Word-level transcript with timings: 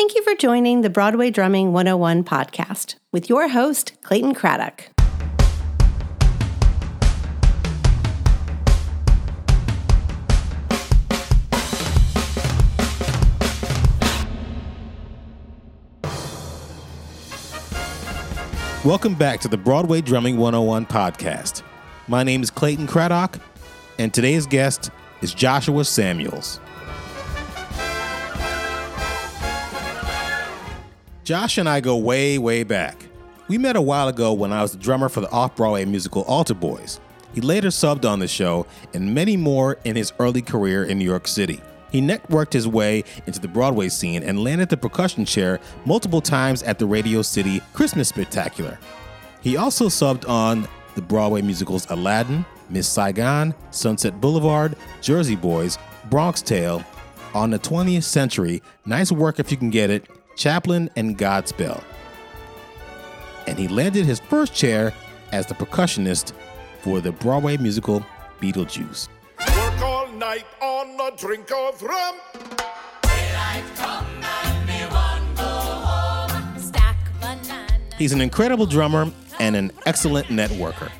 Thank 0.00 0.14
you 0.14 0.22
for 0.22 0.34
joining 0.34 0.80
the 0.80 0.88
Broadway 0.88 1.28
Drumming 1.28 1.74
101 1.74 2.24
podcast 2.24 2.94
with 3.12 3.28
your 3.28 3.48
host, 3.48 3.92
Clayton 4.02 4.32
Craddock. 4.32 4.88
Welcome 18.82 19.14
back 19.16 19.40
to 19.40 19.48
the 19.48 19.58
Broadway 19.62 20.00
Drumming 20.00 20.38
101 20.38 20.86
podcast. 20.86 21.62
My 22.08 22.22
name 22.22 22.42
is 22.42 22.50
Clayton 22.50 22.86
Craddock, 22.86 23.38
and 23.98 24.14
today's 24.14 24.46
guest 24.46 24.90
is 25.20 25.34
Joshua 25.34 25.84
Samuels. 25.84 26.58
Josh 31.30 31.58
and 31.58 31.68
I 31.68 31.78
go 31.80 31.96
way, 31.96 32.38
way 32.38 32.64
back. 32.64 33.06
We 33.46 33.56
met 33.56 33.76
a 33.76 33.80
while 33.80 34.08
ago 34.08 34.32
when 34.32 34.52
I 34.52 34.62
was 34.62 34.72
the 34.72 34.78
drummer 34.78 35.08
for 35.08 35.20
the 35.20 35.30
off 35.30 35.54
Broadway 35.54 35.84
musical 35.84 36.22
Altar 36.22 36.54
Boys. 36.54 36.98
He 37.32 37.40
later 37.40 37.68
subbed 37.68 38.04
on 38.04 38.18
the 38.18 38.26
show 38.26 38.66
and 38.94 39.14
many 39.14 39.36
more 39.36 39.78
in 39.84 39.94
his 39.94 40.12
early 40.18 40.42
career 40.42 40.82
in 40.82 40.98
New 40.98 41.04
York 41.04 41.28
City. 41.28 41.60
He 41.92 42.00
networked 42.00 42.52
his 42.52 42.66
way 42.66 43.04
into 43.28 43.38
the 43.38 43.46
Broadway 43.46 43.90
scene 43.90 44.24
and 44.24 44.42
landed 44.42 44.70
the 44.70 44.76
percussion 44.76 45.24
chair 45.24 45.60
multiple 45.84 46.20
times 46.20 46.64
at 46.64 46.80
the 46.80 46.86
Radio 46.86 47.22
City 47.22 47.62
Christmas 47.74 48.08
Spectacular. 48.08 48.76
He 49.40 49.56
also 49.56 49.86
subbed 49.86 50.28
on 50.28 50.66
the 50.96 51.02
Broadway 51.02 51.42
musicals 51.42 51.86
Aladdin, 51.90 52.44
Miss 52.70 52.88
Saigon, 52.88 53.54
Sunset 53.70 54.20
Boulevard, 54.20 54.74
Jersey 55.00 55.36
Boys, 55.36 55.78
Bronx 56.06 56.42
Tale, 56.42 56.84
On 57.34 57.50
the 57.50 57.58
20th 57.60 58.02
Century, 58.02 58.64
Nice 58.84 59.12
Work 59.12 59.38
If 59.38 59.52
You 59.52 59.56
Can 59.56 59.70
Get 59.70 59.90
It, 59.90 60.08
Chaplin, 60.36 60.90
and 60.96 61.18
Godspell. 61.18 61.82
And 63.46 63.58
he 63.58 63.68
landed 63.68 64.06
his 64.06 64.20
first 64.20 64.54
chair 64.54 64.92
as 65.32 65.46
the 65.46 65.54
percussionist 65.54 66.32
for 66.80 67.00
the 67.00 67.12
Broadway 67.12 67.56
musical 67.56 68.04
Beetlejuice. 68.40 69.08
Work 69.38 69.82
all 69.82 70.08
night 70.12 70.46
on 70.60 71.00
a 71.00 71.16
drink 71.16 71.50
of 71.52 71.82
rum. 71.82 72.16
He's 77.98 78.12
an 78.12 78.22
incredible 78.22 78.64
drummer 78.64 79.12
and 79.38 79.54
an 79.54 79.72
excellent 79.84 80.28
networker. 80.28 80.90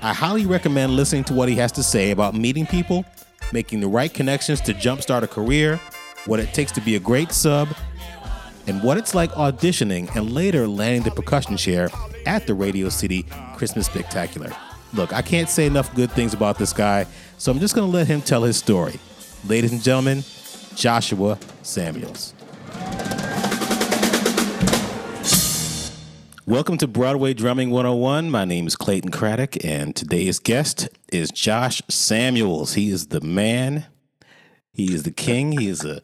I 0.00 0.14
highly 0.14 0.46
recommend 0.46 0.94
listening 0.96 1.24
to 1.24 1.34
what 1.34 1.50
he 1.50 1.54
has 1.56 1.70
to 1.72 1.82
say 1.82 2.12
about 2.12 2.34
meeting 2.34 2.64
people, 2.64 3.04
making 3.52 3.80
the 3.80 3.88
right 3.88 4.12
connections 4.12 4.62
to 4.62 4.72
jumpstart 4.72 5.22
a 5.22 5.28
career, 5.28 5.78
what 6.24 6.40
it 6.40 6.54
takes 6.54 6.72
to 6.72 6.80
be 6.80 6.96
a 6.96 7.00
great 7.00 7.32
sub, 7.32 7.68
and 8.66 8.82
what 8.82 8.98
it's 8.98 9.14
like 9.14 9.30
auditioning 9.32 10.14
and 10.16 10.32
later 10.32 10.66
landing 10.66 11.02
the 11.02 11.10
percussion 11.10 11.56
chair 11.56 11.88
at 12.26 12.46
the 12.46 12.54
Radio 12.54 12.88
City 12.88 13.24
Christmas 13.56 13.86
Spectacular. 13.86 14.50
Look, 14.92 15.12
I 15.12 15.22
can't 15.22 15.48
say 15.48 15.66
enough 15.66 15.94
good 15.94 16.10
things 16.12 16.34
about 16.34 16.58
this 16.58 16.72
guy, 16.72 17.06
so 17.38 17.52
I'm 17.52 17.60
just 17.60 17.74
going 17.74 17.90
to 17.90 17.96
let 17.96 18.06
him 18.06 18.20
tell 18.20 18.42
his 18.42 18.56
story. 18.56 18.98
Ladies 19.46 19.72
and 19.72 19.82
gentlemen, 19.82 20.24
Joshua 20.74 21.38
Samuels. 21.62 22.34
Welcome 26.46 26.78
to 26.78 26.86
Broadway 26.86 27.34
Drumming 27.34 27.70
101. 27.70 28.30
My 28.30 28.44
name 28.44 28.66
is 28.68 28.76
Clayton 28.76 29.10
Craddock, 29.10 29.64
and 29.64 29.94
today's 29.96 30.38
guest 30.38 30.88
is 31.12 31.30
Josh 31.30 31.82
Samuels. 31.88 32.74
He 32.74 32.90
is 32.90 33.08
the 33.08 33.20
man. 33.20 33.86
He 34.72 34.94
is 34.94 35.02
the 35.02 35.10
king. 35.10 35.52
He 35.52 35.68
is 35.68 35.84
a. 35.84 36.00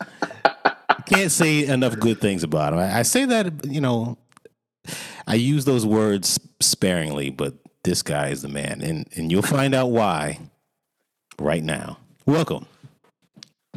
Can't 1.12 1.30
say 1.30 1.66
enough 1.66 1.98
good 1.98 2.20
things 2.20 2.42
about 2.42 2.72
him. 2.72 2.78
I, 2.78 2.98
I 2.98 3.02
say 3.02 3.24
that, 3.26 3.66
you 3.66 3.80
know, 3.80 4.18
I 5.26 5.34
use 5.34 5.64
those 5.64 5.84
words 5.86 6.40
sparingly, 6.60 7.30
but 7.30 7.54
this 7.84 8.02
guy 8.02 8.28
is 8.28 8.42
the 8.42 8.48
man, 8.48 8.80
and 8.80 9.08
and 9.14 9.30
you'll 9.30 9.42
find 9.42 9.74
out 9.74 9.88
why 9.88 10.38
right 11.38 11.62
now. 11.62 11.98
Welcome. 12.26 12.66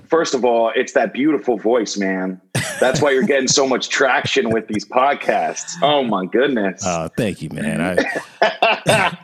First 0.07 0.35
of 0.35 0.45
all, 0.45 0.71
it's 0.75 0.93
that 0.93 1.13
beautiful 1.13 1.57
voice, 1.57 1.97
man. 1.97 2.39
That's 2.79 3.01
why 3.01 3.11
you're 3.11 3.23
getting 3.23 3.47
so 3.47 3.67
much 3.67 3.89
traction 3.89 4.51
with 4.51 4.67
these 4.67 4.85
podcasts. 4.85 5.73
Oh 5.81 6.03
my 6.03 6.25
goodness. 6.25 6.85
Uh, 6.85 7.09
thank 7.17 7.41
you, 7.41 7.49
man. 7.49 7.97
I, 8.41 9.17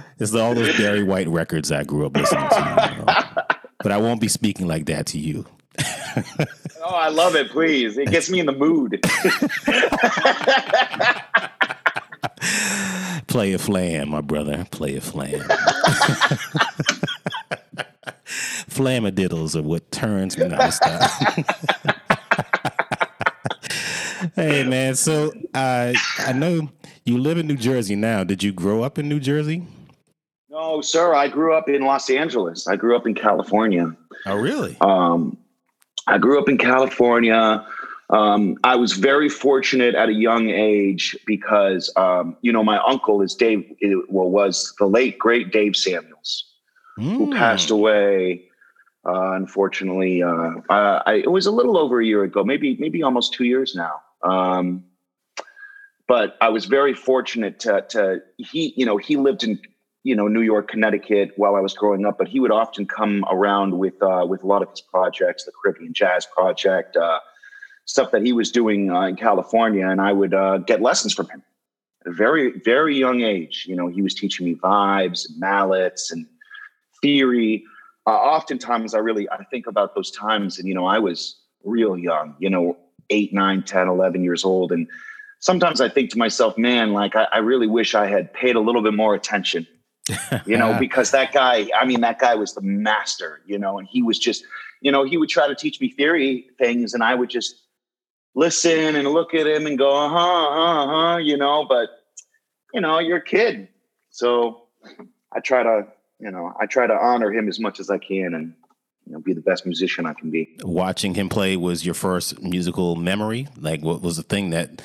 it's 0.18 0.34
all 0.34 0.54
those 0.54 0.76
Barry 0.76 1.02
White 1.02 1.28
records 1.28 1.72
I 1.72 1.82
grew 1.82 2.06
up 2.06 2.16
listening 2.16 2.48
to. 2.48 2.94
you 2.96 3.04
know. 3.04 3.14
But 3.82 3.92
I 3.92 3.96
won't 3.96 4.20
be 4.20 4.28
speaking 4.28 4.68
like 4.68 4.86
that 4.86 5.06
to 5.06 5.18
you. 5.18 5.44
Oh, 5.78 6.94
I 6.94 7.08
love 7.08 7.34
it. 7.34 7.50
Please, 7.50 7.98
it 7.98 8.10
gets 8.10 8.30
me 8.30 8.38
in 8.40 8.46
the 8.46 8.52
mood. 8.52 9.00
Play 13.26 13.52
a 13.52 13.58
flam, 13.58 14.10
my 14.10 14.20
brother. 14.20 14.64
Play 14.70 14.94
a 14.96 15.00
flam. 15.00 15.40
Flamadiddles 18.70 19.56
are 19.56 19.62
what 19.62 19.90
turns 19.90 20.38
me 20.38 20.44
on 20.44 20.52
hey 24.36 24.62
man, 24.64 24.94
so 24.94 25.32
uh, 25.54 25.92
I 26.18 26.32
know 26.32 26.68
you 27.04 27.18
live 27.18 27.38
in 27.38 27.46
New 27.46 27.56
Jersey 27.56 27.96
now. 27.96 28.24
Did 28.24 28.42
you 28.42 28.52
grow 28.52 28.82
up 28.82 28.98
in 28.98 29.08
New 29.08 29.20
Jersey? 29.20 29.64
no, 30.58 30.80
sir. 30.80 31.14
I 31.14 31.28
grew 31.28 31.54
up 31.54 31.68
in 31.68 31.82
Los 31.82 32.10
Angeles. 32.10 32.66
I 32.66 32.76
grew 32.76 32.96
up 32.96 33.06
in 33.06 33.14
California. 33.14 33.94
Oh, 34.26 34.36
really? 34.36 34.76
Um, 34.80 35.38
I 36.08 36.18
grew 36.18 36.40
up 36.40 36.48
in 36.48 36.58
California. 36.58 37.64
Um, 38.10 38.56
I 38.64 38.76
was 38.76 38.94
very 38.94 39.28
fortunate 39.28 39.94
at 39.94 40.08
a 40.08 40.14
young 40.14 40.48
age 40.48 41.14
because, 41.26 41.92
um, 41.96 42.36
you 42.40 42.50
know, 42.52 42.64
my 42.64 42.78
uncle 42.78 43.20
is 43.20 43.34
Dave, 43.34 43.70
well, 44.08 44.30
was 44.30 44.74
the 44.78 44.86
late, 44.86 45.18
great 45.18 45.52
Dave 45.52 45.76
Samuels, 45.76 46.44
who 46.96 47.26
Mm. 47.26 47.36
passed 47.36 47.70
away. 47.70 48.44
Uh, 49.06 49.32
unfortunately, 49.32 50.22
uh, 50.22 50.52
I, 50.70 51.02
I, 51.06 51.14
it 51.14 51.30
was 51.30 51.46
a 51.46 51.50
little 51.50 51.76
over 51.76 52.00
a 52.00 52.04
year 52.04 52.24
ago, 52.24 52.42
maybe, 52.42 52.76
maybe 52.78 53.02
almost 53.02 53.34
two 53.34 53.44
years 53.44 53.74
now. 53.74 54.00
Um, 54.22 54.84
but 56.08 56.36
I 56.40 56.48
was 56.48 56.64
very 56.64 56.94
fortunate 56.94 57.60
to, 57.60 57.84
to, 57.90 58.22
he, 58.38 58.72
you 58.76 58.86
know, 58.86 58.96
he 58.96 59.16
lived 59.16 59.44
in, 59.44 59.60
you 60.08 60.16
know, 60.16 60.26
New 60.26 60.40
York, 60.40 60.68
Connecticut 60.68 61.32
while 61.36 61.54
I 61.54 61.60
was 61.60 61.74
growing 61.74 62.06
up, 62.06 62.16
but 62.16 62.28
he 62.28 62.40
would 62.40 62.50
often 62.50 62.86
come 62.86 63.26
around 63.30 63.78
with, 63.78 64.02
uh, 64.02 64.24
with 64.26 64.42
a 64.42 64.46
lot 64.46 64.62
of 64.62 64.70
his 64.70 64.80
projects, 64.80 65.44
the 65.44 65.52
Caribbean 65.52 65.92
Jazz 65.92 66.26
Project, 66.34 66.96
uh, 66.96 67.20
stuff 67.84 68.10
that 68.12 68.22
he 68.22 68.32
was 68.32 68.50
doing 68.50 68.90
uh, 68.90 69.02
in 69.02 69.16
California, 69.16 69.86
and 69.86 70.00
I 70.00 70.12
would 70.12 70.32
uh, 70.32 70.58
get 70.58 70.80
lessons 70.80 71.12
from 71.12 71.28
him 71.28 71.42
at 72.06 72.12
a 72.12 72.14
very, 72.14 72.58
very 72.64 72.96
young 72.96 73.20
age. 73.20 73.66
You 73.68 73.76
know, 73.76 73.88
he 73.88 74.00
was 74.00 74.14
teaching 74.14 74.46
me 74.46 74.54
vibes 74.54 75.28
and 75.28 75.38
mallets 75.38 76.10
and 76.10 76.24
theory. 77.02 77.62
Uh, 78.06 78.12
oftentimes, 78.12 78.94
I 78.94 78.98
really 78.98 79.28
I 79.28 79.44
think 79.44 79.66
about 79.66 79.94
those 79.94 80.10
times, 80.10 80.58
and 80.58 80.66
you 80.66 80.74
know, 80.74 80.86
I 80.86 80.98
was 80.98 81.38
real 81.64 81.98
young. 81.98 82.34
You 82.38 82.48
know, 82.48 82.78
eight, 83.10 83.34
nine, 83.34 83.62
10, 83.62 83.88
11 83.88 84.24
years 84.24 84.42
old, 84.42 84.72
and 84.72 84.88
sometimes 85.40 85.82
I 85.82 85.90
think 85.90 86.08
to 86.12 86.18
myself, 86.18 86.56
man, 86.56 86.94
like 86.94 87.14
I, 87.14 87.24
I 87.30 87.38
really 87.38 87.66
wish 87.66 87.94
I 87.94 88.06
had 88.06 88.32
paid 88.32 88.56
a 88.56 88.60
little 88.60 88.82
bit 88.82 88.94
more 88.94 89.14
attention 89.14 89.66
you 90.46 90.56
know, 90.56 90.76
because 90.78 91.10
that 91.10 91.32
guy, 91.32 91.68
I 91.76 91.84
mean, 91.84 92.00
that 92.02 92.18
guy 92.18 92.34
was 92.34 92.54
the 92.54 92.62
master, 92.62 93.40
you 93.46 93.58
know, 93.58 93.78
and 93.78 93.88
he 93.88 94.02
was 94.02 94.18
just, 94.18 94.44
you 94.80 94.92
know, 94.92 95.04
he 95.04 95.16
would 95.16 95.28
try 95.28 95.48
to 95.48 95.54
teach 95.54 95.80
me 95.80 95.90
theory 95.90 96.48
things 96.58 96.94
and 96.94 97.02
I 97.02 97.14
would 97.14 97.30
just 97.30 97.56
listen 98.34 98.96
and 98.96 99.08
look 99.08 99.34
at 99.34 99.46
him 99.46 99.66
and 99.66 99.76
go, 99.76 99.90
uh 99.90 100.08
huh, 100.08 100.48
uh 100.48 100.86
huh, 100.86 101.16
you 101.16 101.36
know, 101.36 101.64
but, 101.64 101.88
you 102.72 102.80
know, 102.80 102.98
you're 102.98 103.18
a 103.18 103.24
kid. 103.24 103.68
So 104.10 104.64
I 105.32 105.40
try 105.40 105.62
to, 105.62 105.86
you 106.20 106.30
know, 106.30 106.52
I 106.60 106.66
try 106.66 106.86
to 106.86 106.94
honor 106.94 107.32
him 107.32 107.48
as 107.48 107.58
much 107.58 107.80
as 107.80 107.90
I 107.90 107.98
can 107.98 108.34
and, 108.34 108.54
you 109.06 109.12
know, 109.12 109.20
be 109.20 109.32
the 109.32 109.40
best 109.40 109.64
musician 109.64 110.06
I 110.06 110.12
can 110.12 110.30
be. 110.30 110.56
Watching 110.62 111.14
him 111.14 111.28
play 111.28 111.56
was 111.56 111.84
your 111.84 111.94
first 111.94 112.42
musical 112.42 112.94
memory. 112.94 113.48
Like, 113.56 113.80
what 113.80 114.02
was 114.02 114.16
the 114.16 114.22
thing 114.22 114.50
that 114.50 114.82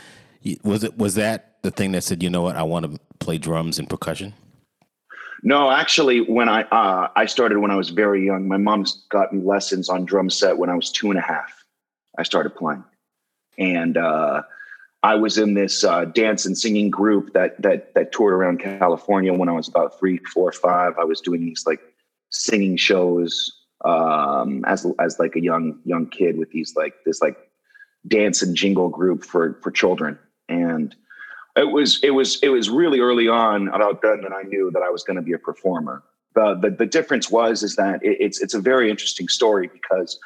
was 0.64 0.84
it? 0.84 0.98
Was 0.98 1.16
that 1.16 1.62
the 1.62 1.72
thing 1.72 1.92
that 1.92 2.04
said, 2.04 2.24
you 2.24 2.30
know 2.30 2.42
what, 2.42 2.56
I 2.56 2.64
want 2.64 2.92
to 2.92 3.00
play 3.20 3.38
drums 3.38 3.80
and 3.80 3.90
percussion? 3.90 4.34
No, 5.46 5.70
actually, 5.70 6.22
when 6.22 6.48
I 6.48 6.64
uh, 6.64 7.10
I 7.18 7.26
started 7.26 7.58
when 7.58 7.70
I 7.70 7.76
was 7.76 7.90
very 7.90 8.26
young, 8.26 8.48
my 8.48 8.58
mom's 8.58 9.04
got 9.10 9.34
me 9.34 9.42
lessons 9.44 9.90
on 9.90 10.06
drum 10.06 10.30
set 10.30 10.58
when 10.58 10.70
I 10.70 10.76
was 10.76 10.90
two 10.90 11.10
and 11.10 11.20
a 11.20 11.22
half. 11.22 11.66
I 12.18 12.24
started 12.24 12.56
playing, 12.56 12.86
and 13.58 13.98
uh, 13.98 14.44
I 15.04 15.16
was 15.16 15.38
in 15.38 15.54
this 15.54 15.84
uh, 15.84 16.06
dance 16.06 16.46
and 16.46 16.58
singing 16.58 16.90
group 16.90 17.34
that 17.34 17.62
that 17.62 17.94
that 17.94 18.14
toured 18.14 18.34
around 18.34 18.62
California 18.62 19.34
when 19.34 19.50
I 19.50 19.52
was 19.52 19.68
about 19.68 20.00
three, 20.00 20.18
four, 20.34 20.54
five. 20.54 20.98
I 20.98 21.04
was 21.04 21.20
doing 21.20 21.42
these 21.42 21.66
like 21.68 21.82
singing 22.30 22.78
shows 22.78 23.52
um, 23.84 24.64
as 24.66 24.88
as 25.00 25.20
like 25.20 25.36
a 25.36 25.42
young 25.42 25.78
young 25.84 26.08
kid 26.08 26.38
with 26.38 26.52
these 26.52 26.74
like 26.78 26.94
this 27.06 27.22
like 27.22 27.36
dance 28.08 28.42
and 28.42 28.56
jingle 28.56 28.88
group 28.88 29.26
for 29.26 29.60
for 29.62 29.72
children, 29.72 30.18
and 30.48 30.96
it 31.56 31.72
was 31.72 32.00
it 32.04 32.12
was 32.12 32.40
it 32.42 32.50
was 32.50 32.70
really 32.70 33.00
early 33.00 33.28
on 33.28 33.68
about 33.70 34.02
then 34.02 34.22
that 34.22 34.34
I 34.34 34.44
knew 34.44 34.72
that 34.72 34.82
I 34.82 34.90
was 34.90 35.04
going 35.04 35.18
to 35.18 35.22
be 35.22 35.34
a 35.34 35.38
performer. 35.38 36.04
The, 36.36 36.56
the 36.56 36.72
the 36.72 36.86
difference 36.86 37.30
was 37.30 37.62
is 37.62 37.76
that 37.76 38.04
it, 38.04 38.18
it's 38.20 38.42
it's 38.42 38.54
a 38.54 38.60
very 38.60 38.90
interesting 38.90 39.28
story 39.28 39.68
because 39.68 40.20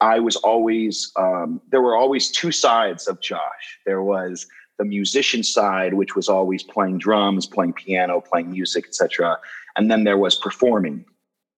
I 0.00 0.20
was 0.20 0.36
always 0.36 1.12
um, 1.16 1.60
there 1.70 1.82
were 1.82 1.96
always 1.96 2.30
two 2.30 2.52
sides 2.52 3.08
of 3.08 3.20
Josh. 3.20 3.80
There 3.84 4.02
was 4.02 4.46
the 4.78 4.84
musician 4.84 5.42
side, 5.42 5.94
which 5.94 6.14
was 6.14 6.28
always 6.28 6.62
playing 6.62 6.98
drums, 6.98 7.46
playing 7.46 7.74
piano, 7.74 8.20
playing 8.20 8.50
music, 8.50 8.86
etc. 8.86 9.38
And 9.76 9.90
then 9.90 10.04
there 10.04 10.16
was 10.16 10.36
performing. 10.36 11.04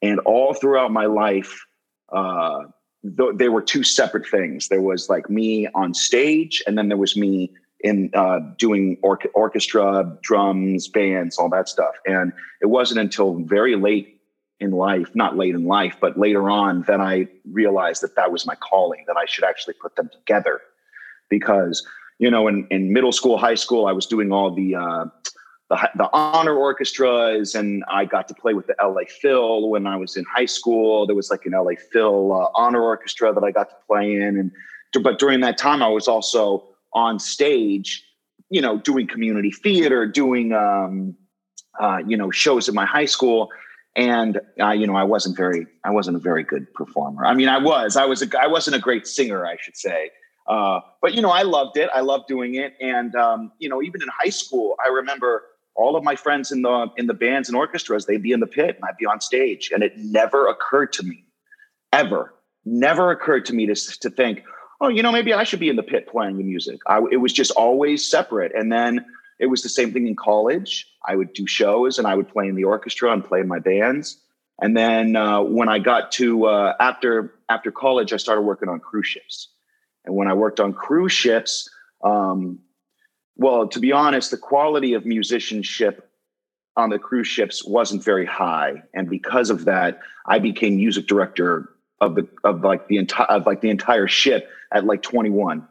And 0.00 0.18
all 0.20 0.54
throughout 0.54 0.90
my 0.90 1.06
life, 1.06 1.64
uh, 2.12 2.64
th- 3.16 3.36
there 3.36 3.52
were 3.52 3.62
two 3.62 3.84
separate 3.84 4.26
things. 4.26 4.68
There 4.68 4.82
was 4.82 5.08
like 5.08 5.30
me 5.30 5.68
on 5.68 5.94
stage, 5.94 6.62
and 6.66 6.76
then 6.76 6.88
there 6.88 6.98
was 6.98 7.16
me 7.16 7.52
in 7.82 8.10
uh, 8.14 8.40
doing 8.58 8.96
or- 9.02 9.18
orchestra, 9.34 10.16
drums, 10.22 10.88
bands, 10.88 11.38
all 11.38 11.48
that 11.50 11.68
stuff. 11.68 11.94
And 12.06 12.32
it 12.60 12.66
wasn't 12.66 13.00
until 13.00 13.34
very 13.40 13.76
late 13.76 14.20
in 14.60 14.70
life, 14.70 15.08
not 15.14 15.36
late 15.36 15.54
in 15.54 15.66
life, 15.66 15.96
but 16.00 16.18
later 16.18 16.48
on, 16.48 16.82
that 16.82 17.00
I 17.00 17.26
realized 17.50 18.02
that 18.02 18.14
that 18.14 18.30
was 18.30 18.46
my 18.46 18.54
calling, 18.54 19.04
that 19.08 19.16
I 19.16 19.24
should 19.26 19.44
actually 19.44 19.74
put 19.74 19.96
them 19.96 20.08
together. 20.12 20.60
Because, 21.28 21.84
you 22.18 22.30
know, 22.30 22.46
in, 22.46 22.66
in 22.70 22.92
middle 22.92 23.12
school, 23.12 23.38
high 23.38 23.56
school, 23.56 23.86
I 23.86 23.92
was 23.92 24.06
doing 24.06 24.32
all 24.32 24.54
the, 24.54 24.76
uh, 24.76 25.06
the, 25.68 25.90
the 25.96 26.10
honor 26.12 26.54
orchestras, 26.54 27.54
and 27.54 27.82
I 27.90 28.04
got 28.04 28.28
to 28.28 28.34
play 28.34 28.54
with 28.54 28.66
the 28.68 28.76
LA 28.80 29.02
Phil 29.08 29.68
when 29.68 29.86
I 29.86 29.96
was 29.96 30.16
in 30.16 30.24
high 30.24 30.46
school. 30.46 31.06
There 31.06 31.16
was 31.16 31.30
like 31.30 31.46
an 31.46 31.52
LA 31.52 31.72
Phil 31.90 32.32
uh, 32.32 32.48
honor 32.54 32.82
orchestra 32.82 33.32
that 33.32 33.42
I 33.42 33.50
got 33.50 33.70
to 33.70 33.76
play 33.88 34.16
in, 34.16 34.38
and 34.38 34.52
but 35.02 35.18
during 35.18 35.40
that 35.40 35.56
time, 35.56 35.82
I 35.82 35.88
was 35.88 36.06
also 36.06 36.71
on 36.94 37.18
stage, 37.18 38.04
you 38.50 38.60
know, 38.60 38.78
doing 38.78 39.06
community 39.06 39.50
theater, 39.50 40.06
doing 40.06 40.52
um, 40.52 41.16
uh, 41.80 41.98
you 42.06 42.16
know 42.16 42.30
shows 42.30 42.68
at 42.68 42.74
my 42.74 42.84
high 42.84 43.06
school, 43.06 43.48
and 43.96 44.40
uh, 44.60 44.70
you 44.70 44.86
know 44.86 44.94
I 44.94 45.04
wasn't 45.04 45.36
very 45.36 45.66
I 45.84 45.90
wasn't 45.90 46.16
a 46.16 46.20
very 46.20 46.42
good 46.42 46.72
performer. 46.74 47.24
I 47.24 47.34
mean, 47.34 47.48
I 47.48 47.58
was 47.58 47.96
I 47.96 48.04
was 48.04 48.22
a 48.22 48.40
I 48.40 48.46
wasn't 48.46 48.76
a 48.76 48.78
great 48.78 49.06
singer, 49.06 49.46
I 49.46 49.56
should 49.60 49.76
say. 49.76 50.10
Uh, 50.46 50.80
but 51.00 51.14
you 51.14 51.22
know, 51.22 51.30
I 51.30 51.42
loved 51.42 51.76
it. 51.76 51.88
I 51.94 52.00
loved 52.00 52.26
doing 52.26 52.56
it, 52.56 52.74
and 52.80 53.14
um, 53.14 53.52
you 53.58 53.68
know, 53.68 53.82
even 53.82 54.02
in 54.02 54.08
high 54.08 54.30
school, 54.30 54.76
I 54.84 54.88
remember 54.88 55.44
all 55.74 55.96
of 55.96 56.04
my 56.04 56.16
friends 56.16 56.52
in 56.52 56.62
the 56.62 56.88
in 56.96 57.06
the 57.06 57.14
bands 57.14 57.48
and 57.48 57.56
orchestras. 57.56 58.06
They'd 58.06 58.22
be 58.22 58.32
in 58.32 58.40
the 58.40 58.46
pit, 58.46 58.76
and 58.76 58.84
I'd 58.84 58.96
be 58.96 59.06
on 59.06 59.20
stage, 59.20 59.70
and 59.72 59.82
it 59.82 59.96
never 59.96 60.48
occurred 60.48 60.92
to 60.94 61.04
me, 61.04 61.24
ever, 61.92 62.34
never 62.64 63.10
occurred 63.10 63.46
to 63.46 63.54
me 63.54 63.66
to 63.66 63.74
to 63.74 64.10
think, 64.10 64.42
oh, 64.82 64.88
you 64.88 65.00
know, 65.00 65.12
maybe 65.12 65.32
I 65.32 65.44
should 65.44 65.60
be 65.60 65.68
in 65.68 65.76
the 65.76 65.82
pit 65.82 66.08
playing 66.08 66.36
the 66.38 66.42
music. 66.42 66.80
I, 66.88 67.00
it 67.12 67.18
was 67.18 67.32
just 67.32 67.52
always 67.52 68.06
separate. 68.06 68.52
And 68.54 68.70
then 68.70 69.06
it 69.38 69.46
was 69.46 69.62
the 69.62 69.68
same 69.68 69.92
thing 69.92 70.08
in 70.08 70.16
college. 70.16 70.88
I 71.06 71.14
would 71.14 71.32
do 71.32 71.46
shows 71.46 71.98
and 71.98 72.06
I 72.06 72.16
would 72.16 72.28
play 72.28 72.48
in 72.48 72.56
the 72.56 72.64
orchestra 72.64 73.12
and 73.12 73.24
play 73.24 73.40
in 73.40 73.48
my 73.48 73.60
bands. 73.60 74.18
And 74.60 74.76
then 74.76 75.14
uh, 75.14 75.40
when 75.40 75.68
I 75.68 75.78
got 75.78 76.10
to 76.12 76.46
uh, 76.46 76.74
after 76.80 77.34
after 77.48 77.70
college, 77.70 78.12
I 78.12 78.16
started 78.16 78.42
working 78.42 78.68
on 78.68 78.80
cruise 78.80 79.06
ships. 79.06 79.48
And 80.04 80.16
when 80.16 80.28
I 80.28 80.34
worked 80.34 80.58
on 80.58 80.72
cruise 80.72 81.12
ships, 81.12 81.70
um, 82.02 82.58
well, 83.36 83.68
to 83.68 83.78
be 83.78 83.92
honest, 83.92 84.32
the 84.32 84.36
quality 84.36 84.94
of 84.94 85.06
musicianship 85.06 86.08
on 86.76 86.90
the 86.90 86.98
cruise 86.98 87.28
ships 87.28 87.64
wasn't 87.64 88.02
very 88.02 88.26
high, 88.26 88.82
and 88.94 89.08
because 89.08 89.50
of 89.50 89.64
that, 89.66 90.00
I 90.26 90.38
became 90.38 90.76
music 90.76 91.06
director 91.06 91.71
of 92.02 92.16
the 92.16 92.28
of 92.42 92.62
like 92.62 92.88
the 92.88 92.98
entire 92.98 93.26
of 93.26 93.46
like 93.46 93.60
the 93.60 93.70
entire 93.70 94.08
ship 94.08 94.50
at 94.72 94.84
like 94.84 95.02
21 95.02 95.66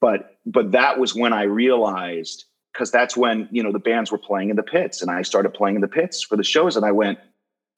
but 0.00 0.38
but 0.46 0.72
that 0.72 0.98
was 0.98 1.14
when 1.14 1.32
i 1.32 1.42
realized 1.42 2.46
because 2.72 2.90
that's 2.90 3.16
when 3.16 3.46
you 3.52 3.62
know 3.62 3.70
the 3.70 3.78
bands 3.78 4.10
were 4.10 4.18
playing 4.18 4.48
in 4.48 4.56
the 4.56 4.62
pits 4.62 5.02
and 5.02 5.10
i 5.10 5.20
started 5.20 5.52
playing 5.52 5.76
in 5.76 5.82
the 5.82 5.88
pits 5.88 6.22
for 6.22 6.36
the 6.36 6.42
shows 6.42 6.74
and 6.74 6.86
i 6.86 6.90
went 6.90 7.18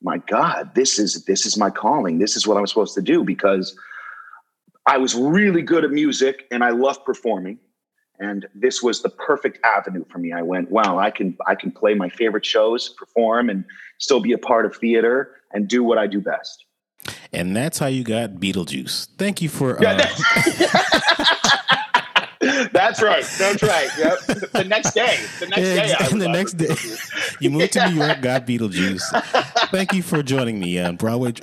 my 0.02 0.18
god 0.18 0.72
this 0.74 0.98
is 0.98 1.24
this 1.24 1.44
is 1.44 1.56
my 1.56 1.68
calling. 1.70 2.18
This 2.18 2.36
is 2.36 2.46
what 2.46 2.56
i'm 2.56 2.66
supposed 2.66 2.94
to 2.94 3.02
do 3.02 3.24
because 3.24 3.76
i 4.86 4.96
was 4.96 5.14
really 5.16 5.62
good 5.62 5.84
at 5.84 5.90
music 5.90 6.46
and 6.52 6.62
i 6.62 6.70
love 6.70 7.04
performing 7.04 7.58
and 8.20 8.46
this 8.54 8.80
was 8.80 9.02
the 9.02 9.08
perfect 9.08 9.58
avenue 9.64 10.04
for 10.08 10.18
me. 10.18 10.30
I 10.30 10.42
went 10.42 10.70
wow 10.70 10.98
i 10.98 11.10
can 11.10 11.36
i 11.48 11.56
can 11.56 11.72
play 11.72 11.94
my 11.94 12.08
favorite 12.08 12.46
shows 12.46 12.90
perform 12.90 13.50
and 13.50 13.64
still 13.98 14.20
be 14.20 14.32
a 14.32 14.38
part 14.38 14.64
of 14.64 14.76
theater 14.76 15.32
and 15.52 15.66
do 15.66 15.82
what 15.82 15.98
i 15.98 16.06
do 16.06 16.20
best 16.20 16.66
and 17.32 17.56
that's 17.56 17.78
how 17.78 17.86
you 17.86 18.04
got 18.04 18.30
Beetlejuice. 18.32 19.08
Thank 19.18 19.42
you 19.42 19.48
for. 19.48 19.78
Uh... 19.78 19.94
that's, 19.94 20.22
that's 22.72 23.02
right. 23.02 23.24
That's 23.38 23.62
right. 23.62 23.88
Yep. 23.98 24.18
The 24.52 24.64
next 24.66 24.92
day. 24.92 25.18
The 25.40 25.46
next 25.46 25.60
yeah, 25.60 25.86
day. 25.86 26.06
And 26.10 26.20
the 26.20 26.28
next 26.28 26.52
day, 26.54 26.74
you 27.40 27.50
moved 27.50 27.72
to 27.74 27.88
New 27.90 27.96
York, 27.96 28.20
got 28.20 28.46
Beetlejuice. 28.46 29.02
Thank 29.70 29.92
you 29.92 30.02
for 30.02 30.22
joining 30.22 30.60
me 30.60 30.78
on 30.78 30.96
Broadway. 30.96 31.32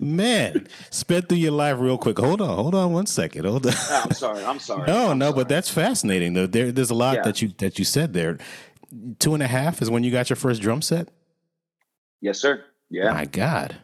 Man, 0.00 0.68
sped 0.90 1.28
through 1.28 1.38
your 1.38 1.50
life 1.52 1.76
real 1.80 1.98
quick. 1.98 2.18
Hold 2.18 2.40
on, 2.40 2.54
hold 2.54 2.74
on 2.76 2.92
one 2.92 3.06
second. 3.06 3.44
Hold 3.44 3.66
on. 3.66 3.72
Oh, 3.74 4.02
I'm 4.04 4.12
sorry. 4.12 4.44
I'm 4.44 4.60
sorry. 4.60 4.86
No, 4.86 5.10
I'm 5.10 5.18
no, 5.18 5.26
sorry. 5.26 5.36
but 5.36 5.48
that's 5.48 5.68
fascinating. 5.70 6.34
Though 6.34 6.46
there, 6.46 6.70
there's 6.70 6.90
a 6.90 6.94
lot 6.94 7.16
yeah. 7.16 7.22
that 7.22 7.42
you 7.42 7.48
that 7.58 7.80
you 7.80 7.84
said 7.84 8.12
there. 8.12 8.38
Two 9.18 9.34
and 9.34 9.42
a 9.42 9.48
half 9.48 9.82
is 9.82 9.90
when 9.90 10.04
you 10.04 10.12
got 10.12 10.30
your 10.30 10.36
first 10.36 10.62
drum 10.62 10.82
set. 10.82 11.08
Yes, 12.20 12.40
sir. 12.40 12.64
Yeah. 12.90 13.12
My 13.12 13.24
God. 13.24 13.76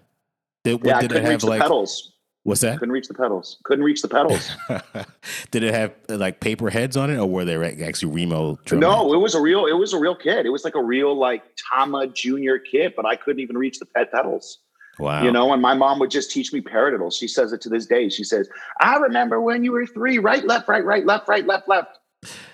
Did, 0.64 0.80
yeah, 0.84 1.00
did 1.00 1.12
I 1.12 1.14
couldn't 1.14 1.16
it 1.16 1.22
have 1.22 1.30
reach 1.30 1.40
the 1.42 1.46
like 1.46 1.62
pedals. 1.62 2.12
What's 2.44 2.60
that? 2.60 2.78
Couldn't 2.78 2.92
reach 2.92 3.08
the 3.08 3.14
pedals. 3.14 3.58
Couldn't 3.64 3.84
reach 3.84 4.02
the 4.02 4.08
pedals. 4.08 4.50
did 5.50 5.62
it 5.62 5.72
have 5.74 5.94
like 6.08 6.40
paper 6.40 6.68
heads 6.68 6.94
on 6.96 7.10
it, 7.10 7.16
or 7.16 7.26
were 7.26 7.44
they 7.44 7.56
actually 7.82 8.14
Remo? 8.14 8.58
Drum 8.66 8.80
no, 8.80 9.04
heads? 9.04 9.14
it 9.14 9.16
was 9.16 9.34
a 9.34 9.40
real. 9.40 9.64
It 9.64 9.72
was 9.72 9.94
a 9.94 9.98
real 9.98 10.14
kit. 10.14 10.44
It 10.44 10.50
was 10.50 10.62
like 10.62 10.74
a 10.74 10.82
real 10.82 11.16
like 11.16 11.42
Tama 11.56 12.08
Junior 12.08 12.58
kit, 12.58 12.94
but 12.96 13.06
I 13.06 13.16
couldn't 13.16 13.40
even 13.40 13.56
reach 13.56 13.78
the 13.78 13.86
ped 13.86 14.12
pedals. 14.12 14.58
Wow. 14.98 15.24
You 15.24 15.32
know, 15.32 15.52
and 15.52 15.60
my 15.60 15.74
mom 15.74 15.98
would 15.98 16.10
just 16.10 16.30
teach 16.30 16.52
me 16.52 16.60
paradiddles. 16.60 17.18
She 17.18 17.28
says 17.28 17.52
it 17.52 17.60
to 17.62 17.68
this 17.68 17.86
day. 17.86 18.10
She 18.10 18.24
says, 18.24 18.48
"I 18.78 18.96
remember 18.96 19.40
when 19.40 19.64
you 19.64 19.72
were 19.72 19.86
three, 19.86 20.18
right, 20.18 20.44
left, 20.44 20.68
right, 20.68 20.84
right, 20.84 21.04
left, 21.06 21.28
right, 21.28 21.46
left, 21.46 21.66
left." 21.66 21.98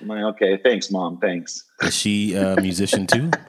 I'm 0.01 0.09
like, 0.09 0.23
okay, 0.35 0.57
thanks, 0.63 0.91
mom. 0.91 1.19
Thanks. 1.19 1.65
Is 1.83 1.95
she 1.95 2.35
a 2.35 2.57
musician 2.61 3.07
too? 3.07 3.31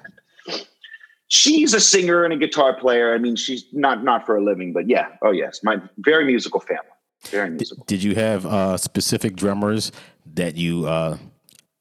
she's 1.31 1.74
a 1.74 1.80
singer 1.80 2.24
and 2.24 2.33
a 2.33 2.38
guitar 2.38 2.75
player. 2.75 3.16
I 3.16 3.18
mean, 3.18 3.36
she's 3.36 3.66
not 3.72 4.04
not 4.04 4.25
for 4.25 4.36
a 4.38 4.44
living, 4.44 4.74
but 4.74 4.88
yeah. 4.88 5.07
Oh 5.24 5.31
yes, 5.31 5.62
my 5.63 5.81
very 5.98 6.25
musical 6.25 6.60
family. 6.60 6.86
Very 7.25 7.50
musical. 7.50 7.83
Did, 7.86 8.04
you 8.04 8.16
have 8.16 8.45
uh, 8.45 8.78
specific 8.78 9.36
drummers 9.36 9.92
that 10.33 10.56
you 10.56 10.88
uh, 10.88 11.18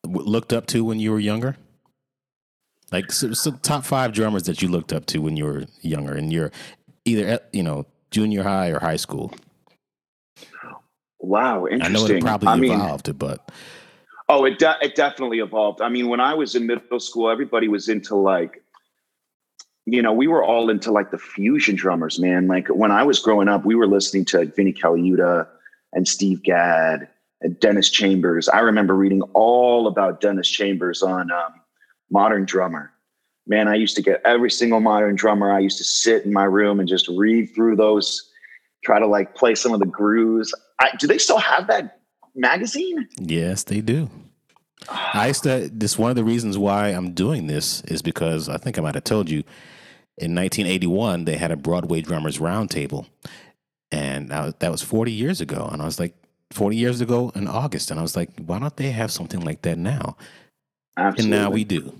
looked 0.04 0.52
up 0.52 0.66
to 0.66 0.84
when 0.84 1.00
you 1.00 1.10
were 1.10 1.18
younger? 1.18 1.56
Like 2.92 3.10
so, 3.10 3.32
so 3.32 3.52
top 3.52 3.84
five 3.84 4.12
drummers 4.12 4.44
that 4.44 4.62
you 4.62 4.68
looked 4.68 4.92
up 4.92 5.06
to 5.06 5.18
when 5.18 5.36
you 5.36 5.44
were 5.44 5.64
younger, 5.80 6.14
and 6.14 6.32
you're 6.32 6.52
either 7.04 7.40
you 7.52 7.62
know 7.62 7.86
junior 8.10 8.42
high 8.42 8.68
or 8.68 8.78
high 8.78 8.96
school. 8.96 9.34
Wow, 11.18 11.66
interesting. 11.66 11.96
I 11.96 12.08
know 12.08 12.14
it 12.14 12.22
probably 12.22 12.70
I 12.70 12.74
evolved, 12.74 13.08
mean, 13.08 13.16
but 13.16 13.50
oh, 14.28 14.44
it 14.44 14.58
de- 14.58 14.78
it 14.82 14.94
definitely 14.94 15.38
evolved. 15.38 15.80
I 15.80 15.88
mean, 15.88 16.08
when 16.08 16.20
I 16.20 16.34
was 16.34 16.54
in 16.54 16.66
middle 16.66 17.00
school, 17.00 17.30
everybody 17.30 17.68
was 17.68 17.88
into 17.88 18.16
like 18.16 18.62
you 19.86 20.02
know, 20.02 20.12
we 20.12 20.26
were 20.26 20.44
all 20.44 20.70
into 20.70 20.92
like 20.92 21.10
the 21.10 21.18
fusion 21.18 21.74
drummers, 21.74 22.18
man. 22.18 22.46
Like 22.46 22.68
when 22.68 22.90
I 22.90 23.02
was 23.02 23.18
growing 23.18 23.48
up, 23.48 23.64
we 23.64 23.74
were 23.74 23.86
listening 23.86 24.24
to 24.26 24.44
Vinnie 24.46 24.72
Colaiuta 24.72 25.46
and 25.92 26.06
Steve 26.06 26.42
Gadd 26.42 27.08
and 27.40 27.58
Dennis 27.60 27.90
Chambers. 27.90 28.48
I 28.48 28.60
remember 28.60 28.94
reading 28.94 29.22
all 29.34 29.86
about 29.86 30.20
Dennis 30.20 30.48
Chambers 30.48 31.02
on 31.02 31.30
um, 31.30 31.54
Modern 32.10 32.44
Drummer. 32.44 32.92
Man, 33.46 33.68
I 33.68 33.74
used 33.74 33.96
to 33.96 34.02
get 34.02 34.20
every 34.24 34.50
single 34.50 34.80
Modern 34.80 35.16
Drummer. 35.16 35.50
I 35.50 35.58
used 35.60 35.78
to 35.78 35.84
sit 35.84 36.24
in 36.24 36.32
my 36.32 36.44
room 36.44 36.78
and 36.78 36.88
just 36.88 37.08
read 37.08 37.46
through 37.54 37.76
those, 37.76 38.30
try 38.84 38.98
to 38.98 39.06
like 39.06 39.34
play 39.34 39.54
some 39.54 39.72
of 39.72 39.80
the 39.80 39.86
grooves. 39.86 40.54
I, 40.78 40.90
do 40.98 41.06
they 41.06 41.18
still 41.18 41.38
have 41.38 41.66
that 41.68 42.00
magazine? 42.34 43.08
Yes, 43.18 43.64
they 43.64 43.80
do. 43.80 44.10
I 44.88 45.28
used 45.28 45.42
to. 45.44 45.68
This 45.72 45.98
one 45.98 46.10
of 46.10 46.16
the 46.16 46.24
reasons 46.24 46.56
why 46.56 46.88
I'm 46.88 47.12
doing 47.12 47.46
this 47.46 47.82
is 47.82 48.02
because 48.02 48.48
I 48.48 48.56
think 48.56 48.78
I 48.78 48.82
might 48.82 48.94
have 48.94 49.04
told 49.04 49.28
you 49.28 49.42
in 50.18 50.34
1981 50.34 51.24
they 51.24 51.36
had 51.36 51.50
a 51.50 51.56
Broadway 51.56 52.00
drummers 52.00 52.38
roundtable, 52.38 53.06
and 53.90 54.30
that 54.30 54.70
was 54.70 54.82
40 54.82 55.12
years 55.12 55.40
ago. 55.40 55.68
And 55.72 55.82
I 55.82 55.84
was 55.84 55.98
like, 55.98 56.14
40 56.52 56.76
years 56.76 57.00
ago 57.00 57.30
in 57.34 57.46
August, 57.46 57.90
and 57.90 58.00
I 58.00 58.02
was 58.02 58.16
like, 58.16 58.30
why 58.44 58.58
don't 58.58 58.76
they 58.76 58.90
have 58.90 59.12
something 59.12 59.40
like 59.40 59.62
that 59.62 59.78
now? 59.78 60.16
Absolutely. 60.96 61.36
And 61.36 61.44
now 61.44 61.50
we 61.50 61.64
do. 61.64 61.94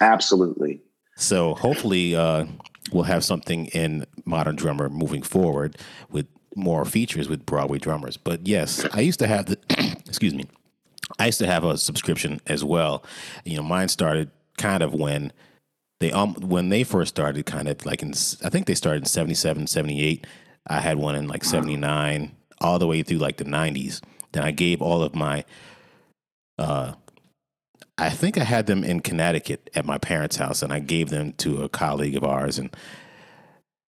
Absolutely. 0.00 0.82
So 1.16 1.54
hopefully 1.54 2.14
uh, 2.14 2.46
we'll 2.92 3.04
have 3.04 3.24
something 3.24 3.66
in 3.66 4.04
Modern 4.24 4.56
Drummer 4.56 4.88
moving 4.88 5.22
forward 5.22 5.78
with 6.10 6.26
more 6.54 6.84
features 6.84 7.28
with 7.28 7.46
Broadway 7.46 7.78
drummers. 7.78 8.16
But 8.16 8.46
yes, 8.46 8.84
I 8.92 9.00
used 9.00 9.18
to 9.20 9.26
have 9.26 9.46
the 9.46 9.58
excuse 10.06 10.34
me. 10.34 10.46
I 11.18 11.26
used 11.26 11.38
to 11.38 11.46
have 11.46 11.64
a 11.64 11.78
subscription 11.78 12.40
as 12.46 12.64
well. 12.64 13.04
You 13.44 13.56
know, 13.56 13.62
mine 13.62 13.88
started 13.88 14.30
kind 14.58 14.82
of 14.82 14.92
when 14.92 15.32
they 16.00 16.12
um 16.12 16.34
when 16.34 16.68
they 16.68 16.84
first 16.84 17.14
started 17.14 17.46
kind 17.46 17.68
of 17.68 17.84
like 17.86 18.02
in 18.02 18.10
I 18.44 18.50
think 18.50 18.66
they 18.66 18.74
started 18.74 19.02
in 19.02 19.06
77 19.06 19.66
78 19.66 20.26
I 20.66 20.80
had 20.80 20.98
one 20.98 21.14
in 21.14 21.28
like 21.28 21.44
79 21.44 22.34
all 22.60 22.78
the 22.78 22.86
way 22.86 23.02
through 23.02 23.18
like 23.18 23.36
the 23.36 23.44
90s 23.44 24.02
then 24.32 24.42
I 24.42 24.50
gave 24.50 24.82
all 24.82 25.02
of 25.02 25.14
my 25.14 25.44
uh 26.58 26.94
I 27.98 28.10
think 28.10 28.36
I 28.36 28.44
had 28.44 28.66
them 28.66 28.84
in 28.84 29.00
Connecticut 29.00 29.70
at 29.74 29.86
my 29.86 29.96
parents' 29.96 30.36
house 30.36 30.62
and 30.62 30.72
I 30.72 30.80
gave 30.80 31.08
them 31.08 31.32
to 31.38 31.62
a 31.62 31.68
colleague 31.68 32.16
of 32.16 32.24
ours 32.24 32.58
and 32.58 32.74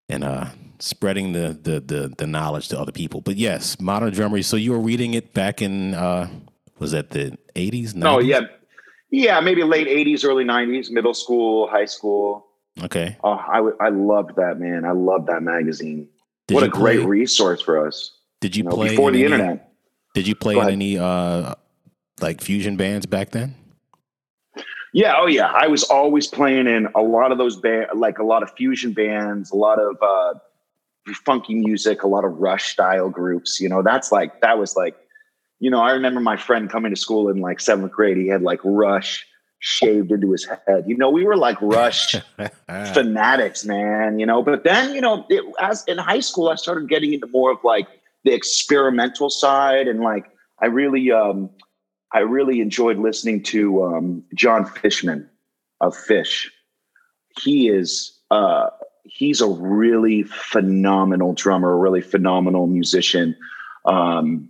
and 0.09 0.25
uh, 0.25 0.47
spreading 0.79 1.33
the, 1.33 1.59
the 1.61 1.81
the 1.81 2.15
the 2.17 2.27
knowledge 2.27 2.69
to 2.69 2.81
other 2.81 2.93
people. 2.93 3.21
But 3.21 3.37
yes, 3.37 3.79
modern 3.81 4.13
drummery. 4.13 4.43
So 4.43 4.57
you 4.57 4.73
were 4.73 4.81
reading 4.81 5.15
it 5.15 5.35
back 5.35 5.61
in 5.61 5.95
uh, 5.95 6.29
was 6.79 6.93
that 6.93 7.11
the 7.11 7.37
eighties? 7.57 7.95
Oh 8.03 8.21
yeah, 8.21 8.41
yeah, 9.11 9.41
maybe 9.41 9.63
late 9.63 9.89
'80s, 9.89 10.25
early 10.25 10.45
'90s, 10.45 10.91
middle 10.91 11.15
school, 11.15 11.69
high 11.69 11.87
school. 11.87 12.47
Okay. 12.83 13.17
Oh, 13.25 13.33
I 13.33 13.59
I 13.81 13.89
loved 13.89 14.37
that 14.37 14.59
man. 14.59 14.85
I 14.85 14.93
loved 14.93 15.27
that 15.29 15.43
magazine. 15.43 16.09
Did 16.47 16.55
what 16.55 16.65
a 16.65 16.69
great 16.69 17.05
resource 17.05 17.61
for 17.61 17.87
us. 17.87 18.13
Did 18.41 18.57
you 18.57 18.65
you 18.65 18.71
know, 18.71 18.77
play 18.77 18.91
before 18.91 19.11
the 19.11 19.25
any- 19.25 19.33
internet. 19.33 19.73
Did 20.15 20.27
you 20.27 20.35
play 20.35 20.57
in 20.57 20.69
any 20.69 20.99
uh, 20.99 21.55
like 22.21 22.41
fusion 22.41 22.77
bands 22.77 23.07
back 23.07 23.31
then? 23.31 23.55
Yeah, 24.93 25.15
oh 25.19 25.27
yeah. 25.27 25.53
I 25.53 25.67
was 25.69 25.85
always 25.85 26.27
playing 26.27 26.67
in 26.67 26.89
a 26.95 27.03
lot 27.03 27.31
of 27.31 27.39
those 27.39 27.57
band, 27.57 27.87
like 27.95 28.19
a 28.19 28.25
lot 28.25 28.43
of 28.43 28.51
fusion 28.57 28.93
bands, 28.93 29.51
a 29.51 29.57
lot 29.57 29.79
of 29.79 29.97
uh, 30.03 30.35
funky 31.25 31.55
music, 31.55 32.03
a 32.03 32.09
lot 32.09 32.25
of 32.25 32.33
Rush 32.39 32.73
style 32.73 33.11
groups. 33.11 33.61
You 33.61 33.69
know, 33.69 33.83
that's 33.83 34.11
like 34.11 34.41
that 34.41 34.59
was 34.59 34.77
like, 34.77 34.97
you 35.61 35.71
know, 35.71 35.81
I 35.81 35.93
remember 35.93 36.21
my 36.21 36.37
friend 36.37 36.71
coming 36.71 36.95
to 36.95 37.01
school 37.01 37.29
in 37.29 37.41
like 37.41 37.61
seventh 37.61 37.93
grade. 37.93 38.17
He 38.17 38.29
had 38.29 38.43
like 38.43 38.61
Rush 38.65 39.27
shaved 39.61 40.13
into 40.13 40.31
his 40.31 40.47
head. 40.67 40.85
You 40.87 40.97
know, 40.97 41.11
we 41.11 41.25
were 41.25 41.37
like 41.37 41.61
Rush 41.61 42.15
fanatics, 42.93 43.65
man. 43.65 44.19
You 44.19 44.27
know, 44.27 44.43
but 44.43 44.65
then 44.65 44.95
you 44.95 45.01
know, 45.01 45.27
it, 45.29 45.45
as 45.61 45.85
in 45.87 45.99
high 45.99 46.21
school, 46.21 46.49
I 46.49 46.55
started 46.55 46.89
getting 46.89 47.13
into 47.13 47.27
more 47.29 47.51
of 47.51 47.59
like 47.65 47.89
the 48.25 48.33
experimental 48.33 49.31
side, 49.31 49.89
and 49.89 50.01
like 50.01 50.27
I 50.61 50.67
really, 50.67 51.11
um, 51.11 51.51
I 52.13 52.21
really 52.21 52.61
enjoyed 52.61 52.99
listening 52.99 53.43
to 53.45 53.85
um, 53.85 54.25
Jon 54.35 54.65
Fishman 54.65 55.29
of 55.81 55.97
Phish. 55.97 56.49
He 57.41 57.69
is, 57.69 58.19
uh, 58.31 58.71
he's 59.05 59.41
a 59.41 59.49
really 59.49 60.25
phenomenal 60.25 61.35
drummer, 61.35 61.73
a 61.73 61.77
really 61.77 62.01
phenomenal 62.01 62.67
musician. 62.67 63.37
Um, 63.85 64.49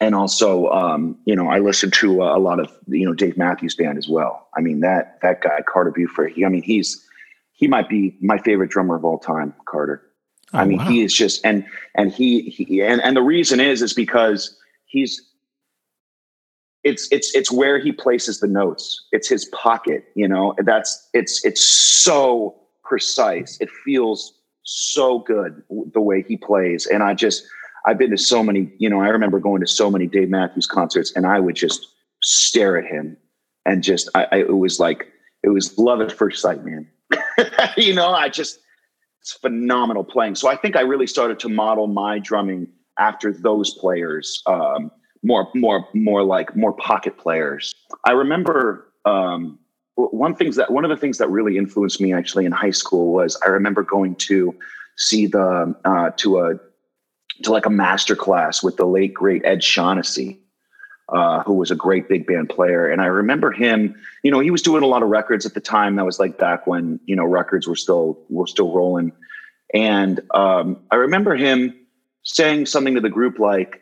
and 0.00 0.14
also, 0.14 0.68
um, 0.70 1.16
you 1.24 1.36
know, 1.36 1.48
I 1.48 1.58
listen 1.58 1.90
to 1.92 2.22
uh, 2.22 2.36
a 2.36 2.40
lot 2.40 2.60
of 2.60 2.72
you 2.88 3.06
know 3.06 3.14
Dave 3.14 3.36
Matthews 3.36 3.74
Band 3.74 3.98
as 3.98 4.08
well. 4.08 4.48
I 4.56 4.60
mean 4.60 4.80
that 4.80 5.20
that 5.22 5.40
guy 5.42 5.60
Carter 5.66 5.90
Beauford. 5.90 6.32
He, 6.32 6.44
I 6.44 6.48
mean, 6.48 6.62
he's 6.62 7.04
he 7.52 7.68
might 7.68 7.88
be 7.88 8.16
my 8.20 8.38
favorite 8.38 8.70
drummer 8.70 8.96
of 8.96 9.04
all 9.04 9.18
time, 9.18 9.54
Carter. 9.66 10.02
I 10.52 10.62
Oh, 10.62 10.66
mean, 10.66 10.78
wow. 10.78 10.88
he 10.88 11.02
is 11.02 11.12
just 11.14 11.44
and 11.44 11.64
and 11.94 12.12
he, 12.12 12.42
he 12.42 12.82
and 12.82 13.00
and 13.02 13.16
the 13.16 13.22
reason 13.22 13.60
is 13.60 13.82
is 13.82 13.92
because 13.92 14.56
he's 14.86 15.20
it's 16.84 17.08
it's 17.10 17.34
it's 17.34 17.50
where 17.50 17.78
he 17.78 17.92
places 17.92 18.40
the 18.40 18.46
notes. 18.46 19.04
It's 19.12 19.28
his 19.28 19.46
pocket, 19.46 20.04
you 20.14 20.28
know. 20.28 20.54
That's 20.58 21.08
it's 21.14 21.44
it's 21.44 21.64
so 21.64 22.54
precise. 22.84 23.56
It 23.60 23.70
feels 23.84 24.34
so 24.64 25.20
good 25.20 25.62
the 25.92 26.00
way 26.00 26.22
he 26.26 26.36
plays, 26.36 26.86
and 26.86 27.02
I 27.02 27.14
just 27.14 27.44
I've 27.86 27.98
been 27.98 28.10
to 28.10 28.18
so 28.18 28.42
many. 28.42 28.72
You 28.78 28.88
know, 28.88 29.00
I 29.00 29.08
remember 29.08 29.38
going 29.38 29.60
to 29.60 29.66
so 29.66 29.90
many 29.90 30.06
Dave 30.06 30.30
Matthews 30.30 30.66
concerts, 30.66 31.12
and 31.14 31.26
I 31.26 31.40
would 31.40 31.56
just 31.56 31.86
stare 32.22 32.78
at 32.78 32.84
him, 32.84 33.16
and 33.66 33.82
just 33.82 34.08
I, 34.14 34.26
I 34.32 34.36
it 34.38 34.56
was 34.56 34.80
like 34.80 35.08
it 35.42 35.50
was 35.50 35.76
love 35.78 36.00
at 36.00 36.12
first 36.12 36.40
sight, 36.40 36.64
man. 36.64 36.88
you 37.76 37.94
know, 37.94 38.10
I 38.10 38.28
just 38.28 38.58
it's 39.20 39.32
phenomenal 39.32 40.04
playing. 40.04 40.34
So 40.34 40.48
I 40.48 40.56
think 40.56 40.76
I 40.76 40.82
really 40.82 41.06
started 41.06 41.38
to 41.40 41.48
model 41.48 41.86
my 41.86 42.18
drumming 42.18 42.68
after 42.98 43.32
those 43.32 43.74
players, 43.78 44.42
um, 44.46 44.90
more, 45.22 45.48
more, 45.54 45.88
more 45.94 46.22
like 46.22 46.54
more 46.54 46.74
pocket 46.74 47.16
players. 47.16 47.74
I 48.04 48.12
remember 48.12 48.92
um, 49.06 49.58
one 49.94 50.34
things 50.34 50.56
that 50.56 50.70
one 50.70 50.84
of 50.84 50.90
the 50.90 50.96
things 50.96 51.16
that 51.18 51.30
really 51.30 51.56
influenced 51.56 52.02
me 52.02 52.12
actually 52.12 52.44
in 52.44 52.52
high 52.52 52.70
school 52.70 53.14
was 53.14 53.40
I 53.44 53.48
remember 53.48 53.82
going 53.82 54.16
to 54.16 54.54
see 54.96 55.26
the 55.26 55.74
uh, 55.86 56.10
to 56.18 56.40
a 56.40 56.54
to 57.42 57.52
like 57.52 57.66
a 57.66 57.70
master 57.70 58.16
class 58.16 58.62
with 58.62 58.76
the 58.76 58.86
late 58.86 59.14
great 59.14 59.44
Ed 59.44 59.62
Shaughnessy, 59.62 60.38
uh, 61.08 61.42
who 61.42 61.54
was 61.54 61.70
a 61.70 61.74
great 61.74 62.08
big 62.08 62.26
band 62.26 62.48
player. 62.48 62.88
And 62.88 63.00
I 63.00 63.06
remember 63.06 63.50
him, 63.52 63.94
you 64.22 64.30
know, 64.30 64.40
he 64.40 64.50
was 64.50 64.62
doing 64.62 64.82
a 64.82 64.86
lot 64.86 65.02
of 65.02 65.08
records 65.08 65.44
at 65.44 65.54
the 65.54 65.60
time. 65.60 65.96
That 65.96 66.04
was 66.04 66.18
like 66.18 66.38
back 66.38 66.66
when, 66.66 67.00
you 67.06 67.16
know, 67.16 67.24
records 67.24 67.66
were 67.66 67.76
still 67.76 68.18
were 68.28 68.46
still 68.46 68.72
rolling. 68.72 69.12
And 69.72 70.20
um, 70.32 70.78
I 70.90 70.96
remember 70.96 71.34
him 71.34 71.74
saying 72.22 72.66
something 72.66 72.94
to 72.94 73.00
the 73.00 73.10
group 73.10 73.38
like, 73.38 73.80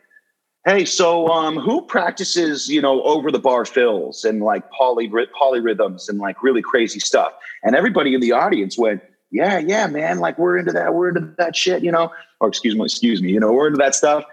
Hey, 0.65 0.85
so 0.85 1.27
um, 1.27 1.57
who 1.57 1.81
practices, 1.81 2.69
you 2.69 2.81
know, 2.81 3.03
over 3.03 3.31
the 3.31 3.39
bar 3.39 3.65
fills 3.65 4.23
and 4.23 4.41
like 4.41 4.69
poly 4.71 5.09
polyrhythms 5.09 6.07
and 6.07 6.19
like 6.19 6.41
really 6.41 6.61
crazy 6.61 7.01
stuff? 7.01 7.33
And 7.63 7.75
everybody 7.75 8.13
in 8.13 8.21
the 8.21 8.31
audience 8.31 8.77
went, 8.77 9.01
Yeah, 9.33 9.57
yeah, 9.57 9.87
man, 9.87 10.19
like 10.19 10.37
we're 10.37 10.59
into 10.59 10.71
that, 10.73 10.93
we're 10.93 11.09
into 11.09 11.33
that 11.39 11.55
shit, 11.55 11.83
you 11.83 11.91
know, 11.91 12.13
or 12.39 12.47
excuse 12.47 12.75
me, 12.75 12.85
excuse 12.85 13.19
me, 13.19 13.31
you 13.31 13.39
know, 13.39 13.51
we're 13.51 13.67
into 13.67 13.79
that 13.79 13.95
stuff. 13.95 14.23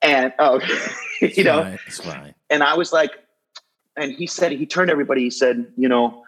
And 0.00 0.32
oh, 0.38 0.60
It's 1.20 1.36
you 1.36 1.44
know, 1.44 1.76
it's 1.86 2.00
and 2.50 2.62
I 2.62 2.74
was 2.74 2.92
like, 2.92 3.10
and 3.96 4.12
he 4.12 4.26
said, 4.26 4.52
he 4.52 4.64
turned 4.64 4.88
to 4.88 4.92
everybody, 4.92 5.22
he 5.22 5.30
said, 5.30 5.66
you 5.76 5.88
know, 5.88 6.24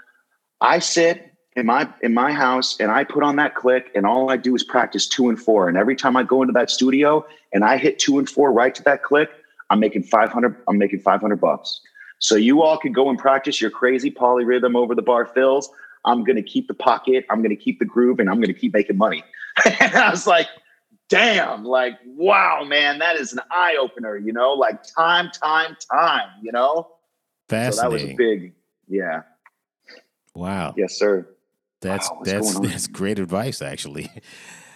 I 0.61 0.81
sit 0.81 1.33
in 1.55 1.67
my 1.67 1.89
in 2.03 2.15
my 2.15 2.33
house 2.33 2.79
and 2.81 2.91
I 2.91 3.05
put 3.05 3.23
on 3.23 3.37
that 3.37 3.55
click 3.55 3.91
and 3.95 4.07
all 4.07 4.31
I 4.31 4.37
do 4.37 4.55
is 4.55 4.65
practice 4.65 5.07
two 5.07 5.29
and 5.29 5.41
four. 5.41 5.69
And 5.69 5.77
every 5.79 5.95
time 5.97 6.17
I 6.17 6.23
go 6.23 6.43
into 6.43 6.53
that 6.53 6.71
studio 6.71 7.25
and 7.53 7.65
I 7.65 7.77
hit 7.77 7.99
two 7.99 8.19
and 8.19 8.29
four 8.29 8.53
right 8.53 8.75
to 8.75 8.83
that 8.85 9.03
click, 9.03 9.31
I'm 9.71 9.81
making 9.81 10.05
500, 10.05 10.57
I'm 10.69 10.79
making 10.79 11.01
500 11.01 11.41
bucks. 11.41 11.81
So 12.19 12.37
you 12.37 12.63
all 12.63 12.79
can 12.79 12.93
go 12.93 13.09
and 13.11 13.19
practice 13.19 13.61
your 13.61 13.71
crazy 13.71 14.11
polyrhythm 14.11 14.77
over 14.77 14.95
the 14.95 15.03
bar 15.03 15.27
fills. 15.27 15.71
I'm 16.07 16.25
going 16.25 16.37
to 16.37 16.43
keep 16.43 16.69
the 16.69 16.75
pocket. 16.75 17.27
I'm 17.31 17.39
going 17.39 17.51
to 17.51 17.63
keep 17.63 17.79
the 17.79 17.85
groove 17.85 18.21
and 18.21 18.31
I'm 18.31 18.37
going 18.37 18.53
to 18.53 18.59
keep 18.59 18.73
making 18.73 18.97
money. 18.97 19.25
and 19.81 19.95
I 19.95 20.11
was 20.11 20.27
like, 20.27 20.47
damn, 21.09 21.65
like, 21.65 21.95
wow, 22.07 22.65
man, 22.65 22.99
that 23.01 23.17
is 23.17 23.33
an 23.33 23.41
eye 23.51 23.77
opener, 23.79 24.17
you 24.17 24.33
know, 24.33 24.53
like 24.53 24.83
time, 24.97 25.31
time, 25.31 25.77
time, 25.93 26.29
you 26.43 26.53
know? 26.53 26.89
So 27.51 27.57
that 27.57 27.91
was 27.91 28.03
a 28.03 28.15
big, 28.15 28.55
yeah. 28.89 29.23
wow. 30.35 30.75
Yes, 30.77 30.99
sir. 30.99 31.29
That's 31.81 32.11
Wow, 32.11 32.23
that's 32.25 32.59
that's 32.61 32.87
great 32.87 33.19
advice, 33.19 33.61
actually. 33.61 34.11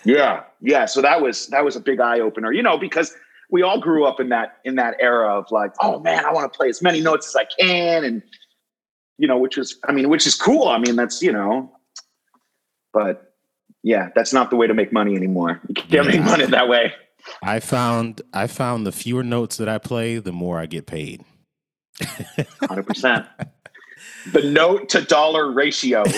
Yeah. 0.02 0.44
Yeah. 0.62 0.86
So 0.86 1.02
that 1.02 1.20
was, 1.20 1.48
that 1.48 1.62
was 1.62 1.76
a 1.76 1.80
big 1.80 2.00
eye 2.00 2.20
opener, 2.20 2.52
you 2.52 2.62
know, 2.62 2.78
because 2.78 3.14
we 3.50 3.60
all 3.60 3.78
grew 3.78 4.06
up 4.06 4.18
in 4.18 4.30
that, 4.30 4.56
in 4.64 4.76
that 4.76 4.96
era 4.98 5.38
of 5.38 5.50
like, 5.50 5.74
oh 5.78 6.00
man, 6.00 6.24
I 6.24 6.32
want 6.32 6.50
to 6.50 6.56
play 6.56 6.70
as 6.70 6.80
many 6.80 7.02
notes 7.02 7.28
as 7.28 7.36
I 7.36 7.44
can. 7.44 8.04
And, 8.04 8.22
you 9.20 9.28
know, 9.28 9.38
which 9.38 9.58
is, 9.58 9.78
I 9.86 9.92
mean, 9.92 10.08
which 10.08 10.26
is 10.26 10.34
cool. 10.34 10.68
I 10.68 10.78
mean, 10.78 10.96
that's, 10.96 11.20
you 11.22 11.30
know, 11.30 11.70
but 12.92 13.34
yeah, 13.82 14.08
that's 14.14 14.32
not 14.32 14.48
the 14.50 14.56
way 14.56 14.66
to 14.66 14.74
make 14.74 14.92
money 14.92 15.14
anymore. 15.14 15.60
You 15.68 15.74
can't 15.74 16.06
make 16.06 16.22
money 16.22 16.46
that 16.46 16.68
way. 16.68 16.92
I 17.42 17.60
found 17.60 18.22
I 18.32 18.46
found 18.46 18.86
the 18.86 18.92
fewer 18.92 19.22
notes 19.22 19.58
that 19.58 19.68
I 19.68 19.76
play, 19.78 20.18
the 20.18 20.32
more 20.32 20.58
I 20.58 20.64
get 20.66 20.86
paid. 20.86 21.22
Hundred 22.62 22.86
percent. 22.86 23.26
The 24.32 24.42
note 24.50 24.88
to 24.90 25.02
dollar 25.02 25.52
ratio. 25.52 26.02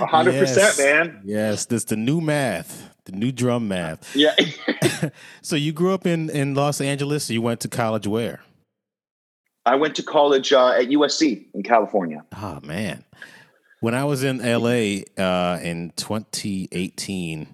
hundred 0.00 0.38
percent, 0.38 0.74
Yes. 0.76 0.78
man. 0.78 1.20
Yes, 1.24 1.64
that's 1.66 1.84
the 1.84 1.96
new 1.96 2.20
math, 2.20 2.88
the 3.04 3.12
new 3.12 3.32
drum 3.32 3.68
math. 3.68 4.14
Yeah. 4.16 4.34
So 5.42 5.56
you 5.56 5.72
grew 5.72 5.92
up 5.92 6.06
in 6.06 6.30
in 6.30 6.54
Los 6.54 6.80
Angeles. 6.80 7.28
You 7.28 7.42
went 7.42 7.60
to 7.60 7.68
college 7.68 8.06
where? 8.06 8.40
I 9.64 9.76
went 9.76 9.94
to 9.96 10.02
college 10.02 10.52
uh, 10.52 10.70
at 10.70 10.88
USC 10.88 11.46
in 11.54 11.62
California. 11.62 12.24
Oh 12.36 12.60
man, 12.62 13.04
when 13.80 13.94
I 13.94 14.04
was 14.04 14.24
in 14.24 14.38
LA 14.38 15.02
uh, 15.22 15.58
in 15.62 15.92
2018, 15.96 17.46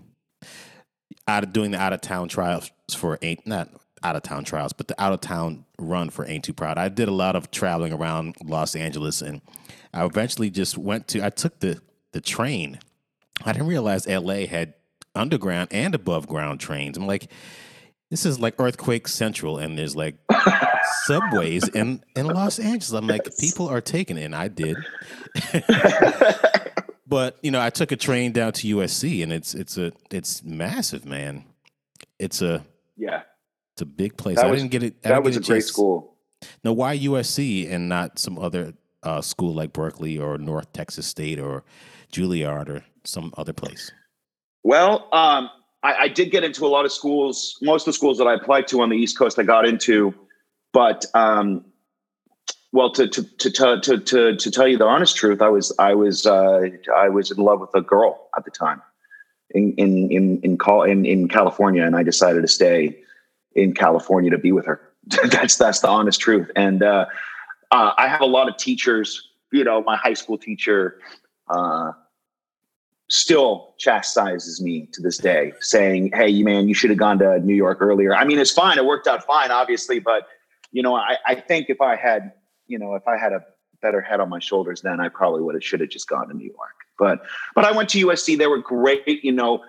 out 1.26 1.44
of 1.44 1.52
doing 1.52 1.70
the 1.72 1.78
out 1.78 1.92
of 1.92 2.00
town 2.00 2.28
trials 2.28 2.70
for 2.90 3.18
ain't 3.22 3.46
not 3.46 3.68
out 4.02 4.16
of 4.16 4.22
town 4.22 4.44
trials, 4.44 4.72
but 4.72 4.88
the 4.88 5.00
out 5.02 5.12
of 5.12 5.20
town 5.20 5.64
run 5.78 6.10
for 6.10 6.26
Ain't 6.26 6.44
Too 6.44 6.52
Proud. 6.52 6.78
I 6.78 6.88
did 6.88 7.08
a 7.08 7.12
lot 7.12 7.36
of 7.36 7.50
traveling 7.50 7.92
around 7.92 8.36
Los 8.44 8.74
Angeles, 8.74 9.22
and 9.22 9.40
I 9.92 10.04
eventually 10.04 10.50
just 10.50 10.78
went 10.78 11.08
to. 11.08 11.24
I 11.24 11.30
took 11.30 11.60
the 11.60 11.80
the 12.12 12.20
train. 12.20 12.78
I 13.44 13.52
didn't 13.52 13.68
realize 13.68 14.06
LA 14.06 14.46
had 14.46 14.74
underground 15.14 15.68
and 15.72 15.94
above 15.94 16.26
ground 16.26 16.60
trains. 16.60 16.96
I'm 16.96 17.06
like, 17.06 17.30
this 18.10 18.24
is 18.26 18.38
like 18.40 18.54
earthquake 18.58 19.06
central, 19.08 19.58
and 19.58 19.76
there's 19.78 19.94
like 19.96 20.16
subways 21.04 21.68
in 21.68 22.02
in 22.16 22.26
Los 22.26 22.58
Angeles. 22.58 22.92
I'm 22.92 23.06
like, 23.06 23.28
people 23.38 23.68
are 23.68 23.80
taking 23.80 24.16
it, 24.16 24.24
and 24.24 24.34
I 24.34 24.48
did. 24.48 24.76
but 27.06 27.38
you 27.42 27.50
know, 27.50 27.60
I 27.60 27.70
took 27.70 27.92
a 27.92 27.96
train 27.96 28.32
down 28.32 28.52
to 28.52 28.76
USC, 28.76 29.22
and 29.22 29.32
it's 29.32 29.54
it's 29.54 29.76
a 29.78 29.92
it's 30.10 30.42
massive, 30.42 31.04
man. 31.04 31.44
It's 32.18 32.42
a 32.42 32.64
Yeah, 32.96 33.22
it's 33.74 33.82
a 33.82 33.86
big 33.86 34.16
place. 34.16 34.36
That 34.36 34.46
I 34.46 34.50
was- 34.50 34.60
didn't 34.60 34.72
get 34.72 34.82
it. 34.82 34.96
I 35.04 35.08
that 35.10 35.22
was 35.22 35.36
a 35.36 35.40
get 35.40 35.46
great 35.48 35.64
school. 35.64 36.14
Now, 36.62 36.72
why 36.72 36.96
USC 36.96 37.68
and 37.70 37.88
not 37.88 38.18
some 38.18 38.38
other 38.38 38.74
uh, 39.02 39.20
school 39.20 39.54
like 39.54 39.72
Berkeley 39.72 40.18
or 40.18 40.38
North 40.38 40.72
Texas 40.72 41.06
State 41.06 41.40
or 41.40 41.64
Juilliard 42.12 42.68
or 42.68 42.84
some 43.04 43.32
other 43.36 43.52
place? 43.52 43.90
Well, 44.62 45.08
um, 45.12 45.50
I, 45.88 46.02
I 46.02 46.08
did 46.08 46.30
get 46.30 46.44
into 46.44 46.66
a 46.66 46.68
lot 46.68 46.84
of 46.84 46.92
schools. 46.92 47.56
Most 47.62 47.82
of 47.82 47.86
the 47.86 47.92
schools 47.94 48.18
that 48.18 48.26
I 48.26 48.34
applied 48.34 48.68
to 48.68 48.82
on 48.82 48.90
the 48.90 48.96
East 48.96 49.16
Coast, 49.16 49.38
I 49.38 49.42
got 49.42 49.66
into, 49.66 50.14
but 50.72 51.06
um, 51.14 51.64
well, 52.72 52.90
to 52.92 53.08
to, 53.08 53.22
to 53.22 53.80
to 53.80 53.98
to 53.98 54.36
to 54.36 54.50
tell 54.50 54.68
you 54.68 54.76
the 54.76 54.84
honest 54.84 55.16
truth, 55.16 55.40
I 55.40 55.48
was 55.48 55.74
I 55.78 55.94
was 55.94 56.26
uh, 56.26 56.68
I 56.94 57.08
was 57.08 57.30
in 57.30 57.38
love 57.38 57.60
with 57.60 57.70
a 57.74 57.80
girl 57.80 58.28
at 58.36 58.44
the 58.44 58.50
time 58.50 58.82
in 59.50 59.72
in 59.78 60.10
in 60.10 60.40
in, 60.42 60.58
in 60.86 61.06
in 61.06 61.28
California, 61.28 61.82
and 61.84 61.96
I 61.96 62.02
decided 62.02 62.42
to 62.42 62.48
stay 62.48 62.98
in 63.54 63.72
California 63.72 64.30
to 64.30 64.38
be 64.38 64.52
with 64.52 64.66
her. 64.66 64.82
that's 65.30 65.56
that's 65.56 65.80
the 65.80 65.88
honest 65.88 66.20
truth. 66.20 66.50
And 66.54 66.82
uh, 66.82 67.06
uh, 67.70 67.92
I 67.96 68.08
have 68.08 68.20
a 68.20 68.26
lot 68.26 68.48
of 68.48 68.58
teachers. 68.58 69.30
You 69.52 69.64
know, 69.64 69.82
my 69.82 69.96
high 69.96 70.12
school 70.12 70.36
teacher 70.36 71.00
uh, 71.48 71.92
still 73.10 73.74
chastises 73.78 74.60
me 74.60 74.88
to 74.92 75.02
this 75.02 75.18
day, 75.18 75.52
saying, 75.60 76.10
"Hey, 76.14 76.42
man, 76.42 76.68
you 76.68 76.74
should 76.74 76.90
have 76.90 76.98
gone 76.98 77.18
to 77.18 77.38
New 77.40 77.54
York 77.54 77.78
earlier." 77.80 78.14
I 78.14 78.24
mean, 78.24 78.38
it's 78.38 78.52
fine; 78.52 78.78
it 78.78 78.84
worked 78.84 79.06
out 79.06 79.24
fine, 79.24 79.50
obviously, 79.50 79.98
but 79.98 80.28
you 80.72 80.82
know, 80.82 80.94
I, 80.94 81.16
I 81.26 81.34
think 81.34 81.70
if 81.70 81.80
I 81.80 81.96
had, 81.96 82.32
you 82.66 82.78
know, 82.78 82.94
if 82.94 83.06
I 83.08 83.16
had 83.16 83.32
a 83.32 83.42
better 83.80 84.00
head 84.00 84.20
on 84.20 84.28
my 84.28 84.38
shoulders 84.38 84.82
then, 84.82 85.00
I 85.00 85.08
probably 85.08 85.42
would 85.42 85.54
have 85.54 85.64
should 85.64 85.80
have 85.80 85.88
just 85.88 86.08
gone 86.08 86.28
to 86.28 86.34
New 86.34 86.46
York. 86.46 86.76
But 86.98 87.22
but 87.54 87.64
I 87.64 87.72
went 87.72 87.88
to 87.90 88.06
USC. 88.06 88.36
They 88.36 88.46
were 88.46 88.58
great. 88.58 89.06
You 89.06 89.32
know, 89.32 89.62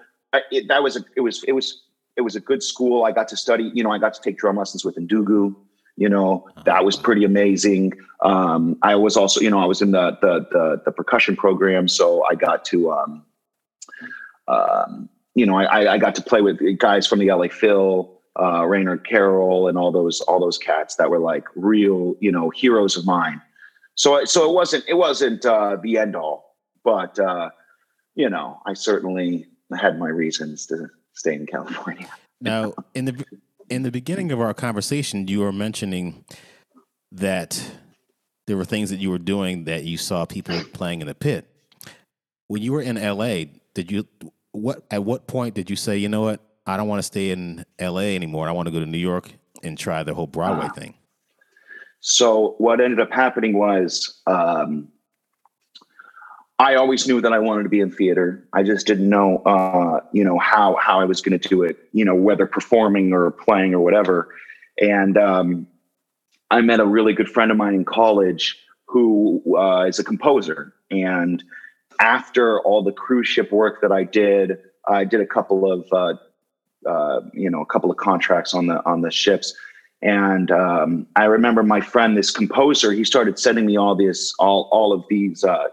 it, 0.52 0.68
that 0.68 0.84
was 0.84 0.98
a 0.98 1.02
it 1.16 1.22
was 1.22 1.44
it 1.48 1.54
was 1.54 1.84
it 2.18 2.22
was 2.22 2.36
a 2.36 2.40
good 2.40 2.62
school. 2.62 3.06
I 3.06 3.12
got 3.12 3.28
to 3.30 3.38
study. 3.38 3.72
You 3.74 3.84
know, 3.84 3.92
I 3.92 4.00
got 4.00 4.14
to 4.14 4.22
take 4.22 4.38
drum 4.38 4.58
lessons 4.58 4.84
with 4.84 4.98
Ndugu. 4.98 5.56
You 6.00 6.08
know, 6.08 6.48
that 6.64 6.86
was 6.86 6.96
pretty 6.96 7.26
amazing. 7.26 7.92
Um, 8.22 8.78
I 8.82 8.96
was 8.96 9.18
also, 9.18 9.42
you 9.42 9.50
know, 9.50 9.60
I 9.60 9.66
was 9.66 9.82
in 9.82 9.92
the 9.92 10.18
the 10.22 10.48
the, 10.50 10.82
the 10.86 10.92
percussion 10.94 11.36
program, 11.36 11.90
so 11.90 12.24
I 12.32 12.36
got 12.36 12.64
to, 12.66 12.92
um, 12.94 13.26
um, 14.48 15.10
you 15.36 15.46
know, 15.46 15.58
I, 15.58 15.96
I 15.96 15.98
got 15.98 16.16
to 16.16 16.22
play 16.22 16.42
with 16.42 16.58
guys 16.80 17.06
from 17.06 17.20
the 17.20 17.30
LA 17.30 17.50
Phil, 17.50 18.10
uh, 18.38 18.66
Carroll, 19.04 19.68
and 19.68 19.78
all 19.78 19.92
those 19.92 20.22
all 20.22 20.40
those 20.40 20.58
cats 20.58 20.96
that 20.96 21.10
were 21.10 21.20
like 21.20 21.44
real, 21.58 22.16
you 22.22 22.32
know, 22.32 22.50
heroes 22.50 22.96
of 22.96 23.06
mine. 23.06 23.42
So 23.96 24.24
so 24.24 24.50
it 24.50 24.54
wasn't 24.54 24.86
it 24.88 24.96
wasn't 24.96 25.46
uh, 25.46 25.76
the 25.84 25.98
end 25.98 26.16
all, 26.16 26.56
but 26.86 27.20
uh, 27.20 27.50
you 28.16 28.30
know, 28.30 28.62
I 28.66 28.74
certainly 28.74 29.48
had 29.78 30.00
my 30.00 30.08
reasons 30.08 30.66
to 30.68 30.88
stay 31.14 31.36
in 31.36 31.46
California. 31.46 32.08
Now, 32.40 32.74
in 32.94 33.04
the 33.04 33.26
in 33.70 33.84
the 33.84 33.92
beginning 33.92 34.32
of 34.32 34.42
our 34.42 34.54
conversation, 34.54 35.28
you 35.28 35.40
were 35.40 35.52
mentioning 35.52 36.26
that 37.12 37.72
there 38.48 38.58
were 38.58 38.66
things 38.66 38.90
that 38.90 38.98
you 38.98 39.10
were 39.10 39.20
doing 39.20 39.66
that 39.66 39.84
you 39.84 39.98
saw 39.98 40.26
people 40.26 40.60
playing 40.74 41.02
in 41.02 41.08
the 41.08 41.16
pit. 41.16 41.48
When 42.48 42.62
you 42.62 42.72
were 42.72 42.82
in 42.82 42.96
LA, 42.96 43.46
did 43.74 43.92
you 43.92 44.08
what 44.52 44.84
at 44.90 45.04
what 45.04 45.28
point 45.28 45.54
did 45.56 45.70
you 45.70 45.76
say, 45.76 45.98
you 45.98 46.10
know 46.10 46.22
what, 46.22 46.42
I 46.66 46.78
don't 46.78 46.88
want 46.88 47.00
to 47.00 47.04
stay 47.04 47.30
in 47.30 47.66
LA 47.80 48.16
anymore. 48.16 48.50
I 48.50 48.52
want 48.52 48.68
to 48.68 48.72
go 48.72 48.80
to 48.80 48.86
New 48.86 48.98
York 48.98 49.32
and 49.64 49.78
try 49.78 50.04
the 50.04 50.14
whole 50.14 50.28
Broadway 50.28 50.66
uh, 50.66 50.74
thing? 50.74 50.96
So 52.00 52.56
what 52.58 52.82
ended 52.82 53.00
up 53.00 53.12
happening 53.12 53.58
was 53.58 54.22
um, 54.26 54.88
I 56.60 56.76
always 56.76 57.08
knew 57.08 57.22
that 57.22 57.32
I 57.32 57.40
wanted 57.40 57.64
to 57.64 57.70
be 57.70 57.80
in 57.80 57.90
theater. 57.90 58.46
I 58.52 58.64
just 58.64 58.86
didn't 58.86 59.10
know, 59.10 59.38
uh, 59.46 60.02
you 60.12 60.26
know, 60.26 60.38
how 60.38 60.76
how 60.76 61.00
I 61.00 61.06
was 61.06 61.22
going 61.22 61.40
to 61.40 61.50
do 61.50 61.64
it. 61.64 61.78
You 61.94 62.04
know, 62.04 62.16
whether 62.16 62.46
performing 62.46 63.14
or 63.14 63.32
playing 63.32 63.74
or 63.74 63.80
whatever. 63.80 64.36
And 64.82 65.18
um, 65.18 65.68
I 66.52 66.60
met 66.60 66.82
a 66.82 66.86
really 66.86 67.14
good 67.14 67.30
friend 67.30 67.50
of 67.50 67.58
mine 67.58 67.76
in 67.76 67.86
college 67.86 68.58
who 68.86 69.42
uh, 69.58 69.86
is 69.86 70.00
a 70.00 70.04
composer. 70.04 70.74
And 70.92 71.42
after 72.02 72.60
all 72.62 72.84
the 72.84 72.92
cruise 72.92 73.28
ship 73.28 73.52
work 73.52 73.82
that 73.82 73.92
I 73.92 74.04
did, 74.04 74.58
I 74.88 75.06
did 75.06 75.22
a 75.22 75.26
couple 75.26 75.72
of, 75.72 75.88
uh, 75.94 76.16
uh 76.90 77.22
you 77.34 77.50
know, 77.50 77.62
a 77.62 77.66
couple 77.66 77.90
of 77.90 77.96
contracts 77.98 78.54
on 78.54 78.68
the 78.68 78.86
on 78.86 79.02
the 79.02 79.12
ships. 79.12 79.54
And 80.02 80.52
um, 80.52 81.08
I 81.16 81.26
remember 81.26 81.64
my 81.64 81.80
friend, 81.80 82.18
this 82.18 82.32
composer, 82.32 82.92
he 82.92 83.06
started 83.06 83.40
sending 83.40 83.66
me 83.66 83.78
all 83.78 83.96
this, 83.96 84.34
all 84.40 84.68
all 84.74 84.92
of 84.92 85.06
these 85.10 85.46
uh, 85.46 85.68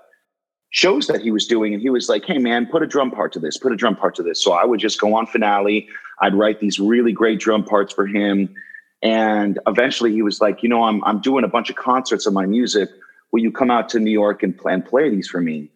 shows 0.77 1.07
that 1.07 1.23
he 1.23 1.31
was 1.31 1.47
doing, 1.47 1.73
and 1.73 1.81
he 1.81 1.89
was 1.89 2.07
like, 2.11 2.27
"Hey, 2.27 2.37
man, 2.37 2.67
put 2.67 2.83
a 2.83 2.87
drum 2.87 3.11
part 3.11 3.33
to 3.33 3.41
this, 3.41 3.57
put 3.57 3.73
a 3.73 3.77
drum 3.77 3.97
part 3.97 4.15
to 4.17 4.23
this." 4.23 4.43
So 4.45 4.53
I 4.53 4.67
would 4.67 4.79
just 4.79 5.01
go 5.01 5.15
on 5.15 5.27
finale. 5.27 5.89
I'd 6.21 6.35
write 6.35 6.61
these 6.61 6.79
really 6.79 7.13
great 7.13 7.41
drum 7.41 7.65
parts 7.65 7.95
for 7.95 8.07
him, 8.07 8.55
and 9.03 9.59
eventually 9.67 10.13
he 10.13 10.21
was 10.21 10.43
like, 10.43 10.63
"You 10.63 10.69
know, 10.69 10.83
I'm 10.85 11.03
I'm 11.05 11.21
doing 11.21 11.45
a 11.45 11.49
bunch 11.49 11.71
of 11.71 11.77
concerts 11.77 12.27
of 12.27 12.35
my 12.35 12.45
music. 12.45 12.91
Will 13.33 13.41
you 13.41 13.51
come 13.51 13.71
out 13.71 13.89
to 13.91 13.99
New 13.99 14.11
York 14.11 14.43
and 14.43 14.55
and 14.67 14.85
play 14.85 15.09
these 15.09 15.29
for 15.29 15.41
me?" 15.41 15.71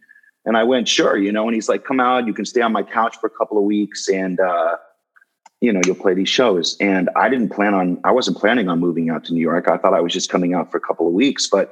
And 0.44 0.54
I 0.54 0.64
went, 0.64 0.86
"Sure." 0.86 1.16
You 1.16 1.32
know, 1.32 1.46
and 1.48 1.54
he's 1.54 1.68
like, 1.70 1.84
"Come 1.84 1.98
out. 1.98 2.26
You 2.26 2.34
can 2.34 2.44
stay 2.44 2.60
on 2.60 2.72
my 2.72 2.82
couch 2.82 3.16
for 3.18 3.26
a 3.26 3.34
couple 3.38 3.56
of 3.58 3.64
weeks, 3.64 4.08
and." 4.08 4.38
uh 4.38 4.76
you 5.62 5.70
know, 5.70 5.80
you'll 5.84 5.94
play 5.94 6.14
these 6.14 6.28
shows. 6.28 6.74
And 6.80 7.10
I 7.16 7.28
didn't 7.28 7.50
plan 7.50 7.74
on, 7.74 8.00
I 8.02 8.12
wasn't 8.12 8.38
planning 8.38 8.70
on 8.70 8.80
moving 8.80 9.10
out 9.10 9.24
to 9.24 9.34
New 9.34 9.42
York. 9.42 9.68
I 9.68 9.76
thought 9.76 9.92
I 9.92 10.00
was 10.00 10.10
just 10.10 10.30
coming 10.30 10.54
out 10.54 10.70
for 10.70 10.78
a 10.78 10.80
couple 10.80 11.06
of 11.06 11.12
weeks, 11.12 11.46
but 11.46 11.70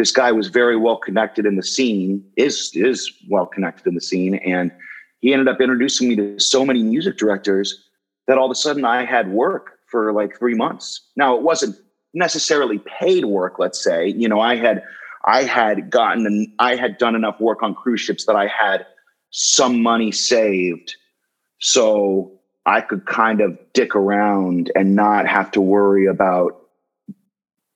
this 0.00 0.12
guy 0.12 0.32
was 0.32 0.48
very 0.48 0.78
well 0.78 0.96
connected 0.96 1.44
in 1.44 1.56
the 1.56 1.62
scene, 1.62 2.24
is, 2.38 2.70
is 2.72 3.12
well 3.28 3.44
connected 3.44 3.86
in 3.86 3.94
the 3.94 4.00
scene. 4.00 4.36
And 4.36 4.72
he 5.18 5.34
ended 5.34 5.46
up 5.46 5.60
introducing 5.60 6.08
me 6.08 6.16
to 6.16 6.40
so 6.40 6.64
many 6.64 6.82
music 6.82 7.18
directors 7.18 7.84
that 8.26 8.38
all 8.38 8.46
of 8.46 8.50
a 8.50 8.54
sudden 8.54 8.86
I 8.86 9.04
had 9.04 9.30
work 9.30 9.78
for 9.90 10.14
like 10.14 10.38
three 10.38 10.54
months. 10.54 11.02
Now 11.16 11.36
it 11.36 11.42
wasn't 11.42 11.76
necessarily 12.14 12.78
paid 12.78 13.26
work, 13.26 13.58
let's 13.58 13.84
say, 13.84 14.08
you 14.08 14.26
know, 14.26 14.40
I 14.40 14.56
had, 14.56 14.82
I 15.26 15.42
had 15.42 15.90
gotten, 15.90 16.24
and 16.24 16.48
I 16.58 16.76
had 16.76 16.96
done 16.96 17.14
enough 17.14 17.38
work 17.38 17.62
on 17.62 17.74
cruise 17.74 18.00
ships 18.00 18.24
that 18.24 18.36
I 18.36 18.46
had 18.46 18.86
some 19.32 19.82
money 19.82 20.12
saved. 20.12 20.96
So 21.58 22.40
I 22.64 22.80
could 22.80 23.04
kind 23.04 23.42
of 23.42 23.58
dick 23.74 23.94
around 23.94 24.72
and 24.74 24.96
not 24.96 25.28
have 25.28 25.50
to 25.50 25.60
worry 25.60 26.06
about, 26.06 26.56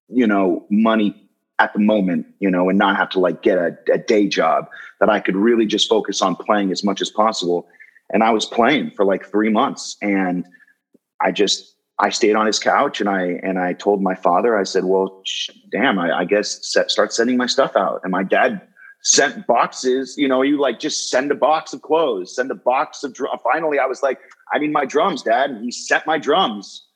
you 0.09 0.27
know, 0.27 0.65
money 0.71 1.24
at 1.59 1.73
the 1.73 1.79
moment, 1.79 2.27
you 2.41 2.51
know, 2.51 2.69
and 2.69 2.79
not 2.79 2.97
have 2.97 3.09
to 3.11 3.21
like 3.21 3.43
get 3.43 3.59
a, 3.59 3.77
a, 3.93 3.99
day 3.99 4.27
job, 4.27 4.69
that 5.01 5.09
I 5.09 5.21
could 5.21 5.37
really 5.37 5.67
just 5.67 5.89
focus 5.89 6.21
on 6.21 6.35
playing 6.35 6.73
as 6.73 6.83
much 6.83 7.01
as 7.01 7.11
possible. 7.11 7.69
And 8.11 8.23
I 8.23 8.31
was 8.31 8.45
playing 8.45 8.91
for 8.91 9.05
like 9.05 9.25
three 9.25 9.51
months 9.51 9.97
and 10.03 10.47
I 11.21 11.31
just, 11.31 11.77
I 12.01 12.11
stayed 12.11 12.35
on 12.35 12.47
his 12.47 12.59
couch 12.59 13.01
and 13.01 13.09
I, 13.09 13.39
and 13.43 13.59
I 13.59 13.73
told 13.73 14.03
my 14.03 14.17
father, 14.17 14.59
I 14.59 14.65
said, 14.65 14.85
well, 14.85 15.23
sh- 15.25 15.51
damn, 15.71 15.99
I, 15.99 16.19
I 16.19 16.25
guess 16.25 16.67
set, 16.67 16.91
start 16.91 17.13
sending 17.13 17.37
my 17.37 17.47
stuff 17.47 17.77
out. 17.77 18.01
And 18.03 18.11
my 18.11 18.25
dad 18.25 18.61
sent 19.03 19.47
boxes, 19.47 20.17
you 20.17 20.27
know, 20.27 20.43
you 20.43 20.59
like 20.59 20.81
just 20.81 21.09
send 21.09 21.31
a 21.31 21.35
box 21.37 21.73
of 21.73 21.83
clothes, 21.83 22.35
send 22.35 22.51
a 22.51 22.55
box 22.55 23.05
of 23.05 23.15
drum. 23.15 23.39
Finally, 23.45 23.79
I 23.79 23.87
was 23.87 24.03
like, 24.03 24.19
I 24.53 24.59
need 24.59 24.73
my 24.73 24.87
drums, 24.87 25.23
dad. 25.23 25.51
And 25.51 25.65
he 25.65 25.71
sent 25.71 26.05
my 26.07 26.19
drums, 26.19 26.87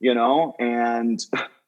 you 0.00 0.12
know, 0.12 0.54
and 0.58 1.24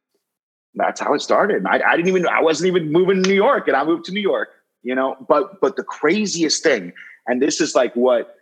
that's 0.75 1.01
how 1.01 1.15
it 1.15 1.21
started. 1.21 1.65
I, 1.67 1.81
I 1.87 1.97
didn't 1.97 2.09
even, 2.09 2.27
I 2.27 2.41
wasn't 2.41 2.69
even 2.69 2.91
moving 2.91 3.23
to 3.23 3.29
New 3.29 3.35
York 3.35 3.69
and 3.69 3.77
I 3.77 3.85
moved 3.85 4.05
to 4.07 4.13
New 4.13 4.21
York, 4.21 4.49
you 4.83 4.95
know, 4.95 5.17
but, 5.29 5.61
but 5.61 5.77
the 5.77 5.85
craziest 5.85 6.63
thing, 6.63 6.93
and 7.27 7.41
this 7.41 7.61
is 7.61 7.75
like 7.75 7.95
what 7.95 8.37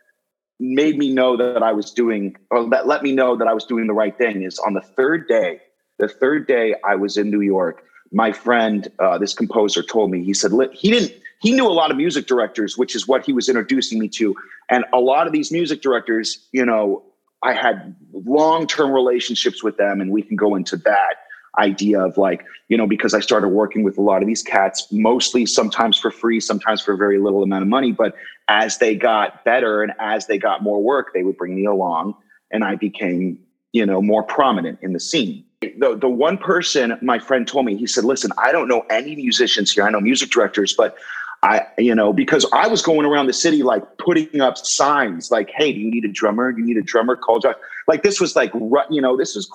made 0.58 0.96
me 0.96 1.12
know 1.12 1.36
that 1.36 1.62
I 1.62 1.72
was 1.72 1.90
doing, 1.90 2.36
or 2.50 2.68
that 2.70 2.86
let 2.86 3.02
me 3.02 3.12
know 3.12 3.36
that 3.36 3.48
I 3.48 3.52
was 3.52 3.64
doing 3.64 3.86
the 3.86 3.92
right 3.92 4.16
thing 4.16 4.42
is 4.42 4.58
on 4.60 4.74
the 4.74 4.80
third 4.80 5.28
day, 5.28 5.60
the 5.98 6.08
third 6.08 6.46
day 6.46 6.74
I 6.84 6.94
was 6.94 7.16
in 7.16 7.30
New 7.30 7.40
York, 7.40 7.84
my 8.12 8.32
friend, 8.32 8.88
uh, 8.98 9.18
this 9.18 9.34
composer 9.34 9.82
told 9.82 10.10
me, 10.10 10.22
he 10.22 10.34
said, 10.34 10.52
he 10.72 10.90
didn't, 10.90 11.12
he 11.40 11.50
knew 11.52 11.66
a 11.66 11.72
lot 11.72 11.90
of 11.90 11.96
music 11.96 12.26
directors, 12.26 12.78
which 12.78 12.94
is 12.94 13.08
what 13.08 13.26
he 13.26 13.32
was 13.32 13.48
introducing 13.48 13.98
me 13.98 14.08
to. 14.08 14.34
And 14.70 14.84
a 14.92 15.00
lot 15.00 15.26
of 15.26 15.32
these 15.32 15.50
music 15.50 15.82
directors, 15.82 16.46
you 16.52 16.64
know, 16.64 17.02
I 17.42 17.52
had 17.52 17.96
long 18.12 18.66
term 18.66 18.92
relationships 18.92 19.62
with 19.62 19.76
them, 19.76 20.00
and 20.00 20.12
we 20.12 20.22
can 20.22 20.36
go 20.36 20.54
into 20.54 20.76
that 20.76 21.16
idea 21.58 22.00
of 22.00 22.16
like, 22.16 22.44
you 22.68 22.76
know, 22.76 22.86
because 22.86 23.14
I 23.14 23.20
started 23.20 23.48
working 23.48 23.82
with 23.82 23.98
a 23.98 24.00
lot 24.00 24.22
of 24.22 24.28
these 24.28 24.42
cats, 24.42 24.86
mostly 24.90 25.46
sometimes 25.46 25.98
for 25.98 26.10
free, 26.10 26.40
sometimes 26.40 26.80
for 26.80 26.94
a 26.94 26.96
very 26.96 27.18
little 27.18 27.42
amount 27.42 27.62
of 27.62 27.68
money. 27.68 27.92
But 27.92 28.14
as 28.48 28.78
they 28.78 28.94
got 28.94 29.44
better 29.44 29.82
and 29.82 29.92
as 29.98 30.26
they 30.26 30.38
got 30.38 30.62
more 30.62 30.82
work, 30.82 31.12
they 31.14 31.22
would 31.22 31.36
bring 31.36 31.54
me 31.54 31.66
along, 31.66 32.14
and 32.50 32.64
I 32.64 32.76
became, 32.76 33.38
you 33.72 33.84
know, 33.84 34.00
more 34.00 34.22
prominent 34.22 34.78
in 34.82 34.92
the 34.92 35.00
scene. 35.00 35.44
The, 35.60 35.96
the 36.00 36.08
one 36.08 36.38
person 36.38 36.98
my 37.02 37.18
friend 37.18 37.46
told 37.46 37.66
me, 37.66 37.76
he 37.76 37.86
said, 37.86 38.04
Listen, 38.04 38.32
I 38.36 38.50
don't 38.50 38.66
know 38.66 38.84
any 38.90 39.14
musicians 39.14 39.70
here. 39.70 39.84
I 39.84 39.90
know 39.90 40.00
music 40.00 40.30
directors, 40.30 40.74
but 40.76 40.96
I, 41.44 41.66
you 41.76 41.94
know, 41.94 42.12
because 42.12 42.46
I 42.52 42.68
was 42.68 42.82
going 42.82 43.04
around 43.04 43.26
the 43.26 43.32
city 43.32 43.62
like 43.62 43.82
putting 43.98 44.40
up 44.40 44.56
signs 44.56 45.32
like, 45.32 45.50
"Hey, 45.50 45.72
do 45.72 45.80
you 45.80 45.90
need 45.90 46.04
a 46.04 46.08
drummer? 46.08 46.52
Do 46.52 46.60
you 46.60 46.66
need 46.66 46.76
a 46.76 46.82
drummer? 46.82 47.16
Call 47.16 47.40
Josh." 47.40 47.56
Like 47.88 48.04
this 48.04 48.20
was 48.20 48.36
like, 48.36 48.52
you 48.54 49.00
know, 49.00 49.16
this 49.16 49.34
was, 49.34 49.50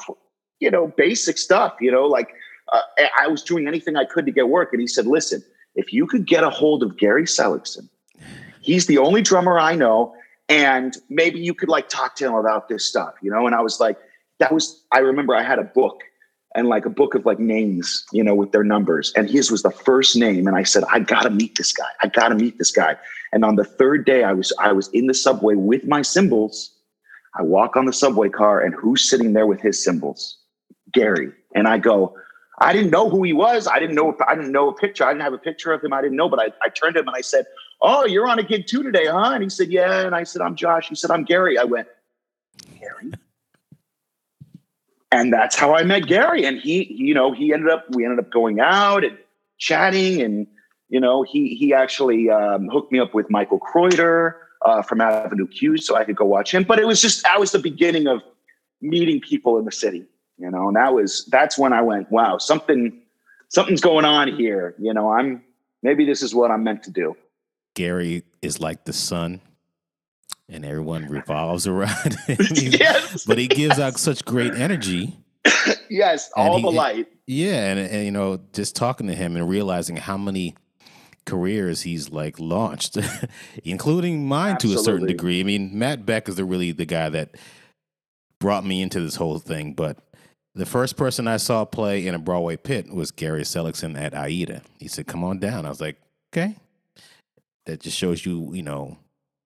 you 0.60 0.72
know, 0.72 0.88
basic 0.98 1.38
stuff. 1.38 1.76
You 1.80 1.92
know, 1.92 2.06
like 2.06 2.30
uh, 2.72 2.82
I 3.18 3.28
was 3.28 3.44
doing 3.44 3.68
anything 3.68 3.96
I 3.96 4.06
could 4.06 4.26
to 4.26 4.32
get 4.32 4.50
work. 4.50 4.70
And 4.72 4.82
he 4.82 4.88
said, 4.88 5.06
"Listen, 5.06 5.44
if 5.76 5.94
you 5.94 6.08
could 6.08 6.26
get 6.26 6.44
a 6.44 6.50
hold 6.50 6.84
of 6.84 6.98
Gary 6.98 7.28
Seligson, 7.28 7.90
he's 8.62 8.88
the 8.88 8.98
only 8.98 9.22
drummer 9.22 9.60
I 9.60 9.76
know, 9.76 10.16
and 10.50 10.98
maybe 11.10 11.40
you 11.40 11.54
could 11.54 11.70
like 11.70 11.90
talk 11.90 12.16
to 12.18 12.26
him 12.26 12.34
about 12.34 12.70
this 12.70 12.86
stuff." 12.86 13.16
You 13.22 13.32
know, 13.32 13.46
and 13.46 13.56
I 13.56 13.62
was 13.62 13.80
like, 13.80 13.98
that 14.40 14.54
was. 14.54 14.84
I 14.92 15.00
remember 15.00 15.36
I 15.36 15.44
had 15.44 15.60
a 15.60 15.64
book 15.64 16.04
and 16.58 16.68
like 16.68 16.86
a 16.86 16.90
book 16.90 17.14
of 17.14 17.26
like 17.26 17.40
names, 17.40 18.04
you 18.12 18.24
know, 18.24 18.34
with 18.34 18.52
their 18.52 18.64
numbers. 18.64 19.14
And 19.16 19.30
his 19.30 19.52
was 19.52 19.62
the 19.62 19.72
first 19.72 20.16
name. 20.16 20.48
And 20.48 20.56
I 20.56 20.64
said, 20.64 20.84
I 20.92 21.00
gotta 21.00 21.30
meet 21.30 21.56
this 21.56 21.72
guy. 21.72 21.86
I 22.02 22.08
gotta 22.08 22.36
meet 22.36 22.58
this 22.58 22.72
guy. 22.72 22.98
And 23.32 23.46
on 23.46 23.56
the 23.56 23.64
third 23.64 24.06
day, 24.06 24.24
I 24.24 24.34
was 24.34 24.52
I 24.60 24.72
was 24.72 24.90
in 24.90 25.06
the 25.06 25.14
subway 25.14 25.56
with 25.56 25.86
my 25.86 26.02
cymbals. 26.02 26.74
I 27.36 27.44
walk 27.44 27.76
on 27.76 27.86
the 27.86 27.94
subway 27.94 28.30
car, 28.30 28.62
and 28.62 28.74
who's 28.74 29.08
sitting 29.08 29.34
there 29.34 29.46
with 29.46 29.62
his 29.62 29.84
cymbals? 29.84 30.40
Gary. 30.92 31.32
And 31.56 31.68
I 31.68 31.78
go, 31.78 32.16
I 32.60 32.74
didn't 32.74 32.90
know 32.90 33.10
who 33.10 33.24
he 33.24 33.34
was. 33.34 33.68
I 33.68 33.80
didn't 33.80 33.96
know. 33.96 34.16
I 34.28 34.36
didn't 34.36 34.52
know 34.52 34.70
a 34.70 34.74
picture. 34.74 35.04
I 35.04 35.14
didn't 35.14 35.22
have 35.22 35.34
a 35.34 35.38
picture 35.38 35.72
of 35.74 35.84
him. 35.84 35.94
I 35.94 36.02
didn't 36.02 36.18
know. 36.18 36.28
But 36.28 36.40
I, 36.40 36.46
I 36.64 36.70
turned 36.70 36.96
to 36.96 37.02
him 37.02 37.08
and 37.08 37.16
I 37.16 37.22
said, 37.22 37.46
"Oh, 37.82 38.06
you're 38.06 38.28
on 38.28 38.40
a 38.40 38.44
gig 38.44 38.66
too 38.66 38.82
today, 38.82 39.06
huh?" 39.06 39.32
And 39.34 39.44
he 39.44 39.50
said, 39.50 39.70
"Yeah." 39.70 40.06
And 40.06 40.16
I 40.16 40.24
said, 40.24 40.42
"I'm 40.42 40.56
Josh." 40.56 40.90
He 40.90 40.96
said, 40.96 41.12
"I'm 41.12 41.24
Gary." 41.24 41.60
I 41.60 41.66
went, 41.66 41.88
"Gary." 42.80 43.12
And 45.12 45.32
that's 45.32 45.56
how 45.56 45.76
I 45.76 45.84
met 45.84 46.08
Gary. 46.08 46.46
And 46.46 46.60
he, 46.60 46.92
you 46.92 47.14
know, 47.14 47.32
he 47.32 47.54
ended 47.54 47.70
up. 47.70 47.86
We 47.92 48.06
ended 48.06 48.20
up 48.20 48.32
going 48.32 48.60
out 48.60 49.04
and 49.06 49.18
chatting, 49.60 50.22
and 50.22 50.48
you 50.90 51.00
know, 51.00 51.22
he 51.22 51.56
he 51.56 51.76
actually 51.76 52.32
um, 52.32 52.70
hooked 52.70 52.92
me 52.92 53.00
up 53.00 53.14
with 53.14 53.30
Michael 53.30 53.60
Croiter 53.60 54.34
uh, 54.66 54.82
from 54.82 55.00
Avenue 55.00 55.48
Q, 55.48 55.78
so 55.78 55.96
I 55.96 56.06
could 56.06 56.16
go 56.16 56.26
watch 56.26 56.56
him. 56.56 56.64
But 56.64 56.80
it 56.80 56.88
was 56.88 57.04
just 57.04 57.22
that 57.22 57.40
was 57.40 57.52
the 57.52 57.60
beginning 57.60 58.08
of 58.08 58.24
meeting 58.82 59.22
people 59.22 59.60
in 59.60 59.66
the 59.66 59.72
city 59.72 60.08
you 60.38 60.50
know 60.52 60.68
and 60.68 60.76
that 60.76 60.94
was 60.94 61.26
that's 61.32 61.58
when 61.58 61.74
i 61.74 61.82
went 61.82 62.10
wow 62.12 62.38
something 62.38 63.02
something's 63.50 63.82
going 63.82 64.06
on 64.06 64.36
here. 64.36 64.76
You 64.78 64.94
know 64.94 65.12
i'm 65.12 65.44
maybe 65.84 66.06
this 66.06 66.22
is 66.22 66.36
what 66.36 66.52
i'm 66.52 66.64
meant 66.64 66.84
to 66.84 66.92
do. 66.92 67.16
Gary 67.76 68.24
is 68.42 68.60
like 68.60 68.86
the 68.86 68.94
sun 68.94 69.42
and 70.50 70.66
everyone 70.66 71.08
revolves 71.10 71.68
around 71.68 72.14
him. 72.28 72.38
Yes. 72.56 73.26
but 73.26 73.38
he 73.38 73.48
gives 73.48 73.80
out 73.80 73.98
such 74.00 74.26
great 74.26 74.54
energy. 74.54 75.18
Yes 75.90 76.30
all 76.36 76.58
he, 76.58 76.64
the 76.64 76.70
light. 76.72 77.08
yeah 77.26 77.72
and, 77.72 77.80
and 77.80 78.06
you 78.06 78.12
know 78.12 78.40
just 78.54 78.76
talking 78.76 79.08
to 79.08 79.16
him 79.16 79.36
and 79.38 79.48
realizing 79.50 79.96
how 79.96 80.18
many 80.18 80.56
careers 81.26 81.82
he's 81.82 82.10
like 82.10 82.40
launched 82.40 82.98
including 83.64 84.26
mine 84.28 84.54
Absolutely. 84.56 84.76
to 84.76 84.82
a 84.82 84.84
certain 84.84 85.08
degree. 85.08 85.40
I 85.40 85.44
mean 85.44 85.78
matt 85.78 86.06
beck 86.06 86.28
is 86.30 86.36
the 86.36 86.46
really 86.46 86.72
the 86.74 86.86
guy 86.86 87.10
that 87.10 87.36
brought 88.40 88.66
me 88.66 88.82
into 88.82 89.00
this 89.00 89.16
whole 89.16 89.40
thing 89.40 89.74
but 89.74 89.98
the 90.58 90.66
first 90.66 90.98
person 90.98 91.28
I 91.28 91.38
saw 91.38 91.66
play 91.66 92.08
in 92.08 92.16
a 92.16 92.20
Broadway 92.20 92.58
pit 92.58 92.92
was 92.92 93.12
Gary 93.12 93.46
Seligson 93.46 93.96
at 93.96 94.16
Aida. 94.16 94.64
He 94.80 94.88
said, 94.88 95.06
"Come 95.06 95.24
on 95.24 95.38
down." 95.38 95.66
I 95.66 95.70
was 95.70 95.80
like, 95.80 95.98
"Okay." 96.34 96.56
That 97.66 97.80
just 97.80 97.98
shows 97.98 98.26
you, 98.26 98.54
you 98.54 98.64
know, 98.64 98.98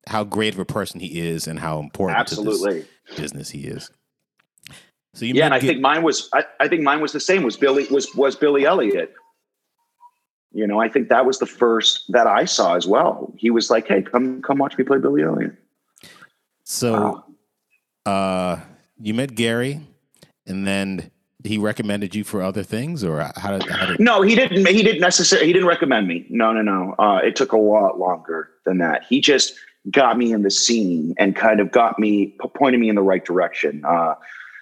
how 0.07 0.23
great 0.23 0.53
of 0.53 0.59
a 0.59 0.65
person 0.65 0.99
he 0.99 1.19
is 1.19 1.47
and 1.47 1.59
how 1.59 1.79
important 1.79 2.19
Absolutely. 2.19 2.85
business 3.17 3.49
he 3.49 3.65
is. 3.65 3.91
So 5.13 5.25
yeah, 5.25 5.45
and 5.45 5.53
I 5.53 5.59
get, 5.59 5.67
think 5.67 5.81
mine 5.81 6.03
was 6.03 6.29
I, 6.33 6.45
I, 6.59 6.67
think 6.69 6.83
mine 6.83 7.01
was 7.01 7.11
the 7.11 7.19
same. 7.19 7.43
Was 7.43 7.57
Billy 7.57 7.85
was 7.87 8.15
was 8.15 8.35
Billy 8.35 8.65
Elliot? 8.65 9.13
You 10.53 10.67
know, 10.67 10.79
I 10.79 10.87
think 10.87 11.09
that 11.09 11.25
was 11.25 11.39
the 11.39 11.45
first 11.45 12.05
that 12.09 12.27
I 12.27 12.45
saw 12.45 12.75
as 12.75 12.87
well. 12.87 13.33
He 13.37 13.49
was 13.49 13.69
like, 13.69 13.87
"Hey, 13.87 14.01
come 14.01 14.41
come 14.41 14.59
watch 14.59 14.77
me 14.77 14.85
play 14.85 14.99
Billy 14.99 15.23
Elliot." 15.23 15.53
So, 16.63 17.25
wow. 18.05 18.11
uh, 18.11 18.59
you 19.01 19.13
met 19.13 19.35
Gary 19.35 19.81
and 20.45 20.67
then 20.67 21.11
he 21.43 21.57
recommended 21.57 22.13
you 22.13 22.23
for 22.23 22.41
other 22.41 22.63
things, 22.63 23.03
or 23.03 23.31
how 23.35 23.57
did? 23.57 23.67
How 23.69 23.85
did 23.87 23.99
no, 23.99 24.21
he 24.21 24.35
didn't. 24.35 24.67
He 24.67 24.83
didn't 24.83 25.01
necessarily. 25.01 25.47
He 25.47 25.53
didn't 25.53 25.67
recommend 25.67 26.07
me. 26.07 26.25
No, 26.29 26.51
no, 26.51 26.61
no. 26.61 26.95
Uh, 26.99 27.19
it 27.23 27.35
took 27.35 27.51
a 27.51 27.57
lot 27.57 27.99
longer 27.99 28.49
than 28.65 28.77
that. 28.79 29.03
He 29.07 29.21
just 29.21 29.53
got 29.89 30.17
me 30.17 30.31
in 30.31 30.43
the 30.43 30.51
scene 30.51 31.15
and 31.17 31.35
kind 31.35 31.59
of 31.59 31.71
got 31.71 31.97
me 31.97 32.35
pointed 32.55 32.79
me 32.79 32.89
in 32.89 32.95
the 32.95 33.01
right 33.01 33.25
direction. 33.25 33.83
Uh, 33.85 34.15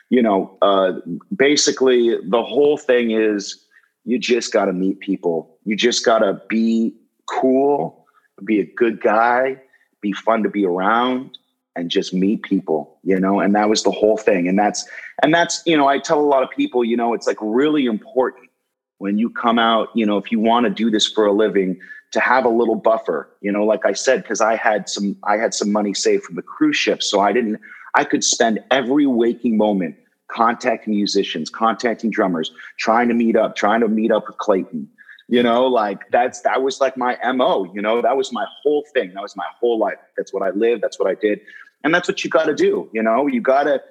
you 0.10 0.22
know, 0.22 0.58
uh, 0.62 0.94
basically 1.36 2.18
the 2.30 2.44
whole 2.44 2.78
thing 2.78 3.12
is 3.12 3.65
you 4.06 4.18
just 4.18 4.54
got 4.54 4.65
to 4.65 4.74
meet 4.74 5.00
people. 5.00 5.58
You 5.65 5.76
just 5.76 6.06
got 6.06 6.20
to 6.20 6.42
be 6.48 6.96
cool, 7.28 8.06
be 8.46 8.60
a 8.60 8.65
good 8.65 9.02
guy, 9.02 9.62
be 10.02 10.13
fun 10.13 10.44
to 10.44 10.50
be 10.50 10.65
around 10.65 11.38
and 11.80 11.89
just 11.89 12.13
meet 12.13 12.44
people, 12.44 13.00
you 13.04 13.20
know, 13.20 13.39
and 13.39 13.56
that 13.56 13.70
was 13.70 13.84
the 13.84 13.92
whole 13.92 14.18
thing. 14.18 14.48
And 14.48 14.60
that's, 14.60 14.88
and 15.24 15.34
that's, 15.34 15.63
you 15.65 15.78
know, 15.78 15.88
I 15.88 15.98
tell 16.00 16.20
a 16.20 16.22
lot 16.22 16.44
of 16.44 16.50
people, 16.50 16.84
you 16.84 16.98
know, 16.98 17.13
it's 17.13 17.26
like 17.26 17.38
really 17.39 17.86
important 17.86 18.50
when 18.98 19.18
you 19.18 19.30
come 19.30 19.58
out, 19.58 19.88
you 19.96 20.06
know, 20.06 20.18
if 20.18 20.32
you 20.32 20.39
want 20.39 20.65
to 20.65 20.70
do 20.70 20.92
this 20.92 21.08
for 21.08 21.26
a 21.26 21.32
living, 21.32 21.80
to 22.12 22.20
have 22.20 22.44
a 22.44 22.50
little 22.50 22.76
buffer, 22.76 23.30
you 23.42 23.52
know, 23.52 23.63
like 23.63 23.86
I 23.86 23.94
said, 23.94 24.24
because 24.24 24.42
I 24.42 24.56
had 24.56 24.89
some, 24.89 25.15
I 25.24 25.38
had 25.38 25.54
some 25.54 25.72
money 25.72 25.94
saved 25.94 26.24
from 26.24 26.36
the 26.36 26.42
cruise 26.42 26.76
ship. 26.76 27.04
So 27.04 27.20
I 27.20 27.32
didn't, 27.32 27.60
I 27.96 28.04
could 28.04 28.24
spend 28.24 28.60
every 28.72 29.06
waking 29.06 29.58
moment 29.58 29.96
contacting 30.28 30.96
musicians, 30.96 31.50
contacting 31.50 32.10
drummers, 32.10 32.52
trying 32.78 33.08
to 33.10 33.13
meet 33.13 33.36
up, 33.36 33.56
trying 33.56 33.82
to 33.82 33.88
meet 33.88 34.12
up 34.12 34.28
with 34.28 34.38
Clayton. 34.38 34.89
You 35.28 35.44
know, 35.44 35.68
like 35.68 36.10
that's 36.10 36.42
that 36.42 36.63
was 36.63 36.82
like 36.82 36.98
my 36.98 37.15
MO, 37.34 37.72
you 37.72 37.84
know, 37.84 38.02
that 38.02 38.18
was 38.18 38.34
my 38.34 38.48
whole 38.63 38.84
thing. 38.96 39.13
That 39.13 39.22
was 39.22 39.36
my 39.36 39.46
whole 39.60 39.78
life. 39.78 40.00
That's 40.18 40.34
what 40.34 40.42
I 40.42 40.50
lived, 40.50 40.82
that's 40.82 40.98
what 40.98 41.08
I 41.08 41.13
did. 41.13 41.42
And 41.84 41.94
that's 41.94 42.08
what 42.08 42.24
you 42.24 42.30
got 42.30 42.46
to 42.46 42.56
do. 42.56 42.89
You 42.94 43.02
know, 43.02 43.28
you 43.28 43.42
got 43.42 43.63
to, 43.63 43.82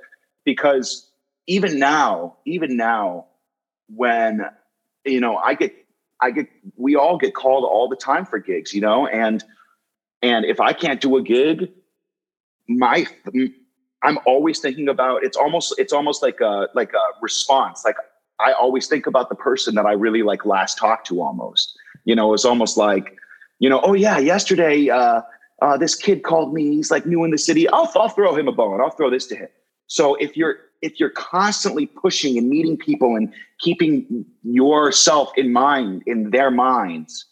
because 0.45 1.09
even 1.47 1.79
now, 1.79 2.37
even 2.45 2.77
now, 2.77 3.27
when, 3.89 4.45
you 5.05 5.21
know, 5.21 5.37
I 5.37 5.55
get, 5.55 5.75
I 6.21 6.31
get, 6.31 6.49
we 6.77 6.97
all 6.97 7.17
get 7.17 7.35
called 7.35 7.65
all 7.65 7.89
the 7.89 7.97
time 7.97 8.27
for 8.27 8.39
gigs, 8.39 8.75
you 8.75 8.81
know, 8.81 9.07
and, 9.07 9.43
and 10.21 10.45
if 10.45 10.61
I 10.61 10.73
can't 10.73 11.01
do 11.01 11.17
a 11.17 11.23
gig, 11.23 11.71
my, 12.69 13.07
I'm 14.03 14.19
always 14.27 14.59
thinking 14.61 14.89
about, 14.89 15.25
it's 15.25 15.37
almost, 15.37 15.75
it's 15.79 15.93
almost 15.93 16.23
like 16.23 16.41
a, 16.41 16.69
like 16.75 16.93
a 16.93 17.23
response. 17.23 17.85
Like 17.85 17.97
I 18.39 18.53
always 18.53 18.87
think 18.87 19.07
about 19.07 19.31
the 19.31 19.35
person 19.35 19.75
that 19.77 19.87
I 19.87 19.93
really 19.93 20.23
like 20.23 20.45
last 20.45 20.77
talked 20.77 21.07
to 21.07 21.23
almost, 21.23 21.79
you 22.05 22.15
know, 22.15 22.35
it's 22.35 22.45
almost 22.45 22.77
like, 22.77 23.17
you 23.59 23.71
know, 23.71 23.81
oh 23.83 23.95
yeah, 23.95 24.19
yesterday, 24.19 24.91
uh, 24.91 25.23
uh, 25.61 25.77
this 25.77 25.95
kid 25.95 26.23
called 26.23 26.55
me. 26.55 26.77
He's 26.77 26.91
like 26.91 27.07
new 27.07 27.25
in 27.25 27.31
the 27.31 27.39
city. 27.39 27.69
I'll, 27.69 27.91
I'll 27.97 28.09
throw 28.09 28.35
him 28.35 28.49
a 28.49 28.53
bone. 28.53 28.81
I'll 28.81 28.91
throw 28.91 29.11
this 29.11 29.27
to 29.29 29.37
him. 29.37 29.49
So 29.87 30.15
if 30.17 30.37
you're 30.37 30.59
if 30.81 31.01
you're 31.01 31.11
constantly 31.11 31.87
pushing 31.87 32.39
and 32.39 32.49
meeting 32.49 32.77
people 32.77 33.17
and 33.17 33.33
keeping 33.59 34.25
yourself 34.45 35.33
in 35.37 35.53
mind 35.53 36.05
in 36.07 36.31
their 36.31 36.51
minds, 36.51 37.27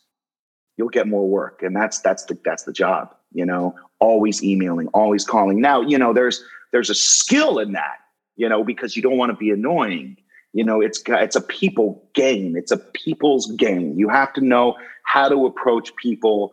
you'll 0.77 0.89
get 0.89 1.07
more 1.07 1.29
work. 1.29 1.63
And 1.63 1.77
that's 1.77 2.01
that's 2.01 2.25
the 2.25 2.37
that's 2.45 2.65
the 2.65 2.73
job. 2.73 3.15
You 3.33 3.47
know, 3.47 3.75
always 4.01 4.43
emailing, 4.43 4.89
always 4.89 5.25
calling. 5.25 5.61
Now 5.61 5.81
you 5.81 5.99
know 5.99 6.13
there's 6.13 6.43
there's 6.73 6.91
a 6.91 6.95
skill 6.95 7.59
in 7.59 7.73
that. 7.73 7.99
You 8.39 8.51
know, 8.51 8.63
because 8.63 8.97
you 8.97 9.03
don't 9.03 9.17
want 9.17 9.31
to 9.31 9.37
be 9.37 9.51
annoying. 9.51 10.19
You 10.53 10.65
know, 10.65 10.81
it's 10.81 11.03
it's 11.07 11.37
a 11.37 11.41
people 11.41 12.07
game. 12.15 12.57
It's 12.57 12.71
a 12.71 12.77
people's 12.77 13.51
game. 13.53 13.95
You 13.97 14.09
have 14.09 14.33
to 14.35 14.41
know 14.41 14.77
how 15.05 15.29
to 15.29 15.47
approach 15.47 15.95
people 15.97 16.53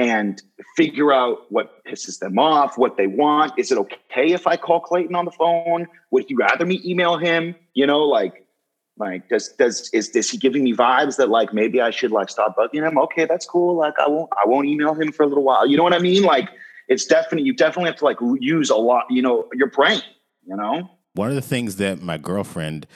and 0.00 0.42
figure 0.76 1.12
out 1.12 1.40
what 1.50 1.84
pisses 1.84 2.20
them 2.20 2.38
off, 2.38 2.78
what 2.78 2.96
they 2.96 3.06
want. 3.06 3.52
Is 3.58 3.70
it 3.70 3.76
okay 3.76 4.32
if 4.32 4.46
I 4.46 4.56
call 4.56 4.80
Clayton 4.80 5.14
on 5.14 5.26
the 5.26 5.30
phone? 5.30 5.86
Would 6.10 6.30
you 6.30 6.38
rather 6.38 6.64
me 6.64 6.80
email 6.82 7.18
him? 7.18 7.54
You 7.74 7.86
know, 7.86 8.00
like, 8.00 8.46
like 8.96 9.28
does 9.28 9.50
does 9.50 9.90
is 9.92 10.12
this 10.12 10.30
he 10.30 10.38
giving 10.38 10.64
me 10.64 10.72
vibes 10.74 11.18
that 11.18 11.28
like 11.28 11.52
maybe 11.52 11.82
I 11.82 11.90
should 11.90 12.12
like 12.12 12.30
stop 12.30 12.56
bugging 12.56 12.88
him? 12.88 12.96
Okay, 12.96 13.26
that's 13.26 13.44
cool. 13.44 13.76
Like 13.76 13.92
I 13.98 14.08
won't 14.08 14.30
I 14.42 14.48
won't 14.48 14.66
email 14.66 14.94
him 14.94 15.12
for 15.12 15.22
a 15.22 15.26
little 15.26 15.44
while. 15.44 15.66
You 15.66 15.76
know 15.76 15.82
what 15.82 15.92
I 15.92 15.98
mean? 15.98 16.22
Like 16.22 16.48
it's 16.88 17.04
definitely 17.04 17.46
you 17.46 17.52
definitely 17.52 17.90
have 17.90 17.98
to 17.98 18.04
like 18.06 18.16
use 18.40 18.70
a 18.70 18.76
lot. 18.76 19.04
You 19.10 19.20
know 19.20 19.50
your 19.52 19.68
brain. 19.68 20.00
You 20.46 20.56
know. 20.56 20.90
One 21.12 21.28
of 21.28 21.34
the 21.34 21.42
things 21.42 21.76
that 21.76 22.00
my 22.00 22.16
girlfriend 22.16 22.86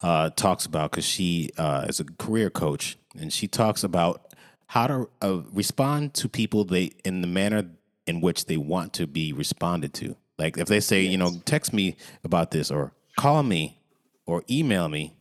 uh, 0.00 0.30
talks 0.36 0.64
about 0.64 0.92
because 0.92 1.04
she 1.04 1.50
uh, 1.58 1.86
is 1.88 1.98
a 1.98 2.04
career 2.04 2.50
coach 2.50 2.98
and 3.18 3.32
she 3.32 3.48
talks 3.48 3.82
about 3.82 4.33
how 4.66 4.86
to 4.86 5.08
uh, 5.22 5.40
respond 5.52 6.14
to 6.14 6.28
people 6.28 6.64
they 6.64 6.92
in 7.04 7.20
the 7.20 7.26
manner 7.26 7.66
in 8.06 8.20
which 8.20 8.46
they 8.46 8.56
want 8.56 8.92
to 8.94 9.06
be 9.06 9.32
responded 9.32 9.94
to. 9.94 10.16
Like 10.38 10.58
if 10.58 10.68
they 10.68 10.80
say, 10.80 11.02
yes. 11.02 11.12
you 11.12 11.18
know, 11.18 11.40
text 11.44 11.72
me 11.72 11.96
about 12.24 12.50
this 12.50 12.70
or 12.70 12.92
call 13.16 13.42
me 13.42 13.80
or 14.26 14.42
email 14.50 14.88
me, 14.88 15.14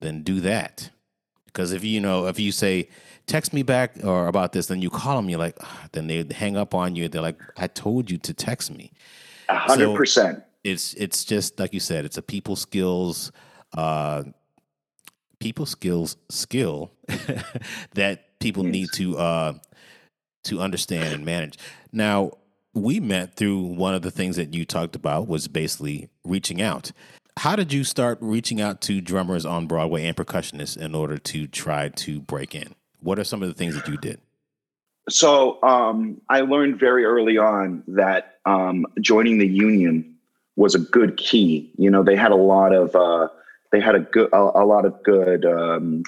then 0.00 0.22
do 0.22 0.40
that. 0.40 0.90
Because 1.46 1.72
if 1.72 1.82
you 1.84 2.00
know, 2.00 2.26
if 2.26 2.38
you 2.38 2.52
say 2.52 2.88
text 3.26 3.52
me 3.52 3.62
back 3.62 3.96
or 4.04 4.28
about 4.28 4.52
this, 4.52 4.66
then 4.66 4.80
you 4.80 4.90
call 4.90 5.16
them, 5.16 5.28
you're 5.28 5.38
like, 5.38 5.56
oh, 5.60 5.84
then 5.92 6.06
they 6.06 6.24
hang 6.32 6.56
up 6.56 6.74
on 6.74 6.94
you. 6.94 7.08
They're 7.08 7.22
like, 7.22 7.40
I 7.56 7.66
told 7.66 8.10
you 8.10 8.18
to 8.18 8.32
text 8.32 8.70
me. 8.70 8.92
A 9.48 9.58
hundred 9.58 9.96
percent. 9.96 10.44
It's 10.62 10.94
it's 10.94 11.24
just 11.24 11.58
like 11.58 11.72
you 11.72 11.80
said, 11.80 12.04
it's 12.04 12.18
a 12.18 12.22
people 12.22 12.54
skills, 12.54 13.32
uh, 13.76 14.22
people 15.40 15.66
skills 15.66 16.16
skill 16.28 16.92
that 17.94 18.29
people 18.40 18.64
yes. 18.64 18.72
need 18.72 18.88
to 18.94 19.18
uh, 19.18 19.52
to 20.44 20.60
understand 20.60 21.14
and 21.14 21.24
manage. 21.24 21.58
Now, 21.92 22.32
we 22.74 23.00
met 23.00 23.36
through 23.36 23.60
one 23.60 23.94
of 23.94 24.02
the 24.02 24.10
things 24.10 24.36
that 24.36 24.54
you 24.54 24.64
talked 24.64 24.96
about 24.96 25.28
was 25.28 25.48
basically 25.48 26.08
reaching 26.24 26.60
out. 26.62 26.92
How 27.38 27.56
did 27.56 27.72
you 27.72 27.84
start 27.84 28.18
reaching 28.20 28.60
out 28.60 28.80
to 28.82 29.00
drummers 29.00 29.46
on 29.46 29.66
Broadway 29.66 30.06
and 30.06 30.16
percussionists 30.16 30.76
in 30.76 30.94
order 30.94 31.16
to 31.18 31.46
try 31.46 31.88
to 31.88 32.20
break 32.20 32.54
in? 32.54 32.74
What 33.00 33.18
are 33.18 33.24
some 33.24 33.42
of 33.42 33.48
the 33.48 33.54
things 33.54 33.74
that 33.74 33.88
you 33.88 33.96
did? 33.96 34.20
So 35.08 35.62
um, 35.62 36.20
I 36.28 36.40
learned 36.40 36.78
very 36.78 37.04
early 37.04 37.38
on 37.38 37.82
that 37.88 38.38
um, 38.44 38.86
joining 39.00 39.38
the 39.38 39.46
union 39.46 40.16
was 40.56 40.74
a 40.74 40.78
good 40.78 41.16
key. 41.16 41.70
You 41.76 41.90
know, 41.90 42.02
they 42.02 42.16
had 42.16 42.30
a 42.30 42.36
lot 42.36 42.74
of 42.74 42.94
uh, 42.94 43.28
they 43.72 43.80
had 43.80 43.94
a 43.94 44.00
good 44.00 44.28
a, 44.32 44.36
a 44.36 44.64
lot 44.64 44.84
of 44.84 45.02
good 45.02 45.44
um, 45.46 46.02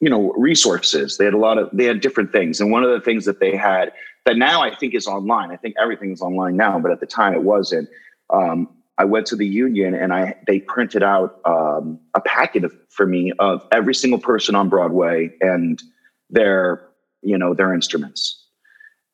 you 0.00 0.10
know 0.10 0.32
resources. 0.32 1.18
They 1.18 1.24
had 1.24 1.34
a 1.34 1.38
lot 1.38 1.58
of 1.58 1.70
they 1.72 1.84
had 1.84 2.00
different 2.00 2.32
things. 2.32 2.60
And 2.60 2.70
one 2.70 2.84
of 2.84 2.90
the 2.90 3.00
things 3.00 3.24
that 3.24 3.40
they 3.40 3.56
had 3.56 3.92
that 4.26 4.36
now 4.36 4.60
i 4.60 4.74
think 4.74 4.92
is 4.92 5.06
online 5.06 5.50
i 5.52 5.56
think 5.56 5.74
everything 5.80 6.10
is 6.10 6.20
online 6.20 6.56
now 6.56 6.78
but 6.78 6.90
at 6.90 6.98
the 6.98 7.06
time 7.06 7.32
it 7.32 7.44
wasn't 7.44 7.88
um, 8.30 8.68
I 8.98 9.04
went 9.04 9.26
to 9.26 9.36
the 9.36 9.46
union 9.46 9.94
and 9.94 10.12
I 10.12 10.34
they 10.46 10.60
printed 10.60 11.02
out 11.02 11.40
um, 11.44 12.00
a 12.14 12.20
packet 12.20 12.64
of, 12.64 12.74
for 12.88 13.06
me 13.06 13.32
of 13.38 13.66
every 13.72 13.94
single 13.94 14.18
person 14.18 14.54
on 14.54 14.68
Broadway 14.68 15.30
and 15.40 15.82
their 16.30 16.88
you 17.22 17.36
know 17.36 17.54
their 17.54 17.74
instruments, 17.74 18.46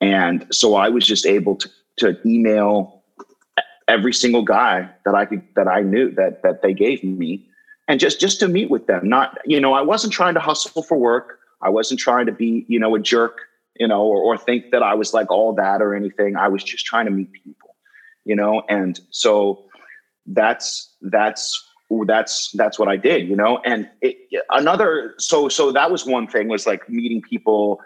and 0.01 0.47
so 0.53 0.77
I 0.77 0.89
was 0.89 1.07
just 1.07 1.27
able 1.27 1.57
to 1.57 1.71
to 1.99 2.17
email 2.25 3.03
every 3.89 4.15
single 4.15 4.45
guy 4.45 4.89
that 5.05 5.15
I 5.15 5.27
could 5.27 5.43
that 5.57 5.67
I 5.67 5.81
knew 5.81 6.13
that 6.13 6.43
that 6.43 6.63
they 6.63 6.75
gave 6.75 7.03
me, 7.03 7.49
and 7.93 8.01
just 8.01 8.19
just 8.19 8.41
to 8.41 8.49
meet 8.49 8.71
with 8.71 8.87
them. 8.87 9.07
Not 9.07 9.37
you 9.45 9.61
know 9.61 9.75
I 9.75 9.83
wasn't 9.83 10.15
trying 10.15 10.33
to 10.33 10.41
hustle 10.41 10.83
for 10.83 10.97
work. 10.97 11.39
I 11.61 11.69
wasn't 11.69 12.01
trying 12.01 12.25
to 12.25 12.33
be 12.33 12.65
you 12.67 12.81
know 12.81 12.95
a 12.95 12.99
jerk 12.99 13.43
you 13.79 13.87
know 13.87 14.01
or, 14.01 14.17
or 14.17 14.39
think 14.39 14.71
that 14.71 14.83
I 14.83 14.95
was 14.95 15.13
like 15.13 15.31
all 15.31 15.53
that 15.57 15.83
or 15.83 15.95
anything. 15.95 16.35
I 16.35 16.49
was 16.49 16.65
just 16.65 16.87
trying 16.87 17.05
to 17.05 17.11
meet 17.11 17.31
people, 17.33 17.77
you 18.25 18.35
know, 18.35 18.63
and 18.71 18.99
so 19.11 19.65
that's 20.25 20.95
that's 21.03 21.63
that's 22.07 22.51
that's 22.53 22.79
what 22.79 22.89
I 22.89 22.97
did, 22.97 23.29
you 23.29 23.37
know. 23.37 23.61
And 23.63 23.91
it, 24.01 24.17
another 24.49 25.13
so 25.19 25.51
so 25.51 25.71
that 25.73 25.91
was 25.91 26.07
one 26.07 26.27
thing 26.27 26.49
was 26.49 26.67
like 26.67 26.89
meeting 26.89 27.21
people 27.21 27.83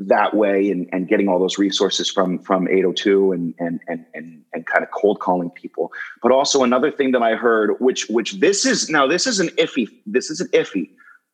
that 0.00 0.34
way 0.34 0.70
and, 0.70 0.88
and 0.92 1.08
getting 1.08 1.28
all 1.28 1.38
those 1.38 1.58
resources 1.58 2.10
from 2.10 2.38
from 2.38 2.66
802 2.66 3.32
and 3.32 3.54
and 3.58 3.80
and 3.86 4.06
and 4.14 4.42
and 4.52 4.66
kind 4.66 4.82
of 4.82 4.90
cold 4.90 5.20
calling 5.20 5.50
people. 5.50 5.92
But 6.22 6.32
also 6.32 6.64
another 6.64 6.90
thing 6.90 7.12
that 7.12 7.22
I 7.22 7.34
heard, 7.34 7.76
which 7.80 8.08
which 8.08 8.40
this 8.40 8.64
is 8.64 8.88
now 8.88 9.06
this 9.06 9.26
is 9.26 9.40
an 9.40 9.48
iffy, 9.50 9.88
this 10.06 10.30
is 10.30 10.40
an 10.40 10.48
iffy, 10.48 10.90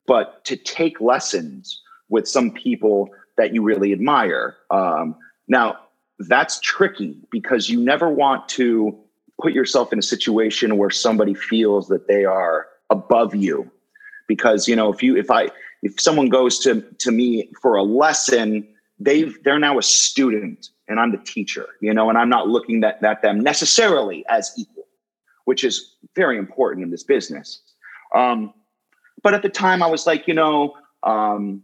but 0.06 0.44
to 0.46 0.56
take 0.56 1.00
lessons 1.00 1.80
with 2.08 2.28
some 2.28 2.50
people 2.50 3.08
that 3.36 3.54
you 3.54 3.62
really 3.62 3.92
admire. 3.92 4.56
Um, 4.70 5.16
now 5.46 5.78
that's 6.18 6.58
tricky 6.60 7.16
because 7.30 7.70
you 7.70 7.80
never 7.80 8.10
want 8.10 8.48
to 8.48 8.98
put 9.40 9.52
yourself 9.52 9.92
in 9.92 9.98
a 9.98 10.02
situation 10.02 10.76
where 10.76 10.90
somebody 10.90 11.34
feels 11.34 11.88
that 11.88 12.08
they 12.08 12.24
are 12.24 12.66
above 12.90 13.34
you 13.34 13.70
because 14.28 14.66
you 14.66 14.74
know 14.74 14.92
if 14.92 15.02
you 15.02 15.16
if 15.16 15.30
i 15.30 15.50
if 15.86 16.00
someone 16.00 16.28
goes 16.28 16.58
to 16.58 16.82
to 16.98 17.10
me 17.10 17.48
for 17.62 17.76
a 17.76 17.82
lesson 17.82 18.66
they've 18.98 19.42
they're 19.44 19.58
now 19.58 19.78
a 19.78 19.82
student 19.82 20.70
and 20.88 20.98
i'm 21.00 21.12
the 21.12 21.18
teacher 21.18 21.66
you 21.80 21.92
know 21.92 22.08
and 22.08 22.18
i'm 22.18 22.28
not 22.28 22.48
looking 22.48 22.82
at, 22.84 23.02
at 23.02 23.22
them 23.22 23.40
necessarily 23.40 24.24
as 24.28 24.52
equal 24.58 24.86
which 25.44 25.62
is 25.64 25.96
very 26.14 26.36
important 26.38 26.84
in 26.84 26.90
this 26.90 27.04
business 27.04 27.60
um, 28.14 28.52
but 29.22 29.34
at 29.34 29.42
the 29.42 29.48
time 29.48 29.82
i 29.82 29.86
was 29.86 30.06
like 30.06 30.26
you 30.26 30.34
know 30.34 30.74
um, 31.02 31.62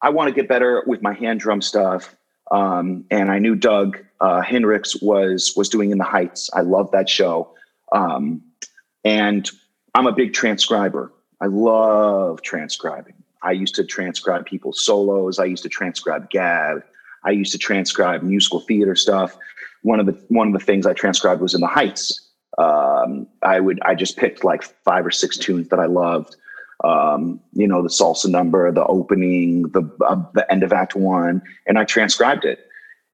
i 0.00 0.08
want 0.08 0.28
to 0.28 0.34
get 0.34 0.48
better 0.48 0.82
with 0.86 1.02
my 1.02 1.12
hand 1.12 1.40
drum 1.40 1.60
stuff 1.60 2.16
um, 2.52 3.06
and 3.10 3.30
I 3.30 3.38
knew 3.38 3.54
Doug 3.54 3.98
uh, 4.20 4.42
Hinrichs 4.42 5.02
was 5.02 5.54
was 5.56 5.70
doing 5.70 5.90
in 5.90 5.96
the 5.96 6.04
Heights. 6.04 6.50
I 6.52 6.60
love 6.60 6.90
that 6.90 7.08
show, 7.08 7.54
um, 7.92 8.42
and 9.04 9.50
I'm 9.94 10.06
a 10.06 10.12
big 10.12 10.34
transcriber. 10.34 11.10
I 11.40 11.46
love 11.46 12.42
transcribing. 12.42 13.21
I 13.42 13.52
used 13.52 13.74
to 13.76 13.84
transcribe 13.84 14.46
people's 14.46 14.84
solos. 14.84 15.38
I 15.38 15.44
used 15.44 15.62
to 15.64 15.68
transcribe 15.68 16.30
Gadd. 16.30 16.82
I 17.24 17.30
used 17.30 17.52
to 17.52 17.58
transcribe 17.58 18.22
musical 18.22 18.60
theater 18.60 18.94
stuff. 18.94 19.36
One 19.82 20.00
of 20.00 20.06
the 20.06 20.12
one 20.28 20.48
of 20.48 20.52
the 20.52 20.64
things 20.64 20.86
I 20.86 20.92
transcribed 20.92 21.40
was 21.40 21.54
in 21.54 21.60
the 21.60 21.66
Heights. 21.66 22.28
Um, 22.58 23.26
I 23.42 23.60
would 23.60 23.80
I 23.82 23.94
just 23.94 24.16
picked 24.16 24.44
like 24.44 24.62
five 24.62 25.06
or 25.06 25.10
six 25.10 25.36
tunes 25.36 25.68
that 25.68 25.80
I 25.80 25.86
loved 25.86 26.36
um, 26.84 27.40
you 27.52 27.66
know, 27.66 27.82
the 27.82 27.88
salsa 27.88 28.28
number, 28.28 28.70
the 28.72 28.84
opening, 28.86 29.62
the 29.68 29.88
uh, 30.04 30.22
the 30.34 30.50
end 30.50 30.62
of 30.62 30.72
Act 30.72 30.96
One, 30.96 31.42
and 31.66 31.78
I 31.78 31.84
transcribed 31.84 32.44
it, 32.44 32.66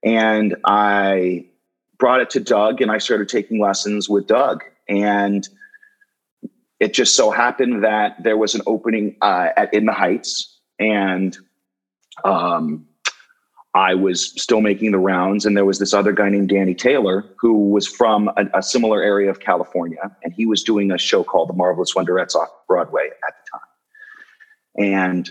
and 0.03 0.57
I 0.65 1.47
brought 1.99 2.21
it 2.21 2.31
to 2.31 2.41
Doug, 2.41 2.81
and 2.81 2.91
I 2.91 2.99
started 2.99 3.29
taking 3.29 3.61
lessons 3.61 4.09
with 4.09 4.27
Doug, 4.27 4.65
and 4.89 5.47
it 6.81 6.95
just 6.95 7.17
so 7.17 7.31
happened 7.31 7.83
that 7.85 8.23
there 8.23 8.37
was 8.37 8.55
an 8.55 8.63
opening 8.67 9.17
uh, 9.21 9.49
at 9.57 9.73
In 9.75 9.87
the 9.87 9.93
Heights, 9.93 10.61
and 10.79 11.37
um, 12.25 12.87
I 13.75 13.95
was 13.95 14.31
still 14.41 14.61
making 14.61 14.93
the 14.93 14.99
rounds, 14.99 15.45
and 15.45 15.57
there 15.57 15.65
was 15.65 15.79
this 15.79 15.93
other 15.93 16.13
guy 16.13 16.29
named 16.29 16.49
Danny 16.49 16.75
Taylor 16.75 17.25
who 17.39 17.71
was 17.71 17.87
from 17.87 18.29
a, 18.37 18.47
a, 18.55 18.63
similar 18.63 19.03
area 19.03 19.31
of 19.31 19.41
California, 19.41 19.99
and 20.23 20.33
he 20.33 20.47
was 20.47 20.63
doing 20.63 20.91
a 20.91 20.99
show 20.99 21.23
called 21.23 21.49
The 21.49 21.53
Marvelous 21.53 21.95
Wonderettes 21.95 22.35
off 22.35 22.49
Broadway 22.67 23.07
at 23.07 23.35
the 23.37 23.51
time. 23.53 24.91
And 24.93 25.31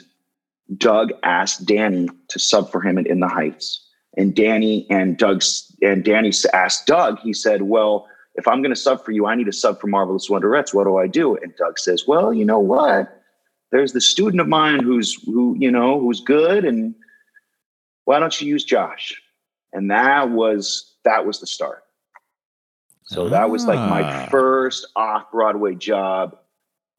Doug 0.77 1.11
asked 1.23 1.65
Danny 1.65 2.09
to 2.29 2.39
sub 2.39 2.71
for 2.71 2.81
him 2.81 2.97
at 2.97 3.07
In 3.07 3.21
the 3.21 3.27
Heights, 3.27 3.85
and 4.17 4.35
Danny 4.35 4.85
and 4.89 5.17
Doug's 5.17 5.75
and 5.81 6.03
Danny 6.03 6.31
asked 6.53 6.87
Doug. 6.87 7.19
He 7.19 7.33
said, 7.33 7.63
"Well, 7.63 8.07
if 8.37 8.47
I'm 8.47 8.61
going 8.61 8.73
to 8.73 8.79
sub 8.79 9.03
for 9.03 9.11
you, 9.11 9.25
I 9.25 9.35
need 9.35 9.47
a 9.47 9.53
sub 9.53 9.81
for 9.81 9.87
Marvelous 9.87 10.29
Wonderettes. 10.29 10.73
What 10.73 10.85
do 10.85 10.97
I 10.97 11.07
do?" 11.07 11.35
And 11.35 11.55
Doug 11.57 11.77
says, 11.77 12.07
"Well, 12.07 12.33
you 12.33 12.45
know 12.45 12.59
what? 12.59 13.21
There's 13.71 13.91
the 13.91 14.01
student 14.01 14.39
of 14.39 14.47
mine 14.47 14.81
who's 14.81 15.13
who 15.25 15.55
you 15.59 15.71
know 15.71 15.99
who's 15.99 16.21
good 16.21 16.63
and." 16.65 16.95
why 18.07 18.19
don't 18.19 18.39
you 18.39 18.47
use 18.47 18.63
Josh? 18.63 19.21
And 19.73 19.91
that 19.91 20.31
was 20.31 20.95
that 21.03 21.25
was 21.25 21.41
the 21.41 21.45
start. 21.45 21.83
So 23.03 23.27
that 23.27 23.49
was 23.49 23.65
like 23.65 23.77
my 23.77 24.01
ah. 24.01 24.27
first 24.31 24.87
off 24.95 25.29
Broadway 25.29 25.75
job. 25.75 26.37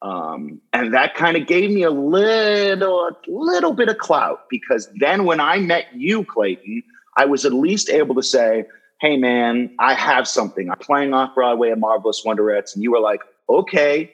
Um, 0.02 0.60
and 0.74 0.92
that 0.92 1.14
kind 1.14 1.36
of 1.36 1.46
gave 1.46 1.70
me 1.70 1.82
a 1.82 1.90
little, 1.90 3.08
a 3.08 3.14
little 3.26 3.72
bit 3.72 3.88
of 3.88 3.98
clout 3.98 4.44
because 4.48 4.88
then 5.00 5.24
when 5.24 5.40
I 5.40 5.58
met 5.58 5.86
you, 5.94 6.24
Clayton, 6.24 6.82
I 7.16 7.24
was 7.24 7.44
at 7.44 7.52
least 7.52 7.90
able 7.90 8.14
to 8.14 8.22
say, 8.22 8.64
Hey 9.00 9.16
man, 9.16 9.74
I 9.78 9.94
have 9.94 10.26
something. 10.26 10.70
I'm 10.70 10.78
playing 10.78 11.14
off 11.14 11.34
Broadway 11.34 11.70
at 11.70 11.78
Marvelous 11.78 12.22
Wonderettes. 12.24 12.74
And 12.74 12.82
you 12.82 12.90
were 12.90 13.00
like, 13.00 13.20
okay, 13.48 14.12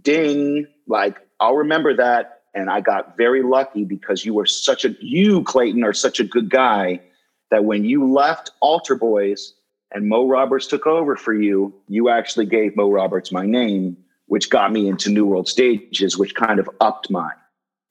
ding. 0.00 0.66
Like, 0.86 1.18
I'll 1.40 1.56
remember 1.56 1.96
that 1.96 2.42
and 2.54 2.70
I 2.70 2.80
got 2.80 3.16
very 3.16 3.42
lucky 3.42 3.84
because 3.84 4.24
you 4.24 4.34
were 4.34 4.46
such 4.46 4.84
a 4.84 4.94
you 5.00 5.42
Clayton 5.44 5.84
are 5.84 5.92
such 5.92 6.20
a 6.20 6.24
good 6.24 6.50
guy 6.50 7.00
that 7.50 7.64
when 7.64 7.84
you 7.84 8.10
left 8.10 8.50
Altar 8.60 8.94
Boys 8.94 9.54
and 9.92 10.08
Mo 10.08 10.26
Roberts 10.26 10.66
took 10.66 10.86
over 10.86 11.16
for 11.16 11.34
you, 11.34 11.74
you 11.88 12.08
actually 12.08 12.46
gave 12.46 12.76
Mo 12.76 12.90
Roberts 12.90 13.32
my 13.32 13.44
name, 13.44 13.96
which 14.26 14.50
got 14.50 14.72
me 14.72 14.88
into 14.88 15.10
New 15.10 15.26
World 15.26 15.48
Stages, 15.48 16.16
which 16.16 16.34
kind 16.34 16.58
of 16.58 16.68
upped 16.80 17.10
my 17.10 17.30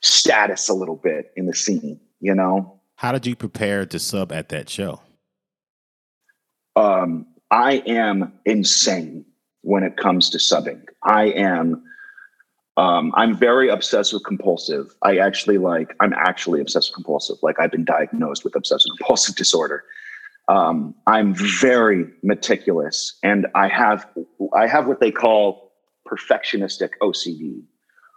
status 0.01 0.67
a 0.67 0.73
little 0.73 0.95
bit 0.95 1.31
in 1.35 1.45
the 1.45 1.53
scene, 1.53 1.99
you 2.19 2.33
know? 2.33 2.79
How 2.95 3.11
did 3.11 3.25
you 3.25 3.35
prepare 3.35 3.85
to 3.85 3.99
sub 3.99 4.31
at 4.31 4.49
that 4.49 4.69
show? 4.69 5.01
Um, 6.75 7.25
I 7.49 7.83
am 7.85 8.33
insane 8.45 9.25
when 9.61 9.83
it 9.83 9.97
comes 9.97 10.29
to 10.31 10.37
subbing. 10.37 10.83
I 11.03 11.25
am 11.25 11.83
um, 12.77 13.11
I'm 13.15 13.35
very 13.35 13.69
obsessive 13.69 14.21
compulsive. 14.25 14.95
I 15.03 15.17
actually 15.17 15.57
like, 15.57 15.95
I'm 15.99 16.13
actually 16.13 16.61
obsessive 16.61 16.93
compulsive. 16.93 17.37
Like 17.41 17.59
I've 17.59 17.71
been 17.71 17.85
diagnosed 17.85 18.43
with 18.43 18.55
obsessive 18.55 18.89
compulsive 18.97 19.35
disorder. 19.43 19.83
Um, 20.47 20.95
I'm 21.05 21.35
very 21.35 22.07
meticulous 22.23 23.17
and 23.23 23.47
I 23.55 23.67
have, 23.67 24.07
I 24.55 24.67
have 24.67 24.87
what 24.87 24.99
they 24.99 25.11
call 25.11 25.73
perfectionistic 26.07 26.89
OCD, 27.01 27.61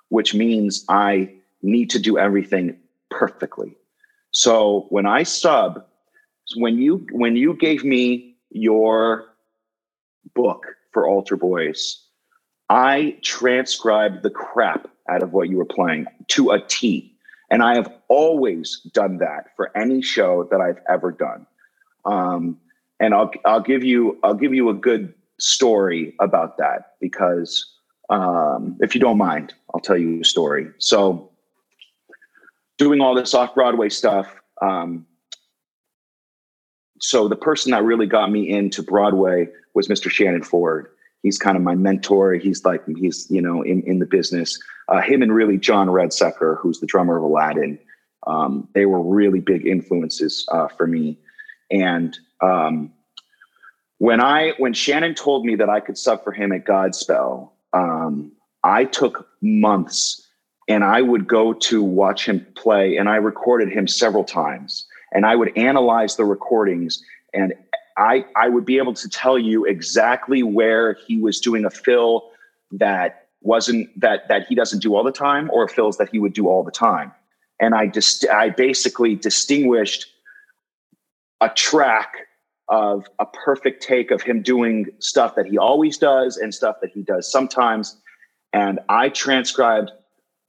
which 0.08 0.34
means 0.34 0.84
I 0.88 1.34
need 1.62 1.90
to 1.90 1.98
do 1.98 2.18
everything 2.18 2.78
perfectly. 3.10 3.76
So 4.30 4.86
when 4.88 5.06
I 5.06 5.24
sub, 5.24 5.84
when 6.56 6.78
you, 6.78 7.06
when 7.12 7.36
you 7.36 7.54
gave 7.54 7.84
me 7.84 8.33
your 8.54 9.26
book 10.34 10.64
for 10.92 11.06
Altar 11.06 11.36
Boys, 11.36 12.02
I 12.70 13.18
transcribed 13.22 14.22
the 14.22 14.30
crap 14.30 14.88
out 15.10 15.22
of 15.22 15.32
what 15.32 15.50
you 15.50 15.58
were 15.58 15.64
playing 15.66 16.06
to 16.28 16.50
a 16.50 16.60
T. 16.66 17.14
And 17.50 17.62
I 17.62 17.74
have 17.74 17.92
always 18.08 18.80
done 18.92 19.18
that 19.18 19.54
for 19.54 19.76
any 19.76 20.00
show 20.00 20.48
that 20.50 20.60
I've 20.60 20.80
ever 20.88 21.12
done. 21.12 21.46
Um, 22.06 22.58
and 23.00 23.14
I'll 23.14 23.30
I'll 23.44 23.60
give 23.60 23.84
you 23.84 24.18
I'll 24.22 24.34
give 24.34 24.54
you 24.54 24.70
a 24.70 24.74
good 24.74 25.12
story 25.38 26.14
about 26.20 26.56
that 26.58 26.92
because 27.00 27.74
um, 28.08 28.76
if 28.80 28.94
you 28.94 29.00
don't 29.00 29.18
mind, 29.18 29.52
I'll 29.72 29.80
tell 29.80 29.96
you 29.96 30.20
a 30.20 30.24
story. 30.24 30.68
So, 30.78 31.30
doing 32.78 33.00
all 33.00 33.14
this 33.14 33.34
off 33.34 33.54
Broadway 33.54 33.88
stuff. 33.88 34.34
Um, 34.62 35.06
so 37.04 37.28
the 37.28 37.36
person 37.36 37.70
that 37.72 37.84
really 37.84 38.06
got 38.06 38.30
me 38.30 38.48
into 38.48 38.82
Broadway 38.82 39.48
was 39.74 39.88
Mr. 39.88 40.10
Shannon 40.10 40.42
Ford, 40.42 40.88
he's 41.22 41.36
kind 41.36 41.54
of 41.54 41.62
my 41.62 41.74
mentor. 41.74 42.32
He's 42.32 42.64
like 42.64 42.82
he's 42.96 43.26
you 43.30 43.42
know 43.42 43.60
in 43.60 43.82
in 43.82 43.98
the 43.98 44.06
business. 44.06 44.58
Uh, 44.88 45.02
him 45.02 45.20
and 45.20 45.34
really 45.34 45.58
John 45.58 45.88
Redsecker, 45.88 46.58
who's 46.58 46.80
the 46.80 46.86
drummer 46.86 47.18
of 47.18 47.22
Aladdin. 47.22 47.78
Um, 48.26 48.68
they 48.74 48.86
were 48.86 49.02
really 49.02 49.40
big 49.40 49.66
influences 49.66 50.46
uh, 50.50 50.68
for 50.68 50.86
me. 50.86 51.18
And 51.70 52.16
um, 52.40 52.90
when 53.98 54.22
I 54.22 54.54
when 54.56 54.72
Shannon 54.72 55.14
told 55.14 55.44
me 55.44 55.56
that 55.56 55.68
I 55.68 55.80
could 55.80 55.98
sub 55.98 56.24
for 56.24 56.32
him 56.32 56.52
at 56.52 56.64
Godspell, 56.64 57.50
um, 57.74 58.32
I 58.62 58.86
took 58.86 59.28
months 59.42 60.26
and 60.68 60.82
I 60.82 61.02
would 61.02 61.26
go 61.26 61.52
to 61.52 61.82
watch 61.82 62.26
him 62.26 62.46
play, 62.56 62.96
and 62.96 63.10
I 63.10 63.16
recorded 63.16 63.68
him 63.68 63.86
several 63.86 64.24
times, 64.24 64.86
and 65.14 65.24
I 65.24 65.36
would 65.36 65.56
analyze 65.56 66.16
the 66.16 66.24
recordings 66.24 67.02
and 67.32 67.54
I 67.96 68.24
I 68.36 68.48
would 68.48 68.64
be 68.64 68.78
able 68.78 68.94
to 68.94 69.08
tell 69.08 69.38
you 69.38 69.64
exactly 69.64 70.42
where 70.42 70.94
he 71.06 71.18
was 71.18 71.40
doing 71.40 71.64
a 71.64 71.70
fill 71.70 72.30
that 72.72 73.28
wasn't 73.40 73.88
that 74.00 74.28
that 74.28 74.46
he 74.48 74.54
doesn't 74.54 74.80
do 74.80 74.94
all 74.94 75.04
the 75.04 75.12
time 75.12 75.50
or 75.52 75.68
fills 75.68 75.96
that 75.98 76.08
he 76.10 76.18
would 76.18 76.32
do 76.32 76.48
all 76.48 76.64
the 76.64 76.72
time. 76.72 77.12
And 77.60 77.74
I 77.74 77.86
just 77.86 78.28
I 78.28 78.50
basically 78.50 79.14
distinguished 79.14 80.06
a 81.40 81.48
track 81.50 82.14
of 82.68 83.06
a 83.18 83.26
perfect 83.26 83.82
take 83.82 84.10
of 84.10 84.22
him 84.22 84.42
doing 84.42 84.86
stuff 84.98 85.34
that 85.36 85.46
he 85.46 85.58
always 85.58 85.98
does 85.98 86.36
and 86.36 86.54
stuff 86.54 86.76
that 86.80 86.90
he 86.90 87.02
does 87.02 87.30
sometimes. 87.30 87.96
And 88.52 88.80
I 88.88 89.10
transcribed 89.10 89.90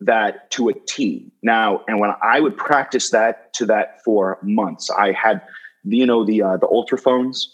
that 0.01 0.51
to 0.51 0.69
a 0.69 0.73
T. 0.87 1.31
Now, 1.41 1.81
and 1.87 1.99
when 1.99 2.11
I 2.21 2.39
would 2.39 2.57
practice 2.57 3.09
that 3.11 3.53
to 3.55 3.65
that 3.67 4.03
for 4.03 4.37
months, 4.41 4.89
I 4.89 5.11
had, 5.13 5.41
you 5.83 6.05
know, 6.05 6.25
the 6.25 6.41
uh, 6.41 6.57
the 6.57 6.67
ultraphones. 6.67 7.45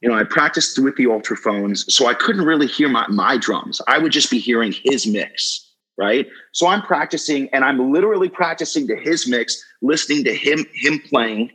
You 0.00 0.10
know, 0.10 0.16
I 0.16 0.24
practiced 0.24 0.78
with 0.78 0.96
the 0.96 1.04
ultraphones, 1.04 1.90
so 1.90 2.06
I 2.06 2.14
couldn't 2.14 2.44
really 2.44 2.66
hear 2.66 2.88
my 2.88 3.06
my 3.08 3.38
drums. 3.38 3.80
I 3.88 3.98
would 3.98 4.12
just 4.12 4.30
be 4.30 4.38
hearing 4.38 4.72
his 4.84 5.06
mix, 5.06 5.72
right? 5.96 6.26
So 6.52 6.66
I'm 6.66 6.82
practicing, 6.82 7.48
and 7.50 7.64
I'm 7.64 7.92
literally 7.92 8.28
practicing 8.28 8.86
to 8.88 8.96
his 8.96 9.26
mix, 9.26 9.64
listening 9.80 10.24
to 10.24 10.34
him 10.34 10.66
him 10.74 11.00
playing, 11.08 11.50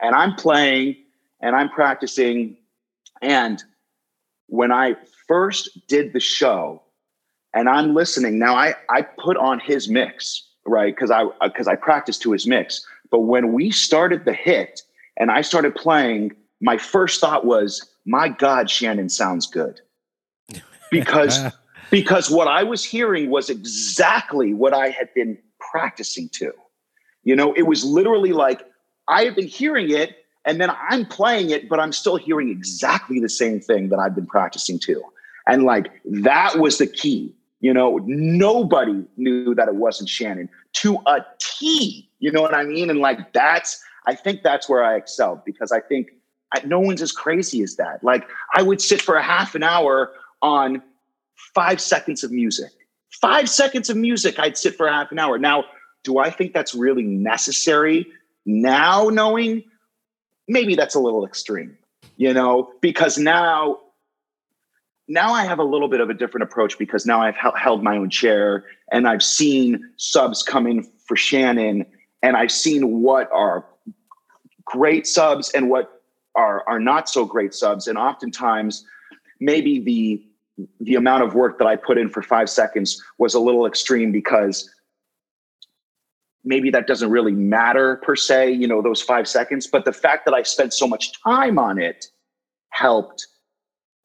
and 0.00 0.14
I'm 0.14 0.34
playing, 0.34 0.96
and 1.40 1.54
I'm 1.54 1.68
practicing, 1.68 2.56
and 3.22 3.62
when 4.48 4.72
I 4.72 4.96
first 5.26 5.86
did 5.88 6.12
the 6.12 6.20
show, 6.20 6.82
and 7.56 7.68
I'm 7.68 7.94
listening 7.94 8.38
now. 8.38 8.54
I 8.54 8.74
I 8.90 9.02
put 9.02 9.36
on 9.36 9.58
his 9.58 9.88
mix 9.88 10.46
right 10.66 10.94
because 10.94 11.10
I 11.10 11.24
uh, 11.24 11.48
because 11.48 11.66
I 11.66 11.74
practiced 11.74 12.22
to 12.22 12.32
his 12.32 12.46
mix. 12.46 12.86
But 13.10 13.20
when 13.20 13.52
we 13.52 13.70
started 13.70 14.24
the 14.24 14.34
hit 14.34 14.82
and 15.16 15.30
I 15.30 15.40
started 15.40 15.74
playing, 15.74 16.32
my 16.60 16.76
first 16.76 17.20
thought 17.20 17.46
was, 17.46 17.88
"My 18.04 18.28
God, 18.28 18.70
Shannon 18.70 19.08
sounds 19.08 19.46
good," 19.46 19.80
because 20.90 21.40
because 21.90 22.30
what 22.30 22.46
I 22.46 22.62
was 22.62 22.84
hearing 22.84 23.30
was 23.30 23.48
exactly 23.48 24.52
what 24.52 24.74
I 24.74 24.90
had 24.90 25.12
been 25.14 25.38
practicing 25.72 26.28
to. 26.34 26.52
You 27.24 27.34
know, 27.34 27.54
it 27.54 27.62
was 27.62 27.84
literally 27.84 28.32
like 28.32 28.62
I 29.08 29.24
had 29.24 29.34
been 29.34 29.48
hearing 29.48 29.90
it 29.90 30.16
and 30.44 30.60
then 30.60 30.70
I'm 30.90 31.06
playing 31.06 31.50
it, 31.50 31.68
but 31.68 31.80
I'm 31.80 31.92
still 31.92 32.16
hearing 32.16 32.50
exactly 32.50 33.18
the 33.18 33.28
same 33.28 33.60
thing 33.60 33.88
that 33.88 33.98
I've 33.98 34.14
been 34.14 34.26
practicing 34.26 34.78
to. 34.80 35.02
And 35.48 35.64
like 35.64 35.90
that 36.04 36.58
was 36.58 36.78
the 36.78 36.86
key. 36.86 37.34
You 37.66 37.74
know, 37.74 37.98
nobody 38.06 39.04
knew 39.16 39.52
that 39.56 39.66
it 39.66 39.74
wasn't 39.74 40.08
Shannon 40.08 40.48
to 40.74 41.00
a 41.06 41.26
T. 41.40 42.08
You 42.20 42.30
know 42.30 42.40
what 42.40 42.54
I 42.54 42.62
mean? 42.62 42.90
And 42.90 43.00
like 43.00 43.32
that's, 43.32 43.82
I 44.06 44.14
think 44.14 44.44
that's 44.44 44.68
where 44.68 44.84
I 44.84 44.94
excelled 44.94 45.44
because 45.44 45.72
I 45.72 45.80
think 45.80 46.10
I, 46.54 46.64
no 46.64 46.78
one's 46.78 47.02
as 47.02 47.10
crazy 47.10 47.64
as 47.64 47.74
that. 47.74 48.04
Like 48.04 48.28
I 48.54 48.62
would 48.62 48.80
sit 48.80 49.02
for 49.02 49.16
a 49.16 49.22
half 49.22 49.56
an 49.56 49.64
hour 49.64 50.12
on 50.42 50.80
five 51.56 51.80
seconds 51.80 52.22
of 52.22 52.30
music. 52.30 52.70
Five 53.20 53.48
seconds 53.50 53.90
of 53.90 53.96
music, 53.96 54.38
I'd 54.38 54.56
sit 54.56 54.76
for 54.76 54.86
a 54.86 54.92
half 54.92 55.10
an 55.10 55.18
hour. 55.18 55.36
Now, 55.36 55.64
do 56.04 56.18
I 56.18 56.30
think 56.30 56.54
that's 56.54 56.72
really 56.72 57.02
necessary 57.02 58.06
now, 58.44 59.08
knowing? 59.08 59.64
Maybe 60.46 60.76
that's 60.76 60.94
a 60.94 61.00
little 61.00 61.26
extreme, 61.26 61.76
you 62.16 62.32
know, 62.32 62.70
because 62.80 63.18
now 63.18 63.80
now 65.08 65.32
I 65.32 65.44
have 65.44 65.58
a 65.58 65.64
little 65.64 65.88
bit 65.88 66.00
of 66.00 66.10
a 66.10 66.14
different 66.14 66.42
approach 66.42 66.78
because 66.78 67.06
now 67.06 67.20
I've 67.22 67.36
held 67.36 67.82
my 67.82 67.96
own 67.96 68.10
chair 68.10 68.64
and 68.90 69.06
I've 69.06 69.22
seen 69.22 69.88
subs 69.96 70.42
come 70.42 70.66
in 70.66 70.88
for 71.06 71.16
Shannon 71.16 71.86
and 72.22 72.36
I've 72.36 72.50
seen 72.50 73.02
what 73.02 73.30
are 73.32 73.64
great 74.64 75.06
subs 75.06 75.50
and 75.52 75.70
what 75.70 76.02
are 76.34 76.68
are 76.68 76.80
not 76.80 77.08
so 77.08 77.24
great 77.24 77.54
subs. 77.54 77.86
And 77.86 77.96
oftentimes 77.96 78.84
maybe 79.40 79.80
the 79.80 80.22
the 80.80 80.94
amount 80.94 81.22
of 81.22 81.34
work 81.34 81.58
that 81.58 81.66
I 81.66 81.76
put 81.76 81.98
in 81.98 82.08
for 82.08 82.22
5 82.22 82.48
seconds 82.48 83.02
was 83.18 83.34
a 83.34 83.40
little 83.40 83.66
extreme 83.66 84.10
because 84.10 84.68
maybe 86.44 86.70
that 86.70 86.86
doesn't 86.86 87.10
really 87.10 87.32
matter 87.32 87.96
per 87.96 88.16
se, 88.16 88.52
you 88.52 88.66
know, 88.66 88.80
those 88.80 89.02
5 89.02 89.28
seconds, 89.28 89.66
but 89.66 89.84
the 89.84 89.92
fact 89.92 90.24
that 90.24 90.32
I 90.32 90.42
spent 90.42 90.72
so 90.72 90.86
much 90.86 91.20
time 91.22 91.58
on 91.58 91.78
it 91.78 92.06
helped 92.70 93.26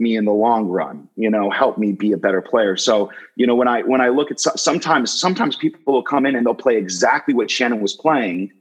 me 0.02 0.18
in 0.18 0.26
the 0.26 0.34
long 0.34 0.68
run 0.68 1.08
you 1.16 1.30
know 1.30 1.50
help 1.52 1.78
me 1.78 1.92
be 1.92 2.12
a 2.12 2.18
better 2.18 2.42
player. 2.42 2.76
So 2.76 3.12
you 3.36 3.46
know 3.46 3.56
when 3.56 3.68
i 3.68 3.82
when 3.84 4.02
i 4.02 4.10
look 4.10 4.32
at 4.32 4.40
sometimes 4.40 5.18
sometimes 5.18 5.56
people 5.56 5.94
will 5.94 6.04
come 6.04 6.26
in 6.26 6.36
and 6.36 6.46
they'll 6.46 6.56
play 6.56 6.76
exactly 6.76 7.34
what 7.34 7.50
shannon 7.50 7.80
was 7.80 7.94
playing 7.94 8.52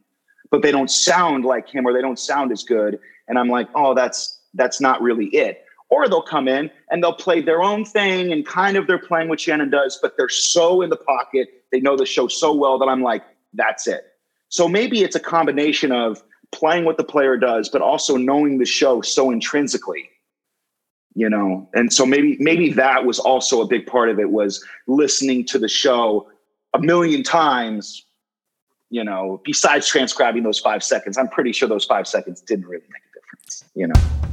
but 0.50 0.62
they 0.62 0.72
don't 0.72 0.90
sound 0.90 1.44
like 1.44 1.68
him 1.68 1.86
or 1.86 1.92
they 1.92 2.00
don't 2.02 2.18
sound 2.18 2.52
as 2.52 2.62
good. 2.62 3.00
And 3.26 3.38
i'm 3.38 3.48
like 3.48 3.68
oh 3.74 3.94
that's 3.94 4.38
that's 4.54 4.80
not 4.80 5.00
really 5.00 5.26
it. 5.26 5.64
Or 5.88 6.08
they'll 6.08 6.22
come 6.22 6.46
in 6.46 6.70
and 6.90 7.02
they'll 7.02 7.14
play 7.14 7.40
their 7.40 7.62
own 7.62 7.84
thing 7.84 8.32
and 8.32 8.46
kind 8.46 8.76
of 8.76 8.86
they're 8.86 8.98
playing 8.98 9.28
what 9.28 9.40
shannon 9.40 9.70
does 9.70 9.98
but 10.02 10.16
they're 10.16 10.28
so 10.28 10.82
in 10.82 10.90
the 10.90 10.96
pocket. 10.96 11.48
They 11.72 11.80
know 11.80 11.96
the 11.96 12.06
show 12.06 12.28
so 12.28 12.52
well 12.52 12.78
that 12.78 12.86
i'm 12.86 13.02
like 13.02 13.24
that's 13.54 13.86
it. 13.86 14.04
So 14.50 14.68
maybe 14.68 15.02
it's 15.02 15.16
a 15.16 15.20
combination 15.20 15.90
of 15.92 16.22
playing 16.52 16.84
what 16.84 16.98
the 16.98 17.04
player 17.04 17.36
does 17.36 17.68
but 17.68 17.80
also 17.80 18.16
knowing 18.16 18.58
the 18.58 18.66
show 18.66 19.00
so 19.00 19.30
intrinsically 19.30 20.10
you 21.14 21.28
know? 21.28 21.68
And 21.74 21.92
so 21.92 22.06
maybe 22.06 22.36
maybe 22.40 22.72
that 22.72 23.04
was 23.04 23.18
also 23.18 23.60
a 23.60 23.66
big 23.66 23.86
part 23.86 24.08
of 24.08 24.18
it 24.18 24.30
was 24.30 24.64
listening 24.86 25.44
to 25.46 25.58
the 25.58 25.68
show 25.68 26.28
a 26.74 26.80
million 26.80 27.22
times 27.22 28.04
you 28.90 29.04
know 29.04 29.40
besides 29.44 29.88
transcribing 29.88 30.42
those 30.42 30.58
five 30.58 30.82
seconds. 30.82 31.18
I'm 31.18 31.28
pretty 31.28 31.52
sure 31.52 31.68
those 31.68 31.84
five 31.84 32.06
seconds 32.06 32.40
didn't 32.40 32.66
really 32.66 32.86
make 32.90 33.02
a 33.02 33.20
difference 33.20 33.64
you 33.74 33.86
know? 33.86 34.30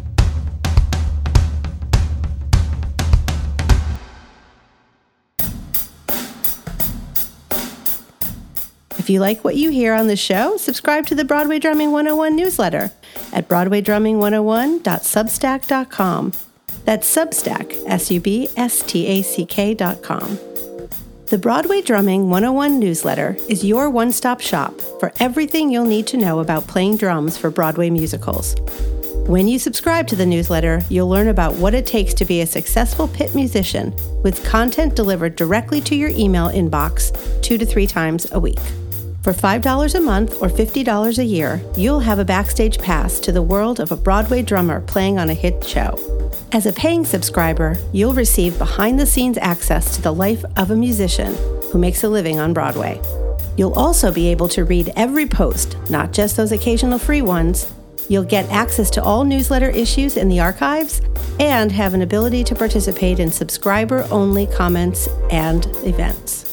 If 9.07 9.11
you 9.11 9.21
like 9.21 9.45
what 9.45 9.55
you 9.55 9.69
hear 9.69 9.93
on 9.93 10.07
the 10.07 10.17
show, 10.17 10.57
subscribe 10.57 11.05
to 11.05 11.15
the 11.15 11.23
Broadway 11.23 11.59
Drumming 11.59 11.93
101 11.93 12.35
newsletter 12.35 12.91
at 13.31 13.47
broadwaydrumming101.substack.com. 13.47 16.33
That's 16.87 17.13
Substack, 17.13 17.83
S 17.85 18.09
U 18.11 18.21
B 18.21 18.47
S 18.55 18.81
T 18.81 19.07
A 19.07 19.21
C 19.21 19.45
K 19.45 19.73
dot 19.73 20.01
com. 20.01 20.39
The 21.25 21.37
Broadway 21.37 21.81
Drumming 21.81 22.29
101 22.29 22.79
newsletter 22.79 23.35
is 23.49 23.65
your 23.65 23.89
one 23.89 24.13
stop 24.13 24.39
shop 24.39 24.79
for 25.01 25.11
everything 25.19 25.69
you'll 25.69 25.83
need 25.83 26.07
to 26.07 26.15
know 26.15 26.39
about 26.39 26.65
playing 26.65 26.95
drums 26.95 27.37
for 27.37 27.51
Broadway 27.51 27.89
musicals. 27.89 28.55
When 29.27 29.49
you 29.49 29.59
subscribe 29.59 30.07
to 30.07 30.15
the 30.15 30.25
newsletter, 30.25 30.81
you'll 30.87 31.09
learn 31.09 31.27
about 31.27 31.55
what 31.55 31.73
it 31.73 31.85
takes 31.85 32.13
to 32.13 32.23
be 32.23 32.39
a 32.39 32.47
successful 32.47 33.09
pit 33.09 33.35
musician 33.35 33.93
with 34.23 34.45
content 34.45 34.95
delivered 34.95 35.35
directly 35.35 35.81
to 35.81 35.95
your 35.95 36.11
email 36.11 36.47
inbox 36.47 37.11
two 37.41 37.57
to 37.57 37.65
three 37.65 37.85
times 37.85 38.31
a 38.31 38.39
week. 38.39 38.61
For 39.23 39.33
$5 39.33 39.95
a 39.95 39.99
month 39.99 40.41
or 40.41 40.47
$50 40.47 41.17
a 41.17 41.23
year, 41.25 41.61
you'll 41.75 41.99
have 41.99 42.19
a 42.19 42.25
backstage 42.25 42.77
pass 42.79 43.19
to 43.19 43.31
the 43.31 43.41
world 43.41 43.79
of 43.79 43.91
a 43.91 43.97
Broadway 43.97 44.41
drummer 44.41 44.79
playing 44.81 45.19
on 45.19 45.29
a 45.29 45.33
hit 45.33 45.65
show. 45.65 45.97
As 46.53 46.65
a 46.65 46.71
paying 46.71 47.03
subscriber, 47.03 47.77
you'll 47.91 48.13
receive 48.13 48.57
behind 48.57 48.97
the 48.97 49.05
scenes 49.05 49.37
access 49.37 49.95
to 49.95 50.01
the 50.01 50.13
life 50.13 50.45
of 50.55 50.71
a 50.71 50.75
musician 50.75 51.35
who 51.71 51.77
makes 51.77 52.05
a 52.05 52.09
living 52.09 52.39
on 52.39 52.53
Broadway. 52.53 53.01
You'll 53.57 53.73
also 53.73 54.13
be 54.13 54.29
able 54.29 54.47
to 54.49 54.63
read 54.63 54.93
every 54.95 55.25
post, 55.25 55.75
not 55.89 56.13
just 56.13 56.37
those 56.37 56.53
occasional 56.53 56.99
free 56.99 57.21
ones. 57.21 57.69
You'll 58.07 58.23
get 58.23 58.49
access 58.49 58.89
to 58.91 59.03
all 59.03 59.25
newsletter 59.25 59.69
issues 59.71 60.15
in 60.15 60.29
the 60.29 60.39
archives 60.39 61.01
and 61.39 61.69
have 61.73 61.93
an 61.93 62.01
ability 62.01 62.45
to 62.45 62.55
participate 62.55 63.19
in 63.19 63.31
subscriber 63.31 64.07
only 64.09 64.47
comments 64.47 65.09
and 65.31 65.65
events. 65.83 66.46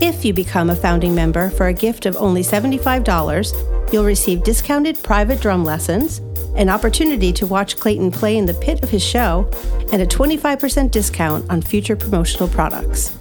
If 0.00 0.24
you 0.24 0.32
become 0.32 0.70
a 0.70 0.76
founding 0.76 1.14
member 1.14 1.50
for 1.50 1.66
a 1.66 1.72
gift 1.72 2.06
of 2.06 2.16
only 2.16 2.42
$75, 2.42 3.92
you'll 3.92 4.04
receive 4.04 4.42
discounted 4.42 5.02
private 5.02 5.40
drum 5.40 5.64
lessons 5.64 6.20
an 6.56 6.68
opportunity 6.68 7.32
to 7.32 7.46
watch 7.46 7.78
Clayton 7.78 8.10
play 8.10 8.36
in 8.36 8.46
the 8.46 8.54
pit 8.54 8.82
of 8.82 8.90
his 8.90 9.02
show, 9.02 9.50
and 9.92 10.02
a 10.02 10.06
25% 10.06 10.90
discount 10.90 11.48
on 11.50 11.62
future 11.62 11.96
promotional 11.96 12.48
products. 12.48 13.16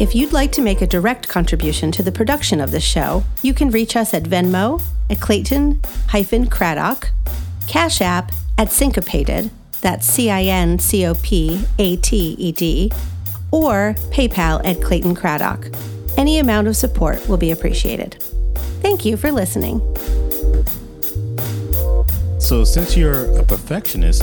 If 0.00 0.14
you'd 0.14 0.32
like 0.32 0.50
to 0.52 0.62
make 0.62 0.82
a 0.82 0.86
direct 0.86 1.28
contribution 1.28 1.92
to 1.92 2.02
the 2.02 2.10
production 2.10 2.60
of 2.60 2.72
this 2.72 2.82
show, 2.82 3.22
you 3.42 3.54
can 3.54 3.70
reach 3.70 3.94
us 3.94 4.12
at 4.12 4.24
Venmo 4.24 4.82
at 5.08 5.20
Clayton 5.20 5.80
Craddock, 6.50 7.10
Cash 7.68 8.00
App 8.00 8.32
at 8.58 8.68
Cincopated, 8.68 9.50
that's 9.80 10.06
C 10.06 10.30
I 10.30 10.44
N 10.44 10.78
C 10.78 11.06
O 11.06 11.14
P 11.14 11.64
A 11.78 11.96
T 11.96 12.34
E 12.38 12.52
D, 12.52 12.90
or 13.54 13.94
PayPal 14.10 14.60
at 14.66 14.82
Clayton 14.82 15.14
Craddock. 15.14 15.68
Any 16.16 16.40
amount 16.40 16.66
of 16.66 16.76
support 16.76 17.26
will 17.28 17.36
be 17.36 17.52
appreciated. 17.52 18.20
Thank 18.82 19.04
you 19.04 19.16
for 19.16 19.30
listening. 19.30 19.80
So, 22.40 22.64
since 22.64 22.96
you're 22.96 23.38
a 23.38 23.44
perfectionist, 23.44 24.22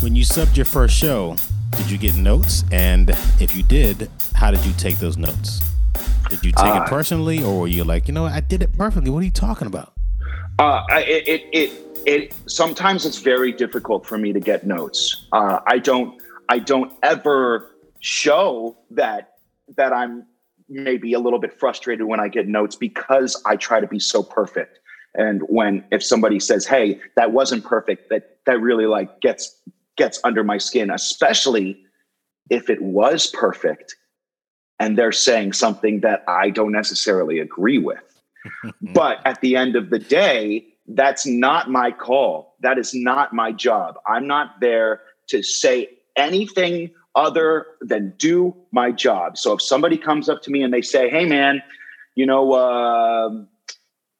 when 0.00 0.16
you 0.16 0.24
subbed 0.24 0.56
your 0.56 0.64
first 0.64 0.96
show, 0.96 1.36
did 1.76 1.90
you 1.90 1.98
get 1.98 2.16
notes? 2.16 2.64
And 2.72 3.10
if 3.40 3.54
you 3.54 3.62
did, 3.62 4.10
how 4.34 4.50
did 4.50 4.64
you 4.64 4.72
take 4.72 4.98
those 4.98 5.16
notes? 5.16 5.60
Did 6.30 6.42
you 6.42 6.52
take 6.52 6.64
uh, 6.64 6.82
it 6.82 6.88
personally, 6.88 7.42
or 7.42 7.60
were 7.60 7.68
you 7.68 7.84
like, 7.84 8.08
you 8.08 8.14
know, 8.14 8.24
I 8.24 8.40
did 8.40 8.62
it 8.62 8.76
perfectly? 8.76 9.10
What 9.10 9.20
are 9.20 9.26
you 9.26 9.30
talking 9.30 9.66
about? 9.66 9.92
Uh, 10.58 10.82
it, 10.90 11.28
it, 11.28 11.48
it 11.52 11.84
it 12.06 12.34
sometimes 12.46 13.06
it's 13.06 13.18
very 13.18 13.52
difficult 13.52 14.06
for 14.06 14.18
me 14.18 14.32
to 14.32 14.40
get 14.40 14.66
notes. 14.66 15.26
Uh, 15.32 15.60
I 15.66 15.78
don't 15.78 16.20
I 16.48 16.58
don't 16.58 16.92
ever 17.02 17.73
show 18.04 18.76
that 18.90 19.38
that 19.76 19.94
I'm 19.94 20.26
maybe 20.68 21.14
a 21.14 21.18
little 21.18 21.38
bit 21.38 21.58
frustrated 21.58 22.06
when 22.06 22.20
I 22.20 22.28
get 22.28 22.46
notes 22.46 22.76
because 22.76 23.42
I 23.46 23.56
try 23.56 23.80
to 23.80 23.86
be 23.86 23.98
so 23.98 24.22
perfect. 24.22 24.78
And 25.14 25.40
when 25.48 25.82
if 25.90 26.04
somebody 26.04 26.38
says, 26.38 26.66
"Hey, 26.66 27.00
that 27.16 27.32
wasn't 27.32 27.64
perfect," 27.64 28.10
that 28.10 28.38
that 28.44 28.60
really 28.60 28.84
like 28.86 29.20
gets 29.22 29.58
gets 29.96 30.20
under 30.22 30.44
my 30.44 30.58
skin, 30.58 30.90
especially 30.90 31.82
if 32.50 32.68
it 32.68 32.82
was 32.82 33.26
perfect 33.28 33.96
and 34.78 34.98
they're 34.98 35.12
saying 35.12 35.54
something 35.54 36.00
that 36.00 36.24
I 36.28 36.50
don't 36.50 36.72
necessarily 36.72 37.38
agree 37.38 37.78
with. 37.78 38.20
but 38.92 39.18
at 39.24 39.40
the 39.40 39.56
end 39.56 39.76
of 39.76 39.88
the 39.88 39.98
day, 39.98 40.66
that's 40.88 41.24
not 41.24 41.70
my 41.70 41.90
call. 41.90 42.56
That 42.60 42.76
is 42.76 42.92
not 42.92 43.32
my 43.32 43.52
job. 43.52 43.94
I'm 44.06 44.26
not 44.26 44.60
there 44.60 45.00
to 45.28 45.42
say 45.42 45.88
anything 46.16 46.90
other 47.14 47.66
than 47.80 48.12
do 48.18 48.54
my 48.72 48.90
job. 48.90 49.38
So 49.38 49.52
if 49.54 49.62
somebody 49.62 49.96
comes 49.96 50.28
up 50.28 50.42
to 50.42 50.50
me 50.50 50.62
and 50.62 50.72
they 50.72 50.82
say, 50.82 51.08
"Hey, 51.08 51.24
man, 51.24 51.62
you 52.14 52.26
know, 52.26 52.52
uh, 52.52 53.30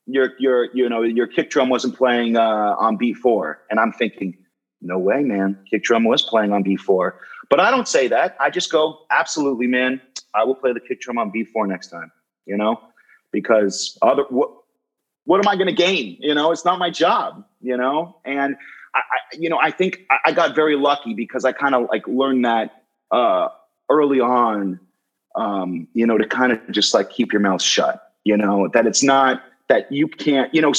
your 0.06 0.32
your 0.38 0.68
you 0.74 0.88
know 0.88 1.02
your 1.02 1.26
kick 1.26 1.50
drum 1.50 1.68
wasn't 1.68 1.96
playing 1.96 2.36
uh, 2.36 2.76
on 2.78 2.96
B 2.96 3.12
four," 3.12 3.62
and 3.70 3.80
I'm 3.80 3.92
thinking, 3.92 4.36
"No 4.80 4.98
way, 4.98 5.22
man, 5.22 5.58
kick 5.70 5.82
drum 5.84 6.04
was 6.04 6.22
playing 6.22 6.52
on 6.52 6.62
B 6.62 6.76
four. 6.76 7.20
But 7.50 7.60
I 7.60 7.70
don't 7.70 7.88
say 7.88 8.08
that. 8.08 8.36
I 8.40 8.50
just 8.50 8.70
go, 8.70 9.00
"Absolutely, 9.10 9.66
man, 9.66 10.00
I 10.34 10.44
will 10.44 10.54
play 10.54 10.72
the 10.72 10.80
kick 10.80 11.00
drum 11.00 11.18
on 11.18 11.30
B 11.30 11.44
four 11.44 11.66
next 11.66 11.88
time." 11.88 12.12
You 12.46 12.56
know, 12.56 12.80
because 13.32 13.98
other 14.02 14.24
what 14.30 14.50
what 15.24 15.44
am 15.44 15.48
I 15.48 15.56
going 15.56 15.68
to 15.68 15.74
gain? 15.74 16.16
You 16.20 16.34
know, 16.34 16.52
it's 16.52 16.64
not 16.64 16.78
my 16.78 16.90
job. 16.90 17.44
You 17.60 17.76
know, 17.76 18.18
and 18.24 18.56
I, 18.94 19.00
you 19.32 19.48
know 19.48 19.58
I 19.60 19.70
think 19.70 20.02
I 20.24 20.32
got 20.32 20.54
very 20.54 20.76
lucky 20.76 21.14
because 21.14 21.44
I 21.44 21.52
kind 21.52 21.74
of 21.74 21.88
like 21.90 22.06
learned 22.06 22.44
that 22.44 22.83
uh, 23.10 23.48
early 23.88 24.20
on, 24.20 24.80
um, 25.36 25.88
you 25.94 26.06
know, 26.06 26.18
to 26.18 26.26
kind 26.26 26.52
of 26.52 26.58
just 26.70 26.94
like 26.94 27.10
keep 27.10 27.32
your 27.32 27.40
mouth 27.40 27.62
shut, 27.62 28.12
you 28.24 28.36
know, 28.36 28.68
that 28.68 28.86
it's 28.86 29.02
not 29.02 29.42
that 29.68 29.90
you 29.90 30.08
can't, 30.08 30.54
you 30.54 30.60
know, 30.60 30.72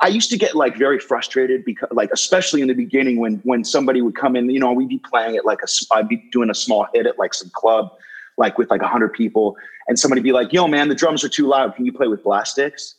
I 0.00 0.08
used 0.08 0.30
to 0.30 0.36
get 0.36 0.54
like 0.54 0.76
very 0.76 0.98
frustrated 0.98 1.64
because 1.64 1.88
like, 1.90 2.10
especially 2.12 2.60
in 2.60 2.68
the 2.68 2.74
beginning 2.74 3.18
when, 3.18 3.36
when 3.44 3.64
somebody 3.64 4.02
would 4.02 4.14
come 4.14 4.36
in, 4.36 4.50
you 4.50 4.60
know, 4.60 4.72
we'd 4.72 4.88
be 4.88 4.98
playing 4.98 5.36
at 5.36 5.44
like 5.44 5.60
a, 5.62 5.66
I'd 5.94 6.08
be 6.08 6.16
doing 6.32 6.50
a 6.50 6.54
small 6.54 6.86
hit 6.92 7.06
at 7.06 7.18
like 7.18 7.34
some 7.34 7.50
club, 7.54 7.90
like 8.36 8.58
with 8.58 8.70
like 8.70 8.82
a 8.82 8.88
hundred 8.88 9.14
people 9.14 9.56
and 9.88 9.98
somebody 9.98 10.20
be 10.20 10.32
like, 10.32 10.52
yo 10.52 10.68
man, 10.68 10.88
the 10.88 10.94
drums 10.94 11.24
are 11.24 11.28
too 11.28 11.46
loud. 11.46 11.74
Can 11.74 11.86
you 11.86 11.92
play 11.92 12.08
with 12.08 12.22
Blasticks? 12.22 12.94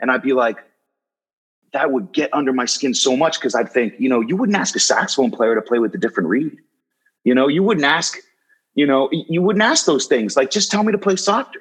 And 0.00 0.10
I'd 0.10 0.22
be 0.22 0.32
like, 0.32 0.58
that 1.72 1.92
would 1.92 2.12
get 2.12 2.34
under 2.34 2.52
my 2.52 2.64
skin 2.64 2.94
so 2.94 3.16
much. 3.16 3.40
Cause 3.40 3.54
I'd 3.54 3.70
think, 3.70 3.94
you 3.98 4.08
know, 4.08 4.20
you 4.20 4.36
wouldn't 4.36 4.58
ask 4.58 4.74
a 4.74 4.80
saxophone 4.80 5.30
player 5.30 5.54
to 5.54 5.62
play 5.62 5.78
with 5.78 5.94
a 5.94 5.98
different 5.98 6.28
reed. 6.28 6.58
You 7.24 7.34
know, 7.34 7.48
you 7.48 7.62
wouldn't 7.62 7.86
ask, 7.86 8.18
you 8.74 8.86
know, 8.86 9.08
you 9.12 9.42
wouldn't 9.42 9.62
ask 9.62 9.86
those 9.86 10.06
things. 10.06 10.36
Like, 10.36 10.50
just 10.50 10.70
tell 10.70 10.82
me 10.82 10.92
to 10.92 10.98
play 10.98 11.16
softer. 11.16 11.60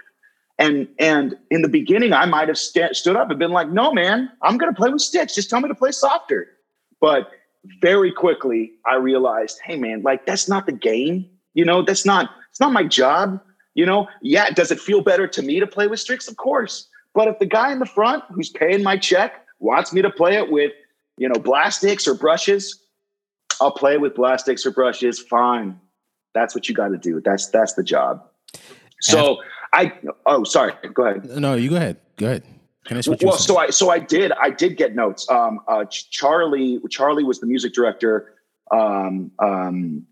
And 0.58 0.88
and 1.00 1.38
in 1.50 1.62
the 1.62 1.70
beginning, 1.70 2.12
I 2.12 2.26
might 2.26 2.50
have 2.50 2.58
st- 2.58 2.96
stood 2.96 3.16
up 3.16 3.30
and 3.30 3.40
been 3.40 3.52
like, 3.52 3.70
"No, 3.70 3.94
man, 3.94 4.30
I'm 4.42 4.58
going 4.58 4.74
to 4.74 4.78
play 4.78 4.90
with 4.90 5.02
sticks. 5.02 5.34
Just 5.34 5.50
tell 5.50 5.62
me 5.62 5.70
to 5.70 5.76
play 5.76 5.92
softer." 5.92 6.50
But 7.00 7.32
very 7.82 8.12
quickly, 8.12 8.74
I 8.86 8.96
realized, 8.96 9.60
"Hey, 9.64 9.78
man, 9.78 10.02
like 10.02 10.26
that's 10.26 10.50
not 10.50 10.66
the 10.66 10.74
game. 10.74 11.30
You 11.54 11.64
know, 11.64 11.82
that's 11.82 12.06
not 12.06 12.32
it's 12.50 12.60
not 12.60 12.74
my 12.74 12.84
job. 12.84 13.40
You 13.74 13.86
know, 13.86 14.10
yeah, 14.22 14.50
does 14.50 14.72
it 14.72 14.80
feel 14.82 15.02
better 15.02 15.28
to 15.28 15.42
me 15.42 15.62
to 15.62 15.68
play 15.68 15.88
with 15.88 16.02
sticks? 16.02 16.28
Of 16.28 16.36
course. 16.36 16.90
But 17.14 17.30
if 17.30 17.40
the 17.40 17.46
guy 17.46 17.72
in 17.72 17.80
the 17.80 17.86
front 17.86 18.24
who's 18.30 18.50
paying 18.50 18.84
my 18.84 18.98
check 18.98 19.46
wants 19.60 19.94
me 19.94 20.02
to 20.02 20.10
play 20.10 20.36
it 20.36 20.52
with, 20.52 20.72
you 21.18 21.30
know, 21.30 21.40
Blasticks 21.40 22.08
or 22.08 22.14
brushes, 22.14 22.82
I'll 23.62 23.72
play 23.72 23.98
with 23.98 24.16
Blasticks 24.16 24.66
or 24.66 24.72
brushes. 24.72 25.20
Fine. 25.20 25.80
That's 26.34 26.54
what 26.54 26.70
you 26.70 26.76
got 26.76 26.90
to 26.90 26.98
do. 26.98 27.22
That's 27.24 27.48
that's 27.48 27.74
the 27.74 27.84
job. 27.84 28.24
So 29.02 29.38
I 29.74 29.94
oh 30.26 30.44
sorry, 30.44 30.74
go 30.94 31.06
ahead. 31.06 31.26
No, 31.26 31.56
you 31.56 31.70
go 31.70 31.76
ahead. 31.76 31.98
Go 32.18 32.28
ahead. 32.28 32.44
Can 32.86 32.98
I 32.98 33.02
switch? 33.02 33.22
Well, 33.24 33.38
so 33.38 33.58
I 33.58 33.70
so 33.70 33.90
I 33.90 34.00
did 34.00 34.32
I 34.34 34.50
did 34.50 34.78
get 34.78 34.96
notes. 34.96 35.30
Um, 35.30 35.60
uh, 35.68 35.86
Charlie 35.86 36.80
Charlie 36.90 37.24
was 37.24 37.40
the 37.40 37.48
music 37.48 37.74
director. 37.74 38.34
Um, 38.72 39.32
um, 39.40 40.06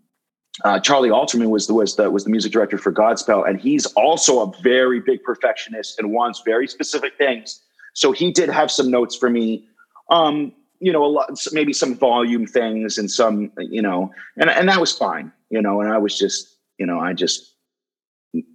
uh, 0.64 0.80
Charlie 0.80 1.10
Alterman 1.10 1.50
was 1.50 1.66
the 1.66 1.74
was 1.74 1.96
the 1.96 2.10
was 2.10 2.24
the 2.24 2.30
music 2.30 2.52
director 2.52 2.78
for 2.78 2.92
Godspell, 2.92 3.48
and 3.48 3.60
he's 3.60 3.86
also 3.86 4.40
a 4.40 4.52
very 4.62 5.00
big 5.00 5.22
perfectionist 5.22 5.98
and 5.98 6.12
wants 6.12 6.42
very 6.44 6.66
specific 6.66 7.16
things. 7.16 7.62
So 7.94 8.12
he 8.12 8.32
did 8.32 8.48
have 8.48 8.70
some 8.70 8.90
notes 8.90 9.16
for 9.16 9.30
me. 9.30 9.66
Um, 10.10 10.52
you 10.80 10.92
know, 10.92 11.04
a 11.04 11.06
lot, 11.06 11.30
maybe 11.52 11.72
some 11.72 11.94
volume 11.94 12.46
things 12.46 12.98
and 12.98 13.10
some, 13.10 13.50
you 13.58 13.82
know, 13.82 14.12
and, 14.36 14.48
and 14.50 14.68
that 14.68 14.80
was 14.80 14.92
fine, 14.92 15.32
you 15.50 15.60
know, 15.60 15.80
and 15.80 15.92
I 15.92 15.98
was 15.98 16.18
just, 16.18 16.56
you 16.78 16.86
know, 16.86 17.00
I 17.00 17.12
just 17.12 17.54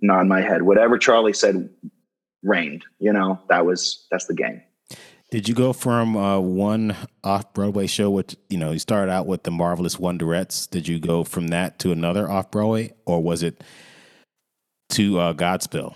nod 0.02 0.28
my 0.28 0.42
head. 0.42 0.62
Whatever 0.62 0.98
Charlie 0.98 1.34
said 1.34 1.70
reigned, 2.42 2.86
you 3.00 3.12
know, 3.12 3.40
that 3.50 3.66
was, 3.66 4.08
that's 4.12 4.26
the 4.26 4.34
game. 4.34 4.62
Did 5.32 5.50
you 5.50 5.56
go 5.56 5.74
from 5.74 6.16
uh, 6.16 6.40
one 6.40 6.96
off 7.24 7.54
Broadway 7.54 7.88
show 7.88 8.12
which, 8.12 8.36
you 8.50 8.58
know, 8.58 8.72
you 8.72 8.80
started 8.80 9.12
out 9.12 9.26
with 9.26 9.44
the 9.44 9.52
Marvelous 9.52 9.96
Wonderettes. 9.96 10.70
Did 10.70 10.88
you 10.88 11.00
go 11.00 11.24
from 11.24 11.48
that 11.48 11.80
to 11.80 11.92
another 11.92 12.30
off 12.30 12.52
Broadway 12.52 12.94
or 13.06 13.22
was 13.22 13.42
it 13.42 13.64
to 14.90 15.20
uh, 15.20 15.34
Godspell? 15.34 15.96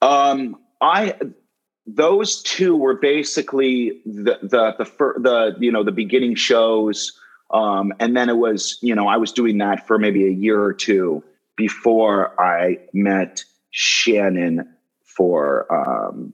Um, 0.00 0.56
I, 0.80 1.16
those 1.86 2.42
two 2.42 2.76
were 2.76 2.94
basically 2.94 4.00
the 4.06 4.38
the 4.42 4.74
the 4.78 4.84
fir- 4.84 5.18
the 5.18 5.56
you 5.58 5.70
know 5.70 5.82
the 5.82 5.92
beginning 5.92 6.34
shows. 6.34 7.18
Um, 7.50 7.92
and 8.00 8.16
then 8.16 8.28
it 8.30 8.38
was 8.38 8.78
you 8.80 8.94
know 8.94 9.06
i 9.06 9.18
was 9.18 9.30
doing 9.30 9.58
that 9.58 9.86
for 9.86 9.98
maybe 9.98 10.24
a 10.26 10.30
year 10.30 10.62
or 10.62 10.72
two 10.72 11.22
before 11.56 12.40
i 12.40 12.78
met 12.94 13.44
shannon 13.70 14.74
for 15.04 15.72
um, 15.72 16.32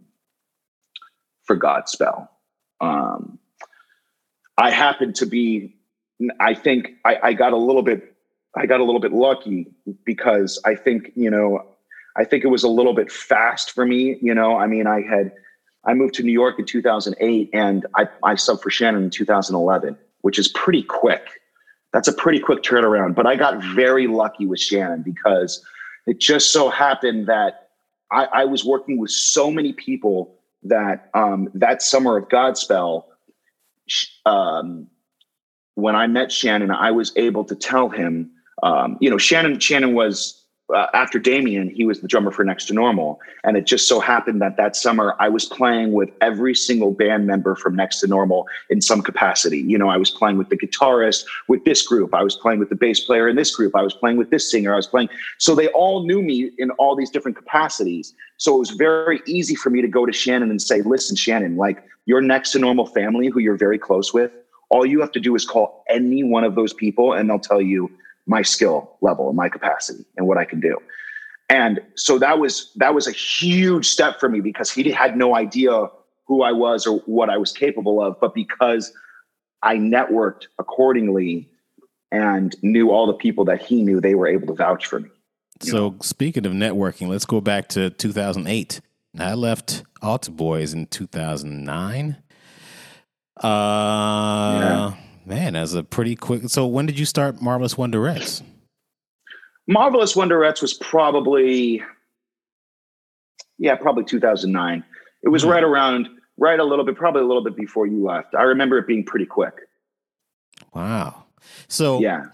for 1.43 1.59
godspell. 1.59 2.29
Um, 2.81 3.39
i 4.57 4.71
happened 4.71 5.17
to 5.17 5.27
be 5.27 5.75
i 6.39 6.55
think 6.55 6.93
I, 7.05 7.19
I 7.23 7.33
got 7.33 7.53
a 7.53 7.59
little 7.59 7.83
bit 7.83 8.15
i 8.57 8.65
got 8.67 8.81
a 8.81 8.85
little 8.85 9.01
bit 9.01 9.13
lucky 9.13 9.67
because 10.05 10.61
i 10.65 10.77
think 10.77 11.11
you 11.17 11.29
know 11.29 11.67
I 12.17 12.25
think 12.25 12.45
it 12.45 12.49
was 12.49 12.63
a 12.63 12.69
little 12.69 12.95
bit 12.95 13.11
fast 13.11 13.73
for 13.73 13.87
me. 13.87 14.19
You 14.21 14.35
know, 14.35 14.57
I 14.57 14.67
mean, 14.67 14.87
I 14.87 15.03
had 15.03 15.33
I 15.85 15.95
moved 15.95 16.15
to 16.15 16.23
New 16.23 16.33
York 16.33 16.59
in 16.59 16.67
2008 16.67 17.51
and 17.53 17.87
I, 17.97 18.07
I 18.23 18.35
subbed 18.35 18.63
for 18.63 18.71
Shannon 18.71 19.05
in 19.05 19.11
2011, 19.11 19.97
which 20.21 20.39
is 20.39 20.49
pretty 20.49 20.83
quick. 20.83 21.41
That's 21.93 22.09
a 22.09 22.13
pretty 22.13 22.39
quick 22.39 22.63
turnaround. 22.63 23.15
But 23.15 23.27
I 23.27 23.37
got 23.37 23.63
very 23.75 24.07
lucky 24.07 24.47
with 24.47 24.61
Shannon 24.61 25.03
because 25.03 25.65
it 26.07 26.21
just 26.21 26.53
so 26.53 26.69
happened 26.69 27.27
that 27.27 27.71
I, 28.13 28.27
I 28.33 28.45
was 28.45 28.65
working 28.65 28.99
with 28.99 29.11
so 29.11 29.51
many 29.51 29.73
people 29.73 30.35
that 30.63 31.11
um, 31.15 31.49
that 31.55 31.83
summer 31.83 32.17
of 32.19 32.29
Godspell, 32.29 33.05
um, 34.27 34.87
when 35.75 35.97
I 35.97 36.07
met 36.07 36.31
Shannon, 36.31 36.71
I 36.71 36.91
was 36.91 37.13
able 37.17 37.45
to 37.45 37.55
tell 37.55 37.89
him, 37.89 38.31
um, 38.63 38.99
you 39.01 39.09
know, 39.09 39.19
Shannon 39.19 39.59
Shannon 39.59 39.95
was 39.95 40.45
uh, 40.75 40.87
after 40.95 41.19
Damien, 41.19 41.69
he 41.71 41.85
was 41.85 42.01
the 42.01 42.09
drummer 42.09 42.31
for 42.31 42.45
Next 42.45 42.67
to 42.67 42.75
Normal. 42.75 43.21
And 43.45 43.57
it 43.57 43.67
just 43.67 43.89
so 43.89 44.01
happened 44.01 44.41
that 44.43 44.57
that 44.57 44.77
summer 44.77 45.17
I 45.19 45.29
was 45.29 45.45
playing 45.45 45.93
with 45.93 46.11
every 46.21 46.55
single 46.55 46.93
band 46.93 47.27
member 47.27 47.55
from 47.57 47.77
Next 47.77 48.01
to 48.01 48.07
Normal 48.07 48.47
in 48.69 48.81
some 48.81 49.03
capacity. 49.03 49.59
You 49.59 49.79
know, 49.79 49.89
I 49.89 49.97
was 49.97 50.11
playing 50.11 50.39
with 50.39 50.49
the 50.49 50.57
guitarist 50.57 51.25
with 51.49 51.65
this 51.65 51.83
group, 51.83 52.15
I 52.15 52.23
was 52.23 52.37
playing 52.37 52.59
with 52.59 52.69
the 52.69 52.77
bass 52.77 53.01
player 53.01 53.29
in 53.29 53.37
this 53.37 53.55
group, 53.55 53.75
I 53.77 53.83
was 53.83 53.95
playing 53.95 54.17
with 54.17 54.31
this 54.31 54.51
singer, 54.51 54.73
I 54.73 54.77
was 54.77 54.87
playing. 54.87 55.09
So 55.39 55.55
they 55.55 55.69
all 55.69 56.05
knew 56.05 56.23
me 56.23 56.51
in 56.59 56.71
all 56.73 56.97
these 56.97 57.11
different 57.11 57.37
capacities. 57.37 58.15
So 58.37 58.57
it 58.57 58.59
was 58.59 58.71
very 58.71 59.21
easy 59.27 59.55
for 59.55 59.71
me 59.71 59.83
to 59.83 59.89
go 59.89 60.07
to 60.07 60.13
Shannon 60.13 60.51
and 60.51 60.61
say, 60.61 60.83
listen, 60.83 61.17
Shannon, 61.17 61.57
like 61.57 61.83
your 62.07 62.21
Next 62.21 62.53
to 62.53 62.59
Normal 62.59 62.87
family, 62.87 63.29
who 63.29 63.41
you're 63.41 63.57
very 63.57 63.79
close 63.79 64.15
with, 64.15 64.33
all 64.71 64.87
you 64.87 65.01
have 65.01 65.13
to 65.13 65.21
do 65.21 65.35
is 65.35 65.45
call 65.45 65.85
any 65.89 66.23
one 66.23 66.45
of 66.45 66.55
those 66.55 66.73
people 66.73 67.13
and 67.13 67.29
they'll 67.29 67.39
tell 67.39 67.61
you 67.61 67.91
my 68.31 68.43
skill 68.43 68.97
level 69.01 69.27
and 69.27 69.37
my 69.37 69.49
capacity 69.49 70.05
and 70.17 70.27
what 70.27 70.39
I 70.39 70.45
can 70.45 70.61
do. 70.61 70.79
And 71.49 71.81
so 71.97 72.17
that 72.21 72.39
was 72.39 72.71
that 72.77 72.95
was 72.95 73.09
a 73.09 73.13
huge 73.13 73.87
step 73.87 74.21
for 74.21 74.29
me 74.29 74.41
because 74.41 74.71
he 74.71 74.89
had 74.93 75.17
no 75.17 75.35
idea 75.35 75.89
who 76.27 76.43
I 76.43 76.53
was 76.53 76.87
or 76.87 77.01
what 77.01 77.29
I 77.29 77.37
was 77.39 77.51
capable 77.53 78.01
of, 78.01 78.21
but 78.21 78.33
because 78.33 78.93
I 79.65 79.77
networked 79.77 80.45
accordingly 80.61 81.49
and 82.13 82.55
knew 82.63 82.93
all 82.93 83.09
the 83.09 83.15
people 83.15 83.45
that 83.47 83.61
he 83.61 83.83
knew, 83.83 84.01
they 84.01 84.15
were 84.15 84.29
able 84.29 84.47
to 84.47 84.55
vouch 84.55 84.87
for 84.87 85.01
me. 85.01 85.11
So 85.61 85.77
know? 85.77 85.97
speaking 86.01 86.47
of 86.47 86.53
networking, 86.53 87.09
let's 87.09 87.27
go 87.27 87.41
back 87.41 87.69
to 87.71 87.91
2008. 87.91 88.81
I 89.19 89.35
left 89.35 89.83
Altar 90.03 90.31
Boys 90.31 90.73
in 90.73 90.87
2009. 90.87 92.17
Uh, 93.43 93.45
yeah 93.45 94.93
Man, 95.25 95.53
that's 95.53 95.75
a 95.75 95.83
pretty 95.83 96.17
quick. 96.17 96.49
So 96.49 96.67
when 96.67 96.87
did 96.87 96.99
you 96.99 97.07
start 97.07 97.41
Marvelous 97.41 97.75
Wonderettes? 97.75 98.43
Marvelous 99.67 100.15
Wonderettes 100.15 100.63
was 100.63 100.75
probably, 100.75 101.83
yeah, 103.59 103.77
probably 103.77 104.05
2009. 104.05 104.85
It 105.23 105.29
was 105.29 105.43
mm-hmm. 105.43 105.53
right 105.53 105.63
around 105.63 106.09
right 106.39 106.59
a 106.59 106.65
little 106.65 106.85
bit, 106.85 106.97
probably 106.97 107.23
a 107.23 107.27
little 107.27 107.45
bit 107.45 107.55
before 107.55 107.87
you 107.87 108.05
left. 108.05 108.35
I 108.35 108.43
remember 108.43 108.79
it 108.79 108.87
being 108.87 109.05
pretty 109.05 109.27
quick. 109.27 109.55
Wow. 110.75 111.25
So 111.69 112.01
Yeah. 112.01 112.27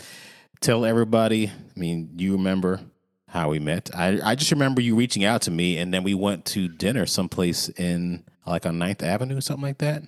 tell 0.61 0.85
everybody. 0.85 1.49
I 1.49 1.79
mean, 1.79 2.11
you 2.17 2.33
remember 2.33 2.81
how 3.29 3.51
we 3.51 3.59
met. 3.59 3.91
I 3.95 4.19
I 4.23 4.35
just 4.35 4.51
remember 4.53 4.81
you 4.81 4.95
reaching 4.95 5.25
out 5.25 5.43
to 5.43 5.51
me, 5.51 5.77
and 5.77 5.93
then 5.93 6.05
we 6.05 6.15
went 6.15 6.45
to 6.47 6.69
dinner 6.69 7.07
someplace 7.07 7.69
in 7.71 8.25
like 8.47 8.65
on 8.65 8.79
9th 8.79 9.03
Avenue, 9.03 9.41
something 9.41 9.63
like 9.63 9.79
that. 9.79 10.03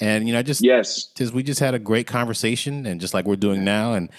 And 0.00 0.26
you 0.26 0.32
know, 0.34 0.40
I 0.40 0.42
just 0.42 0.62
Yes. 0.62 1.06
just 1.16 1.32
we 1.32 1.42
just 1.42 1.60
had 1.60 1.74
a 1.74 1.78
great 1.78 2.06
conversation, 2.06 2.86
and 2.86 3.00
just 3.00 3.14
like 3.14 3.24
we're 3.26 3.36
doing 3.36 3.64
now, 3.64 3.94
and 3.94 4.10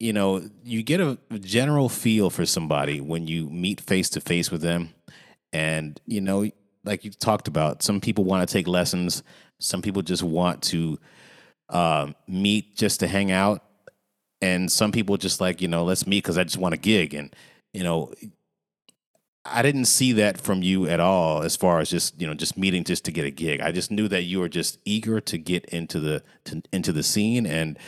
you 0.00 0.12
know, 0.12 0.42
you 0.64 0.82
get 0.82 1.00
a 1.00 1.16
general 1.40 1.88
feel 1.88 2.28
for 2.30 2.44
somebody 2.44 3.00
when 3.00 3.28
you 3.28 3.48
meet 3.48 3.80
face 3.80 4.10
to 4.10 4.20
face 4.20 4.50
with 4.50 4.60
them, 4.62 4.90
and 5.52 6.00
you 6.06 6.20
know, 6.20 6.50
like 6.84 7.04
you 7.04 7.10
talked 7.10 7.46
about, 7.48 7.82
some 7.82 8.00
people 8.00 8.24
want 8.24 8.46
to 8.48 8.52
take 8.52 8.66
lessons, 8.66 9.22
some 9.60 9.82
people 9.82 10.02
just 10.02 10.22
want 10.24 10.62
to 10.62 10.98
um, 11.68 12.16
meet 12.26 12.76
just 12.76 13.00
to 13.00 13.06
hang 13.06 13.30
out, 13.30 13.62
and 14.40 14.70
some 14.72 14.90
people 14.90 15.16
just 15.16 15.40
like 15.40 15.60
you 15.60 15.68
know, 15.68 15.84
let's 15.84 16.06
meet 16.06 16.24
because 16.24 16.38
I 16.38 16.44
just 16.44 16.58
want 16.58 16.74
a 16.74 16.78
gig, 16.78 17.14
and 17.14 17.34
you 17.72 17.84
know. 17.84 18.12
I 19.44 19.62
didn't 19.62 19.86
see 19.86 20.12
that 20.12 20.40
from 20.40 20.62
you 20.62 20.86
at 20.86 21.00
all 21.00 21.42
as 21.42 21.56
far 21.56 21.80
as 21.80 21.90
just, 21.90 22.20
you 22.20 22.26
know, 22.26 22.34
just 22.34 22.56
meeting 22.56 22.84
just 22.84 23.04
to 23.06 23.12
get 23.12 23.24
a 23.24 23.30
gig. 23.30 23.60
I 23.60 23.72
just 23.72 23.90
knew 23.90 24.06
that 24.08 24.22
you 24.22 24.38
were 24.38 24.48
just 24.48 24.78
eager 24.84 25.20
to 25.20 25.38
get 25.38 25.64
into 25.66 25.98
the 25.98 26.22
to, 26.44 26.62
into 26.72 26.92
the 26.92 27.02
scene 27.02 27.46
and 27.46 27.78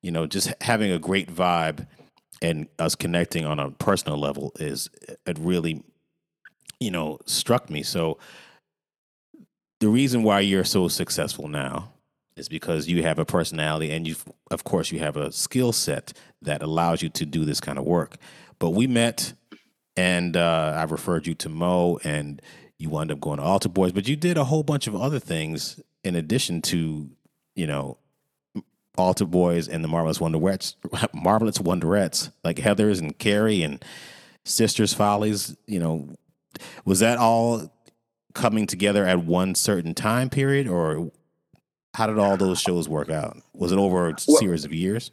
you 0.00 0.10
know, 0.10 0.26
just 0.26 0.52
having 0.62 0.90
a 0.90 0.98
great 0.98 1.34
vibe 1.34 1.86
and 2.42 2.68
us 2.78 2.94
connecting 2.94 3.46
on 3.46 3.58
a 3.58 3.70
personal 3.70 4.18
level 4.18 4.52
is 4.58 4.90
it 5.26 5.38
really 5.38 5.82
you 6.80 6.90
know, 6.90 7.18
struck 7.24 7.70
me. 7.70 7.82
So 7.82 8.18
the 9.80 9.88
reason 9.88 10.22
why 10.22 10.40
you're 10.40 10.64
so 10.64 10.88
successful 10.88 11.48
now 11.48 11.92
is 12.36 12.48
because 12.48 12.88
you 12.88 13.02
have 13.02 13.18
a 13.18 13.24
personality 13.24 13.90
and 13.90 14.06
you 14.06 14.16
of 14.50 14.64
course 14.64 14.90
you 14.90 14.98
have 14.98 15.16
a 15.16 15.32
skill 15.32 15.72
set 15.72 16.12
that 16.42 16.62
allows 16.62 17.00
you 17.02 17.08
to 17.08 17.24
do 17.24 17.44
this 17.44 17.60
kind 17.60 17.78
of 17.78 17.84
work. 17.84 18.16
But 18.58 18.70
we 18.70 18.86
met 18.86 19.32
and 19.96 20.36
uh, 20.36 20.74
I 20.76 20.84
referred 20.84 21.26
you 21.26 21.34
to 21.36 21.48
Mo, 21.48 21.98
and 22.04 22.40
you 22.78 22.90
wound 22.90 23.10
up 23.12 23.20
going 23.20 23.38
to 23.38 23.44
Altar 23.44 23.68
Boys. 23.68 23.92
But 23.92 24.08
you 24.08 24.16
did 24.16 24.36
a 24.36 24.44
whole 24.44 24.62
bunch 24.62 24.86
of 24.86 24.94
other 24.96 25.18
things 25.18 25.80
in 26.02 26.16
addition 26.16 26.60
to, 26.62 27.08
you 27.54 27.66
know, 27.66 27.98
Altar 28.96 29.24
Boys 29.24 29.68
and 29.68 29.82
the 29.82 29.88
Marvelous 29.88 30.18
Wonderettes, 30.18 30.74
Marvelous 31.14 31.58
Wonderettes, 31.58 32.30
like 32.44 32.58
Heather's 32.58 33.00
and 33.00 33.16
Carrie 33.18 33.62
and 33.62 33.84
Sisters 34.44 34.92
Follies. 34.94 35.56
You 35.66 35.78
know, 35.80 36.08
was 36.84 37.00
that 37.00 37.18
all 37.18 37.72
coming 38.34 38.66
together 38.66 39.04
at 39.06 39.24
one 39.24 39.54
certain 39.54 39.94
time 39.94 40.30
period, 40.30 40.68
or 40.68 41.10
how 41.94 42.06
did 42.08 42.18
all 42.18 42.36
those 42.36 42.60
shows 42.60 42.88
work 42.88 43.10
out? 43.10 43.36
Was 43.52 43.72
it 43.72 43.78
over 43.78 44.08
a 44.08 44.14
Well- 44.26 44.38
series 44.38 44.64
of 44.64 44.72
years? 44.72 45.10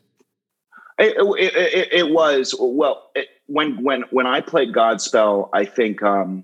It, 0.99 1.15
it, 1.17 1.55
it, 1.55 1.93
it 1.93 2.09
was 2.11 2.53
well 2.59 3.09
it, 3.15 3.27
when 3.51 3.83
when 3.83 4.03
when 4.11 4.25
I 4.25 4.41
play 4.41 4.65
Godspell, 4.65 5.49
I 5.53 5.65
think 5.65 6.01
um, 6.01 6.43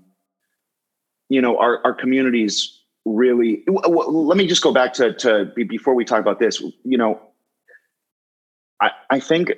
you 1.28 1.40
know 1.40 1.58
our 1.58 1.80
our 1.84 1.94
communities 1.94 2.74
really. 3.04 3.62
w- 3.66 3.82
w- 3.82 4.10
let 4.10 4.36
me 4.36 4.46
just 4.46 4.62
go 4.62 4.72
back 4.72 4.92
to 4.94 5.14
to 5.14 5.46
be- 5.56 5.64
before 5.64 5.94
we 5.94 6.04
talk 6.04 6.20
about 6.20 6.38
this. 6.38 6.60
You 6.84 6.98
know, 6.98 7.20
I 8.80 8.90
I 9.10 9.20
think 9.20 9.52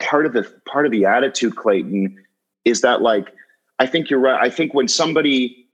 part 0.00 0.26
of 0.26 0.32
the 0.32 0.42
part 0.66 0.86
of 0.86 0.92
the 0.92 1.04
attitude, 1.04 1.56
Clayton, 1.56 2.16
is 2.64 2.80
that 2.80 3.02
like 3.02 3.32
I 3.78 3.86
think 3.86 4.10
you're 4.10 4.20
right. 4.20 4.40
I 4.40 4.50
think 4.50 4.74
when 4.74 4.88
somebody 4.88 5.68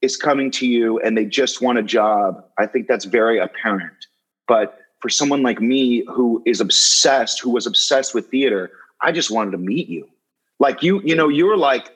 is 0.00 0.16
coming 0.16 0.50
to 0.50 0.66
you 0.66 0.98
and 1.00 1.16
they 1.16 1.24
just 1.24 1.60
want 1.62 1.78
a 1.78 1.82
job, 1.82 2.44
I 2.58 2.66
think 2.66 2.88
that's 2.88 3.04
very 3.04 3.38
apparent. 3.38 4.06
But 4.48 4.78
for 5.00 5.08
someone 5.08 5.42
like 5.42 5.60
me 5.60 6.04
who 6.06 6.42
is 6.44 6.60
obsessed, 6.60 7.40
who 7.40 7.50
was 7.50 7.66
obsessed 7.66 8.14
with 8.14 8.28
theater, 8.28 8.72
I 9.00 9.12
just 9.12 9.30
wanted 9.30 9.52
to 9.52 9.58
meet 9.58 9.88
you. 9.88 10.08
Like 10.62 10.80
you, 10.80 11.02
you 11.04 11.16
know, 11.16 11.28
you're 11.28 11.56
like, 11.56 11.90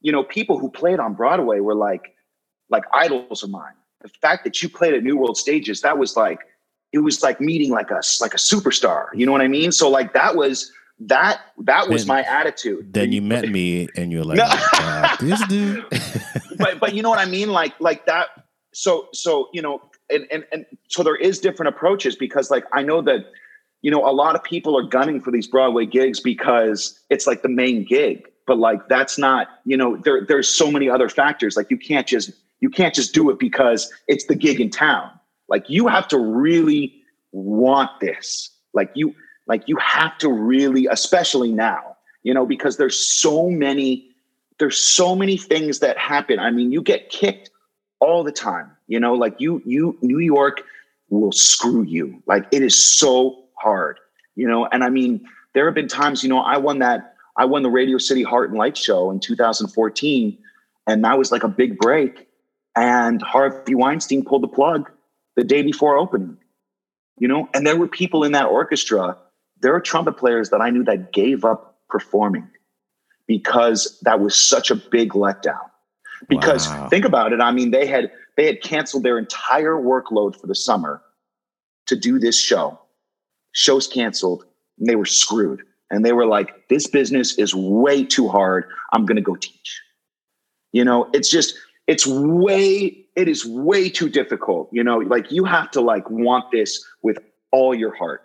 you 0.00 0.12
know, 0.12 0.22
people 0.22 0.56
who 0.56 0.70
played 0.70 1.00
on 1.00 1.12
Broadway 1.12 1.58
were 1.58 1.74
like, 1.74 2.14
like 2.70 2.84
idols 2.94 3.42
of 3.42 3.50
mine. 3.50 3.74
The 4.00 4.08
fact 4.08 4.44
that 4.44 4.62
you 4.62 4.68
played 4.68 4.94
at 4.94 5.02
New 5.02 5.16
World 5.16 5.36
Stages, 5.36 5.80
that 5.80 5.98
was 5.98 6.16
like, 6.16 6.38
it 6.92 7.00
was 7.00 7.20
like 7.20 7.40
meeting 7.40 7.70
like 7.72 7.90
us, 7.90 8.20
like 8.20 8.32
a 8.32 8.36
superstar. 8.36 9.06
You 9.12 9.26
know 9.26 9.32
what 9.32 9.40
I 9.40 9.48
mean? 9.48 9.72
So 9.72 9.90
like 9.90 10.12
that 10.12 10.36
was 10.36 10.70
that 11.00 11.40
that 11.64 11.88
was 11.88 12.02
Then- 12.06 12.16
my 12.16 12.22
attitude. 12.22 12.92
Then 12.92 13.10
you 13.10 13.22
met 13.22 13.48
me, 13.48 13.88
and 13.96 14.12
you're 14.12 14.22
like, 14.22 14.38
No. 14.38 14.46
"Oh, 14.74 15.16
this 15.18 15.44
dude. 15.48 15.84
but 16.58 16.78
but 16.78 16.94
you 16.94 17.02
know 17.02 17.10
what 17.10 17.18
I 17.18 17.24
mean? 17.24 17.50
Like 17.50 17.74
like 17.80 18.06
that. 18.06 18.28
So 18.72 19.08
so 19.12 19.48
you 19.52 19.62
know, 19.62 19.82
and 20.10 20.28
and 20.30 20.44
and 20.52 20.64
so 20.86 21.02
there 21.02 21.16
is 21.16 21.40
different 21.40 21.74
approaches 21.74 22.14
because 22.14 22.52
like 22.52 22.64
I 22.72 22.82
know 22.82 23.02
that 23.02 23.24
you 23.82 23.90
know 23.90 24.08
a 24.08 24.12
lot 24.12 24.34
of 24.34 24.42
people 24.42 24.76
are 24.78 24.82
gunning 24.82 25.20
for 25.20 25.30
these 25.30 25.46
Broadway 25.46 25.86
gigs 25.86 26.20
because 26.20 26.98
it's 27.10 27.26
like 27.26 27.42
the 27.42 27.48
main 27.48 27.84
gig, 27.84 28.28
but 28.46 28.58
like 28.58 28.88
that's 28.88 29.18
not 29.18 29.48
you 29.64 29.76
know 29.76 29.96
there 29.96 30.24
there's 30.24 30.48
so 30.48 30.70
many 30.70 30.88
other 30.88 31.08
factors. 31.08 31.56
Like 31.56 31.70
you 31.70 31.76
can't 31.76 32.06
just 32.06 32.30
you 32.60 32.70
can't 32.70 32.94
just 32.94 33.12
do 33.12 33.28
it 33.28 33.38
because 33.38 33.92
it's 34.08 34.26
the 34.26 34.36
gig 34.36 34.60
in 34.60 34.70
town. 34.70 35.10
Like 35.48 35.68
you 35.68 35.88
have 35.88 36.08
to 36.08 36.18
really 36.18 37.02
want 37.32 37.90
this. 38.00 38.50
Like 38.72 38.90
you 38.94 39.14
like 39.46 39.64
you 39.66 39.76
have 39.76 40.16
to 40.18 40.32
really, 40.32 40.86
especially 40.86 41.52
now, 41.52 41.96
you 42.22 42.32
know, 42.32 42.46
because 42.46 42.76
there's 42.76 42.98
so 42.98 43.50
many 43.50 44.08
there's 44.58 44.78
so 44.78 45.16
many 45.16 45.36
things 45.36 45.80
that 45.80 45.98
happen. 45.98 46.38
I 46.38 46.52
mean, 46.52 46.70
you 46.70 46.82
get 46.82 47.10
kicked 47.10 47.50
all 47.98 48.22
the 48.22 48.32
time. 48.32 48.70
You 48.86 49.00
know, 49.00 49.14
like 49.14 49.40
you 49.40 49.60
you 49.64 49.98
New 50.02 50.20
York 50.20 50.62
will 51.10 51.32
screw 51.32 51.82
you. 51.82 52.22
Like 52.26 52.46
it 52.52 52.62
is 52.62 52.80
so 52.80 53.41
hard. 53.62 53.98
You 54.34 54.48
know, 54.48 54.66
and 54.66 54.82
I 54.82 54.90
mean, 54.90 55.24
there 55.54 55.66
have 55.66 55.74
been 55.74 55.88
times. 55.88 56.22
You 56.22 56.28
know, 56.28 56.38
I 56.40 56.56
won 56.58 56.80
that. 56.80 57.14
I 57.36 57.44
won 57.46 57.62
the 57.62 57.70
Radio 57.70 57.98
City 57.98 58.22
Heart 58.22 58.50
and 58.50 58.58
Light 58.58 58.76
show 58.76 59.10
in 59.10 59.20
2014, 59.20 60.38
and 60.86 61.04
that 61.04 61.18
was 61.18 61.32
like 61.32 61.44
a 61.44 61.48
big 61.48 61.78
break. 61.78 62.28
And 62.76 63.22
Harvey 63.22 63.74
Weinstein 63.74 64.24
pulled 64.24 64.42
the 64.42 64.48
plug 64.48 64.90
the 65.36 65.44
day 65.44 65.62
before 65.62 65.96
opening. 65.96 66.36
You 67.18 67.28
know, 67.28 67.48
and 67.54 67.66
there 67.66 67.76
were 67.76 67.88
people 67.88 68.24
in 68.24 68.32
that 68.32 68.46
orchestra. 68.46 69.16
There 69.60 69.74
are 69.74 69.80
trumpet 69.80 70.14
players 70.16 70.50
that 70.50 70.60
I 70.60 70.70
knew 70.70 70.84
that 70.84 71.12
gave 71.12 71.44
up 71.44 71.78
performing 71.88 72.48
because 73.26 73.98
that 74.02 74.20
was 74.20 74.34
such 74.38 74.70
a 74.70 74.74
big 74.74 75.12
letdown. 75.12 75.60
Because 76.28 76.68
Wow. 76.68 76.88
think 76.88 77.04
about 77.04 77.32
it, 77.32 77.40
I 77.40 77.52
mean, 77.52 77.70
they 77.70 77.86
had 77.86 78.10
they 78.36 78.46
had 78.46 78.62
canceled 78.62 79.02
their 79.04 79.18
entire 79.18 79.74
workload 79.76 80.40
for 80.40 80.46
the 80.46 80.54
summer 80.54 81.02
to 81.86 81.96
do 81.96 82.18
this 82.18 82.38
show. 82.40 82.78
Shows 83.52 83.86
canceled, 83.86 84.44
and 84.78 84.88
they 84.88 84.96
were 84.96 85.06
screwed. 85.06 85.62
And 85.90 86.04
they 86.04 86.12
were 86.12 86.26
like, 86.26 86.68
"This 86.68 86.86
business 86.86 87.38
is 87.38 87.54
way 87.54 88.04
too 88.04 88.28
hard. 88.28 88.64
I'm 88.92 89.04
going 89.04 89.16
to 89.16 89.22
go 89.22 89.36
teach." 89.36 89.80
You 90.72 90.84
know, 90.84 91.08
it's 91.12 91.30
just 91.30 91.54
it's 91.86 92.06
way 92.06 92.98
it 93.14 93.28
is 93.28 93.44
way 93.44 93.90
too 93.90 94.08
difficult. 94.08 94.70
You 94.72 94.82
know, 94.82 94.98
like 94.98 95.30
you 95.30 95.44
have 95.44 95.70
to 95.72 95.80
like 95.80 96.08
want 96.08 96.50
this 96.50 96.82
with 97.02 97.18
all 97.52 97.74
your 97.74 97.94
heart 97.94 98.22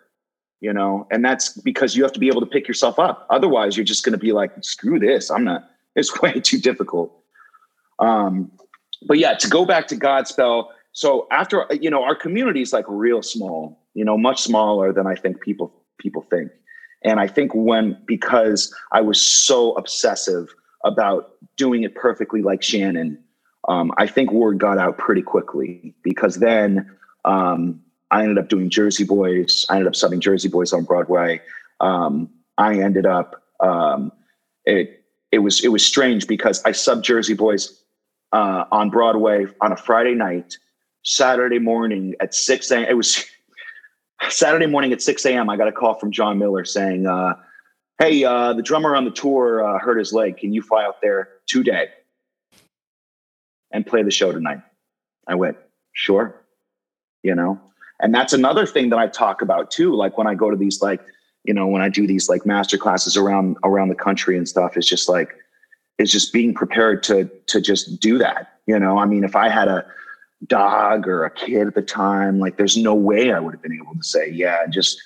you 0.60 0.74
know 0.74 1.08
and 1.12 1.24
that's 1.24 1.50
because 1.62 1.96
you 1.96 2.04
have 2.04 2.12
to 2.12 2.20
be 2.20 2.28
able 2.28 2.42
to 2.42 2.48
pick 2.48 2.68
yourself 2.68 3.00
up 3.00 3.28
otherwise 3.30 3.78
you're 3.78 3.86
just 3.86 4.04
going 4.04 4.14
to 4.14 4.18
be 4.18 4.32
like 4.32 4.52
screw 4.62 5.00
this 5.00 5.30
i'm 5.30 5.44
not 5.44 5.70
it's 5.96 6.20
way 6.22 6.34
too 6.34 6.58
difficult 6.58 7.12
um 8.00 8.52
but 9.08 9.18
yeah 9.18 9.34
to 9.34 9.50
go 9.50 9.66
back 9.66 9.88
to 9.88 9.96
godspell 9.96 10.68
so 10.92 11.28
after 11.32 11.66
you 11.80 11.90
know 11.90 12.04
our 12.04 12.16
community 12.16 12.62
is 12.62 12.74
like 12.74 12.86
real 12.88 13.22
small 13.22 13.80
you 13.98 14.06
know 14.06 14.18
much 14.18 14.42
smaller 14.42 14.94
than 14.94 15.08
i 15.08 15.16
think 15.16 15.42
people 15.42 15.74
people 15.98 16.22
think 16.30 16.52
and 17.04 17.20
i 17.20 17.28
think 17.28 17.52
when 17.54 17.98
because 18.06 18.74
i 18.92 19.02
was 19.02 19.20
so 19.20 19.74
obsessive 19.74 20.54
about 20.86 21.32
doing 21.58 21.84
it 21.84 21.96
perfectly 21.96 22.42
like 22.42 22.62
shannon 22.62 23.18
um, 23.68 23.92
i 23.98 24.06
think 24.06 24.32
word 24.32 24.60
got 24.60 24.78
out 24.78 24.98
pretty 24.98 25.24
quickly 25.24 25.96
because 26.04 26.36
then 26.36 26.90
um, 27.26 27.82
I 28.10 28.22
ended 28.22 28.38
up 28.38 28.48
doing 28.48 28.70
Jersey 28.70 29.04
Boys. 29.04 29.66
I 29.70 29.74
ended 29.74 29.88
up 29.88 29.94
subbing 29.94 30.20
Jersey 30.20 30.48
Boys 30.48 30.72
on 30.72 30.86
Broadway. 30.86 31.42
Um, 31.82 32.30
I 32.58 32.80
ended 32.80 33.06
up 33.06 33.44
um, 33.60 34.12
it 34.66 35.04
it 35.32 35.40
was 35.40 35.64
it 35.64 35.70
was 35.70 35.86
strange 35.86 36.28
because 36.28 36.64
I 36.64 36.72
subbed 36.72 37.02
Jersey 37.02 37.34
Boys 37.34 37.84
uh, 38.32 38.64
on 38.72 38.90
Broadway 38.90 39.46
on 39.62 39.72
a 39.72 39.78
Friday 39.78 40.16
night. 40.16 40.58
Saturday 41.04 41.60
morning 41.60 42.16
at 42.20 42.34
six 42.34 42.72
a.m. 42.72 42.84
It 42.84 42.96
was 42.96 43.26
Saturday 44.30 44.66
morning 44.66 44.92
at 44.92 45.02
six 45.02 45.26
a.m. 45.26 45.50
I 45.50 45.58
got 45.58 45.68
a 45.68 45.72
call 45.72 45.94
from 45.96 46.12
John 46.12 46.38
Miller 46.38 46.66
saying, 46.66 47.08
uh, 47.08 47.36
"Hey, 48.00 48.24
uh, 48.24 48.54
the 48.54 48.62
drummer 48.62 48.96
on 48.96 49.06
the 49.06 49.12
tour 49.12 49.66
uh, 49.66 49.80
hurt 49.80 49.98
his 49.98 50.14
leg. 50.14 50.38
Can 50.38 50.54
you 50.54 50.62
fly 50.62 50.84
out 50.84 51.02
there 51.02 51.30
today 51.48 51.90
and 53.72 53.86
play 53.86 54.04
the 54.04 54.12
show 54.12 54.32
tonight?" 54.32 54.62
I 55.28 55.36
went, 55.36 55.58
"Sure." 55.94 56.36
You 57.24 57.36
know, 57.36 57.60
and 58.00 58.14
that's 58.14 58.34
another 58.34 58.66
thing 58.66 58.90
that 58.90 59.00
I 59.00 59.08
talk 59.08 59.42
about 59.42 59.72
too. 59.72 59.94
Like 59.96 60.18
when 60.18 60.28
I 60.28 60.36
go 60.36 60.50
to 60.50 60.58
these, 60.58 60.82
like, 60.82 61.02
you 61.44 61.54
know, 61.54 61.68
when 61.68 61.82
I 61.82 61.90
do 61.90 62.08
these 62.08 62.30
like 62.30 62.46
master 62.46 62.78
classes 62.78 63.18
around 63.18 63.58
around 63.64 63.90
the 63.90 63.96
country 63.96 64.38
and 64.38 64.48
stuff, 64.48 64.78
it's 64.78 64.88
just 64.88 65.10
like, 65.10 65.36
it's 65.98 66.12
just 66.12 66.32
being 66.32 66.54
prepared 66.54 67.04
to 67.04 67.30
to 67.48 67.60
just 67.60 68.00
do 68.00 68.18
that. 68.18 68.60
You 68.66 68.80
know, 68.80 68.98
I 68.98 69.06
mean, 69.06 69.24
if 69.24 69.36
I 69.36 69.50
had 69.50 69.68
a 69.68 69.86
dog 70.46 71.08
or 71.08 71.26
a 71.26 71.32
kid 71.32 71.68
at 71.68 71.76
the 71.76 71.82
time, 71.82 72.40
like 72.40 72.58
there's 72.58 72.78
no 72.78 72.94
way 72.94 73.32
I 73.32 73.40
would 73.40 73.54
have 73.54 73.62
been 73.62 73.74
able 73.74 73.96
to 73.96 74.04
say, 74.04 74.30
yeah, 74.30 74.68
just 74.68 75.02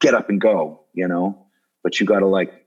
get 0.00 0.14
up 0.14 0.28
and 0.28 0.40
go, 0.40 0.80
you 0.94 1.06
know. 1.06 1.46
But 1.82 2.00
you 2.00 2.06
got 2.06 2.20
to 2.20 2.26
like 2.26 2.66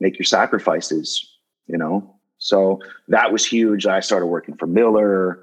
make 0.00 0.18
your 0.18 0.24
sacrifices, 0.24 1.26
you 1.66 1.78
know. 1.78 2.14
So 2.38 2.80
that 3.08 3.32
was 3.32 3.46
huge. 3.46 3.86
I 3.86 4.00
started 4.00 4.26
working 4.26 4.56
for 4.56 4.66
Miller. 4.66 5.40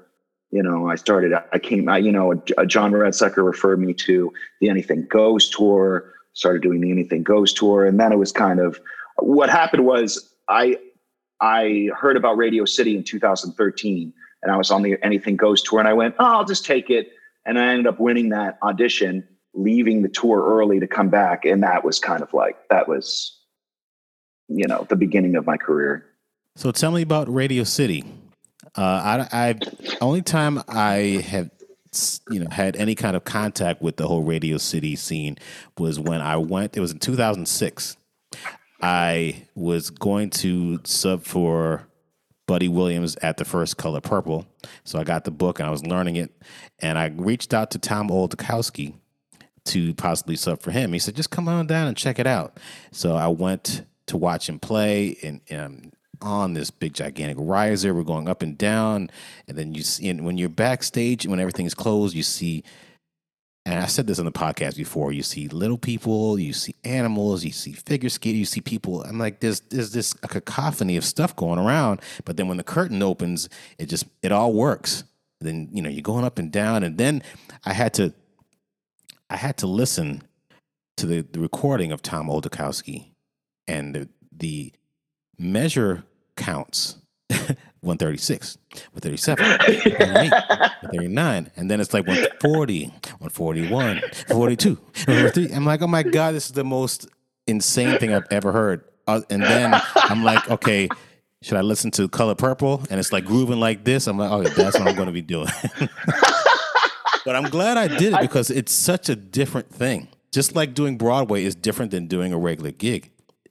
You 0.50 0.62
know, 0.62 0.88
I 0.88 0.96
started. 0.96 1.32
I 1.52 1.58
came. 1.58 1.88
I, 1.88 1.98
you 1.98 2.12
know, 2.12 2.34
John 2.66 2.92
Redsecker 2.92 3.44
referred 3.44 3.80
me 3.80 3.94
to 3.94 4.32
the 4.60 4.68
Anything 4.68 5.06
Goes 5.08 5.48
tour. 5.48 6.12
Started 6.34 6.62
doing 6.62 6.80
the 6.80 6.90
Anything 6.90 7.22
Goes 7.22 7.52
tour, 7.52 7.86
and 7.86 7.98
then 7.98 8.12
it 8.12 8.18
was 8.18 8.32
kind 8.32 8.60
of 8.60 8.78
what 9.18 9.48
happened 9.48 9.86
was 9.86 10.34
I 10.48 10.78
I 11.40 11.88
heard 11.98 12.16
about 12.16 12.36
Radio 12.36 12.64
City 12.64 12.96
in 12.96 13.02
2013, 13.02 14.12
and 14.42 14.50
I 14.50 14.56
was 14.56 14.70
on 14.70 14.82
the 14.82 14.96
Anything 15.02 15.36
Goes 15.36 15.62
tour, 15.62 15.78
and 15.78 15.88
I 15.88 15.92
went, 15.92 16.16
oh, 16.18 16.24
I'll 16.24 16.44
just 16.44 16.64
take 16.64 16.90
it, 16.90 17.12
and 17.44 17.58
I 17.58 17.68
ended 17.68 17.86
up 17.86 18.00
winning 18.00 18.30
that 18.30 18.58
audition 18.62 19.26
leaving 19.54 20.02
the 20.02 20.08
tour 20.08 20.42
early 20.42 20.80
to 20.80 20.86
come 20.86 21.08
back. 21.08 21.44
And 21.44 21.62
that 21.62 21.84
was 21.84 21.98
kind 21.98 22.22
of 22.22 22.32
like, 22.32 22.56
that 22.70 22.88
was, 22.88 23.38
you 24.48 24.66
know, 24.66 24.86
the 24.88 24.96
beginning 24.96 25.36
of 25.36 25.46
my 25.46 25.56
career. 25.56 26.06
So 26.56 26.70
tell 26.70 26.90
me 26.90 27.02
about 27.02 27.32
Radio 27.32 27.64
City. 27.64 28.04
Uh, 28.76 29.26
I, 29.32 29.50
I 29.50 29.58
only 30.00 30.22
time 30.22 30.62
I 30.68 31.22
have 31.26 31.50
you 32.30 32.40
know 32.40 32.48
had 32.50 32.74
any 32.76 32.94
kind 32.94 33.14
of 33.16 33.24
contact 33.24 33.82
with 33.82 33.96
the 33.96 34.08
whole 34.08 34.22
Radio 34.22 34.56
City 34.56 34.96
scene 34.96 35.36
was 35.78 36.00
when 36.00 36.20
I 36.20 36.36
went. 36.36 36.76
It 36.76 36.80
was 36.80 36.92
in 36.92 36.98
2006. 36.98 37.96
I 38.80 39.46
was 39.54 39.90
going 39.90 40.30
to 40.30 40.80
sub 40.84 41.24
for 41.24 41.86
Buddy 42.46 42.68
Williams 42.68 43.16
at 43.22 43.36
the 43.36 43.44
first 43.44 43.76
Color 43.76 44.00
Purple, 44.00 44.46
so 44.84 44.98
I 44.98 45.04
got 45.04 45.24
the 45.24 45.30
book 45.30 45.58
and 45.58 45.68
I 45.68 45.70
was 45.70 45.86
learning 45.86 46.16
it, 46.16 46.32
and 46.80 46.98
I 46.98 47.06
reached 47.06 47.54
out 47.54 47.70
to 47.72 47.78
Tom 47.78 48.08
Oldakowski, 48.08 48.94
to 49.64 49.94
possibly 49.94 50.36
sub 50.36 50.60
for 50.60 50.70
him. 50.70 50.92
He 50.92 50.98
said, 50.98 51.14
just 51.14 51.30
come 51.30 51.48
on 51.48 51.66
down 51.66 51.88
and 51.88 51.96
check 51.96 52.18
it 52.18 52.26
out. 52.26 52.58
So 52.90 53.14
I 53.14 53.28
went 53.28 53.84
to 54.06 54.16
watch 54.16 54.48
him 54.48 54.58
play 54.58 55.16
and, 55.22 55.40
and 55.48 55.92
on 56.20 56.54
this 56.54 56.70
big 56.70 56.94
gigantic 56.94 57.36
riser. 57.38 57.94
We're 57.94 58.02
going 58.02 58.28
up 58.28 58.42
and 58.42 58.56
down. 58.58 59.10
And 59.46 59.56
then 59.56 59.74
you 59.74 59.82
see, 59.82 60.08
and 60.08 60.24
when 60.24 60.38
you're 60.38 60.48
backstage, 60.48 61.26
when 61.26 61.40
everything's 61.40 61.74
closed, 61.74 62.14
you 62.14 62.22
see, 62.22 62.64
and 63.64 63.80
I 63.80 63.86
said 63.86 64.06
this 64.06 64.18
in 64.18 64.24
the 64.24 64.32
podcast 64.32 64.76
before, 64.76 65.12
you 65.12 65.22
see 65.22 65.48
little 65.48 65.78
people, 65.78 66.38
you 66.38 66.52
see 66.52 66.74
animals, 66.84 67.44
you 67.44 67.52
see 67.52 67.72
figure 67.72 68.08
skating, 68.08 68.40
you 68.40 68.44
see 68.44 68.60
people. 68.60 69.02
I'm 69.02 69.18
like, 69.18 69.40
there's 69.40 69.60
there's 69.60 69.92
this 69.92 70.14
a 70.22 70.28
cacophony 70.28 70.96
of 70.96 71.04
stuff 71.04 71.36
going 71.36 71.58
around. 71.58 72.00
But 72.24 72.36
then 72.36 72.48
when 72.48 72.56
the 72.56 72.64
curtain 72.64 73.02
opens, 73.02 73.48
it 73.78 73.86
just 73.86 74.06
it 74.22 74.32
all 74.32 74.52
works. 74.52 75.04
Then 75.40 75.68
you 75.72 75.82
know 75.82 75.90
you're 75.90 76.02
going 76.02 76.24
up 76.24 76.38
and 76.38 76.50
down, 76.50 76.82
and 76.82 76.98
then 76.98 77.22
I 77.64 77.72
had 77.72 77.94
to 77.94 78.12
I 79.30 79.36
had 79.36 79.56
to 79.58 79.66
listen 79.66 80.22
to 80.98 81.06
the, 81.06 81.22
the 81.22 81.40
recording 81.40 81.90
of 81.90 82.02
Tom 82.02 82.28
Oldakowski 82.28 83.12
and 83.66 83.94
the, 83.94 84.08
the 84.30 84.72
measure 85.38 86.04
counts 86.36 86.98
136, 87.82 88.58
137, 88.92 89.44
139. 89.44 91.50
And 91.56 91.70
then 91.70 91.80
it's 91.80 91.92
like 91.92 92.06
140, 92.06 92.86
141, 92.86 94.00
42. 94.28 94.78
I'm 95.52 95.64
like, 95.64 95.82
oh 95.82 95.88
my 95.88 96.04
God, 96.04 96.34
this 96.34 96.46
is 96.46 96.52
the 96.52 96.64
most 96.64 97.08
insane 97.46 97.98
thing 97.98 98.14
I've 98.14 98.26
ever 98.30 98.52
heard. 98.52 98.84
Uh, 99.06 99.22
and 99.30 99.42
then 99.42 99.74
I'm 99.96 100.22
like, 100.22 100.48
okay, 100.48 100.88
should 101.42 101.58
I 101.58 101.62
listen 101.62 101.90
to 101.92 102.08
Color 102.08 102.36
Purple? 102.36 102.84
And 102.88 103.00
it's 103.00 103.12
like 103.12 103.24
grooving 103.24 103.58
like 103.58 103.84
this. 103.84 104.06
I'm 104.06 104.16
like, 104.16 104.30
oh, 104.30 104.44
that's 104.44 104.78
what 104.78 104.86
I'm 104.86 104.94
going 104.94 105.06
to 105.06 105.12
be 105.12 105.22
doing. 105.22 105.48
but 107.24 107.34
I'm 107.34 107.50
glad 107.50 107.76
I 107.76 107.88
did 107.88 108.14
it 108.14 108.20
because 108.20 108.48
it's 108.48 108.72
such 108.72 109.08
a 109.08 109.16
different 109.16 109.74
thing. 109.74 110.06
Just 110.30 110.54
like 110.54 110.72
doing 110.72 110.96
Broadway 110.96 111.44
is 111.44 111.56
different 111.56 111.90
than 111.90 112.06
doing 112.06 112.32
a 112.32 112.38
regular 112.38 112.70
gig. 112.70 113.10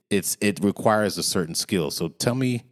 It's 0.10 0.38
it 0.40 0.64
requires 0.64 1.18
a 1.18 1.24
certain 1.24 1.54
skill. 1.54 1.92
So 1.92 2.08
tell 2.08 2.36
me, 2.36 2.64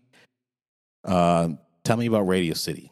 uh, 1.06 1.50
tell 1.84 1.98
me 1.98 2.08
about 2.08 2.28
Radio 2.28 2.54
City. 2.54 2.92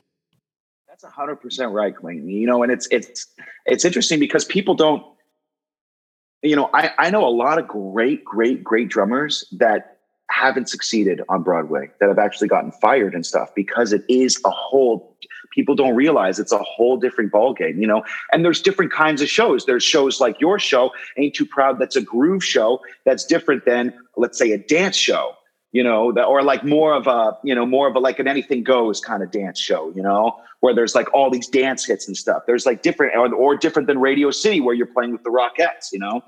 That's 0.88 1.04
a 1.04 1.10
hundred 1.10 1.38
percent 1.38 1.72
right, 1.72 1.96
Clayton. 1.96 2.28
You 2.28 2.48
know, 2.48 2.64
and 2.64 2.72
it's 2.72 2.88
it's 2.92 3.28
it's 3.66 3.86
interesting 3.86 4.20
because 4.20 4.46
people 4.46 4.76
don't. 4.76 5.04
You 6.42 6.56
know, 6.56 6.70
I 6.74 6.92
I 6.98 7.10
know 7.10 7.28
a 7.28 7.30
lot 7.30 7.60
of 7.60 7.68
great, 7.68 8.24
great, 8.24 8.64
great 8.64 8.90
drummers 8.90 9.46
that 9.60 9.98
haven't 10.30 10.70
succeeded 10.70 11.22
on 11.30 11.42
Broadway 11.42 11.90
that 12.00 12.10
have 12.10 12.20
actually 12.20 12.48
gotten 12.48 12.72
fired 12.72 13.16
and 13.16 13.26
stuff 13.26 13.54
because 13.56 13.94
it 13.94 14.04
is 14.10 14.40
a 14.46 14.50
whole 14.50 15.18
people 15.52 15.76
don't 15.76 15.96
realize 15.96 16.40
it's 16.40 16.52
a 16.52 16.60
whole 16.60 16.98
different 16.98 17.32
ballgame, 17.32 17.80
you 17.80 17.88
know. 17.88 18.04
And 18.32 18.44
there's 18.44 18.62
different 18.62 18.92
kinds 18.92 19.22
of 19.22 19.30
shows. 19.30 19.66
There's 19.66 19.84
shows 19.84 20.20
like 20.20 20.40
your 20.40 20.60
show, 20.60 20.92
Ain't 21.18 21.36
Too 21.36 21.46
Proud, 21.46 21.80
that's 21.80 21.96
a 21.96 22.02
groove 22.02 22.44
show 22.44 22.80
that's 23.06 23.26
different 23.26 23.66
than, 23.66 23.94
let's 24.18 24.38
say, 24.38 24.52
a 24.52 24.58
dance 24.58 24.96
show, 24.96 25.34
you 25.72 25.84
know, 25.84 26.12
that 26.14 26.24
or 26.24 26.44
like 26.44 26.64
more 26.64 26.94
of 26.94 27.08
a, 27.08 27.38
you 27.44 27.54
know, 27.54 27.66
more 27.66 27.88
of 27.88 27.96
a 27.96 28.00
like 28.00 28.20
an 28.20 28.28
anything 28.28 28.64
goes 28.64 29.00
kind 29.00 29.22
of 29.22 29.32
dance 29.32 29.60
show, 29.60 29.92
you 29.96 30.02
know, 30.02 30.40
where 30.62 30.74
there's 30.74 30.96
like 30.96 31.14
all 31.14 31.30
these 31.30 31.48
dance 31.48 31.86
hits 31.86 32.08
and 32.08 32.16
stuff. 32.16 32.44
There's 32.48 32.66
like 32.66 32.82
different 32.82 33.16
or, 33.16 33.34
or 33.34 33.56
different 33.56 33.88
than 33.88 34.00
Radio 34.00 34.32
City 34.32 34.62
where 34.62 34.76
you're 34.76 34.88
playing 34.88 35.12
with 35.12 35.24
the 35.24 35.30
Rockettes, 35.30 35.92
you 35.92 36.00
know. 36.00 36.22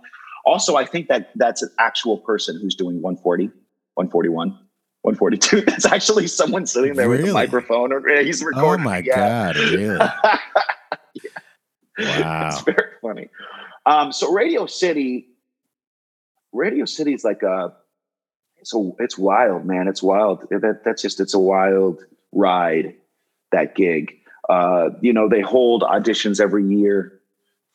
Also, 0.46 0.76
I 0.76 0.86
think 0.86 1.08
that 1.10 1.32
that's 1.36 1.62
an 1.62 1.70
actual 1.80 2.18
person 2.20 2.60
who's 2.62 2.76
doing 2.76 3.02
140, 3.02 3.48
141 3.96 4.58
142. 5.02 5.62
That's 5.66 5.86
actually 5.86 6.28
someone 6.28 6.66
sitting 6.66 6.94
there 6.94 7.10
really? 7.10 7.24
with 7.24 7.32
a 7.32 7.34
microphone. 7.34 7.94
Or 7.94 8.22
he's 8.22 8.44
recording. 8.44 8.86
Oh 8.86 8.90
my 8.90 9.02
god! 9.02 9.56
Really? 9.56 9.84
yeah. 11.98 12.22
Wow, 12.22 12.48
it's 12.48 12.62
very 12.62 12.92
funny. 13.02 13.30
Um, 13.86 14.12
so 14.12 14.32
Radio 14.32 14.66
City, 14.66 15.28
Radio 16.52 16.86
City 16.86 17.14
is 17.14 17.24
like 17.24 17.44
a. 17.44 17.74
A, 18.74 18.92
it's 19.00 19.18
wild, 19.18 19.66
man. 19.66 19.88
It's 19.88 20.04
wild. 20.04 20.48
That 20.50 20.82
that's 20.84 21.02
just 21.02 21.20
it's 21.20 21.34
a 21.34 21.40
wild 21.40 22.04
ride. 22.32 22.96
That 23.52 23.76
gig. 23.76 24.16
Uh, 24.50 24.90
you 25.02 25.14
know, 25.14 25.30
they 25.30 25.42
hold 25.42 25.84
auditions 25.84 26.40
every 26.40 26.66
year 26.66 27.20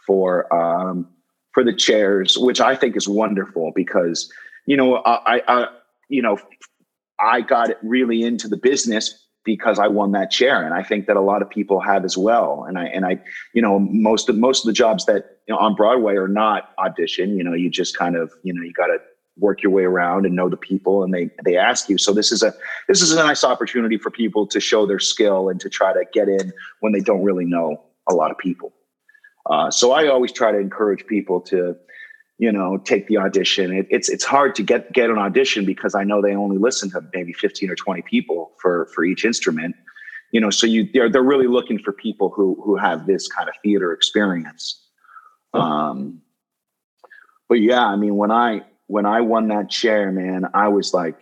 for 0.07 0.53
um, 0.55 1.09
for 1.53 1.65
the 1.65 1.75
chairs, 1.75 2.37
which 2.39 2.61
I 2.61 2.75
think 2.75 2.97
is 2.97 3.09
wonderful 3.09 3.73
because 3.75 4.31
you 4.67 4.77
know 4.77 4.97
I, 5.05 5.41
I 5.47 5.69
you 6.09 6.23
know 6.23 6.39
I 7.21 7.41
got 7.41 7.71
really 7.83 8.25
into 8.25 8.49
the 8.49 8.57
business 8.57 9.25
because 9.45 9.79
I 9.79 9.89
won 9.89 10.13
that 10.13 10.31
chair, 10.31 10.65
and 10.65 10.75
I 10.75 10.83
think 10.83 11.07
that 11.07 11.17
a 11.17 11.21
lot 11.21 11.43
of 11.43 11.51
people 11.51 11.81
have 11.81 12.05
as 12.05 12.17
well. 12.17 12.65
And 12.67 12.79
I 12.79 12.87
and 12.87 13.05
I, 13.05 13.21
you 13.53 13.63
know, 13.63 13.79
most 13.79 14.29
of 14.29 14.37
most 14.37 14.65
of 14.65 14.67
the 14.67 14.73
jobs 14.73 15.07
that 15.07 15.39
you 15.47 15.55
know, 15.55 15.59
on 15.59 15.75
Broadway 15.75 16.17
are 16.17 16.29
not 16.29 16.71
audition. 16.79 17.37
You 17.37 17.45
know, 17.45 17.53
you 17.53 17.71
just 17.71 17.97
kind 17.97 18.17
of 18.17 18.33
you 18.43 18.53
know 18.53 18.63
you 18.63 18.73
got 18.73 18.87
to 18.87 18.99
work 19.37 19.63
your 19.63 19.73
way 19.73 19.85
around 19.85 20.27
and 20.27 20.35
know 20.35 20.49
the 20.49 20.57
people, 20.57 21.03
and 21.03 21.13
they 21.13 21.31
they 21.45 21.57
ask 21.57 21.89
you. 21.89 21.99
So 21.99 22.13
this 22.13 22.33
is 22.33 22.43
a 22.43 22.53
this 22.89 23.03
is 23.03 23.13
a 23.13 23.17
nice 23.17 23.45
opportunity 23.45 23.99
for 23.99 24.11
people 24.11 24.47
to 24.49 24.61
show 24.61 24.87
their 24.87 25.01
skill 25.01 25.49
and 25.49 25.61
to 25.61 25.69
try 25.69 25.93
to 25.93 26.05
get 26.13 26.29
in 26.29 26.53
when 26.81 26.93
they 26.93 27.01
don't 27.01 27.23
really 27.23 27.45
know 27.45 27.83
a 28.09 28.15
lot 28.15 28.31
of 28.31 28.39
people. 28.39 28.73
Uh, 29.51 29.71
so 29.71 29.93
I 29.93 30.09
always 30.09 30.33
try 30.33 30.53
to 30.53 30.59
encourage 30.59 31.07
people 31.07 31.41
to 31.43 31.77
you 32.39 32.51
know, 32.51 32.79
take 32.79 33.07
the 33.07 33.17
audition. 33.17 33.73
It, 33.73 33.87
it's 33.91 34.09
it's 34.09 34.25
hard 34.25 34.55
to 34.57 34.63
get 34.63 34.93
get 34.93 35.11
an 35.11 35.19
audition 35.19 35.65
because 35.65 35.95
I 35.95 36.03
know 36.05 36.21
they 36.21 36.35
only 36.35 36.59
listen 36.59 36.91
to 36.91 37.01
maybe 37.13 37.33
fifteen 37.33 37.71
or 37.71 37.77
twenty 37.77 38.03
people 38.03 38.53
for 38.61 38.89
for 38.95 39.05
each 39.05 39.25
instrument. 39.25 39.77
You 40.33 40.41
know, 40.41 40.51
so 40.51 40.67
you 40.67 40.89
they're 40.93 41.09
they're 41.09 41.23
really 41.23 41.47
looking 41.47 41.79
for 41.79 41.93
people 41.93 42.31
who 42.31 42.61
who 42.65 42.77
have 42.77 43.07
this 43.07 43.29
kind 43.29 43.49
of 43.49 43.55
theater 43.63 43.93
experience. 43.93 44.81
Um, 45.53 46.23
but 47.49 47.61
yeah, 47.61 47.87
I 47.87 47.95
mean, 47.95 48.17
when 48.17 48.33
I 48.33 48.63
when 48.87 49.07
I 49.07 49.21
won 49.21 49.49
that 49.49 49.71
chair, 49.71 50.11
man, 50.13 50.47
I 50.55 50.69
was 50.69 50.93
like, 50.93 51.17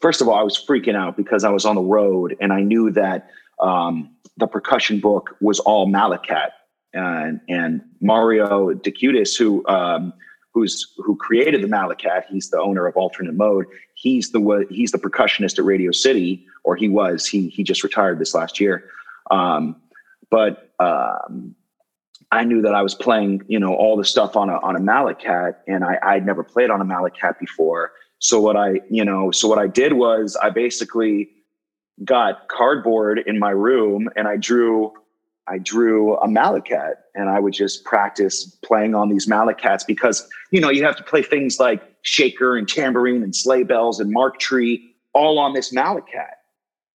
first 0.00 0.20
of 0.20 0.28
all, 0.28 0.34
I 0.34 0.42
was 0.42 0.62
freaking 0.62 0.96
out 0.96 1.16
because 1.16 1.44
I 1.44 1.50
was 1.50 1.64
on 1.64 1.74
the 1.76 1.82
road 1.82 2.36
and 2.40 2.52
I 2.52 2.60
knew 2.60 2.90
that 2.92 3.28
um, 3.60 4.14
the 4.36 4.46
percussion 4.46 5.00
book 5.00 5.36
was 5.40 5.60
all 5.60 5.86
malletKAT 5.86 6.50
and 6.92 7.40
and 7.48 7.82
Mario 8.00 8.72
DeCiutiis, 8.74 9.36
who 9.36 9.66
um, 9.66 10.12
who's 10.52 10.92
who 10.98 11.16
created 11.16 11.62
the 11.62 11.66
malletKAT. 11.66 12.24
He's 12.28 12.50
the 12.50 12.60
owner 12.60 12.86
of 12.86 12.96
Alternate 12.96 13.34
Mode. 13.34 13.66
He's 13.94 14.30
the 14.30 14.66
he's 14.70 14.92
the 14.92 14.98
percussionist 14.98 15.58
at 15.58 15.64
Radio 15.64 15.90
City, 15.90 16.46
or 16.62 16.76
he 16.76 16.88
was. 16.88 17.26
He 17.26 17.48
he 17.48 17.62
just 17.62 17.82
retired 17.82 18.18
this 18.18 18.34
last 18.34 18.60
year. 18.60 18.88
Um, 19.30 19.76
but 20.30 20.70
um, 20.78 21.54
I 22.34 22.42
knew 22.42 22.62
that 22.62 22.74
I 22.74 22.82
was 22.82 22.94
playing, 22.94 23.42
you 23.46 23.60
know, 23.60 23.74
all 23.74 23.96
the 23.96 24.04
stuff 24.04 24.36
on 24.36 24.50
a 24.50 24.58
on 24.58 24.74
a 24.74 24.80
malletKAT, 24.80 25.54
and 25.68 25.84
I 25.84 25.98
I'd 26.02 26.26
never 26.26 26.42
played 26.42 26.68
on 26.68 26.80
a 26.80 26.84
malletKAT 26.84 27.38
before. 27.38 27.92
So 28.18 28.40
what 28.40 28.56
I, 28.56 28.80
you 28.90 29.04
know, 29.04 29.30
so 29.30 29.46
what 29.46 29.58
I 29.58 29.68
did 29.68 29.92
was 29.92 30.36
I 30.36 30.50
basically 30.50 31.28
got 32.04 32.48
cardboard 32.48 33.20
in 33.24 33.38
my 33.38 33.50
room 33.50 34.08
and 34.16 34.26
I 34.26 34.36
drew 34.36 34.92
I 35.46 35.58
drew 35.58 36.16
a 36.16 36.26
malletKAT 36.26 36.94
and 37.14 37.28
I 37.28 37.38
would 37.38 37.52
just 37.52 37.84
practice 37.84 38.46
playing 38.64 38.94
on 38.94 39.10
these 39.10 39.26
malletKATs 39.28 39.86
because, 39.86 40.26
you 40.50 40.60
know, 40.60 40.70
you 40.70 40.82
have 40.84 40.96
to 40.96 41.02
play 41.02 41.22
things 41.22 41.60
like 41.60 41.82
shaker 42.02 42.56
and 42.56 42.66
tambourine 42.66 43.22
and 43.22 43.36
sleigh 43.36 43.62
bells 43.62 44.00
and 44.00 44.10
mark 44.10 44.38
tree 44.40 44.94
all 45.12 45.38
on 45.38 45.52
this 45.52 45.72
malletKAT. 45.72 46.34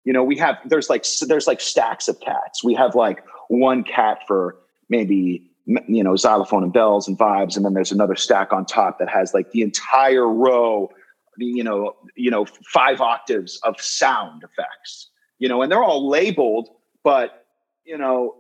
You 0.05 0.13
know, 0.13 0.23
we 0.23 0.37
have, 0.37 0.57
there's 0.67 0.91
like, 0.91 1.07
there's 1.23 1.47
like 1.47 1.63
stacks 1.63 2.07
of 2.07 2.21
cats. 2.21 2.63
We 2.63 2.75
have 2.75 2.95
like 2.95 3.25
one 3.49 3.83
cat 3.83 4.19
for 4.27 4.57
maybe 4.89 5.51
you 5.67 6.05
know 6.05 6.15
xylophone 6.15 6.63
and 6.63 6.73
bells 6.73 7.09
and 7.09 7.19
vibes 7.19 7.57
and 7.57 7.65
then 7.65 7.73
there's 7.73 7.93
another 7.93 8.15
stack 8.15 8.53
on 8.53 8.67
top 8.67 8.99
that 8.99 9.09
has 9.09 9.33
like 9.33 9.51
the 9.53 9.63
entire 9.63 10.29
row 10.29 10.91
you 11.39 11.65
know 11.65 11.95
you 12.17 12.31
know 12.31 12.45
five 12.73 13.01
octaves 13.01 13.59
of 13.65 13.81
sound 13.81 14.43
effects 14.43 15.11
you 15.39 15.49
know 15.49 15.63
and 15.63 15.73
they're 15.73 15.83
all 15.83 16.09
labeled 16.09 16.69
but 17.03 17.47
you 17.85 17.97
know 17.97 18.37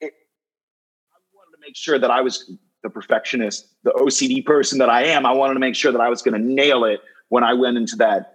it, 0.00 0.12
i 1.12 1.18
wanted 1.34 1.52
to 1.52 1.60
make 1.60 1.76
sure 1.76 1.98
that 1.98 2.10
i 2.10 2.20
was 2.20 2.50
the 2.82 2.90
perfectionist 2.90 3.74
the 3.84 3.92
ocd 3.92 4.44
person 4.44 4.78
that 4.78 4.90
i 4.90 5.02
am. 5.04 5.24
I 5.24 5.32
wanted 5.32 5.54
to 5.54 5.60
make 5.60 5.74
sure 5.74 5.92
that 5.92 6.00
i 6.00 6.08
was 6.08 6.20
going 6.20 6.40
to 6.40 6.46
nail 6.46 6.84
it 6.84 7.00
when 7.28 7.44
i 7.44 7.52
went 7.52 7.76
into 7.76 7.96
that 7.96 8.32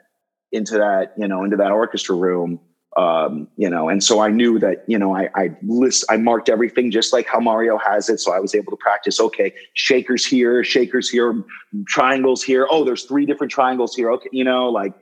into 0.52 0.78
that 0.78 1.14
you 1.18 1.28
know 1.28 1.44
into 1.44 1.58
that 1.58 1.72
orchestra 1.72 2.16
room 2.16 2.60
um, 2.96 3.48
you 3.58 3.70
know, 3.70 3.90
and 3.90 4.04
so 4.04 4.20
I 4.20 4.30
knew 4.30 4.60
that, 4.60 4.84
you 4.88 5.00
know, 5.00 5.16
I, 5.16 5.30
I 5.36 5.56
list, 5.64 6.06
I 6.10 6.18
marked 6.18 6.48
everything 6.48 6.92
just 6.92 7.12
like 7.12 7.28
how 7.28 7.40
Mario 7.40 7.78
has 7.80 8.08
it. 8.10 8.20
So 8.20 8.32
I 8.34 8.40
was 8.40 8.54
able 8.54 8.72
to 8.72 8.78
practice, 8.78 9.20
okay, 9.20 9.54
shakers 9.74 10.26
here, 10.26 10.64
shakers 10.64 11.10
here, 11.10 11.44
triangles 11.88 12.44
here. 12.44 12.68
Oh, 12.70 12.84
there's 12.84 13.04
three 13.04 13.26
different 13.26 13.52
triangles 13.52 13.96
here. 13.96 14.12
Okay. 14.12 14.30
You 14.32 14.44
know, 14.44 14.70
like, 14.70 14.94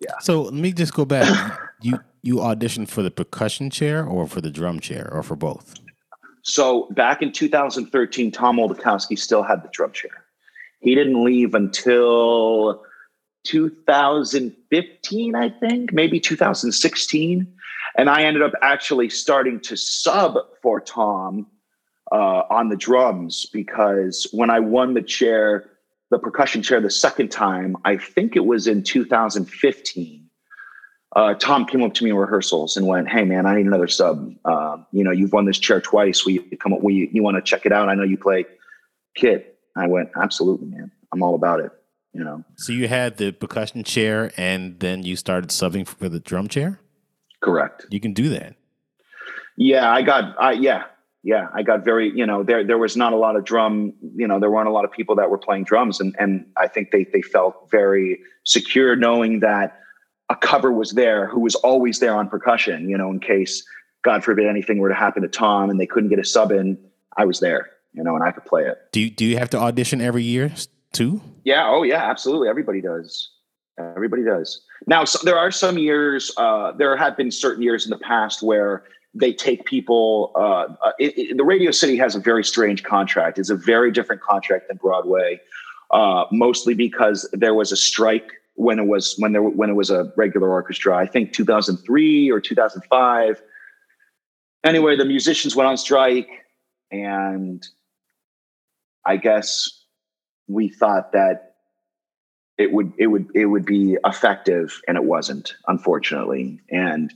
yeah. 0.00 0.18
So 0.20 0.42
let 0.42 0.54
me 0.54 0.72
just 0.72 0.94
go 0.94 1.04
back. 1.04 1.60
you, 1.80 2.00
you 2.22 2.36
auditioned 2.36 2.88
for 2.88 3.02
the 3.02 3.10
percussion 3.10 3.70
chair 3.70 4.04
or 4.04 4.26
for 4.26 4.40
the 4.40 4.50
drum 4.50 4.80
chair 4.80 5.08
or 5.12 5.22
for 5.22 5.36
both? 5.36 5.74
So 6.42 6.88
back 6.90 7.22
in 7.22 7.30
2013, 7.30 8.32
Tom 8.32 8.56
Oldakowski 8.56 9.16
still 9.16 9.44
had 9.44 9.62
the 9.62 9.68
drum 9.72 9.92
chair. 9.92 10.24
He 10.80 10.96
didn't 10.96 11.24
leave 11.24 11.54
until 11.54 12.82
2015, 13.44 15.34
I 15.34 15.48
think, 15.48 15.92
maybe 15.92 16.20
2016. 16.20 17.52
And 17.96 18.08
I 18.08 18.22
ended 18.22 18.42
up 18.42 18.52
actually 18.62 19.10
starting 19.10 19.60
to 19.60 19.76
sub 19.76 20.36
for 20.62 20.80
Tom 20.80 21.46
uh, 22.10 22.42
on 22.50 22.68
the 22.68 22.76
drums 22.76 23.46
because 23.52 24.26
when 24.32 24.50
I 24.50 24.60
won 24.60 24.94
the 24.94 25.02
chair, 25.02 25.70
the 26.10 26.18
percussion 26.18 26.62
chair, 26.62 26.80
the 26.80 26.90
second 26.90 27.30
time, 27.30 27.76
I 27.84 27.96
think 27.96 28.36
it 28.36 28.46
was 28.46 28.66
in 28.66 28.82
2015. 28.82 30.28
Uh, 31.14 31.34
Tom 31.34 31.66
came 31.66 31.82
up 31.82 31.92
to 31.94 32.04
me 32.04 32.10
in 32.10 32.16
rehearsals 32.16 32.76
and 32.76 32.86
went, 32.86 33.08
"Hey, 33.08 33.24
man, 33.24 33.44
I 33.44 33.56
need 33.56 33.66
another 33.66 33.88
sub. 33.88 34.34
Uh, 34.46 34.78
you 34.92 35.04
know, 35.04 35.10
you've 35.10 35.32
won 35.32 35.44
this 35.44 35.58
chair 35.58 35.80
twice. 35.80 36.24
We 36.24 36.38
come 36.56 36.72
up. 36.72 36.82
We 36.82 37.10
you 37.12 37.22
want 37.22 37.36
to 37.36 37.42
check 37.42 37.66
it 37.66 37.72
out? 37.72 37.90
I 37.90 37.94
know 37.94 38.02
you 38.02 38.16
play 38.16 38.46
kit." 39.14 39.58
I 39.76 39.86
went, 39.88 40.08
"Absolutely, 40.16 40.68
man. 40.68 40.90
I'm 41.12 41.22
all 41.22 41.34
about 41.34 41.60
it." 41.60 41.70
You 42.12 42.24
know. 42.24 42.44
So 42.56 42.72
you 42.72 42.88
had 42.88 43.16
the 43.16 43.32
percussion 43.32 43.84
chair 43.84 44.32
and 44.36 44.78
then 44.80 45.02
you 45.02 45.16
started 45.16 45.50
subbing 45.50 45.86
for 45.86 46.08
the 46.08 46.20
drum 46.20 46.48
chair? 46.48 46.80
Correct. 47.40 47.86
You 47.90 48.00
can 48.00 48.12
do 48.12 48.28
that. 48.30 48.54
Yeah, 49.56 49.90
I 49.90 50.02
got 50.02 50.40
I 50.40 50.52
yeah. 50.52 50.84
Yeah, 51.24 51.46
I 51.54 51.62
got 51.62 51.84
very, 51.84 52.10
you 52.10 52.26
know, 52.26 52.42
there 52.42 52.64
there 52.64 52.78
was 52.78 52.96
not 52.96 53.12
a 53.12 53.16
lot 53.16 53.36
of 53.36 53.44
drum, 53.44 53.92
you 54.16 54.26
know, 54.26 54.40
there 54.40 54.50
weren't 54.50 54.66
a 54.68 54.72
lot 54.72 54.84
of 54.84 54.90
people 54.90 55.14
that 55.16 55.30
were 55.30 55.38
playing 55.38 55.64
drums 55.64 56.00
and 56.00 56.16
and 56.18 56.46
I 56.56 56.66
think 56.66 56.90
they 56.90 57.04
they 57.04 57.22
felt 57.22 57.70
very 57.70 58.20
secure 58.44 58.96
knowing 58.96 59.38
that 59.40 59.78
a 60.28 60.36
cover 60.36 60.72
was 60.72 60.92
there 60.92 61.28
who 61.28 61.40
was 61.40 61.54
always 61.56 62.00
there 62.00 62.16
on 62.16 62.28
percussion, 62.28 62.88
you 62.88 62.98
know, 62.98 63.10
in 63.10 63.20
case 63.20 63.64
God 64.02 64.24
forbid 64.24 64.46
anything 64.46 64.78
were 64.78 64.88
to 64.88 64.94
happen 64.94 65.22
to 65.22 65.28
Tom 65.28 65.70
and 65.70 65.78
they 65.78 65.86
couldn't 65.86 66.10
get 66.10 66.18
a 66.18 66.24
sub 66.24 66.50
in, 66.50 66.76
I 67.16 67.24
was 67.24 67.38
there, 67.38 67.70
you 67.92 68.02
know, 68.02 68.16
and 68.16 68.24
I 68.24 68.32
could 68.32 68.44
play 68.44 68.64
it. 68.64 68.78
Do 68.90 69.00
you, 69.00 69.10
do 69.10 69.24
you 69.24 69.38
have 69.38 69.50
to 69.50 69.58
audition 69.58 70.00
every 70.00 70.24
year 70.24 70.52
too? 70.92 71.20
Yeah. 71.44 71.68
Oh, 71.68 71.82
yeah. 71.82 72.02
Absolutely. 72.02 72.48
Everybody 72.48 72.80
does. 72.80 73.30
Everybody 73.78 74.22
does. 74.22 74.62
Now, 74.86 75.04
so 75.04 75.18
there 75.24 75.38
are 75.38 75.50
some 75.50 75.78
years. 75.78 76.30
Uh, 76.36 76.72
there 76.72 76.96
have 76.96 77.16
been 77.16 77.30
certain 77.30 77.62
years 77.62 77.84
in 77.84 77.90
the 77.90 77.98
past 77.98 78.42
where 78.42 78.84
they 79.14 79.32
take 79.32 79.64
people. 79.64 80.32
Uh, 80.34 80.74
uh, 80.84 80.92
it, 80.98 81.16
it, 81.18 81.36
the 81.36 81.44
Radio 81.44 81.70
City 81.70 81.96
has 81.96 82.14
a 82.14 82.20
very 82.20 82.44
strange 82.44 82.82
contract. 82.82 83.38
It's 83.38 83.50
a 83.50 83.56
very 83.56 83.90
different 83.90 84.22
contract 84.22 84.68
than 84.68 84.76
Broadway, 84.76 85.40
uh, 85.90 86.24
mostly 86.30 86.74
because 86.74 87.28
there 87.32 87.54
was 87.54 87.72
a 87.72 87.76
strike 87.76 88.30
when 88.54 88.78
it 88.78 88.86
was 88.86 89.14
when 89.18 89.32
there 89.32 89.42
when 89.42 89.70
it 89.70 89.74
was 89.74 89.90
a 89.90 90.12
regular 90.16 90.50
orchestra. 90.50 90.96
I 90.96 91.06
think 91.06 91.32
2003 91.32 92.30
or 92.30 92.40
2005. 92.40 93.42
Anyway, 94.64 94.96
the 94.96 95.04
musicians 95.04 95.56
went 95.56 95.68
on 95.68 95.76
strike, 95.76 96.28
and 96.90 97.66
I 99.04 99.16
guess 99.16 99.81
we 100.52 100.68
thought 100.68 101.12
that 101.12 101.54
it 102.58 102.72
would 102.72 102.92
it 102.98 103.08
would 103.08 103.28
it 103.34 103.46
would 103.46 103.64
be 103.64 103.96
effective 104.04 104.80
and 104.86 104.96
it 104.96 105.04
wasn't 105.04 105.54
unfortunately. 105.68 106.60
And 106.70 107.12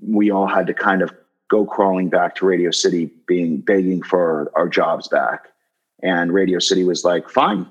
we 0.00 0.30
all 0.30 0.46
had 0.46 0.66
to 0.68 0.74
kind 0.74 1.02
of 1.02 1.12
go 1.50 1.66
crawling 1.66 2.08
back 2.08 2.34
to 2.36 2.46
radio 2.46 2.70
city 2.70 3.10
being 3.26 3.58
begging 3.58 4.02
for 4.02 4.50
our 4.54 4.68
jobs 4.68 5.08
back. 5.08 5.48
And 6.02 6.32
radio 6.32 6.58
city 6.58 6.84
was 6.84 7.04
like 7.04 7.28
fine 7.28 7.66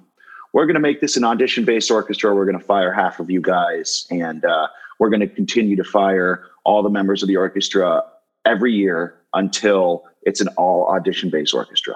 we're 0.53 0.65
going 0.65 0.75
to 0.75 0.81
make 0.81 1.01
this 1.01 1.17
an 1.17 1.23
audition 1.23 1.65
based 1.65 1.89
orchestra. 1.89 2.33
We're 2.35 2.45
going 2.45 2.59
to 2.59 2.63
fire 2.63 2.91
half 2.91 3.19
of 3.19 3.29
you 3.29 3.41
guys 3.41 4.05
and 4.11 4.43
uh, 4.43 4.67
we're 4.99 5.09
going 5.09 5.21
to 5.21 5.27
continue 5.27 5.75
to 5.75 5.83
fire 5.83 6.43
all 6.63 6.83
the 6.83 6.89
members 6.89 7.23
of 7.23 7.27
the 7.27 7.37
orchestra 7.37 8.03
every 8.45 8.73
year 8.73 9.15
until 9.33 10.03
it's 10.23 10.41
an 10.41 10.49
all 10.49 10.87
audition 10.87 11.29
based 11.29 11.53
orchestra. 11.53 11.95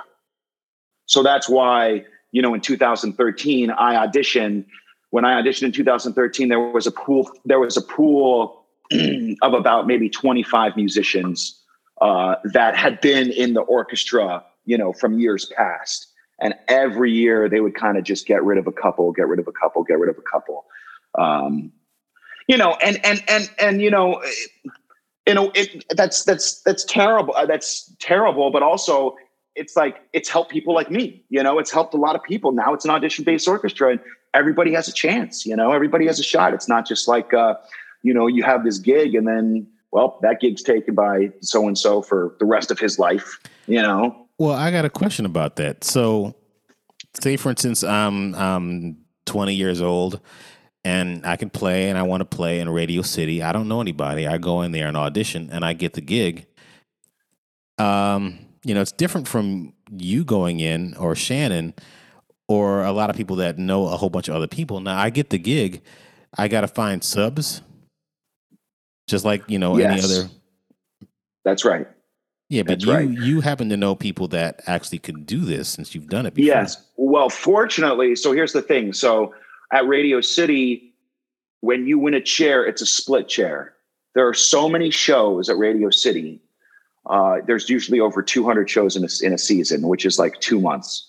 So 1.06 1.22
that's 1.22 1.50
why 1.50 2.06
you 2.36 2.42
know, 2.42 2.54
in 2.54 2.60
2013, 2.60 3.72
I 3.72 4.06
auditioned. 4.06 4.66
When 5.12 5.24
I 5.24 5.42
auditioned 5.42 5.68
in 5.68 5.72
2013, 5.72 6.50
there 6.50 6.60
was 6.60 6.86
a 6.86 6.92
pool. 6.92 7.32
There 7.46 7.62
was 7.62 7.78
a 7.78 7.82
pool 7.82 8.66
of 9.42 9.54
about 9.54 9.88
maybe 9.88 10.10
25 10.10 10.76
musicians 10.76 11.64
uh, 12.02 12.36
that 12.52 12.76
had 12.76 13.00
been 13.00 13.32
in 13.32 13.54
the 13.54 13.62
orchestra, 13.62 14.44
you 14.66 14.78
know, 14.78 14.92
from 14.92 15.18
years 15.18 15.46
past. 15.56 16.08
And 16.42 16.56
every 16.68 17.10
year 17.10 17.48
they 17.48 17.62
would 17.62 17.74
kind 17.74 17.98
of 17.98 18.04
just 18.04 18.28
get 18.28 18.44
rid 18.44 18.58
of 18.58 18.68
a 18.68 18.74
couple, 18.74 19.14
get 19.14 19.30
rid 19.30 19.40
of 19.40 19.48
a 19.48 19.54
couple, 19.54 19.86
get 19.86 19.98
rid 19.98 20.10
of 20.10 20.18
a 20.18 20.30
couple. 20.30 20.66
Um, 21.18 21.72
you 22.50 22.58
know, 22.58 22.76
and 22.84 23.00
and 23.06 23.24
and 23.30 23.50
and 23.60 23.82
you 23.82 23.90
know, 23.90 24.22
you 25.26 25.36
know, 25.36 25.54
it, 25.56 25.86
that's 25.92 26.26
that's 26.26 26.62
that's 26.64 26.84
terrible. 26.84 27.34
Uh, 27.34 27.46
that's 27.46 27.96
terrible. 28.02 28.52
But 28.52 28.62
also, 28.62 29.16
it's 29.56 29.76
like 29.76 30.02
it's 30.14 30.30
helped 30.30 30.52
people 30.52 30.74
like 30.74 30.92
me 30.92 31.24
you 31.30 31.42
know 31.42 31.60
it's 31.60 31.72
helped 31.72 31.94
a 31.94 31.98
lot 31.98 32.16
of 32.16 32.24
people 32.24 32.52
now 32.52 32.74
it's 32.74 32.86
an 32.86 32.92
audition 32.92 33.24
based 33.24 33.48
orchestra 33.48 33.92
and 33.92 34.00
everybody 34.34 34.74
has 34.74 34.88
a 34.88 34.94
chance 34.94 35.46
you 35.46 35.56
know 35.56 35.72
everybody 35.72 36.06
has 36.06 36.20
a 36.20 36.24
shot 36.24 36.54
it's 36.54 36.68
not 36.68 36.88
just 36.88 37.08
like 37.08 37.34
uh, 37.34 37.56
you 38.04 38.14
know 38.14 38.28
you 38.28 38.44
have 38.44 38.64
this 38.64 38.78
gig 38.78 39.16
and 39.16 39.28
then 39.28 39.66
well 39.92 40.20
that 40.22 40.40
gig's 40.40 40.62
taken 40.62 40.94
by 40.94 41.32
so 41.42 41.68
and 41.68 41.78
so 41.78 42.02
for 42.02 42.36
the 42.40 42.46
rest 42.46 42.72
of 42.72 42.80
his 42.80 43.00
life 43.00 43.40
you 43.68 43.82
know 43.82 44.28
well 44.38 44.54
i 44.54 44.70
got 44.72 44.86
a 44.86 44.90
question 44.90 45.26
about 45.26 45.56
that 45.56 45.84
so 45.84 46.36
say 47.22 47.38
for 47.38 47.50
instance 47.50 47.84
i'm 47.84 48.36
i'm 48.36 48.98
20 49.26 49.56
years 49.56 49.82
old 49.82 50.20
and 50.84 51.26
I 51.26 51.36
can 51.36 51.50
play 51.50 51.90
and 51.90 51.98
I 51.98 52.04
want 52.04 52.22
to 52.22 52.26
play 52.26 52.60
in 52.60 52.70
Radio 52.70 53.02
City. 53.02 53.42
I 53.42 53.52
don't 53.52 53.68
know 53.68 53.82
anybody. 53.82 54.28
I 54.28 54.38
go 54.38 54.62
in 54.62 54.72
there 54.72 54.88
and 54.88 54.96
audition 54.96 55.50
and 55.52 55.66
I 55.66 55.74
get 55.74 55.94
the 55.94 56.02
gig. 56.02 56.46
Um, 57.80 58.45
you 58.66 58.74
know, 58.74 58.82
it's 58.82 58.92
different 58.92 59.28
from 59.28 59.74
you 59.92 60.26
going 60.26 60.60
in 60.60 60.96
or 60.96 61.16
Shannon 61.16 61.76
or 62.48 62.84
a 62.84 62.92
lot 62.92 63.12
of 63.12 63.16
people 63.16 63.36
that 63.38 63.60
know 63.60 63.88
a 63.88 63.96
whole 63.96 64.10
bunch 64.10 64.28
of 64.28 64.36
other 64.36 64.48
people. 64.48 64.80
Now 64.80 64.98
I 64.98 65.12
get 65.12 65.30
the 65.30 65.38
gig, 65.38 65.82
I 66.36 66.48
got 66.48 66.62
to 66.62 66.68
find 66.68 67.04
subs, 67.04 67.62
just 69.08 69.24
like 69.24 69.44
you 69.48 69.60
know 69.60 69.78
yes. 69.78 69.92
any 69.92 70.04
other. 70.04 70.30
That's 71.44 71.64
right. 71.64 71.88
Yeah, 72.50 72.64
but 72.64 72.80
That's 72.80 72.86
you 72.86 72.92
right. 72.92 73.10
you 73.10 73.42
happen 73.42 73.70
to 73.70 73.78
know 73.78 73.96
people 73.96 74.28
that 74.30 74.62
actually 74.66 75.00
could 75.00 75.26
do 75.26 75.42
this 75.42 75.70
since 75.70 75.94
you've 75.94 76.08
done 76.08 76.26
it 76.26 76.34
before. 76.34 76.48
Yes. 76.48 76.84
Well, 76.98 77.30
fortunately, 77.30 78.16
so 78.16 78.32
here's 78.32 78.54
the 78.54 78.62
thing. 78.62 78.94
So 78.94 79.34
at 79.72 79.88
Radio 79.88 80.22
City, 80.22 80.94
when 81.62 81.86
you 81.86 82.00
win 82.00 82.16
a 82.16 82.22
chair, 82.22 82.66
it's 82.66 82.82
a 82.82 82.86
split 82.86 83.28
chair. 83.28 83.74
There 84.16 84.28
are 84.28 84.34
so 84.34 84.70
many 84.70 84.90
shows 84.90 85.50
at 85.50 85.58
Radio 85.58 85.90
City 85.90 86.40
uh, 87.08 87.38
there's 87.46 87.70
usually 87.70 88.00
over 88.00 88.22
200 88.22 88.70
shows 88.70 88.96
in 88.96 89.04
a, 89.04 89.26
in 89.26 89.34
a 89.34 89.38
season, 89.38 89.88
which 89.88 90.06
is 90.06 90.18
like 90.18 90.40
two 90.40 90.60
months. 90.60 91.08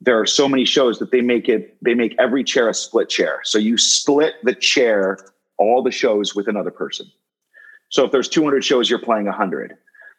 There 0.00 0.18
are 0.18 0.26
so 0.26 0.48
many 0.48 0.64
shows 0.64 0.98
that 0.98 1.10
they 1.10 1.20
make 1.20 1.48
it, 1.48 1.76
they 1.82 1.94
make 1.94 2.14
every 2.18 2.44
chair 2.44 2.68
a 2.68 2.74
split 2.74 3.08
chair. 3.08 3.40
So 3.44 3.58
you 3.58 3.78
split 3.78 4.34
the 4.42 4.54
chair, 4.54 5.18
all 5.58 5.82
the 5.82 5.92
shows 5.92 6.34
with 6.34 6.48
another 6.48 6.70
person. 6.70 7.10
So 7.90 8.04
if 8.04 8.10
there's 8.10 8.28
200 8.28 8.64
shows, 8.64 8.90
you're 8.90 8.98
playing 8.98 9.26
100. 9.26 9.76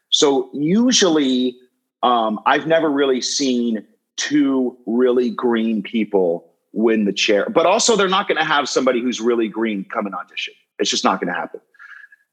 So 0.10 0.50
usually, 0.54 1.58
um, 2.04 2.40
I've 2.46 2.68
never 2.68 2.90
really 2.90 3.22
seen 3.22 3.86
two 4.16 4.78
really 4.86 5.32
green 5.32 5.82
people 5.82 6.54
win 6.72 7.06
the 7.06 7.14
chair. 7.14 7.50
But 7.50 7.66
also, 7.66 7.96
they're 7.96 8.08
not 8.08 8.28
going 8.28 8.38
to 8.38 8.44
have 8.44 8.70
somebody 8.70 9.02
who's 9.02 9.20
really 9.20 9.48
green 9.48 9.86
come 9.86 10.06
and 10.06 10.14
audition. 10.14 10.54
It's 10.80 10.90
just 10.90 11.04
not 11.04 11.20
going 11.20 11.34
to 11.34 11.40
happen 11.40 11.62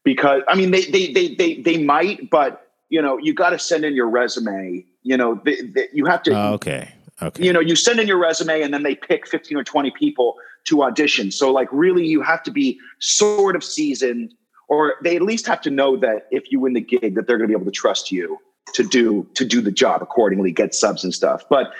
because 0.03 0.41
I 0.47 0.55
mean 0.55 0.71
they 0.71 0.85
they 0.85 1.11
they 1.11 1.35
they 1.35 1.61
they 1.61 1.77
might, 1.77 2.29
but 2.29 2.70
you 2.91 3.01
know, 3.01 3.17
you 3.17 3.33
got 3.33 3.51
to 3.51 3.59
send 3.59 3.85
in 3.85 3.95
your 3.95 4.09
resume. 4.09 4.85
You 5.01 5.17
know, 5.17 5.41
the, 5.43 5.61
the, 5.61 5.89
you 5.93 6.05
have 6.05 6.21
to. 6.23 6.31
Oh, 6.31 6.53
okay. 6.53 6.93
Okay. 7.23 7.43
You 7.43 7.53
know, 7.53 7.59
you 7.59 7.75
send 7.75 7.99
in 7.99 8.07
your 8.07 8.17
resume 8.17 8.61
and 8.61 8.73
then 8.73 8.83
they 8.83 8.95
pick 8.95 9.27
15 9.27 9.55
or 9.55 9.63
20 9.63 9.91
people 9.91 10.35
to 10.65 10.83
audition. 10.83 11.31
So, 11.31 11.51
like, 11.51 11.69
really, 11.71 12.05
you 12.05 12.21
have 12.21 12.41
to 12.43 12.51
be 12.51 12.79
sort 12.99 13.55
of 13.55 13.63
seasoned 13.63 14.33
or 14.67 14.95
they 15.03 15.15
at 15.15 15.21
least 15.21 15.45
have 15.47 15.61
to 15.61 15.69
know 15.69 15.97
that 15.97 16.27
if 16.31 16.51
you 16.51 16.59
win 16.59 16.73
the 16.73 16.81
gig, 16.81 17.15
that 17.15 17.27
they're 17.27 17.37
going 17.37 17.49
to 17.49 17.55
be 17.55 17.59
able 17.59 17.69
to 17.69 17.77
trust 17.77 18.11
you 18.11 18.37
to 18.73 18.83
do 18.83 19.27
to 19.35 19.45
do 19.45 19.61
the 19.61 19.71
job 19.71 20.01
accordingly, 20.01 20.51
get 20.51 20.73
subs 20.73 21.03
and 21.03 21.13
stuff. 21.13 21.43
But 21.49 21.73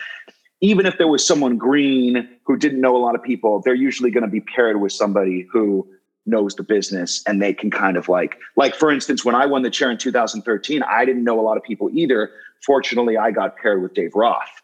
even 0.61 0.85
if 0.85 0.97
there 0.97 1.07
was 1.07 1.25
someone 1.25 1.57
green 1.57 2.29
who 2.45 2.55
didn't 2.55 2.79
know 2.79 2.95
a 2.95 2.99
lot 2.99 3.15
of 3.15 3.23
people, 3.23 3.61
they're 3.65 3.73
usually 3.73 4.11
going 4.11 4.25
to 4.25 4.29
be 4.29 4.41
paired 4.41 4.79
with 4.79 4.91
somebody 4.91 5.47
who 5.51 5.87
knows 6.25 6.55
the 6.55 6.63
business 6.63 7.23
and 7.25 7.41
they 7.41 7.53
can 7.53 7.71
kind 7.71 7.97
of 7.97 8.07
like 8.07 8.37
like 8.55 8.75
for 8.75 8.91
instance 8.91 9.25
when 9.25 9.33
i 9.33 9.45
won 9.45 9.63
the 9.63 9.69
chair 9.71 9.89
in 9.89 9.97
2013 9.97 10.83
i 10.83 11.03
didn't 11.03 11.23
know 11.23 11.39
a 11.39 11.41
lot 11.41 11.57
of 11.57 11.63
people 11.63 11.89
either. 11.93 12.29
Fortunately 12.63 13.17
i 13.17 13.31
got 13.31 13.57
paired 13.57 13.81
with 13.81 13.93
dave 13.93 14.11
roth. 14.13 14.61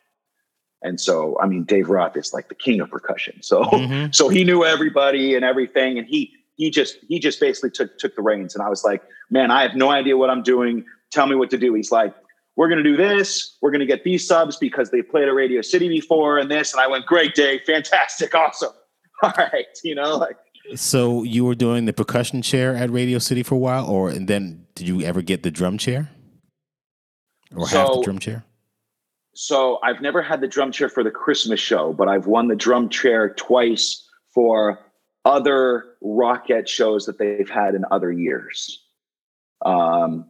And 0.83 1.01
so 1.01 1.37
i 1.41 1.47
mean 1.47 1.63
dave 1.63 1.89
roth 1.89 2.15
is 2.15 2.31
like 2.33 2.49
the 2.49 2.55
king 2.55 2.79
of 2.79 2.91
percussion. 2.91 3.41
So 3.41 3.63
mm-hmm. 3.63 4.07
so 4.11 4.29
he 4.29 4.43
knew 4.43 4.63
everybody 4.63 5.35
and 5.35 5.43
everything. 5.43 5.97
And 5.97 6.07
he 6.07 6.31
he 6.55 6.69
just 6.69 6.99
he 7.07 7.19
just 7.19 7.39
basically 7.39 7.71
took 7.71 7.97
took 7.97 8.15
the 8.15 8.21
reins. 8.21 8.53
And 8.53 8.63
i 8.63 8.69
was 8.69 8.83
like 8.83 9.01
man 9.31 9.49
i 9.49 9.63
have 9.63 9.75
no 9.75 9.89
idea 9.89 10.15
what 10.15 10.29
i'm 10.29 10.43
doing. 10.43 10.85
Tell 11.11 11.25
me 11.25 11.35
what 11.35 11.49
to 11.49 11.57
do. 11.57 11.73
He's 11.73 11.91
like 11.91 12.13
we're 12.55 12.67
going 12.67 12.83
to 12.83 12.89
do 12.89 12.97
this. 12.97 13.55
We're 13.61 13.69
going 13.69 13.81
to 13.81 13.85
get 13.85 14.03
these 14.03 14.27
subs 14.27 14.57
because 14.57 14.89
they 14.89 15.03
played 15.03 15.27
at 15.27 15.33
radio 15.35 15.61
city 15.61 15.87
before 15.87 16.39
and 16.39 16.49
this. 16.49 16.73
And 16.73 16.81
i 16.81 16.87
went 16.87 17.05
great 17.05 17.33
day, 17.33 17.59
fantastic. 17.59 18.33
Awesome. 18.35 18.73
All 19.23 19.33
right. 19.35 19.65
You 19.83 19.95
know 19.95 20.17
like 20.17 20.37
so 20.75 21.23
you 21.23 21.45
were 21.45 21.55
doing 21.55 21.85
the 21.85 21.93
percussion 21.93 22.41
chair 22.41 22.75
at 22.75 22.89
Radio 22.89 23.19
City 23.19 23.43
for 23.43 23.55
a 23.55 23.59
while, 23.59 23.85
or 23.89 24.09
and 24.09 24.27
then 24.27 24.65
did 24.75 24.87
you 24.87 25.01
ever 25.01 25.21
get 25.21 25.43
the 25.43 25.51
drum 25.51 25.77
chair, 25.77 26.09
or 27.55 27.67
so, 27.67 27.77
have 27.77 27.87
the 27.95 28.01
drum 28.03 28.19
chair? 28.19 28.43
So 29.33 29.79
I've 29.83 30.01
never 30.01 30.21
had 30.21 30.41
the 30.41 30.47
drum 30.47 30.71
chair 30.71 30.89
for 30.89 31.03
the 31.03 31.11
Christmas 31.11 31.59
show, 31.59 31.93
but 31.93 32.07
I've 32.07 32.27
won 32.27 32.47
the 32.47 32.55
drum 32.55 32.89
chair 32.89 33.29
twice 33.29 34.07
for 34.33 34.79
other 35.25 35.85
Rockette 36.03 36.67
shows 36.67 37.05
that 37.05 37.19
they've 37.19 37.49
had 37.49 37.75
in 37.75 37.85
other 37.91 38.11
years. 38.11 38.83
Um, 39.65 40.25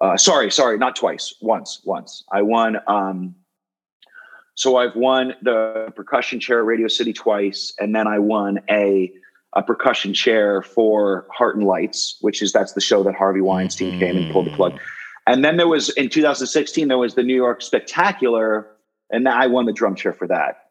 uh, 0.00 0.16
sorry, 0.16 0.50
sorry, 0.50 0.78
not 0.78 0.96
twice. 0.96 1.34
Once, 1.40 1.80
once. 1.84 2.24
I 2.30 2.42
won. 2.42 2.78
Um, 2.86 3.34
so 4.54 4.76
I've 4.76 4.96
won 4.96 5.34
the 5.42 5.92
percussion 5.94 6.40
chair 6.40 6.60
at 6.60 6.66
Radio 6.66 6.88
City 6.88 7.12
twice, 7.12 7.74
and 7.78 7.94
then 7.94 8.06
I 8.06 8.18
won 8.18 8.60
a 8.70 9.12
a 9.56 9.62
percussion 9.62 10.12
chair 10.12 10.62
for 10.62 11.26
Heart 11.32 11.56
and 11.56 11.66
Lights, 11.66 12.18
which 12.20 12.42
is 12.42 12.52
that's 12.52 12.74
the 12.74 12.80
show 12.80 13.02
that 13.02 13.14
Harvey 13.14 13.40
Weinstein 13.40 13.92
mm-hmm. 13.92 13.98
came 13.98 14.16
and 14.16 14.32
pulled 14.32 14.46
the 14.46 14.50
plug. 14.54 14.74
Mm. 14.74 14.78
And 15.26 15.44
then 15.44 15.56
there 15.56 15.66
was 15.66 15.88
in 15.90 16.08
2016 16.08 16.86
there 16.86 16.98
was 16.98 17.14
the 17.14 17.22
New 17.22 17.34
York 17.34 17.62
Spectacular, 17.62 18.68
and 19.10 19.26
I 19.28 19.46
won 19.46 19.64
the 19.64 19.72
drum 19.72 19.96
chair 19.96 20.12
for 20.12 20.28
that. 20.28 20.68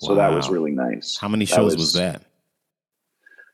So 0.00 0.16
that 0.16 0.32
was 0.32 0.50
really 0.50 0.72
nice. 0.72 1.16
How 1.16 1.28
many 1.28 1.44
shows 1.44 1.76
was, 1.76 1.76
was, 1.76 1.92
that? 1.92 2.22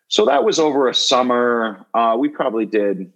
So 0.09 0.25
that 0.25 0.45
was 0.45 0.59
over 0.59 0.89
a 0.89 0.95
summer. 0.95 1.85
Uh, 1.93 2.17
we 2.19 2.31
probably 2.31 2.65
did, 2.65 3.13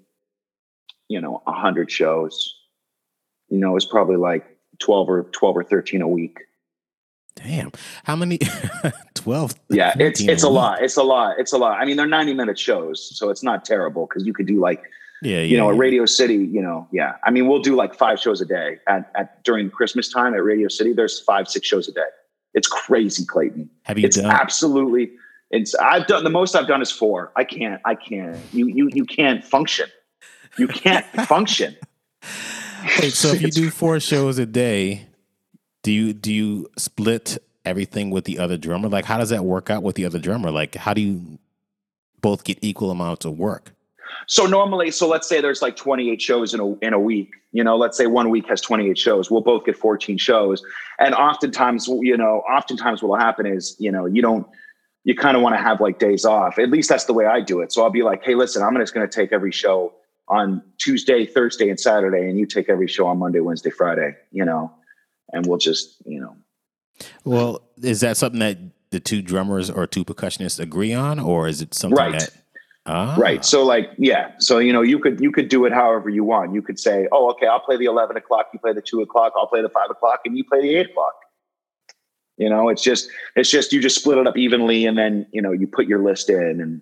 you 1.08 1.18
know, 1.18 1.42
a 1.46 1.52
hundred 1.52 1.90
shows. 1.90 2.54
You 3.48 3.58
know, 3.58 3.70
it 3.70 3.74
was 3.74 3.86
probably 3.86 4.16
like 4.16 4.44
12 4.80 5.08
or 5.08 5.22
12 5.32 5.56
or 5.56 5.64
13 5.64 6.02
a 6.02 6.08
week. 6.08 6.40
Damn. 7.34 7.72
How 8.04 8.16
many? 8.16 8.38
12. 9.14 9.54
Yeah, 9.70 9.94
it's 9.98 10.20
it's 10.20 10.42
a 10.42 10.48
lot. 10.48 10.82
It's 10.82 10.96
a 10.96 11.02
lot. 11.02 11.38
It's 11.38 11.52
a 11.52 11.58
lot. 11.58 11.80
I 11.80 11.84
mean, 11.84 11.96
they're 11.96 12.06
90 12.06 12.34
minute 12.34 12.58
shows, 12.58 13.16
so 13.16 13.30
it's 13.30 13.42
not 13.42 13.64
terrible 13.64 14.06
because 14.06 14.26
you 14.26 14.32
could 14.32 14.46
do 14.46 14.60
like 14.60 14.82
yeah, 15.22 15.36
yeah, 15.36 15.42
you 15.42 15.56
know, 15.56 15.68
yeah. 15.68 15.74
at 15.74 15.78
Radio 15.78 16.06
City, 16.06 16.34
you 16.34 16.60
know, 16.60 16.88
yeah. 16.90 17.14
I 17.22 17.30
mean, 17.30 17.46
we'll 17.46 17.62
do 17.62 17.76
like 17.76 17.94
five 17.94 18.18
shows 18.18 18.40
a 18.40 18.44
day 18.44 18.78
at, 18.88 19.10
at 19.14 19.42
during 19.44 19.70
Christmas 19.70 20.12
time 20.12 20.34
at 20.34 20.42
Radio 20.42 20.66
City. 20.66 20.92
There's 20.92 21.20
five, 21.20 21.46
six 21.46 21.66
shows 21.66 21.88
a 21.88 21.92
day. 21.92 22.00
It's 22.54 22.66
crazy, 22.66 23.24
Clayton. 23.24 23.70
Have 23.84 23.98
you 23.98 24.06
it's 24.06 24.16
done? 24.16 24.30
absolutely. 24.30 25.12
It's 25.52 25.74
I've 25.76 26.08
done 26.08 26.24
the 26.24 26.30
most 26.30 26.56
I've 26.56 26.66
done 26.66 26.82
is 26.82 26.90
four. 26.90 27.30
I 27.36 27.44
can't. 27.44 27.80
I 27.84 27.94
can't. 27.94 28.36
You 28.52 28.66
you 28.66 28.90
you 28.92 29.04
can't 29.04 29.44
function. 29.44 29.88
You 30.58 30.66
can't 30.66 31.06
function. 31.28 31.76
Wait, 33.00 33.12
so 33.12 33.28
if 33.28 33.42
you 33.42 33.50
do 33.50 33.70
four 33.70 34.00
shows 34.00 34.38
a 34.38 34.46
day, 34.46 35.06
do 35.82 35.92
you 35.92 36.12
do 36.12 36.32
you 36.32 36.70
split 36.78 37.38
everything 37.64 38.10
with 38.10 38.24
the 38.24 38.38
other 38.38 38.56
drummer? 38.56 38.88
Like, 38.88 39.04
how 39.04 39.18
does 39.18 39.30
that 39.30 39.44
work 39.44 39.70
out 39.70 39.82
with 39.82 39.96
the 39.96 40.04
other 40.04 40.18
drummer? 40.18 40.50
Like, 40.50 40.74
how 40.74 40.94
do 40.94 41.00
you 41.00 41.38
both 42.20 42.44
get 42.44 42.58
equal 42.62 42.90
amounts 42.90 43.24
of 43.24 43.38
work? 43.38 43.72
So 44.28 44.46
normally, 44.46 44.90
so 44.90 45.08
let's 45.08 45.28
say 45.28 45.40
there's 45.40 45.62
like 45.62 45.76
28 45.76 46.20
shows 46.20 46.54
in 46.54 46.60
a 46.60 46.74
in 46.78 46.92
a 46.92 47.00
week. 47.00 47.32
You 47.52 47.64
know, 47.64 47.76
let's 47.76 47.98
say 47.98 48.06
one 48.06 48.30
week 48.30 48.48
has 48.48 48.60
28 48.60 48.96
shows. 48.96 49.30
We'll 49.30 49.42
both 49.42 49.64
get 49.64 49.76
14 49.76 50.16
shows, 50.18 50.62
and 50.98 51.14
oftentimes, 51.14 51.88
you 51.88 52.16
know, 52.16 52.42
oftentimes 52.50 53.02
what 53.02 53.08
will 53.10 53.18
happen 53.18 53.46
is, 53.46 53.76
you 53.78 53.90
know, 53.90 54.06
you 54.06 54.22
don't. 54.22 54.46
You 55.04 55.16
kind 55.16 55.36
of 55.36 55.42
want 55.42 55.56
to 55.56 55.60
have 55.60 55.80
like 55.80 55.98
days 55.98 56.24
off. 56.24 56.60
At 56.60 56.70
least 56.70 56.88
that's 56.88 57.06
the 57.06 57.12
way 57.12 57.26
I 57.26 57.40
do 57.40 57.60
it. 57.60 57.72
So 57.72 57.82
I'll 57.82 57.90
be 57.90 58.04
like, 58.04 58.22
hey, 58.22 58.36
listen, 58.36 58.62
I'm 58.62 58.76
just 58.76 58.94
going 58.94 59.04
to 59.04 59.12
take 59.12 59.32
every 59.32 59.50
show 59.50 59.92
on 60.28 60.62
Tuesday, 60.78 61.26
Thursday, 61.26 61.70
and 61.70 61.80
Saturday, 61.80 62.28
and 62.28 62.38
you 62.38 62.46
take 62.46 62.68
every 62.68 62.86
show 62.86 63.08
on 63.08 63.18
Monday, 63.18 63.40
Wednesday, 63.40 63.70
Friday. 63.70 64.14
You 64.30 64.44
know, 64.44 64.72
and 65.32 65.46
we'll 65.46 65.58
just 65.58 65.96
you 66.04 66.20
know. 66.20 66.36
Well, 67.24 67.62
is 67.82 68.00
that 68.00 68.16
something 68.16 68.40
that 68.40 68.58
the 68.90 69.00
two 69.00 69.22
drummers 69.22 69.70
or 69.70 69.86
two 69.86 70.04
percussionists 70.04 70.60
agree 70.60 70.92
on, 70.92 71.18
or 71.18 71.48
is 71.48 71.60
it 71.60 71.74
something 71.74 71.96
right. 71.96 72.20
that? 72.20 72.30
Ah. 72.84 73.14
Right. 73.16 73.44
So 73.44 73.64
like, 73.64 73.90
yeah. 73.96 74.32
So 74.38 74.58
you 74.58 74.72
know, 74.72 74.82
you 74.82 74.98
could 74.98 75.20
you 75.20 75.30
could 75.32 75.48
do 75.48 75.64
it 75.64 75.72
however 75.72 76.08
you 76.08 76.24
want. 76.24 76.54
You 76.54 76.62
could 76.62 76.78
say, 76.78 77.08
oh, 77.12 77.30
okay, 77.30 77.46
I'll 77.46 77.60
play 77.60 77.76
the 77.76 77.84
eleven 77.84 78.16
o'clock. 78.16 78.48
You 78.52 78.58
play 78.58 78.72
the 78.72 78.82
two 78.82 79.00
o'clock. 79.00 79.32
I'll 79.36 79.46
play 79.46 79.62
the 79.62 79.68
five 79.68 79.90
o'clock, 79.90 80.20
and 80.24 80.36
you 80.36 80.44
play 80.44 80.60
the 80.60 80.76
eight 80.76 80.90
o'clock. 80.90 81.14
You 82.38 82.50
know, 82.50 82.68
it's 82.68 82.82
just 82.82 83.08
it's 83.36 83.50
just 83.50 83.72
you 83.72 83.80
just 83.80 83.98
split 83.98 84.18
it 84.18 84.26
up 84.26 84.36
evenly, 84.36 84.86
and 84.86 84.98
then 84.98 85.26
you 85.32 85.40
know 85.40 85.52
you 85.52 85.66
put 85.66 85.86
your 85.86 86.02
list 86.02 86.28
in, 86.28 86.60
and 86.60 86.80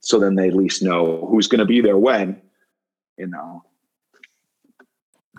so 0.00 0.18
then 0.18 0.36
they 0.36 0.48
at 0.48 0.54
least 0.54 0.82
know 0.82 1.26
who's 1.28 1.48
going 1.48 1.58
to 1.58 1.66
be 1.66 1.80
there 1.80 1.98
when. 1.98 2.40
You 3.18 3.26
know. 3.26 3.64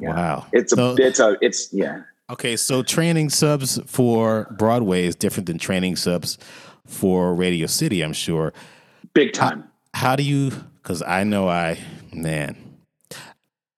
Yeah. 0.02 0.16
Wow. 0.16 0.48
It's 0.52 0.74
a 0.74 0.76
so, 0.76 0.96
it's 0.98 1.20
a 1.20 1.38
it's 1.42 1.72
yeah. 1.72 2.02
Okay, 2.30 2.56
so 2.56 2.82
training 2.82 3.30
subs 3.30 3.80
for 3.86 4.48
Broadway 4.58 5.06
is 5.06 5.16
different 5.16 5.48
than 5.48 5.58
training 5.58 5.96
subs 5.96 6.38
for 6.88 7.36
Radio 7.36 7.68
City, 7.68 8.02
I'm 8.02 8.14
sure. 8.14 8.54
Big 9.14 9.34
time. 9.34 9.66
How, 9.94 10.10
how 10.10 10.16
do 10.16 10.24
you 10.24 10.52
cuz 10.84 11.04
I 11.04 11.24
know 11.24 11.48
I 11.48 11.78
man 12.12 12.58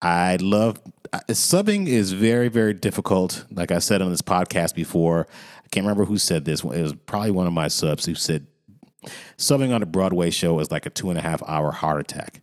I 0.02 0.38
love 0.38 0.82
subbing 1.30 1.88
is 1.88 2.14
very 2.14 2.48
very 2.48 2.74
difficult. 2.74 3.46
Like 3.52 3.72
I 3.72 3.80
said 3.80 4.02
on 4.02 4.10
this 4.10 4.22
podcast 4.22 4.76
before, 4.76 5.28
I 5.66 5.68
can't 5.70 5.86
remember 5.86 6.06
who 6.06 6.18
said 6.18 6.46
this. 6.46 6.64
It 6.64 6.82
was 6.82 6.94
probably 7.06 7.32
one 7.32 7.48
of 7.48 7.54
my 7.54 7.68
subs 7.68 8.06
who 8.06 8.16
said 8.16 8.48
subbing 9.38 9.76
on 9.76 9.84
a 9.84 9.86
Broadway 9.86 10.30
show 10.30 10.60
is 10.60 10.72
like 10.72 10.86
a 10.86 10.90
two 10.90 11.10
and 11.10 11.20
a 11.20 11.22
half 11.22 11.44
hour 11.48 11.72
heart 11.72 12.00
attack 12.00 12.42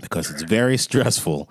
because 0.00 0.30
it's 0.30 0.42
very 0.42 0.76
stressful 0.88 1.50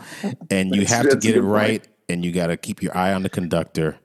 and 0.50 0.76
you 0.76 0.86
have 0.86 1.10
to 1.10 1.16
get 1.16 1.36
it 1.36 1.42
right 1.42 1.82
point. 1.82 1.96
and 2.10 2.26
you 2.26 2.32
got 2.32 2.48
to 2.48 2.58
keep 2.58 2.82
your 2.82 2.96
eye 2.96 3.14
on 3.14 3.24
the 3.24 3.30
conductor 3.30 3.98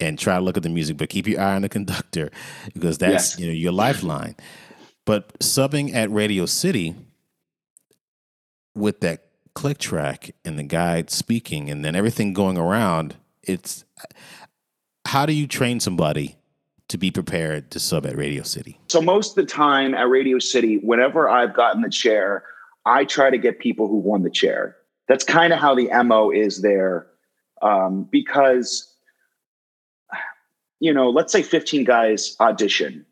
and 0.00 0.18
try 0.18 0.36
to 0.36 0.40
look 0.40 0.56
at 0.56 0.62
the 0.62 0.68
music 0.68 0.96
but 0.96 1.08
keep 1.08 1.26
your 1.26 1.40
eye 1.40 1.54
on 1.54 1.62
the 1.62 1.68
conductor 1.68 2.30
because 2.74 2.98
that's 2.98 3.32
yes. 3.32 3.38
you 3.38 3.46
know 3.46 3.52
your 3.52 3.72
lifeline 3.72 4.34
but 5.04 5.38
subbing 5.38 5.94
at 5.94 6.10
radio 6.10 6.46
city 6.46 6.94
with 8.74 9.00
that 9.00 9.24
click 9.54 9.78
track 9.78 10.30
and 10.44 10.58
the 10.58 10.62
guide 10.62 11.10
speaking 11.10 11.68
and 11.68 11.84
then 11.84 11.96
everything 11.96 12.32
going 12.32 12.56
around 12.56 13.16
it's 13.42 13.84
how 15.06 15.26
do 15.26 15.32
you 15.32 15.46
train 15.46 15.80
somebody 15.80 16.36
to 16.86 16.96
be 16.96 17.10
prepared 17.10 17.70
to 17.70 17.80
sub 17.80 18.06
at 18.06 18.16
radio 18.16 18.42
city 18.42 18.78
so 18.86 19.00
most 19.00 19.36
of 19.36 19.44
the 19.44 19.52
time 19.52 19.94
at 19.94 20.08
radio 20.08 20.38
city 20.38 20.76
whenever 20.78 21.28
i've 21.28 21.54
gotten 21.54 21.82
the 21.82 21.90
chair 21.90 22.44
I 22.84 23.04
try 23.04 23.30
to 23.30 23.38
get 23.38 23.58
people 23.58 23.88
who 23.88 23.96
won 23.96 24.22
the 24.22 24.30
chair. 24.30 24.76
That's 25.08 25.24
kind 25.24 25.52
of 25.52 25.58
how 25.58 25.74
the 25.74 25.88
MO 26.04 26.30
is 26.30 26.62
there. 26.62 27.06
Um, 27.62 28.08
because, 28.10 28.94
you 30.80 30.92
know, 30.92 31.10
let's 31.10 31.32
say 31.32 31.42
15 31.42 31.84
guys 31.84 32.36
audition. 32.40 33.04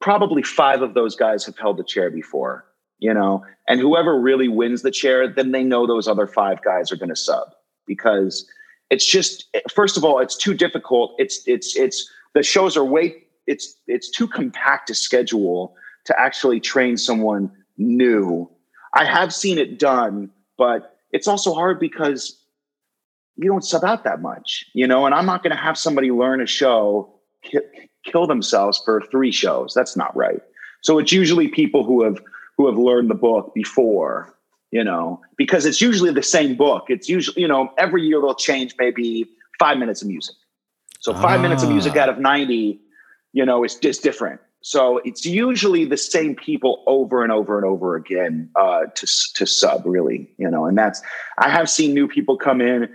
Probably 0.00 0.42
five 0.42 0.82
of 0.82 0.94
those 0.94 1.16
guys 1.16 1.44
have 1.46 1.58
held 1.58 1.78
the 1.78 1.84
chair 1.84 2.10
before, 2.10 2.64
you 2.98 3.14
know, 3.14 3.44
and 3.68 3.80
whoever 3.80 4.20
really 4.20 4.48
wins 4.48 4.82
the 4.82 4.90
chair, 4.90 5.28
then 5.28 5.52
they 5.52 5.64
know 5.64 5.86
those 5.86 6.08
other 6.08 6.26
five 6.26 6.62
guys 6.62 6.92
are 6.92 6.96
going 6.96 7.08
to 7.08 7.16
sub 7.16 7.48
because 7.86 8.48
it's 8.90 9.06
just, 9.06 9.46
first 9.74 9.96
of 9.96 10.04
all, 10.04 10.18
it's 10.18 10.36
too 10.36 10.54
difficult. 10.54 11.14
It's, 11.18 11.42
it's, 11.46 11.76
it's, 11.76 12.08
the 12.34 12.42
shows 12.42 12.76
are 12.76 12.84
way, 12.84 13.24
it's, 13.46 13.76
it's 13.86 14.10
too 14.10 14.28
compact 14.28 14.88
to 14.88 14.94
schedule 14.94 15.74
to 16.04 16.20
actually 16.20 16.60
train 16.60 16.96
someone 16.96 17.50
new 17.78 18.48
I 18.96 19.04
have 19.04 19.32
seen 19.32 19.58
it 19.58 19.78
done, 19.78 20.30
but 20.56 20.98
it's 21.12 21.28
also 21.28 21.52
hard 21.52 21.78
because 21.78 22.40
you 23.36 23.48
don't 23.48 23.64
sub 23.64 23.84
out 23.84 24.04
that 24.04 24.22
much, 24.22 24.64
you 24.72 24.86
know, 24.86 25.04
and 25.04 25.14
I'm 25.14 25.26
not 25.26 25.42
going 25.42 25.54
to 25.54 25.62
have 25.62 25.76
somebody 25.76 26.10
learn 26.10 26.40
a 26.40 26.46
show, 26.46 27.12
ki- 27.42 27.60
kill 28.04 28.26
themselves 28.26 28.80
for 28.84 29.02
three 29.10 29.30
shows. 29.30 29.74
That's 29.74 29.96
not 29.96 30.16
right. 30.16 30.40
So 30.82 30.98
it's 30.98 31.12
usually 31.12 31.48
people 31.48 31.84
who 31.84 32.04
have 32.04 32.18
who 32.56 32.66
have 32.66 32.78
learned 32.78 33.10
the 33.10 33.14
book 33.14 33.52
before, 33.54 34.34
you 34.70 34.82
know, 34.82 35.20
because 35.36 35.66
it's 35.66 35.82
usually 35.82 36.10
the 36.10 36.22
same 36.22 36.56
book. 36.56 36.86
It's 36.88 37.06
usually, 37.06 37.42
you 37.42 37.48
know, 37.48 37.70
every 37.76 38.02
year 38.02 38.18
they'll 38.18 38.34
change 38.34 38.74
maybe 38.78 39.26
five 39.58 39.76
minutes 39.76 40.00
of 40.00 40.08
music. 40.08 40.36
So 41.00 41.12
five 41.12 41.40
ah. 41.40 41.42
minutes 41.42 41.62
of 41.62 41.68
music 41.68 41.92
ah. 41.96 42.00
out 42.00 42.08
of 42.08 42.18
90, 42.18 42.80
you 43.34 43.44
know, 43.44 43.62
is 43.62 43.74
just 43.74 44.02
different. 44.02 44.40
So 44.66 44.98
it's 45.04 45.24
usually 45.24 45.84
the 45.84 45.96
same 45.96 46.34
people 46.34 46.82
over 46.88 47.22
and 47.22 47.30
over 47.30 47.56
and 47.56 47.64
over 47.64 47.94
again 47.94 48.50
uh, 48.56 48.86
to 48.96 49.06
to 49.34 49.46
sub, 49.46 49.86
really, 49.86 50.28
you 50.38 50.50
know. 50.50 50.64
And 50.66 50.76
that's 50.76 51.00
I 51.38 51.48
have 51.48 51.70
seen 51.70 51.94
new 51.94 52.08
people 52.08 52.36
come 52.36 52.60
in. 52.60 52.92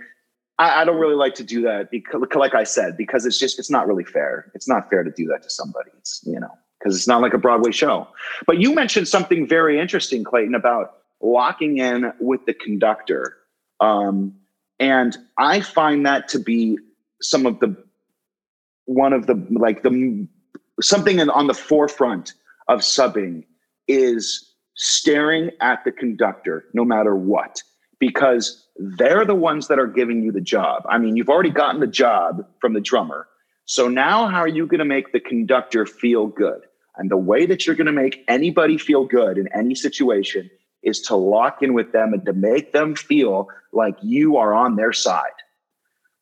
I, 0.58 0.82
I 0.82 0.84
don't 0.84 1.00
really 1.00 1.14
like 1.14 1.34
to 1.36 1.42
do 1.42 1.62
that 1.62 1.90
because, 1.90 2.20
like 2.34 2.54
I 2.54 2.64
said, 2.64 2.98
because 2.98 3.24
it's 3.24 3.38
just 3.38 3.58
it's 3.58 3.70
not 3.70 3.88
really 3.88 4.04
fair. 4.04 4.52
It's 4.54 4.68
not 4.68 4.90
fair 4.90 5.02
to 5.02 5.10
do 5.10 5.26
that 5.28 5.44
to 5.44 5.48
somebody. 5.48 5.88
It's 5.96 6.22
you 6.26 6.38
know 6.38 6.50
because 6.78 6.94
it's 6.94 7.08
not 7.08 7.22
like 7.22 7.32
a 7.32 7.38
Broadway 7.38 7.72
show. 7.72 8.06
But 8.46 8.58
you 8.58 8.74
mentioned 8.74 9.08
something 9.08 9.48
very 9.48 9.80
interesting, 9.80 10.24
Clayton, 10.24 10.54
about 10.54 10.98
locking 11.22 11.78
in 11.78 12.12
with 12.20 12.44
the 12.44 12.52
conductor, 12.52 13.38
um, 13.80 14.34
and 14.78 15.16
I 15.38 15.60
find 15.60 16.04
that 16.04 16.28
to 16.28 16.38
be 16.38 16.76
some 17.22 17.46
of 17.46 17.60
the 17.60 17.74
one 18.84 19.14
of 19.14 19.26
the 19.26 19.42
like 19.50 19.82
the 19.82 20.28
something 20.82 21.20
on 21.28 21.46
the 21.46 21.54
forefront 21.54 22.34
of 22.68 22.80
subbing 22.80 23.44
is 23.88 24.52
staring 24.76 25.50
at 25.60 25.84
the 25.84 25.92
conductor 25.92 26.64
no 26.74 26.84
matter 26.84 27.14
what 27.14 27.62
because 27.98 28.66
they're 28.76 29.24
the 29.24 29.34
ones 29.34 29.68
that 29.68 29.78
are 29.78 29.86
giving 29.86 30.22
you 30.22 30.32
the 30.32 30.40
job. 30.40 30.82
I 30.88 30.98
mean 30.98 31.16
you've 31.16 31.28
already 31.28 31.50
gotten 31.50 31.80
the 31.80 31.86
job 31.86 32.46
from 32.60 32.72
the 32.72 32.80
drummer. 32.80 33.28
So 33.64 33.88
now 33.88 34.26
how 34.26 34.40
are 34.40 34.48
you 34.48 34.66
going 34.66 34.78
to 34.78 34.84
make 34.84 35.12
the 35.12 35.20
conductor 35.20 35.86
feel 35.86 36.26
good? 36.26 36.62
And 36.96 37.10
the 37.10 37.16
way 37.16 37.46
that 37.46 37.66
you're 37.66 37.76
going 37.76 37.86
to 37.86 37.92
make 37.92 38.24
anybody 38.28 38.76
feel 38.76 39.04
good 39.04 39.38
in 39.38 39.48
any 39.54 39.74
situation 39.74 40.50
is 40.82 41.00
to 41.02 41.16
lock 41.16 41.62
in 41.62 41.74
with 41.74 41.92
them 41.92 42.12
and 42.12 42.24
to 42.26 42.32
make 42.32 42.72
them 42.72 42.94
feel 42.94 43.48
like 43.72 43.96
you 44.02 44.36
are 44.36 44.52
on 44.52 44.76
their 44.76 44.92
side. 44.92 45.30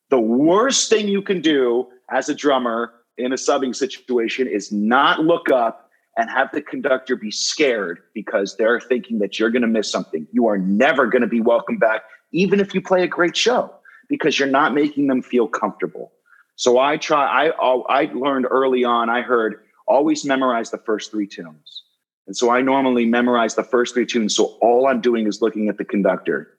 The 0.09 0.19
worst 0.19 0.89
thing 0.89 1.07
you 1.07 1.21
can 1.21 1.41
do 1.41 1.87
as 2.09 2.29
a 2.29 2.35
drummer 2.35 2.93
in 3.21 3.31
a 3.31 3.35
subbing 3.35 3.75
situation 3.75 4.47
is 4.47 4.71
not 4.71 5.19
look 5.21 5.49
up 5.49 5.89
and 6.17 6.29
have 6.29 6.51
the 6.51 6.61
conductor 6.61 7.15
be 7.15 7.31
scared 7.31 7.99
because 8.13 8.57
they're 8.57 8.79
thinking 8.79 9.19
that 9.19 9.39
you're 9.39 9.49
going 9.49 9.61
to 9.61 9.67
miss 9.67 9.89
something. 9.89 10.27
You 10.31 10.47
are 10.47 10.57
never 10.57 11.07
going 11.07 11.21
to 11.21 11.27
be 11.27 11.41
welcome 11.41 11.77
back, 11.77 12.01
even 12.31 12.59
if 12.59 12.73
you 12.73 12.81
play 12.81 13.03
a 13.03 13.07
great 13.07 13.37
show, 13.37 13.73
because 14.09 14.37
you're 14.37 14.49
not 14.49 14.73
making 14.73 15.07
them 15.07 15.21
feel 15.21 15.47
comfortable. 15.47 16.11
So 16.55 16.79
I 16.79 16.97
try. 16.97 17.47
I 17.47 17.53
oh, 17.61 17.83
I 17.83 18.11
learned 18.13 18.45
early 18.49 18.83
on. 18.83 19.09
I 19.09 19.21
heard 19.21 19.61
always 19.87 20.25
memorize 20.25 20.69
the 20.69 20.77
first 20.77 21.11
three 21.11 21.27
tunes, 21.27 21.83
and 22.27 22.35
so 22.35 22.51
I 22.51 22.61
normally 22.61 23.05
memorize 23.05 23.55
the 23.55 23.63
first 23.63 23.93
three 23.93 24.05
tunes. 24.05 24.35
So 24.35 24.57
all 24.61 24.87
I'm 24.87 25.01
doing 25.01 25.27
is 25.27 25.41
looking 25.41 25.69
at 25.69 25.77
the 25.77 25.85
conductor, 25.85 26.57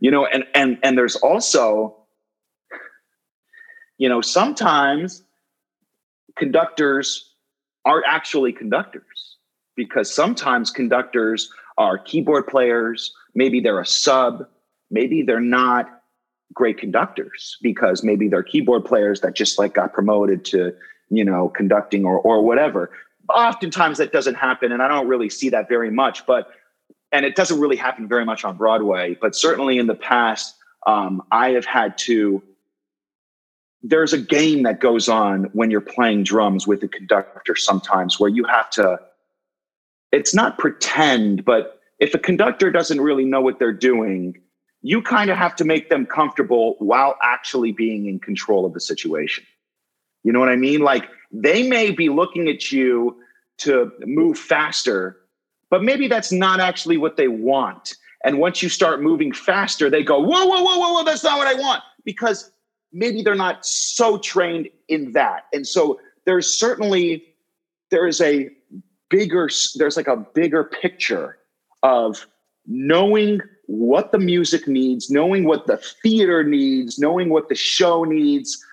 you 0.00 0.10
know. 0.10 0.26
And 0.26 0.44
and 0.54 0.78
and 0.82 0.96
there's 0.96 1.16
also, 1.16 1.94
you 3.98 4.08
know, 4.08 4.22
sometimes 4.22 5.22
conductors 6.36 7.34
aren't 7.84 8.06
actually 8.06 8.52
conductors 8.52 9.36
because 9.76 10.12
sometimes 10.12 10.70
conductors 10.70 11.50
are 11.78 11.98
keyboard 11.98 12.46
players, 12.46 13.12
maybe 13.34 13.60
they're 13.60 13.80
a 13.80 13.86
sub, 13.86 14.46
maybe 14.90 15.22
they're 15.22 15.40
not 15.40 16.02
great 16.52 16.78
conductors 16.78 17.56
because 17.62 18.04
maybe 18.04 18.28
they're 18.28 18.42
keyboard 18.42 18.84
players 18.84 19.20
that 19.20 19.34
just 19.34 19.58
like 19.58 19.74
got 19.74 19.92
promoted 19.92 20.44
to, 20.44 20.72
you 21.10 21.24
know, 21.24 21.48
conducting 21.48 22.04
or 22.04 22.18
or 22.20 22.42
whatever. 22.42 22.90
Oftentimes 23.28 23.98
that 23.98 24.12
doesn't 24.12 24.34
happen 24.34 24.70
and 24.70 24.82
I 24.82 24.88
don't 24.88 25.08
really 25.08 25.28
see 25.28 25.48
that 25.50 25.68
very 25.68 25.90
much, 25.90 26.26
but 26.26 26.50
and 27.10 27.24
it 27.24 27.36
doesn't 27.36 27.60
really 27.60 27.76
happen 27.76 28.08
very 28.08 28.24
much 28.24 28.44
on 28.44 28.56
Broadway, 28.56 29.16
but 29.20 29.34
certainly 29.34 29.78
in 29.78 29.86
the 29.86 29.94
past 29.94 30.56
um, 30.86 31.22
I 31.32 31.50
have 31.50 31.64
had 31.64 31.96
to 31.98 32.42
there's 33.86 34.14
a 34.14 34.18
game 34.18 34.62
that 34.62 34.80
goes 34.80 35.08
on 35.08 35.44
when 35.52 35.70
you're 35.70 35.80
playing 35.80 36.24
drums 36.24 36.66
with 36.66 36.82
a 36.82 36.88
conductor 36.88 37.54
sometimes 37.54 38.18
where 38.18 38.30
you 38.30 38.44
have 38.44 38.68
to 38.70 38.98
it's 40.10 40.34
not 40.34 40.58
pretend 40.58 41.44
but 41.44 41.80
if 42.00 42.14
a 42.14 42.18
conductor 42.18 42.70
doesn't 42.70 43.00
really 43.00 43.24
know 43.24 43.40
what 43.40 43.58
they're 43.58 43.72
doing 43.72 44.40
you 44.84 45.00
kind 45.00 45.30
of 45.30 45.38
have 45.38 45.56
to 45.56 45.64
make 45.64 45.88
them 45.88 46.04
comfortable 46.04 46.76
while 46.78 47.16
actually 47.22 47.72
being 47.72 48.04
in 48.06 48.18
control 48.20 48.66
of 48.66 48.74
the 48.74 48.80
situation. 48.80 49.42
You 50.24 50.32
know 50.32 50.40
what 50.40 50.50
i 50.50 50.56
mean? 50.56 50.80
Like 50.80 51.08
they 51.32 51.66
may 51.66 51.90
be 51.90 52.10
looking 52.10 52.48
at 52.48 52.70
you 52.70 53.16
to 53.58 53.90
move 54.00 54.38
faster 54.38 55.20
but 55.70 55.82
maybe 55.82 56.06
that's 56.06 56.30
not 56.30 56.60
actually 56.60 56.98
what 56.98 57.16
they 57.16 57.26
want. 57.26 57.96
And 58.24 58.38
once 58.38 58.62
you 58.62 58.68
start 58.68 59.02
moving 59.02 59.32
faster 59.32 59.88
they 59.88 60.02
go 60.02 60.20
whoa 60.20 60.44
whoa 60.44 60.62
whoa 60.62 60.78
whoa 60.78 60.92
whoa 60.92 61.04
that's 61.04 61.24
not 61.24 61.38
what 61.38 61.48
i 61.48 61.54
want. 61.58 61.82
Because 62.04 62.52
maybe 62.94 63.22
they're 63.22 63.34
not 63.34 63.66
so 63.66 64.16
trained 64.18 64.68
in 64.88 65.12
that. 65.12 65.46
And 65.52 65.66
so 65.66 66.00
there's 66.24 66.48
certainly 66.48 67.24
there 67.90 68.06
is 68.06 68.20
a 68.20 68.48
bigger 69.10 69.50
there's 69.74 69.96
like 69.96 70.06
a 70.06 70.16
bigger 70.16 70.64
picture 70.64 71.36
of 71.82 72.26
knowing 72.66 73.40
what 73.66 74.12
the 74.12 74.18
music 74.18 74.66
needs, 74.66 75.10
knowing 75.10 75.44
what 75.44 75.66
the 75.66 75.76
theater 76.02 76.44
needs, 76.44 76.98
knowing 76.98 77.28
what 77.28 77.48
the 77.48 77.54
show 77.54 78.04
needs, 78.04 78.64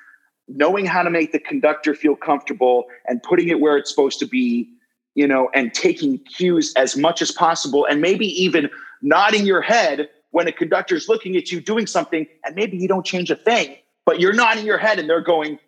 knowing 0.48 0.86
how 0.86 1.02
to 1.04 1.10
make 1.10 1.32
the 1.32 1.40
conductor 1.40 1.94
feel 1.94 2.16
comfortable 2.16 2.86
and 3.08 3.22
putting 3.24 3.50
it 3.50 3.60
where 3.60 3.78
it's 3.78 3.90
supposed 3.90 4.20
to 4.20 4.26
be, 4.26 4.70
you 5.16 5.28
know, 5.28 5.50
and 5.54 5.74
taking 5.74 6.18
cues 6.20 6.74
as 6.76 6.96
much 6.96 7.22
as 7.22 7.32
possible 7.32 7.86
and 7.86 8.02
maybe 8.02 8.28
even 8.42 8.70
nodding 9.02 9.46
your 9.46 9.62
head 9.62 10.10
when 10.32 10.48
a 10.48 10.52
conductor's 10.52 11.10
looking 11.10 11.36
at 11.36 11.52
you 11.52 11.60
doing 11.60 11.88
something 11.88 12.26
and 12.46 12.56
maybe 12.56 12.78
you 12.78 12.88
don't 12.88 13.06
change 13.06 13.30
a 13.32 13.36
thing 13.36 13.76
but 14.06 14.20
you're 14.20 14.34
nodding 14.34 14.66
your 14.66 14.78
head 14.78 15.00
and 15.00 15.10
they're 15.10 15.22
going 15.22 15.60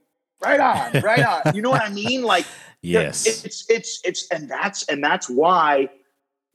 right 0.43 0.59
on, 0.59 1.01
right 1.01 1.23
on. 1.23 1.55
You 1.55 1.61
know 1.61 1.69
what 1.69 1.81
I 1.81 1.89
mean? 1.93 2.23
Like, 2.23 2.45
yes, 2.81 3.25
it's 3.25 3.69
it's 3.69 4.01
it's 4.03 4.27
and 4.31 4.49
that's 4.49 4.83
and 4.87 5.03
that's 5.03 5.29
why 5.29 5.89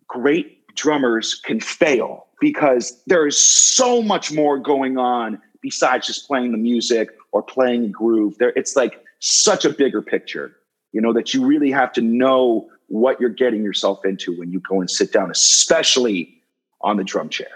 great 0.06 0.74
drummers 0.74 1.34
can 1.34 1.60
fail 1.60 2.26
because 2.40 3.02
there 3.06 3.26
is 3.26 3.40
so 3.40 4.02
much 4.02 4.32
more 4.32 4.58
going 4.58 4.96
on 4.96 5.40
besides 5.60 6.06
just 6.06 6.26
playing 6.26 6.52
the 6.52 6.58
music 6.58 7.10
or 7.32 7.42
playing 7.42 7.84
a 7.84 7.88
groove. 7.88 8.38
There, 8.38 8.52
it's 8.56 8.76
like 8.76 9.04
such 9.20 9.64
a 9.64 9.70
bigger 9.70 10.02
picture, 10.02 10.56
you 10.92 11.00
know, 11.00 11.12
that 11.12 11.34
you 11.34 11.44
really 11.44 11.70
have 11.70 11.92
to 11.94 12.00
know 12.00 12.68
what 12.86 13.20
you're 13.20 13.30
getting 13.30 13.62
yourself 13.62 14.04
into 14.04 14.36
when 14.38 14.50
you 14.50 14.60
go 14.60 14.80
and 14.80 14.90
sit 14.90 15.12
down, 15.12 15.30
especially 15.30 16.42
on 16.80 16.96
the 16.96 17.04
drum 17.04 17.28
chair. 17.28 17.48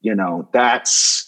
You 0.00 0.14
know, 0.14 0.48
that's 0.52 1.27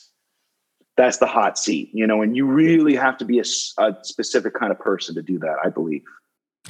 that's 1.00 1.16
the 1.16 1.26
hot 1.26 1.58
seat, 1.58 1.88
you 1.94 2.06
know, 2.06 2.20
and 2.20 2.36
you 2.36 2.44
really 2.44 2.94
have 2.94 3.16
to 3.16 3.24
be 3.24 3.38
a, 3.38 3.44
a 3.78 3.96
specific 4.02 4.52
kind 4.52 4.70
of 4.70 4.78
person 4.78 5.14
to 5.14 5.22
do 5.22 5.38
that, 5.38 5.56
I 5.64 5.70
believe, 5.70 6.02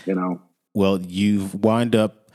you 0.06 0.14
know. 0.14 0.40
Well, 0.72 1.00
you've 1.00 1.52
wound 1.64 1.96
up 1.96 2.30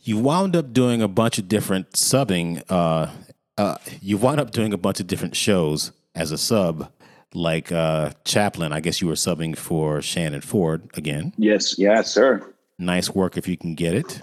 you 0.00 0.18
wound 0.18 0.56
up 0.56 0.72
doing 0.72 1.02
a 1.02 1.08
bunch 1.08 1.38
of 1.38 1.48
different 1.48 1.92
subbing. 1.92 2.62
Uh, 2.68 3.10
uh, 3.56 3.76
you 4.00 4.18
wound 4.18 4.40
up 4.40 4.50
doing 4.50 4.72
a 4.72 4.76
bunch 4.76 4.98
of 4.98 5.06
different 5.06 5.36
shows 5.36 5.92
as 6.14 6.32
a 6.32 6.38
sub, 6.38 6.90
like 7.34 7.70
uh, 7.70 8.10
Chaplin. 8.24 8.72
I 8.72 8.80
guess 8.80 9.00
you 9.00 9.06
were 9.06 9.14
subbing 9.14 9.56
for 9.56 10.02
Shannon 10.02 10.40
Ford 10.40 10.90
again. 10.94 11.32
Yes, 11.38 11.78
yes, 11.78 12.12
sir. 12.12 12.52
Nice 12.80 13.10
work 13.10 13.36
if 13.36 13.46
you 13.46 13.56
can 13.56 13.76
get 13.76 13.94
it. 13.94 14.20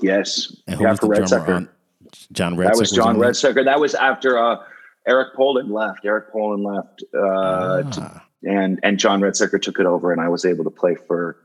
Yes, 0.00 0.56
and 0.66 0.76
who 0.76 0.84
yeah, 0.84 0.90
was 0.90 1.00
the 1.00 1.06
drummer 1.06 1.26
Redsecker. 1.26 1.56
on? 1.56 1.68
John 2.32 2.56
Redsecker. 2.56 2.64
That 2.64 2.78
was 2.78 2.90
John 2.92 3.16
Redsecker. 3.16 3.64
That 3.64 3.80
was 3.80 3.94
after 3.94 4.38
uh, 4.38 4.56
Eric 5.08 5.34
Poland 5.34 5.70
left. 5.70 6.04
Eric 6.04 6.30
Poland 6.30 6.62
left, 6.62 7.02
uh, 7.14 7.18
ah. 7.18 7.82
to, 7.90 8.22
and 8.44 8.78
and 8.82 8.98
John 8.98 9.20
Redsecker 9.20 9.60
took 9.60 9.80
it 9.80 9.86
over, 9.86 10.12
and 10.12 10.20
I 10.20 10.28
was 10.28 10.44
able 10.44 10.64
to 10.64 10.70
play 10.70 10.94
for 10.94 11.36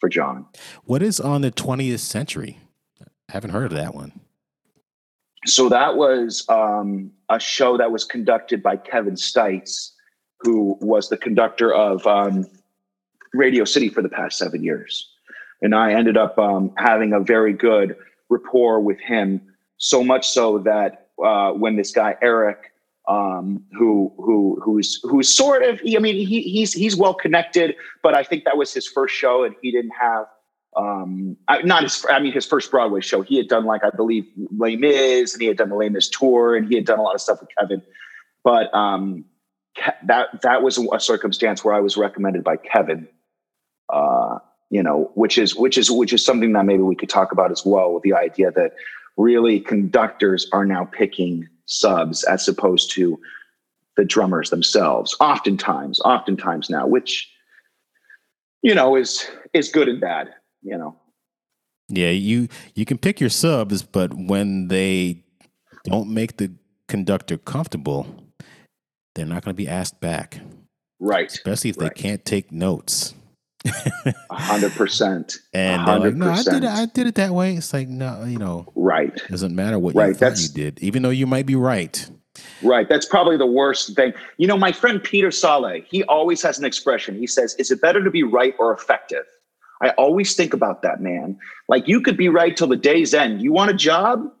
for 0.00 0.08
John. 0.08 0.46
What 0.84 1.02
is 1.02 1.20
on 1.20 1.40
the 1.40 1.50
20th 1.50 2.00
century? 2.00 2.58
I 3.00 3.32
haven't 3.32 3.50
heard 3.50 3.66
of 3.66 3.78
that 3.78 3.94
one. 3.94 4.20
So 5.46 5.68
that 5.68 5.96
was 5.96 6.44
um, 6.48 7.12
a 7.30 7.38
show 7.38 7.78
that 7.78 7.92
was 7.92 8.04
conducted 8.04 8.62
by 8.62 8.76
Kevin 8.76 9.14
Stites, 9.14 9.92
who 10.40 10.76
was 10.80 11.08
the 11.08 11.16
conductor 11.16 11.72
of 11.72 12.04
um, 12.06 12.44
Radio 13.32 13.64
City 13.64 13.88
for 13.88 14.02
the 14.02 14.08
past 14.08 14.36
seven 14.38 14.64
years, 14.64 15.08
and 15.62 15.74
I 15.74 15.92
ended 15.92 16.16
up 16.16 16.36
um, 16.38 16.72
having 16.76 17.12
a 17.12 17.20
very 17.20 17.52
good 17.52 17.96
rapport 18.28 18.80
with 18.80 18.98
him. 18.98 19.40
So 19.78 20.02
much 20.02 20.28
so 20.28 20.58
that 20.58 21.10
uh, 21.24 21.52
when 21.52 21.76
this 21.76 21.92
guy 21.92 22.16
Eric 22.20 22.72
um, 23.08 23.62
who 23.72 24.12
who 24.16 24.60
who's 24.62 25.00
who's 25.04 25.32
sort 25.32 25.62
of 25.62 25.80
I 25.84 25.98
mean 25.98 26.26
he, 26.26 26.42
he's 26.42 26.72
he's 26.72 26.96
well 26.96 27.14
connected, 27.14 27.76
but 28.02 28.14
I 28.14 28.22
think 28.22 28.44
that 28.44 28.56
was 28.56 28.72
his 28.72 28.86
first 28.86 29.14
show, 29.14 29.44
and 29.44 29.54
he 29.62 29.70
didn't 29.70 29.92
have 30.00 30.26
um, 30.76 31.36
not 31.64 31.84
his 31.84 32.04
I 32.10 32.18
mean 32.18 32.32
his 32.32 32.46
first 32.46 32.70
Broadway 32.70 33.00
show. 33.00 33.22
He 33.22 33.36
had 33.36 33.48
done 33.48 33.64
like 33.64 33.84
I 33.84 33.90
believe 33.90 34.26
Les 34.56 34.76
Mis, 34.76 35.34
and 35.34 35.40
he 35.40 35.46
had 35.48 35.56
done 35.56 35.68
the 35.68 35.76
Les 35.76 35.88
Mis 35.88 36.08
tour, 36.08 36.56
and 36.56 36.68
he 36.68 36.74
had 36.74 36.84
done 36.84 36.98
a 36.98 37.02
lot 37.02 37.14
of 37.14 37.20
stuff 37.20 37.40
with 37.40 37.50
Kevin. 37.58 37.82
But 38.42 38.74
um, 38.74 39.24
that 40.04 40.42
that 40.42 40.62
was 40.62 40.78
a 40.92 41.00
circumstance 41.00 41.64
where 41.64 41.74
I 41.74 41.80
was 41.80 41.96
recommended 41.96 42.42
by 42.42 42.56
Kevin. 42.56 43.08
Uh, 43.88 44.38
you 44.70 44.82
know, 44.82 45.12
which 45.14 45.38
is 45.38 45.54
which 45.54 45.78
is 45.78 45.90
which 45.90 46.12
is 46.12 46.24
something 46.24 46.52
that 46.54 46.64
maybe 46.64 46.82
we 46.82 46.96
could 46.96 47.08
talk 47.08 47.30
about 47.30 47.52
as 47.52 47.64
well. 47.64 47.92
With 47.94 48.02
the 48.02 48.14
idea 48.14 48.50
that 48.50 48.72
really 49.16 49.60
conductors 49.60 50.48
are 50.52 50.64
now 50.64 50.84
picking 50.84 51.48
subs 51.66 52.24
as 52.24 52.48
opposed 52.48 52.90
to 52.92 53.18
the 53.96 54.04
drummers 54.04 54.50
themselves 54.50 55.16
oftentimes 55.20 56.00
oftentimes 56.00 56.68
now 56.70 56.86
which 56.86 57.30
you 58.62 58.74
know 58.74 58.96
is 58.96 59.28
is 59.52 59.68
good 59.70 59.88
and 59.88 60.00
bad 60.00 60.28
you 60.66 60.76
know. 60.76 60.96
Yeah, 61.88 62.10
you 62.10 62.48
you 62.74 62.84
can 62.84 62.98
pick 62.98 63.20
your 63.20 63.30
subs, 63.30 63.82
but 63.82 64.12
when 64.12 64.68
they 64.68 65.24
don't 65.84 66.12
make 66.12 66.36
the 66.36 66.52
conductor 66.88 67.38
comfortable, 67.38 68.06
they're 69.14 69.24
not 69.24 69.44
going 69.44 69.54
to 69.54 69.62
be 69.62 69.68
asked 69.68 70.00
back. 70.00 70.40
Right. 70.98 71.30
Especially 71.30 71.70
if 71.70 71.78
right. 71.78 71.94
they 71.94 72.02
can't 72.02 72.24
take 72.24 72.50
notes. 72.50 73.14
A 74.30 74.34
hundred 74.34 74.72
percent. 74.72 75.38
And 75.52 75.84
like, 75.84 76.14
no, 76.14 76.30
I 76.30 76.42
did 76.42 76.64
it. 76.64 76.70
I 76.70 76.86
did 76.86 77.06
it 77.06 77.14
that 77.16 77.32
way. 77.32 77.54
It's 77.54 77.72
like 77.72 77.88
no, 77.88 78.24
you 78.24 78.38
know, 78.38 78.72
right. 78.74 79.14
It 79.14 79.30
Doesn't 79.30 79.54
matter 79.54 79.78
what 79.78 79.94
right. 79.94 80.08
you 80.08 80.14
thought 80.14 80.40
you 80.40 80.48
did, 80.48 80.78
even 80.80 81.02
though 81.02 81.10
you 81.10 81.26
might 81.26 81.46
be 81.46 81.54
right. 81.56 82.08
Right. 82.62 82.88
That's 82.88 83.06
probably 83.06 83.36
the 83.36 83.46
worst 83.46 83.94
thing. 83.96 84.12
You 84.36 84.46
know, 84.46 84.56
my 84.58 84.72
friend 84.72 85.02
Peter 85.02 85.30
Saleh, 85.30 85.84
he 85.88 86.04
always 86.04 86.42
has 86.42 86.58
an 86.58 86.64
expression. 86.64 87.18
He 87.18 87.26
says, 87.26 87.54
"Is 87.58 87.70
it 87.70 87.80
better 87.80 88.02
to 88.04 88.10
be 88.10 88.22
right 88.22 88.54
or 88.58 88.72
effective?" 88.72 89.24
I 89.82 89.90
always 89.90 90.34
think 90.34 90.54
about 90.54 90.82
that, 90.82 91.00
man. 91.00 91.38
Like 91.68 91.86
you 91.88 92.00
could 92.00 92.16
be 92.16 92.28
right 92.28 92.56
till 92.56 92.66
the 92.66 92.76
day's 92.76 93.14
end. 93.14 93.42
You 93.42 93.52
want 93.52 93.70
a 93.70 93.74
job? 93.74 94.32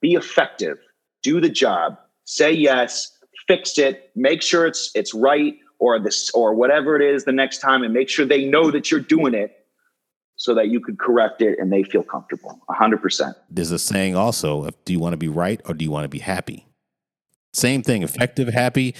Be 0.00 0.14
effective. 0.14 0.78
Do 1.22 1.40
the 1.40 1.48
job. 1.48 1.98
Say 2.24 2.52
yes. 2.52 3.10
Fix 3.46 3.78
it. 3.78 4.10
Make 4.14 4.42
sure 4.42 4.66
it's 4.66 4.90
it's 4.94 5.14
right 5.14 5.54
or 5.78 5.98
this 5.98 6.30
or 6.30 6.54
whatever 6.54 6.96
it 6.96 7.02
is 7.02 7.24
the 7.24 7.32
next 7.32 7.58
time, 7.58 7.82
and 7.82 7.92
make 7.92 8.08
sure 8.08 8.24
they 8.24 8.44
know 8.44 8.70
that 8.70 8.90
you're 8.90 9.00
doing 9.00 9.34
it, 9.34 9.64
so 10.36 10.54
that 10.54 10.68
you 10.68 10.80
could 10.80 10.98
correct 10.98 11.40
it 11.42 11.58
and 11.58 11.72
they 11.72 11.82
feel 11.82 12.02
comfortable. 12.02 12.60
Hundred 12.68 13.02
percent. 13.02 13.36
There's 13.50 13.70
a 13.70 13.78
saying 13.78 14.16
also: 14.16 14.68
Do 14.84 14.92
you 14.92 14.98
want 14.98 15.12
to 15.12 15.18
be 15.18 15.28
right 15.28 15.60
or 15.66 15.74
do 15.74 15.84
you 15.84 15.90
want 15.90 16.04
to 16.04 16.08
be 16.08 16.18
happy? 16.18 16.66
Same 17.52 17.82
thing. 17.82 18.02
Effective, 18.02 18.48
happy. 18.48 18.94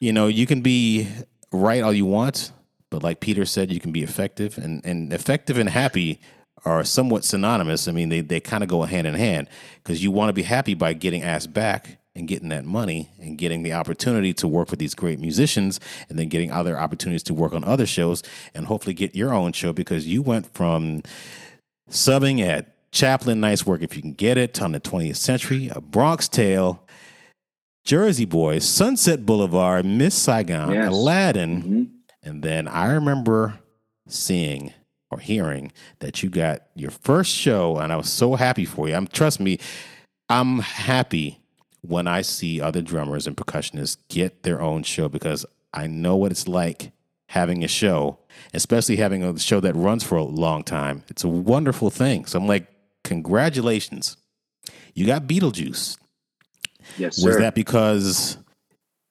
You 0.00 0.12
know, 0.12 0.26
you 0.26 0.46
can 0.46 0.60
be 0.60 1.08
right 1.50 1.82
all 1.82 1.92
you 1.92 2.04
want, 2.04 2.52
but 2.90 3.02
like 3.02 3.20
Peter 3.20 3.44
said, 3.44 3.72
you 3.72 3.80
can 3.80 3.92
be 3.92 4.02
effective, 4.02 4.58
and 4.58 4.84
and 4.84 5.12
effective 5.12 5.58
and 5.58 5.70
happy 5.70 6.20
are 6.64 6.84
somewhat 6.84 7.24
synonymous. 7.24 7.88
I 7.88 7.92
mean, 7.92 8.08
they 8.08 8.20
they 8.20 8.40
kind 8.40 8.62
of 8.62 8.68
go 8.68 8.82
hand 8.82 9.06
in 9.06 9.14
hand 9.14 9.48
because 9.82 10.02
you 10.02 10.10
want 10.10 10.28
to 10.28 10.32
be 10.34 10.42
happy 10.42 10.74
by 10.74 10.92
getting 10.92 11.22
asked 11.22 11.52
back 11.52 11.98
and 12.16 12.26
getting 12.26 12.48
that 12.48 12.64
money 12.64 13.10
and 13.20 13.36
getting 13.38 13.62
the 13.62 13.72
opportunity 13.72 14.32
to 14.34 14.48
work 14.48 14.70
with 14.70 14.78
these 14.80 14.94
great 14.94 15.20
musicians 15.20 15.78
and 16.08 16.18
then 16.18 16.28
getting 16.28 16.50
other 16.50 16.78
opportunities 16.78 17.22
to 17.24 17.34
work 17.34 17.52
on 17.52 17.62
other 17.64 17.86
shows 17.86 18.22
and 18.54 18.66
hopefully 18.66 18.94
get 18.94 19.14
your 19.14 19.32
own 19.34 19.52
show 19.52 19.72
because 19.72 20.06
you 20.06 20.22
went 20.22 20.52
from 20.54 21.02
subbing 21.90 22.40
at 22.40 22.72
Chaplin 22.92 23.40
Nice 23.40 23.66
Work 23.66 23.82
if 23.82 23.94
you 23.94 24.02
can 24.02 24.12
get 24.14 24.38
it 24.38 24.60
on 24.62 24.72
the 24.72 24.80
20th 24.80 25.16
century, 25.16 25.70
a 25.74 25.80
Bronx 25.80 26.28
Tale, 26.28 26.82
Jersey 27.84 28.24
Boys, 28.24 28.66
Sunset 28.66 29.24
Boulevard, 29.26 29.84
Miss 29.84 30.14
Saigon, 30.14 30.72
Yes. 30.72 30.88
Aladdin, 30.90 31.62
Mm-hmm. 31.62 31.82
and 32.28 32.42
then 32.42 32.66
I 32.68 32.92
remember 32.92 33.58
seeing 34.08 34.72
or 35.10 35.18
hearing 35.18 35.70
that 36.00 36.22
you 36.22 36.30
got 36.30 36.62
your 36.74 36.90
first 36.90 37.30
show, 37.32 37.76
and 37.78 37.92
I 37.92 37.96
was 37.96 38.08
so 38.10 38.34
happy 38.34 38.64
for 38.64 38.88
you. 38.88 38.94
I'm 38.94 39.06
trust 39.06 39.38
me, 39.38 39.58
I'm 40.28 40.58
happy 40.60 41.38
when 41.88 42.06
I 42.06 42.22
see 42.22 42.60
other 42.60 42.82
drummers 42.82 43.26
and 43.26 43.36
percussionists 43.36 43.96
get 44.08 44.42
their 44.42 44.60
own 44.60 44.82
show 44.82 45.08
because 45.08 45.46
I 45.72 45.86
know 45.86 46.16
what 46.16 46.30
it's 46.30 46.48
like 46.48 46.92
having 47.28 47.64
a 47.64 47.68
show, 47.68 48.18
especially 48.54 48.96
having 48.96 49.22
a 49.22 49.38
show 49.38 49.60
that 49.60 49.74
runs 49.74 50.04
for 50.04 50.16
a 50.16 50.24
long 50.24 50.62
time. 50.62 51.04
It's 51.08 51.24
a 51.24 51.28
wonderful 51.28 51.90
thing. 51.90 52.24
So 52.26 52.38
I'm 52.38 52.46
like, 52.46 52.66
congratulations. 53.04 54.16
You 54.94 55.06
got 55.06 55.26
Beetlejuice. 55.26 55.98
Yes, 56.96 57.22
Was 57.22 57.36
that 57.38 57.54
because 57.54 58.38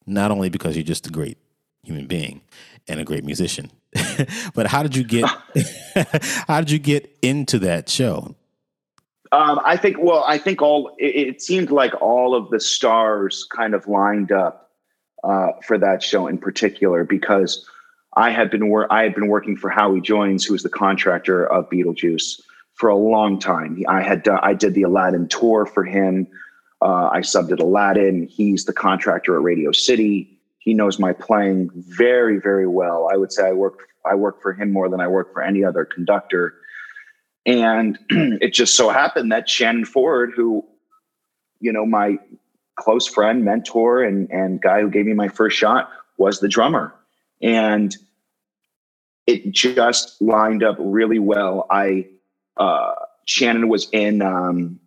not 0.07 0.31
only 0.31 0.49
because 0.49 0.75
you're 0.75 0.83
just 0.83 1.07
a 1.07 1.11
great 1.11 1.37
human 1.83 2.07
being 2.07 2.41
and 2.87 2.99
a 2.99 3.03
great 3.03 3.23
musician, 3.25 3.69
but 4.53 4.67
how 4.67 4.81
did 4.81 4.95
you 4.95 5.03
get 5.03 5.25
how 6.47 6.61
did 6.61 6.71
you 6.71 6.79
get 6.79 7.15
into 7.21 7.59
that 7.59 7.89
show? 7.89 8.35
Um, 9.31 9.59
I 9.63 9.77
think. 9.77 9.97
Well, 9.99 10.23
I 10.27 10.37
think 10.37 10.61
all. 10.61 10.95
It, 10.99 11.15
it 11.15 11.41
seemed 11.41 11.71
like 11.71 11.93
all 12.01 12.35
of 12.35 12.49
the 12.49 12.59
stars 12.59 13.47
kind 13.51 13.73
of 13.73 13.87
lined 13.87 14.31
up 14.31 14.71
uh, 15.23 15.49
for 15.65 15.77
that 15.77 16.03
show 16.03 16.27
in 16.27 16.37
particular 16.37 17.03
because 17.03 17.67
I 18.15 18.29
had 18.29 18.49
been 18.49 18.69
wor- 18.69 18.91
I 18.91 19.03
had 19.03 19.15
been 19.15 19.27
working 19.27 19.57
for 19.57 19.69
Howie 19.69 20.01
Joines, 20.01 20.45
who 20.45 20.53
was 20.53 20.63
the 20.63 20.69
contractor 20.69 21.45
of 21.45 21.69
Beetlejuice, 21.69 22.41
for 22.75 22.89
a 22.89 22.95
long 22.95 23.39
time. 23.39 23.81
I 23.87 24.01
had 24.01 24.23
done, 24.23 24.39
I 24.41 24.53
did 24.53 24.73
the 24.73 24.83
Aladdin 24.83 25.27
tour 25.27 25.65
for 25.65 25.83
him. 25.83 26.27
Uh, 26.81 27.09
I 27.11 27.19
subbed 27.21 27.51
at 27.51 27.59
Aladdin. 27.59 28.27
He's 28.27 28.65
the 28.65 28.73
contractor 28.73 29.35
at 29.35 29.41
Radio 29.41 29.71
City. 29.71 30.39
He 30.59 30.73
knows 30.73 30.99
my 30.99 31.13
playing 31.13 31.69
very, 31.73 32.39
very 32.39 32.67
well. 32.67 33.09
I 33.11 33.17
would 33.17 33.31
say 33.31 33.47
I 33.47 33.53
work 33.53 33.79
I 34.05 34.15
work 34.15 34.41
for 34.41 34.53
him 34.53 34.71
more 34.71 34.87
than 34.87 35.01
I 35.01 35.07
work 35.07 35.33
for 35.33 35.41
any 35.41 35.63
other 35.63 35.83
conductor. 35.83 36.55
And 37.45 37.99
it 38.09 38.53
just 38.53 38.75
so 38.75 38.89
happened 38.89 39.31
that 39.31 39.49
Shannon 39.49 39.85
Ford, 39.85 40.33
who, 40.35 40.65
you 41.59 41.71
know, 41.71 41.85
my 41.85 42.17
close 42.75 43.07
friend, 43.07 43.43
mentor, 43.43 44.03
and 44.03 44.29
and 44.31 44.61
guy 44.61 44.81
who 44.81 44.89
gave 44.89 45.05
me 45.05 45.13
my 45.13 45.27
first 45.27 45.57
shot, 45.57 45.89
was 46.17 46.39
the 46.39 46.47
drummer. 46.47 46.93
And 47.41 47.95
it 49.27 49.51
just 49.51 50.21
lined 50.21 50.63
up 50.63 50.77
really 50.79 51.19
well. 51.19 51.67
I 51.69 52.07
uh, 52.57 52.93
Shannon 53.25 53.69
was 53.69 53.89
in. 53.91 54.21
Um, 54.21 54.79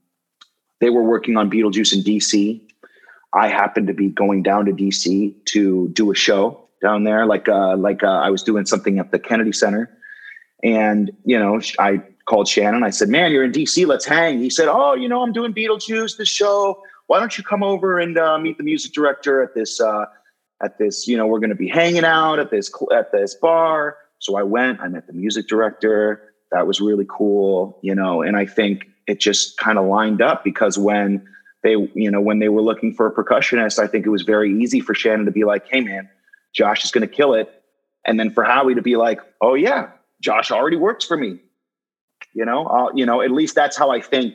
they 0.81 0.91
were 0.91 1.03
working 1.03 1.37
on 1.37 1.51
Beetlejuice 1.51 1.93
in 1.93 2.03
DC. 2.03 2.61
I 3.33 3.49
happened 3.49 3.89
to 3.89 3.95
be 3.95 4.09
going 4.09 4.43
down 4.43 4.65
to 4.67 4.73
DC 4.73 5.35
to 5.47 5.89
do 5.89 6.11
a 6.11 6.15
show 6.15 6.69
down 6.81 7.05
there, 7.05 7.27
like 7.27 7.49
uh, 7.49 7.77
like 7.77 8.03
uh, 8.03 8.07
I 8.07 8.31
was 8.31 8.43
doing 8.43 8.65
something 8.65 8.99
at 8.99 9.11
the 9.11 9.19
Kennedy 9.19 9.53
Center, 9.53 9.91
and 10.63 11.11
you 11.25 11.39
know 11.39 11.61
I 11.79 12.03
called 12.29 12.47
Shannon. 12.47 12.85
I 12.85 12.91
said, 12.91 13.09
"Man, 13.09 13.33
you're 13.33 13.45
in 13.45 13.53
DC. 13.53 13.87
Let's 13.87 14.05
hang." 14.05 14.39
He 14.39 14.51
said, 14.51 14.69
"Oh, 14.69 14.95
you 14.95 15.09
know, 15.09 15.23
I'm 15.23 15.33
doing 15.33 15.53
Beetlejuice, 15.53 16.17
this 16.17 16.29
show. 16.29 16.83
Why 17.07 17.19
don't 17.19 17.37
you 17.39 17.43
come 17.43 17.63
over 17.63 17.99
and 17.99 18.19
uh, 18.19 18.39
meet 18.39 18.59
the 18.59 18.65
music 18.65 18.93
director 18.93 19.43
at 19.43 19.55
this 19.55 19.81
uh, 19.81 20.05
at 20.63 20.79
this? 20.79 21.09
You 21.09 21.17
know, 21.17 21.27
we're 21.27 21.41
going 21.41 21.51
to 21.51 21.57
be 21.57 21.69
hanging 21.69 22.05
out 22.05 22.39
at 22.39 22.51
this 22.51 22.71
at 22.95 23.11
this 23.13 23.35
bar." 23.35 23.97
So 24.21 24.37
I 24.37 24.43
went. 24.43 24.81
I 24.81 24.89
met 24.89 25.07
the 25.07 25.13
music 25.13 25.49
director. 25.49 26.35
That 26.53 26.67
was 26.67 26.81
really 26.81 27.07
cool, 27.09 27.79
you 27.83 27.95
know. 27.95 28.23
And 28.23 28.37
I 28.37 28.47
think 28.47 28.87
it 29.07 29.21
just 29.21 29.57
kind 29.57 29.79
of 29.79 29.87
lined 29.87 30.21
up 30.21 30.45
because 30.45 30.79
when 30.79 31.27
they, 31.63 31.77
you 31.95 32.11
know, 32.11 32.21
when 32.21 32.41
they 32.41 32.49
were 32.49 32.63
looking 32.63 32.93
for 32.93 33.07
a 33.07 33.13
percussionist, 33.13 33.79
I 33.79 33.87
think 33.87 34.07
it 34.07 34.11
was 34.11 34.23
very 34.23 34.53
easy 34.61 34.81
for 34.81 34.95
Shannon 34.95 35.25
to 35.25 35.33
be 35.33 35.45
like, 35.45 35.67
"Hey, 35.69 35.81
man, 35.81 36.09
Josh 36.53 36.85
is 36.85 36.91
going 36.91 37.09
to 37.09 37.15
kill 37.15 37.33
it," 37.33 37.63
and 38.07 38.21
then 38.21 38.31
for 38.31 38.45
Howie 38.45 38.75
to 38.75 38.83
be 38.83 38.97
like, 38.97 39.21
"Oh 39.41 39.55
yeah, 39.55 39.89
Josh 40.21 40.51
already 40.51 40.77
works 40.77 41.07
for 41.07 41.17
me." 41.17 41.39
You 42.39 42.45
know, 42.45 42.67
uh, 42.67 42.93
you 42.95 43.05
know, 43.05 43.21
at 43.21 43.33
least 43.33 43.57
that's 43.57 43.77
how 43.77 43.91
I 43.91 44.01
think. 44.01 44.33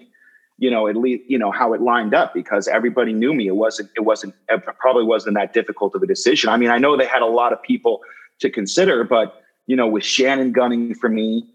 You 0.58 0.70
know, 0.70 0.88
at 0.88 0.98
least 0.98 1.24
you 1.30 1.40
know 1.40 1.52
how 1.52 1.72
it 1.72 1.80
lined 1.82 2.14
up 2.14 2.34
because 2.34 2.68
everybody 2.68 3.14
knew 3.14 3.34
me. 3.34 3.48
It 3.48 3.56
wasn't. 3.56 3.90
It 3.96 4.02
wasn't. 4.02 4.36
It 4.50 4.62
probably 4.78 5.06
wasn't 5.06 5.36
that 5.36 5.54
difficult 5.54 5.96
of 5.96 6.04
a 6.04 6.06
decision. 6.06 6.50
I 6.50 6.58
mean, 6.58 6.70
I 6.70 6.78
know 6.80 6.98
they 6.98 7.06
had 7.06 7.22
a 7.22 7.34
lot 7.42 7.54
of 7.54 7.64
people 7.64 8.02
to 8.42 8.50
consider, 8.50 9.06
but 9.06 9.42
you 9.68 9.78
know, 9.78 9.88
with 9.88 10.04
Shannon 10.04 10.52
gunning 10.52 10.94
for 10.96 11.08
me, 11.08 11.48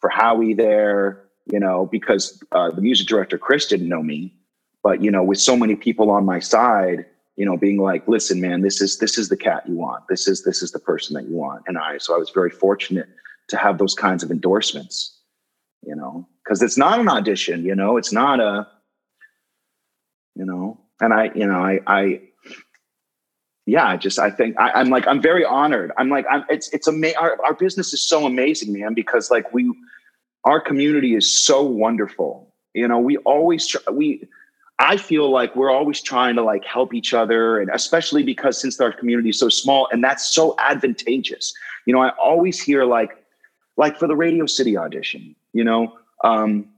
for 0.00 0.10
Howie 0.10 0.52
there, 0.52 1.24
you 1.50 1.58
know, 1.58 1.88
because 1.90 2.42
uh, 2.52 2.70
the 2.70 2.82
music 2.82 3.06
director 3.06 3.38
Chris 3.38 3.66
didn't 3.66 3.88
know 3.88 4.02
me, 4.02 4.34
but 4.82 5.02
you 5.02 5.10
know, 5.10 5.22
with 5.22 5.40
so 5.40 5.56
many 5.56 5.74
people 5.74 6.10
on 6.10 6.26
my 6.26 6.38
side, 6.38 7.06
you 7.36 7.46
know, 7.46 7.56
being 7.56 7.78
like, 7.78 8.06
"Listen, 8.06 8.42
man, 8.42 8.60
this 8.60 8.82
is 8.82 8.98
this 8.98 9.16
is 9.16 9.30
the 9.30 9.38
cat 9.38 9.66
you 9.66 9.74
want. 9.74 10.06
This 10.10 10.28
is 10.28 10.44
this 10.44 10.62
is 10.62 10.70
the 10.72 10.78
person 10.80 11.14
that 11.14 11.26
you 11.26 11.34
want." 11.34 11.62
And 11.66 11.78
I, 11.78 11.96
so 11.96 12.14
I 12.14 12.18
was 12.18 12.28
very 12.28 12.50
fortunate 12.50 13.08
to 13.48 13.56
have 13.56 13.78
those 13.78 13.94
kinds 13.94 14.22
of 14.22 14.30
endorsements, 14.30 15.13
you 15.86 15.94
know, 15.94 16.26
because 16.42 16.62
it's 16.62 16.76
not 16.76 17.00
an 17.00 17.08
audition, 17.08 17.64
you 17.64 17.74
know, 17.74 17.96
it's 17.96 18.12
not 18.12 18.40
a, 18.40 18.66
you 20.34 20.44
know, 20.44 20.80
and 21.00 21.12
I, 21.12 21.30
you 21.34 21.46
know, 21.46 21.58
I, 21.58 21.80
I, 21.86 22.20
yeah, 23.66 23.96
just 23.96 24.18
I 24.18 24.30
think 24.30 24.58
I, 24.58 24.70
I'm 24.72 24.90
like 24.90 25.06
I'm 25.06 25.22
very 25.22 25.44
honored. 25.44 25.90
I'm 25.96 26.10
like 26.10 26.26
I'm 26.30 26.44
it's 26.50 26.68
it's 26.74 26.86
amazing. 26.86 27.16
Our, 27.16 27.42
our 27.44 27.54
business 27.54 27.94
is 27.94 28.06
so 28.06 28.26
amazing, 28.26 28.74
man, 28.78 28.92
because 28.92 29.30
like 29.30 29.52
we 29.54 29.72
our 30.44 30.60
community 30.60 31.14
is 31.14 31.30
so 31.34 31.62
wonderful. 31.62 32.54
You 32.74 32.86
know, 32.88 32.98
we 32.98 33.16
always 33.18 33.66
try, 33.66 33.80
we 33.90 34.28
I 34.78 34.98
feel 34.98 35.30
like 35.30 35.56
we're 35.56 35.70
always 35.70 36.02
trying 36.02 36.34
to 36.36 36.42
like 36.42 36.64
help 36.64 36.92
each 36.92 37.14
other, 37.14 37.58
and 37.58 37.70
especially 37.72 38.22
because 38.22 38.60
since 38.60 38.78
our 38.80 38.92
community 38.92 39.30
is 39.30 39.38
so 39.38 39.48
small, 39.48 39.88
and 39.90 40.04
that's 40.04 40.34
so 40.34 40.54
advantageous. 40.58 41.54
You 41.86 41.94
know, 41.94 42.02
I 42.02 42.10
always 42.22 42.60
hear 42.60 42.84
like 42.84 43.23
like 43.76 43.98
for 43.98 44.06
the 44.06 44.16
Radio 44.16 44.46
City 44.46 44.76
audition. 44.76 45.34
You 45.52 45.64
know, 45.64 45.98
um, 46.22 46.68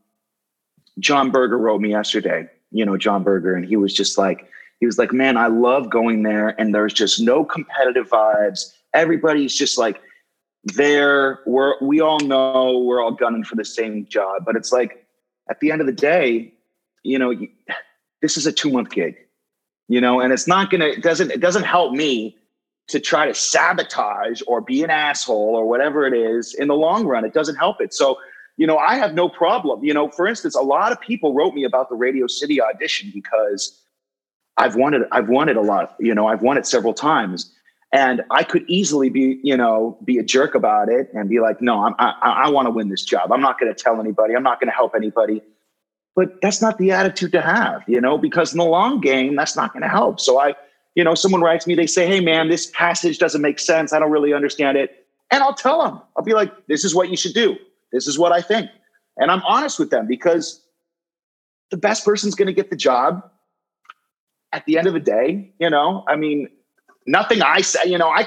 John 0.98 1.30
Berger 1.30 1.58
wrote 1.58 1.80
me 1.80 1.90
yesterday. 1.90 2.48
You 2.70 2.84
know, 2.84 2.96
John 2.96 3.22
Berger, 3.22 3.54
and 3.54 3.64
he 3.64 3.76
was 3.76 3.94
just 3.94 4.18
like 4.18 4.48
he 4.80 4.86
was 4.86 4.98
like, 4.98 5.12
man, 5.12 5.36
I 5.36 5.46
love 5.46 5.90
going 5.90 6.22
there, 6.22 6.58
and 6.60 6.74
there's 6.74 6.92
just 6.92 7.20
no 7.20 7.44
competitive 7.44 8.08
vibes. 8.08 8.72
Everybody's 8.92 9.54
just 9.56 9.78
like 9.78 10.00
there. 10.64 11.40
We're 11.46 11.74
we 11.80 12.00
all 12.00 12.20
know 12.20 12.78
we're 12.78 13.02
all 13.02 13.12
gunning 13.12 13.44
for 13.44 13.56
the 13.56 13.64
same 13.64 14.06
job, 14.06 14.44
but 14.44 14.56
it's 14.56 14.72
like 14.72 15.06
at 15.48 15.60
the 15.60 15.70
end 15.70 15.80
of 15.80 15.86
the 15.86 15.92
day, 15.92 16.52
you 17.02 17.18
know, 17.18 17.34
this 18.22 18.36
is 18.36 18.46
a 18.46 18.52
two 18.52 18.70
month 18.70 18.90
gig, 18.90 19.16
you 19.88 20.00
know, 20.00 20.20
and 20.20 20.32
it's 20.32 20.48
not 20.48 20.70
gonna 20.70 20.86
it 20.86 21.02
doesn't 21.02 21.30
it 21.30 21.40
doesn't 21.40 21.64
help 21.64 21.92
me 21.92 22.36
to 22.88 23.00
try 23.00 23.26
to 23.26 23.34
sabotage 23.34 24.42
or 24.46 24.60
be 24.60 24.84
an 24.84 24.90
asshole 24.90 25.56
or 25.56 25.68
whatever 25.68 26.06
it 26.06 26.14
is 26.14 26.54
in 26.54 26.68
the 26.68 26.74
long 26.74 27.04
run. 27.04 27.24
It 27.24 27.34
doesn't 27.34 27.56
help 27.56 27.80
it. 27.80 27.92
So 27.92 28.18
you 28.56 28.66
know, 28.66 28.78
I 28.78 28.96
have 28.96 29.14
no 29.14 29.28
problem. 29.28 29.84
You 29.84 29.92
know, 29.92 30.08
for 30.08 30.26
instance, 30.26 30.54
a 30.54 30.62
lot 30.62 30.90
of 30.92 31.00
people 31.00 31.34
wrote 31.34 31.54
me 31.54 31.64
about 31.64 31.88
the 31.88 31.94
Radio 31.94 32.26
City 32.26 32.60
audition 32.60 33.10
because 33.12 33.78
I've 34.56 34.76
it. 34.76 35.02
I've 35.12 35.28
it 35.28 35.56
a 35.56 35.60
lot. 35.60 35.94
You 36.00 36.14
know, 36.14 36.26
I've 36.26 36.42
won 36.42 36.56
it 36.56 36.66
several 36.66 36.94
times, 36.94 37.52
and 37.92 38.22
I 38.30 38.42
could 38.42 38.64
easily 38.68 39.10
be, 39.10 39.38
you 39.42 39.56
know, 39.56 39.98
be 40.04 40.18
a 40.18 40.22
jerk 40.22 40.54
about 40.54 40.88
it 40.88 41.10
and 41.12 41.28
be 41.28 41.40
like, 41.40 41.60
no, 41.60 41.84
I'm, 41.84 41.94
I, 41.98 42.14
I 42.22 42.48
want 42.48 42.66
to 42.66 42.70
win 42.70 42.88
this 42.88 43.04
job. 43.04 43.30
I'm 43.30 43.42
not 43.42 43.60
going 43.60 43.72
to 43.72 43.82
tell 43.82 44.00
anybody. 44.00 44.34
I'm 44.34 44.42
not 44.42 44.58
going 44.58 44.68
to 44.68 44.74
help 44.74 44.94
anybody. 44.94 45.42
But 46.14 46.40
that's 46.40 46.62
not 46.62 46.78
the 46.78 46.92
attitude 46.92 47.32
to 47.32 47.42
have, 47.42 47.82
you 47.86 48.00
know, 48.00 48.16
because 48.16 48.54
in 48.54 48.58
the 48.58 48.64
long 48.64 49.02
game, 49.02 49.36
that's 49.36 49.54
not 49.54 49.74
going 49.74 49.82
to 49.82 49.88
help. 49.88 50.18
So 50.18 50.40
I, 50.40 50.54
you 50.96 51.04
know, 51.04 51.14
someone 51.14 51.42
writes 51.42 51.66
me, 51.66 51.74
they 51.74 51.86
say, 51.86 52.06
hey, 52.06 52.20
man, 52.20 52.48
this 52.48 52.70
passage 52.70 53.18
doesn't 53.18 53.42
make 53.42 53.60
sense. 53.60 53.92
I 53.92 54.00
don't 54.00 54.10
really 54.10 54.32
understand 54.32 54.78
it. 54.78 55.06
And 55.30 55.42
I'll 55.42 55.54
tell 55.54 55.84
them, 55.84 56.00
I'll 56.16 56.24
be 56.24 56.32
like, 56.32 56.50
this 56.66 56.84
is 56.84 56.94
what 56.94 57.10
you 57.10 57.16
should 57.16 57.34
do. 57.34 57.56
This 57.92 58.06
is 58.06 58.18
what 58.18 58.32
I 58.32 58.40
think. 58.40 58.70
And 59.18 59.30
I'm 59.30 59.42
honest 59.42 59.78
with 59.78 59.90
them 59.90 60.06
because 60.06 60.62
the 61.70 61.76
best 61.76 62.04
person's 62.04 62.34
going 62.34 62.46
to 62.46 62.52
get 62.52 62.70
the 62.70 62.76
job 62.76 63.30
at 64.52 64.64
the 64.64 64.78
end 64.78 64.86
of 64.86 64.94
the 64.94 65.00
day. 65.00 65.52
You 65.60 65.68
know, 65.68 66.02
I 66.08 66.16
mean, 66.16 66.48
nothing 67.06 67.42
I 67.42 67.60
say, 67.60 67.80
you 67.84 67.98
know, 67.98 68.08
I, 68.08 68.26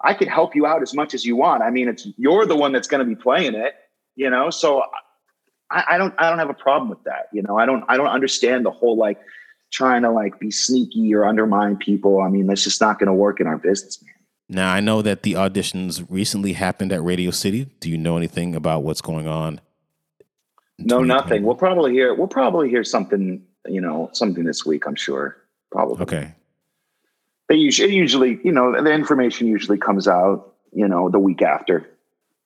I 0.00 0.14
could 0.14 0.28
help 0.28 0.56
you 0.56 0.66
out 0.66 0.82
as 0.82 0.94
much 0.94 1.14
as 1.14 1.24
you 1.24 1.36
want. 1.36 1.62
I 1.62 1.70
mean, 1.70 1.88
it's 1.88 2.08
you're 2.16 2.46
the 2.46 2.56
one 2.56 2.72
that's 2.72 2.88
going 2.88 3.06
to 3.06 3.08
be 3.08 3.20
playing 3.20 3.54
it, 3.54 3.74
you 4.16 4.28
know. 4.28 4.50
So 4.50 4.82
I, 5.70 5.84
I, 5.90 5.98
don't 5.98 6.14
I 6.18 6.28
don't 6.28 6.38
have 6.40 6.50
a 6.50 6.54
problem 6.54 6.90
with 6.90 7.04
that. 7.04 7.28
You 7.32 7.42
know, 7.42 7.58
I 7.58 7.66
don't 7.66 7.84
I 7.88 7.96
don't 7.96 8.08
understand 8.08 8.66
the 8.66 8.72
whole 8.72 8.96
like 8.96 9.20
trying 9.72 10.02
to 10.02 10.10
like 10.10 10.38
be 10.38 10.50
sneaky 10.50 11.14
or 11.14 11.24
undermine 11.24 11.76
people. 11.76 12.20
I 12.20 12.28
mean, 12.28 12.46
that's 12.46 12.62
just 12.62 12.80
not 12.80 12.98
going 12.98 13.08
to 13.08 13.14
work 13.14 13.40
in 13.40 13.46
our 13.46 13.58
business, 13.58 14.02
man. 14.02 14.14
Now 14.48 14.72
I 14.72 14.80
know 14.80 15.02
that 15.02 15.22
the 15.22 15.32
auditions 15.32 16.04
recently 16.08 16.52
happened 16.52 16.92
at 16.92 17.02
Radio 17.02 17.30
City. 17.30 17.70
Do 17.80 17.88
you 17.90 17.96
know 17.96 18.16
anything 18.16 18.54
about 18.54 18.82
what's 18.82 19.00
going 19.00 19.26
on? 19.26 19.60
No, 20.78 21.02
nothing. 21.02 21.42
We'll 21.42 21.54
probably 21.56 21.92
hear 21.92 22.14
we'll 22.14 22.28
probably 22.28 22.68
hear 22.68 22.84
something, 22.84 23.42
you 23.66 23.80
know, 23.80 24.10
something 24.12 24.44
this 24.44 24.66
week, 24.66 24.86
I'm 24.86 24.94
sure. 24.94 25.36
Probably. 25.70 26.02
Okay. 26.02 26.34
They 27.48 27.54
usually 27.56 27.94
usually, 27.94 28.40
you 28.44 28.52
know, 28.52 28.72
the 28.82 28.92
information 28.92 29.46
usually 29.46 29.78
comes 29.78 30.06
out, 30.06 30.54
you 30.72 30.86
know, 30.86 31.08
the 31.08 31.18
week 31.18 31.40
after. 31.40 31.88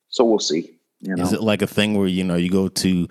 So 0.09 0.23
we'll 0.23 0.39
see. 0.39 0.77
You 1.01 1.15
know? 1.15 1.23
Is 1.23 1.33
it 1.33 1.41
like 1.41 1.61
a 1.61 1.67
thing 1.67 1.97
where, 1.97 2.07
you 2.07 2.23
know, 2.23 2.35
you 2.35 2.49
go 2.49 2.69
to 2.69 3.07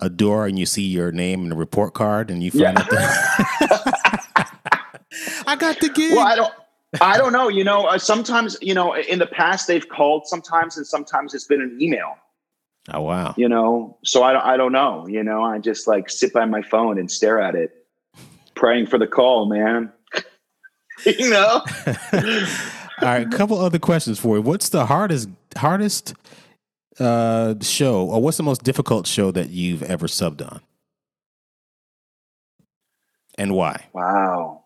a 0.00 0.10
door 0.10 0.46
and 0.46 0.58
you 0.58 0.66
see 0.66 0.82
your 0.82 1.12
name 1.12 1.42
and 1.44 1.52
a 1.52 1.56
report 1.56 1.94
card 1.94 2.30
and 2.30 2.42
you 2.42 2.50
find 2.50 2.62
yeah. 2.62 2.80
out 2.80 2.90
that 2.90 4.46
I 5.46 5.56
got 5.56 5.80
the 5.80 5.88
gig. 5.88 6.12
Well, 6.12 6.26
I 6.26 6.36
don't 6.36 6.52
I 7.00 7.18
don't 7.18 7.32
know. 7.32 7.48
You 7.48 7.62
know, 7.62 7.86
uh, 7.86 7.98
sometimes, 7.98 8.56
you 8.60 8.74
know, 8.74 8.94
in 8.94 9.18
the 9.18 9.26
past 9.26 9.68
they've 9.68 9.88
called 9.88 10.26
sometimes, 10.26 10.76
and 10.76 10.86
sometimes 10.86 11.34
it's 11.34 11.44
been 11.44 11.60
an 11.60 11.78
email. 11.80 12.16
Oh 12.92 13.02
wow! 13.02 13.34
You 13.36 13.48
know, 13.48 13.98
so 14.04 14.22
I 14.22 14.32
don't, 14.32 14.44
I 14.44 14.56
don't 14.56 14.72
know. 14.72 15.06
You 15.06 15.22
know, 15.22 15.44
I 15.44 15.58
just 15.58 15.86
like 15.86 16.10
sit 16.10 16.32
by 16.32 16.46
my 16.46 16.62
phone 16.62 16.98
and 16.98 17.10
stare 17.10 17.40
at 17.40 17.54
it, 17.54 17.86
praying 18.54 18.86
for 18.86 18.98
the 18.98 19.06
call, 19.06 19.46
man. 19.46 19.92
you 21.04 21.30
know. 21.30 21.62
All 23.02 23.06
right, 23.06 23.26
a 23.26 23.30
couple 23.30 23.58
other 23.58 23.78
questions 23.78 24.18
for 24.18 24.36
you. 24.36 24.42
What's 24.42 24.70
the 24.70 24.86
hardest 24.86 25.28
hardest 25.56 26.14
uh, 27.00 27.54
show, 27.60 28.06
or 28.06 28.22
what's 28.22 28.36
the 28.36 28.42
most 28.42 28.62
difficult 28.62 29.06
show 29.06 29.30
that 29.30 29.50
you've 29.50 29.82
ever 29.82 30.06
subbed 30.06 30.40
on, 30.42 30.60
and 33.38 33.54
why? 33.54 33.86
Wow. 33.92 34.64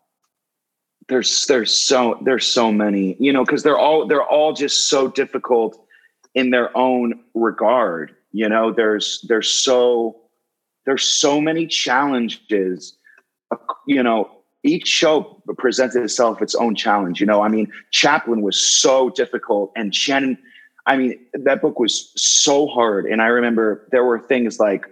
There's 1.08 1.44
there's 1.46 1.76
so 1.76 2.18
there's 2.22 2.46
so 2.46 2.72
many 2.72 3.16
you 3.20 3.32
know 3.32 3.44
because 3.44 3.62
they're 3.62 3.78
all 3.78 4.06
they're 4.06 4.24
all 4.24 4.54
just 4.54 4.88
so 4.88 5.08
difficult 5.08 5.86
in 6.34 6.50
their 6.50 6.74
own 6.76 7.20
regard 7.34 8.14
you 8.34 8.48
know? 8.48 8.72
There's 8.72 9.24
there's 9.28 9.50
so 9.50 10.16
there's 10.84 11.04
so 11.04 11.40
many 11.40 11.66
challenges. 11.66 12.98
You 13.86 14.02
know 14.02 14.30
each 14.64 14.88
show 14.88 15.42
presents 15.58 15.94
itself 15.94 16.40
its 16.42 16.54
own 16.54 16.74
challenge 16.74 17.20
you 17.20 17.26
know? 17.26 17.42
I 17.42 17.48
mean 17.48 17.70
chaplin 17.90 18.42
was 18.42 18.58
so 18.58 19.10
difficult 19.10 19.72
and 19.76 19.94
shannon 19.94 20.38
i 20.86 20.96
mean 20.96 21.18
that 21.34 21.60
book 21.62 21.78
was 21.78 22.12
so 22.16 22.66
hard 22.66 23.06
and 23.06 23.22
i 23.22 23.26
remember 23.26 23.86
there 23.90 24.04
were 24.04 24.18
things 24.18 24.58
like 24.58 24.86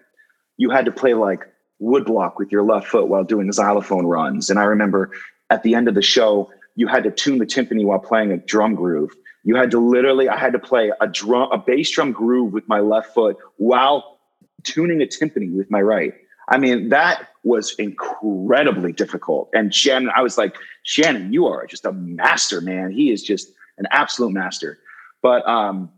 you 0.56 0.70
had 0.70 0.84
to 0.84 0.92
play 0.92 1.14
like 1.14 1.46
woodblock 1.80 2.34
with 2.36 2.52
your 2.52 2.62
left 2.62 2.86
foot 2.86 3.08
while 3.08 3.24
doing 3.24 3.50
xylophone 3.52 4.06
runs 4.06 4.50
and 4.50 4.58
i 4.58 4.64
remember 4.64 5.10
at 5.52 5.62
the 5.62 5.74
end 5.74 5.86
of 5.86 5.94
the 5.94 6.02
show, 6.02 6.50
you 6.76 6.86
had 6.88 7.04
to 7.04 7.10
tune 7.10 7.38
the 7.38 7.46
timpani 7.46 7.84
while 7.84 7.98
playing 7.98 8.32
a 8.32 8.38
drum 8.38 8.74
groove. 8.74 9.10
You 9.44 9.54
had 9.54 9.70
to 9.72 9.78
literally, 9.78 10.28
I 10.28 10.38
had 10.38 10.52
to 10.54 10.58
play 10.58 10.90
a 11.00 11.06
drum, 11.06 11.52
a 11.52 11.58
bass 11.58 11.90
drum 11.90 12.12
groove 12.12 12.54
with 12.54 12.66
my 12.68 12.80
left 12.80 13.12
foot 13.12 13.36
while 13.58 14.18
tuning 14.62 15.02
a 15.02 15.06
timpani 15.06 15.54
with 15.54 15.70
my 15.70 15.82
right. 15.82 16.14
I 16.48 16.56
mean, 16.56 16.88
that 16.88 17.28
was 17.44 17.74
incredibly 17.78 18.92
difficult. 18.92 19.50
And 19.52 19.74
Shannon, 19.74 20.10
I 20.16 20.22
was 20.22 20.38
like, 20.38 20.56
Shannon, 20.84 21.32
you 21.32 21.46
are 21.46 21.66
just 21.66 21.84
a 21.84 21.92
master, 21.92 22.60
man. 22.62 22.90
He 22.90 23.10
is 23.12 23.22
just 23.22 23.52
an 23.76 23.86
absolute 23.90 24.32
master. 24.32 24.78
But 25.22 25.46
um, 25.48 25.90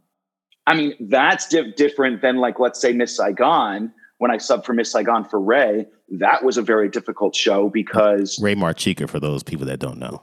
I 0.66 0.74
mean, 0.74 0.94
that's 1.00 1.48
di- 1.48 1.72
different 1.72 2.22
than 2.22 2.36
like, 2.36 2.58
let's 2.58 2.80
say 2.80 2.92
Miss 2.92 3.16
Saigon, 3.16 3.92
when 4.18 4.30
I 4.30 4.36
subbed 4.36 4.64
for 4.64 4.72
Miss 4.72 4.92
Saigon 4.92 5.24
for 5.24 5.40
Ray, 5.40 5.86
that 6.10 6.44
was 6.44 6.56
a 6.56 6.62
very 6.62 6.88
difficult 6.88 7.34
show 7.34 7.68
because 7.68 8.38
Ray 8.40 8.54
Marchica, 8.54 9.08
for 9.08 9.18
those 9.18 9.42
people 9.42 9.66
that 9.66 9.80
don't 9.80 9.98
know, 9.98 10.22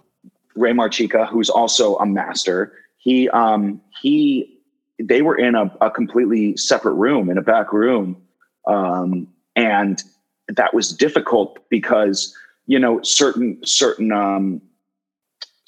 Ray 0.56 0.72
Marchica, 0.72 1.28
who's 1.28 1.50
also 1.50 1.98
a 1.98 2.06
master, 2.06 2.74
he 2.98 3.30
um, 3.30 3.82
he 4.02 4.60
they 5.00 5.22
were 5.22 5.38
in 5.38 5.56
a, 5.56 5.72
a 5.82 5.90
completely 5.90 6.56
separate 6.58 6.94
room 6.94 7.30
in 7.30 7.38
a 7.38 7.42
back 7.42 7.74
room, 7.74 8.22
um, 8.68 9.28
and 9.56 10.04
that 10.48 10.74
was 10.74 10.94
difficult 10.94 11.58
because 11.70 12.36
you 12.68 12.80
know 12.80 13.02
certain 13.02 13.60
certain 13.66 14.12
um, 14.12 14.62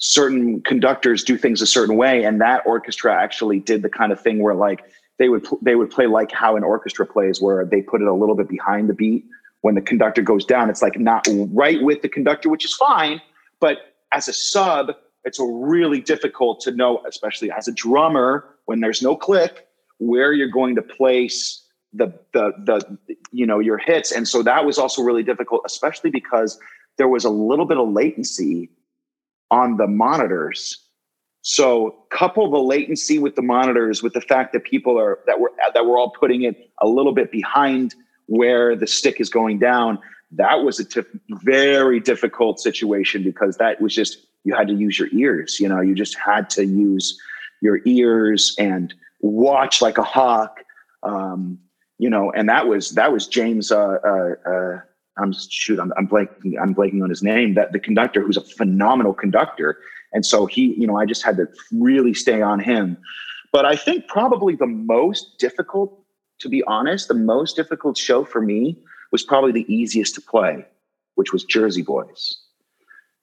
certain 0.04 0.60
conductors 0.60 1.24
do 1.24 1.38
things 1.38 1.62
a 1.62 1.66
certain 1.66 1.96
way, 1.96 2.24
and 2.24 2.38
that 2.38 2.62
orchestra 2.66 3.14
actually 3.14 3.58
did 3.58 3.80
the 3.80 3.88
kind 3.88 4.12
of 4.12 4.20
thing 4.20 4.42
where 4.42 4.54
like 4.54 4.84
they 5.18 5.30
would 5.30 5.46
they 5.62 5.76
would 5.76 5.90
play 5.90 6.06
like 6.06 6.30
how 6.30 6.56
an 6.56 6.62
orchestra 6.62 7.06
plays, 7.06 7.40
where 7.40 7.64
they 7.64 7.80
put 7.80 8.02
it 8.02 8.06
a 8.06 8.12
little 8.12 8.34
bit 8.34 8.48
behind 8.48 8.90
the 8.90 8.94
beat. 8.94 9.24
When 9.62 9.74
the 9.74 9.80
conductor 9.80 10.20
goes 10.20 10.44
down, 10.44 10.68
it's 10.68 10.82
like 10.82 10.98
not 10.98 11.26
right 11.52 11.82
with 11.82 12.02
the 12.02 12.10
conductor, 12.10 12.50
which 12.50 12.66
is 12.66 12.74
fine. 12.74 13.22
But 13.60 13.78
as 14.12 14.28
a 14.28 14.34
sub, 14.34 14.94
it's 15.24 15.38
really 15.40 16.02
difficult 16.02 16.60
to 16.60 16.70
know, 16.70 17.02
especially 17.08 17.50
as 17.50 17.66
a 17.66 17.72
drummer, 17.72 18.46
when 18.66 18.80
there's 18.80 19.00
no 19.00 19.16
click, 19.16 19.66
where 19.98 20.34
you're 20.34 20.50
going 20.50 20.74
to 20.74 20.82
place 20.82 21.66
the 21.94 22.12
the 22.34 22.52
the 22.66 22.98
you 23.32 23.46
know 23.46 23.58
your 23.58 23.78
hits. 23.78 24.12
And 24.12 24.28
so 24.28 24.42
that 24.42 24.66
was 24.66 24.76
also 24.76 25.00
really 25.00 25.22
difficult, 25.22 25.62
especially 25.64 26.10
because 26.10 26.58
there 26.98 27.08
was 27.08 27.24
a 27.24 27.30
little 27.30 27.64
bit 27.64 27.78
of 27.78 27.88
latency 27.88 28.68
on 29.50 29.76
the 29.76 29.86
monitors 29.86 30.84
so 31.46 31.94
couple 32.10 32.50
the 32.50 32.58
latency 32.58 33.18
with 33.18 33.36
the 33.36 33.42
monitors 33.42 34.02
with 34.02 34.14
the 34.14 34.20
fact 34.22 34.54
that 34.54 34.64
people 34.64 34.98
are 34.98 35.18
that 35.26 35.38
we're 35.40 35.50
that 35.74 35.84
we're 35.84 35.98
all 35.98 36.10
putting 36.18 36.42
it 36.42 36.70
a 36.80 36.86
little 36.86 37.12
bit 37.12 37.30
behind 37.30 37.94
where 38.26 38.74
the 38.74 38.86
stick 38.86 39.20
is 39.20 39.28
going 39.28 39.58
down. 39.58 39.98
That 40.32 40.64
was 40.64 40.80
a 40.80 40.86
t- 40.86 41.02
very 41.28 42.00
difficult 42.00 42.60
situation 42.60 43.22
because 43.22 43.58
that 43.58 43.78
was 43.82 43.94
just 43.94 44.26
you 44.44 44.54
had 44.54 44.68
to 44.68 44.74
use 44.74 44.98
your 44.98 45.08
ears. 45.12 45.60
You 45.60 45.68
know, 45.68 45.82
you 45.82 45.94
just 45.94 46.16
had 46.18 46.48
to 46.50 46.64
use 46.64 47.20
your 47.60 47.80
ears 47.84 48.54
and 48.58 48.94
watch 49.20 49.82
like 49.82 49.98
a 49.98 50.02
hawk. 50.02 50.60
Um, 51.02 51.58
you 51.98 52.08
know, 52.08 52.32
and 52.32 52.48
that 52.48 52.68
was 52.68 52.92
that 52.92 53.12
was 53.12 53.28
James. 53.28 53.70
Uh, 53.70 53.98
uh, 54.02 54.50
uh, 54.50 54.80
I'm 55.18 55.32
shoot. 55.32 55.78
I'm, 55.78 55.92
I'm 55.96 56.08
blanking. 56.08 56.54
I'm 56.60 56.74
blanking 56.74 57.02
on 57.02 57.10
his 57.10 57.22
name. 57.22 57.54
That 57.54 57.72
the 57.72 57.78
conductor, 57.78 58.22
who's 58.22 58.36
a 58.36 58.42
phenomenal 58.42 59.14
conductor, 59.14 59.78
and 60.12 60.24
so 60.24 60.46
he, 60.46 60.74
you 60.74 60.86
know, 60.86 60.96
I 60.96 61.06
just 61.06 61.22
had 61.22 61.36
to 61.36 61.46
really 61.72 62.14
stay 62.14 62.42
on 62.42 62.60
him. 62.60 62.96
But 63.52 63.64
I 63.64 63.76
think 63.76 64.08
probably 64.08 64.56
the 64.56 64.66
most 64.66 65.38
difficult, 65.38 66.02
to 66.40 66.48
be 66.48 66.64
honest, 66.64 67.08
the 67.08 67.14
most 67.14 67.54
difficult 67.54 67.96
show 67.96 68.24
for 68.24 68.40
me 68.40 68.76
was 69.12 69.22
probably 69.22 69.52
the 69.52 69.72
easiest 69.72 70.14
to 70.16 70.20
play, 70.20 70.64
which 71.14 71.32
was 71.32 71.44
Jersey 71.44 71.82
Boys. 71.82 72.36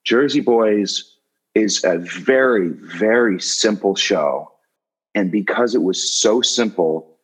Jersey 0.06 0.40
Boys 0.40 1.18
is 1.54 1.84
a 1.84 1.98
very, 1.98 2.70
very 2.70 3.40
simple 3.42 3.96
show. 3.96 4.52
And 5.16 5.32
because 5.32 5.76
it 5.76 5.82
was 5.82 6.02
so 6.14 6.42
simple, 6.42 7.18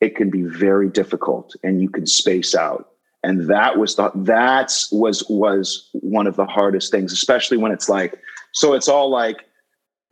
it 0.00 0.16
can 0.16 0.30
be 0.30 0.42
very 0.42 0.88
difficult 0.88 1.54
and 1.62 1.82
you 1.82 1.90
can 1.90 2.06
space 2.06 2.54
out. 2.54 2.88
And 3.26 3.48
that 3.50 3.76
was 3.76 3.96
the 3.96 4.12
that's 4.14 4.90
was 4.92 5.24
was 5.28 5.90
one 5.94 6.28
of 6.28 6.36
the 6.36 6.46
hardest 6.46 6.92
things, 6.92 7.12
especially 7.12 7.56
when 7.56 7.72
it's 7.72 7.88
like, 7.88 8.14
so 8.52 8.72
it's 8.74 8.86
all 8.86 9.10
like, 9.10 9.46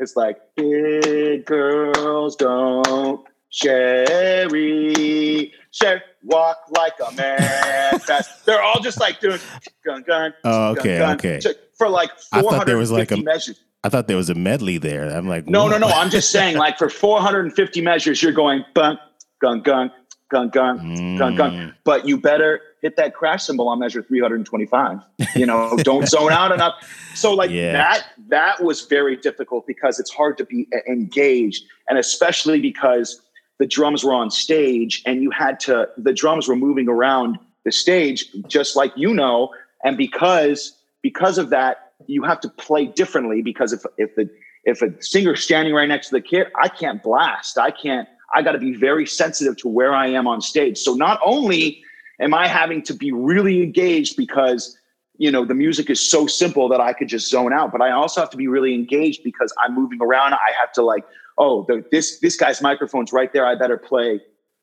it's 0.01 0.17
like 0.17 0.39
big 0.57 1.47
girls 1.47 2.35
don't 2.35 3.25
Sherry, 3.55 5.53
Sherry, 5.71 6.03
walk 6.25 6.59
like 6.71 6.95
a 7.07 7.13
man. 7.13 8.01
they're 8.45 8.61
all 8.61 8.81
just 8.81 8.99
like 8.99 9.21
doing 9.21 9.39
gun 9.85 10.03
gun. 10.03 10.35
Oh, 10.43 10.73
okay, 10.73 10.99
gun, 10.99 11.15
okay. 11.15 11.41
For 11.79 11.89
like 11.89 12.11
I 12.33 12.43
thought 12.43 12.67
there 12.67 12.77
was 12.77 12.91
like 12.91 13.13
a 13.13 13.17
measures. 13.19 13.63
I 13.85 13.91
thought 13.91 14.09
there 14.09 14.17
was 14.17 14.29
a 14.29 14.35
medley 14.35 14.79
there. 14.79 15.09
I'm 15.09 15.29
like, 15.29 15.47
no, 15.47 15.69
no, 15.69 15.79
no. 15.79 15.87
I'm 15.87 16.11
just 16.11 16.33
saying, 16.33 16.57
like 16.57 16.79
for 16.79 16.89
450 16.89 17.81
measures, 17.81 18.21
you're 18.21 18.33
going 18.33 18.65
bun, 18.75 18.99
gun, 19.41 19.61
gun, 19.61 19.93
gun, 20.31 20.49
gun, 20.49 21.17
gun, 21.17 21.37
gun. 21.37 21.53
Mm. 21.53 21.75
But 21.85 22.09
you 22.09 22.19
better 22.19 22.61
hit 22.85 22.97
that 22.97 23.15
crash 23.15 23.45
cymbal 23.45 23.67
on 23.67 23.79
measure 23.79 24.03
325. 24.03 24.99
You 25.35 25.47
know, 25.47 25.75
don't 25.79 26.07
zone 26.07 26.31
out 26.31 26.53
enough. 26.53 26.75
So 27.15 27.33
like 27.33 27.51
Yeah. 27.51 27.73
that, 27.73 28.07
that 28.29 28.63
was 28.63 28.83
very 28.83 29.17
difficult 29.17 29.67
because 29.67 29.99
it's 29.99 30.11
hard 30.13 30.37
to 30.37 30.45
be 30.45 30.69
engaged. 30.87 31.65
And 31.89 31.99
especially 31.99 32.61
because 32.61 33.23
the 33.59 33.67
drums 33.67 34.05
were 34.05 34.13
on 34.13 34.31
stage 34.31 35.03
and 35.07 35.23
you 35.23 35.31
had 35.31 35.59
to, 35.61 35.89
the 35.97 36.13
drums 36.13 36.47
were 36.47 36.57
moving 36.57 36.87
around 36.87 37.39
the 37.65 37.73
stage, 37.73 38.31
just 38.49 38.77
like 38.77 38.93
you 38.97 39.15
know. 39.15 39.49
And 39.83 39.97
because, 39.97 40.77
because 41.01 41.39
of 41.39 41.49
that, 41.49 41.93
you 42.07 42.23
have 42.25 42.41
to 42.41 42.51
play 42.51 42.85
differently 42.85 43.41
because 43.41 43.73
if, 43.73 43.81
if 43.97 44.15
the, 44.15 44.29
if 44.65 44.83
a 44.83 44.91
singer's 45.03 45.43
standing 45.43 45.73
right 45.73 45.89
next 45.89 46.09
to 46.09 46.17
the 46.17 46.21
kid, 46.21 46.49
I 46.63 46.69
can't 46.69 47.03
blast. 47.03 47.57
I 47.57 47.71
can't, 47.71 48.07
I 48.35 48.43
got 48.43 48.53
to 48.53 48.59
be 48.59 48.75
very 48.75 49.07
sensitive 49.07 49.57
to 49.59 49.69
where 49.69 49.95
I 49.95 50.09
am 50.09 50.27
on 50.27 50.43
stage. 50.43 50.77
So 50.77 50.93
not 50.93 51.19
only 51.25 51.83
am 52.21 52.35
I 52.35 52.47
having 52.47 52.83
to 52.83 52.95
be 52.95 53.13
really 53.13 53.63
engaged 53.63 54.17
because 54.17 54.77
you 55.17 55.31
know 55.31 55.45
the 55.45 55.55
music 55.55 55.91
is 55.91 56.11
so 56.11 56.27
simple 56.27 56.69
that 56.69 56.81
I 56.81 56.93
could 56.93 57.09
just 57.09 57.31
zone 57.31 57.53
out, 57.53 57.73
but 57.73 57.81
I 57.81 57.91
also 57.91 58.21
have 58.21 58.31
to 58.31 58.37
be 58.37 58.49
really 58.49 58.75
engaged 58.75 59.23
because 59.23 59.53
I'm 59.63 59.75
moving 59.75 60.01
around. 60.03 60.35
I 60.35 60.51
have 60.59 60.73
to 60.73 60.83
like, 60.83 61.05
oh, 61.39 61.65
the, 61.69 61.85
this 61.91 62.21
this 62.21 62.37
guy's 62.37 62.61
microphone's 62.61 63.13
right 63.13 63.33
there. 63.33 63.47
I 63.47 63.55
better 63.55 63.79
play 63.79 64.21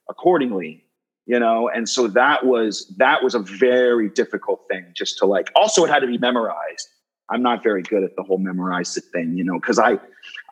accordingly, 0.10 0.84
you 1.26 1.40
know. 1.40 1.70
And 1.70 1.88
so 1.88 2.08
that 2.08 2.46
was 2.46 2.94
that 2.98 3.24
was 3.24 3.36
a 3.36 3.40
very 3.40 4.10
difficult 4.10 4.66
thing 4.70 4.86
just 4.94 5.18
to 5.20 5.26
like. 5.26 5.52
Also, 5.56 5.86
it 5.86 5.90
had 5.90 6.00
to 6.00 6.08
be 6.08 6.18
memorized. 6.18 6.88
I'm 7.30 7.42
not 7.42 7.64
very 7.64 7.82
good 7.82 8.04
at 8.04 8.16
the 8.18 8.24
whole 8.24 8.38
memorize 8.38 8.98
it 8.98 9.06
thing, 9.14 9.38
you 9.38 9.44
know, 9.44 9.60
because 9.60 9.80
I 9.80 10.00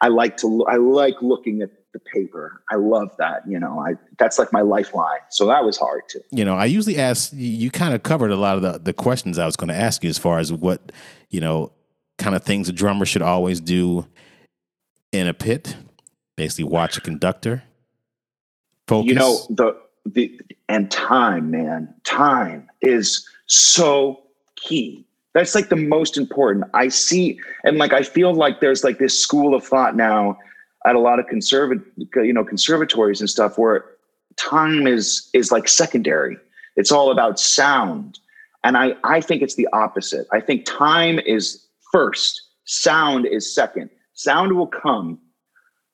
I 0.02 0.08
like 0.08 0.38
to 0.38 0.66
I 0.66 0.78
like 0.78 1.16
looking 1.22 1.62
at 1.62 1.72
the 1.94 2.00
paper. 2.00 2.64
I 2.70 2.76
love 2.76 3.10
that, 3.18 3.42
you 3.48 3.60
know. 3.60 3.80
I 3.80 3.94
that's 4.18 4.38
like 4.38 4.54
my 4.54 4.62
lifeline. 4.62 5.20
So 5.30 5.46
that 5.48 5.64
was 5.64 5.78
hard 5.78 6.04
too. 6.10 6.22
you 6.32 6.46
know, 6.46 6.56
I 6.56 6.66
usually 6.66 6.98
ask 6.98 7.34
you, 7.34 7.48
you 7.48 7.72
kind 7.72 7.94
of 7.94 8.04
covered 8.04 8.32
a 8.32 8.36
lot 8.36 8.56
of 8.58 8.62
the, 8.62 8.80
the 8.80 8.94
questions 8.94 9.40
I 9.40 9.46
was 9.46 9.56
going 9.56 9.70
to 9.70 9.76
ask 9.76 10.04
you 10.04 10.10
as 10.10 10.18
far 10.18 10.40
as 10.40 10.54
what, 10.54 10.92
you 11.30 11.42
know, 11.42 11.72
kind 12.18 12.36
of 12.36 12.44
things 12.44 12.70
a 12.70 12.74
drummer 12.74 13.06
should 13.06 13.22
always 13.22 13.60
do 13.60 14.08
in 15.12 15.28
a 15.28 15.34
pit. 15.34 15.76
Basically, 16.36 16.66
watch 16.66 16.98
a 16.98 17.02
conductor, 17.02 17.64
focus. 18.88 19.10
You 19.10 19.16
know, 19.16 19.40
the 19.50 19.78
the 20.06 20.40
and 20.68 20.90
time, 20.92 21.52
man. 21.52 21.94
Time 22.04 22.70
is 22.82 23.28
so 23.48 24.22
key. 24.56 25.06
That's 25.34 25.54
like 25.56 25.70
the 25.70 25.76
most 25.76 26.18
important. 26.18 26.66
I 26.74 26.88
see 26.88 27.40
and 27.64 27.78
like 27.78 27.94
I 27.94 28.04
feel 28.04 28.34
like 28.34 28.62
there's 28.62 28.84
like 28.84 29.00
this 29.00 29.20
school 29.20 29.54
of 29.54 29.64
thought 29.64 29.96
now 29.96 30.38
at 30.86 30.96
a 30.96 31.00
lot 31.00 31.20
of 31.20 31.28
conservative 31.28 31.86
you 32.16 32.34
know 32.34 32.44
conservatories 32.44 33.20
and 33.20 33.30
stuff 33.30 33.58
where 33.58 33.86
time 34.38 34.88
is 34.88 35.30
is 35.34 35.52
like 35.52 35.68
secondary. 35.68 36.38
It's 36.76 36.92
all 36.92 37.12
about 37.12 37.40
sound. 37.40 38.20
And 38.64 38.78
I 38.78 38.96
I 39.04 39.22
think 39.22 39.42
it's 39.42 39.56
the 39.56 39.68
opposite. 39.74 40.28
I 40.32 40.40
think 40.40 40.66
time 40.66 41.20
is 41.20 41.66
first, 41.92 42.42
sound 42.66 43.26
is 43.26 43.54
second. 43.54 43.90
Sound 44.14 44.54
will 44.58 44.68
come 44.68 45.20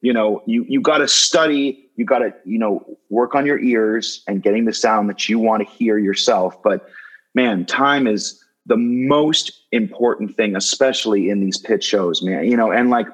you 0.05 0.13
know 0.13 0.43
you 0.45 0.63
you 0.69 0.79
got 0.79 0.99
to 0.99 1.07
study 1.07 1.89
you 1.95 2.05
got 2.05 2.19
to 2.19 2.31
you 2.45 2.59
know 2.59 2.85
work 3.09 3.33
on 3.33 3.43
your 3.43 3.59
ears 3.59 4.23
and 4.27 4.43
getting 4.43 4.65
the 4.65 4.73
sound 4.73 5.09
that 5.09 5.27
you 5.27 5.39
want 5.39 5.67
to 5.67 5.73
hear 5.75 5.97
yourself 5.97 6.61
but 6.61 6.87
man 7.33 7.65
time 7.65 8.05
is 8.05 8.39
the 8.67 8.77
most 8.77 9.51
important 9.71 10.35
thing 10.35 10.55
especially 10.55 11.29
in 11.29 11.39
these 11.39 11.57
pit 11.57 11.83
shows 11.83 12.21
man 12.21 12.45
you 12.45 12.55
know 12.55 12.71
and 12.71 12.91
like 12.91 13.07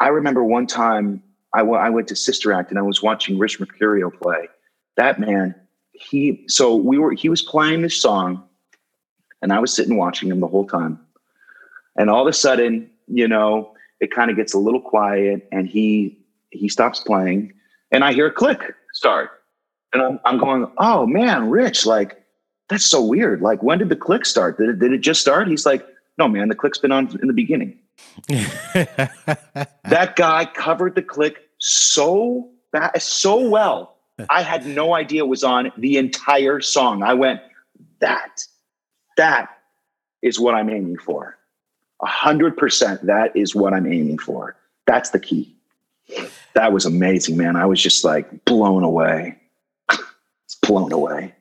i 0.00 0.08
remember 0.08 0.44
one 0.44 0.66
time 0.66 1.22
I 1.56 1.62
went 1.62 2.08
to 2.08 2.16
sister 2.16 2.52
act 2.52 2.70
and 2.70 2.78
i 2.78 2.82
was 2.82 3.02
watching 3.02 3.38
rich 3.38 3.58
mercurio 3.58 4.12
play. 4.12 4.48
That 4.96 5.18
man 5.18 5.54
he 5.92 6.44
so 6.48 6.76
we 6.76 6.98
were 6.98 7.12
he 7.12 7.28
was 7.28 7.42
playing 7.42 7.82
this 7.82 8.00
song 8.00 8.44
and 9.40 9.52
i 9.52 9.58
was 9.58 9.72
sitting 9.72 9.96
watching 9.96 10.30
him 10.30 10.40
the 10.40 10.46
whole 10.46 10.66
time. 10.66 11.00
And 11.96 12.10
all 12.10 12.20
of 12.20 12.28
a 12.28 12.32
sudden 12.32 12.90
you 13.06 13.26
know 13.26 13.74
it 14.00 14.10
kind 14.10 14.30
of 14.30 14.36
gets 14.36 14.52
a 14.52 14.58
little 14.58 14.80
quiet 14.80 15.48
and 15.50 15.66
he 15.66 16.18
he 16.50 16.68
stops 16.68 17.00
playing 17.00 17.52
and 17.90 18.04
i 18.04 18.12
hear 18.12 18.26
a 18.26 18.32
click 18.32 18.74
start. 18.92 19.30
And 19.92 20.02
i'm, 20.02 20.20
I'm 20.26 20.38
going 20.38 20.70
oh 20.76 21.06
man 21.06 21.48
rich 21.48 21.86
like 21.86 22.22
that's 22.68 22.84
so 22.84 23.00
weird. 23.00 23.40
Like 23.40 23.62
when 23.62 23.78
did 23.78 23.88
the 23.88 23.96
click 23.96 24.26
start? 24.26 24.58
Did 24.58 24.68
it, 24.68 24.78
did 24.80 24.92
it 24.92 24.98
just 24.98 25.20
start? 25.20 25.48
He's 25.48 25.64
like 25.64 25.86
no 26.18 26.28
man 26.28 26.48
the 26.48 26.54
click's 26.54 26.78
been 26.78 26.92
on 26.92 27.18
in 27.22 27.28
the 27.28 27.34
beginning 27.34 27.78
that 28.28 30.14
guy 30.16 30.44
covered 30.44 30.94
the 30.94 31.02
click 31.02 31.48
so 31.58 32.48
ba- 32.72 32.98
so 32.98 33.48
well 33.48 33.96
i 34.30 34.42
had 34.42 34.66
no 34.66 34.94
idea 34.94 35.22
it 35.22 35.28
was 35.28 35.44
on 35.44 35.70
the 35.76 35.96
entire 35.96 36.60
song 36.60 37.02
i 37.02 37.14
went 37.14 37.40
that 38.00 38.42
that 39.16 39.58
is 40.22 40.38
what 40.40 40.54
i'm 40.54 40.70
aiming 40.70 40.98
for 40.98 41.36
a 42.00 42.06
hundred 42.06 42.56
percent. 42.56 43.04
That 43.06 43.34
is 43.36 43.54
what 43.54 43.72
I'm 43.72 43.86
aiming 43.86 44.18
for. 44.18 44.56
That's 44.86 45.10
the 45.10 45.20
key. 45.20 45.54
That 46.54 46.72
was 46.72 46.86
amazing, 46.86 47.36
man. 47.36 47.56
I 47.56 47.66
was 47.66 47.82
just 47.82 48.04
like 48.04 48.44
blown 48.44 48.82
away. 48.82 49.38
It's 50.44 50.54
blown 50.54 50.92
away. 50.92 51.34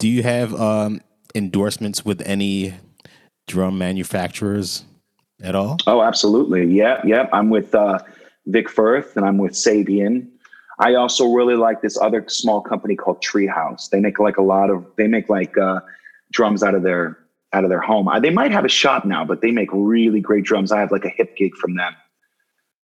Do 0.00 0.08
you 0.08 0.24
have 0.24 0.52
um, 0.60 1.00
endorsements 1.32 2.04
with 2.04 2.20
any 2.22 2.74
drum 3.46 3.78
manufacturers 3.78 4.84
at 5.42 5.54
all? 5.54 5.78
Oh, 5.86 6.02
absolutely. 6.02 6.66
Yeah, 6.66 7.00
yeah. 7.04 7.28
I'm 7.32 7.50
with 7.50 7.74
uh, 7.74 7.98
Vic 8.46 8.68
Firth 8.68 9.16
and 9.16 9.24
I'm 9.24 9.38
with 9.38 9.52
Sabian. 9.52 10.28
I 10.80 10.94
also 10.94 11.32
really 11.32 11.56
like 11.56 11.82
this 11.82 11.98
other 12.00 12.24
small 12.28 12.60
company 12.60 12.94
called 12.94 13.22
Treehouse. 13.22 13.90
They 13.90 14.00
make 14.00 14.18
like 14.18 14.36
a 14.36 14.42
lot 14.42 14.70
of. 14.70 14.86
They 14.96 15.08
make 15.08 15.28
like 15.28 15.58
uh, 15.58 15.80
drums 16.32 16.62
out 16.62 16.74
of 16.74 16.82
their 16.82 17.18
out 17.52 17.64
of 17.64 17.70
their 17.70 17.80
home. 17.80 18.08
I, 18.08 18.20
they 18.20 18.30
might 18.30 18.52
have 18.52 18.64
a 18.64 18.68
shop 18.68 19.04
now, 19.04 19.24
but 19.24 19.40
they 19.40 19.50
make 19.50 19.70
really 19.72 20.20
great 20.20 20.44
drums. 20.44 20.70
I 20.70 20.80
have 20.80 20.92
like 20.92 21.04
a 21.04 21.08
hip 21.08 21.36
gig 21.36 21.54
from 21.56 21.74
them, 21.74 21.94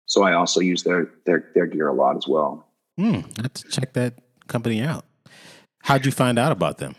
so 0.06 0.24
I 0.24 0.32
also 0.32 0.60
use 0.60 0.82
their 0.82 1.08
their 1.26 1.50
their 1.54 1.66
gear 1.66 1.88
a 1.88 1.94
lot 1.94 2.16
as 2.16 2.26
well. 2.26 2.66
Hmm, 2.98 3.20
I 3.38 3.42
have 3.42 3.52
to 3.54 3.68
check 3.68 3.92
that 3.92 4.14
company 4.48 4.82
out. 4.82 5.04
How'd 5.82 6.06
you 6.06 6.12
find 6.12 6.38
out 6.38 6.50
about 6.50 6.78
them? 6.78 6.96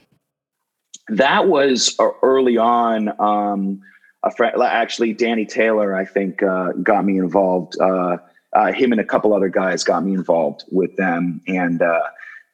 That 1.10 1.48
was 1.48 1.96
uh, 2.00 2.10
early 2.22 2.58
on. 2.58 3.10
Um, 3.20 3.82
a 4.24 4.32
friend, 4.32 4.62
actually, 4.62 5.14
Danny 5.14 5.46
Taylor, 5.46 5.96
I 5.96 6.06
think, 6.06 6.42
uh, 6.44 6.72
got 6.84 7.06
me 7.06 7.18
involved. 7.18 7.80
Uh, 7.80 8.18
uh, 8.54 8.72
him 8.72 8.92
and 8.92 9.02
a 9.02 9.04
couple 9.04 9.34
other 9.34 9.50
guys 9.50 9.84
got 9.84 10.04
me 10.04 10.14
involved 10.14 10.64
with 10.72 10.96
them, 10.96 11.42
and 11.48 11.82
uh, 11.82 12.02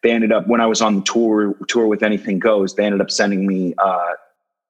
they 0.01 0.11
ended 0.11 0.31
up 0.31 0.47
when 0.47 0.59
I 0.59 0.65
was 0.65 0.81
on 0.81 0.95
the 0.95 1.01
tour 1.03 1.55
tour 1.67 1.87
with 1.87 2.03
Anything 2.03 2.39
Goes. 2.39 2.75
They 2.75 2.85
ended 2.85 2.99
up 2.99 3.11
sending 3.11 3.47
me 3.47 3.73
uh, 3.77 4.13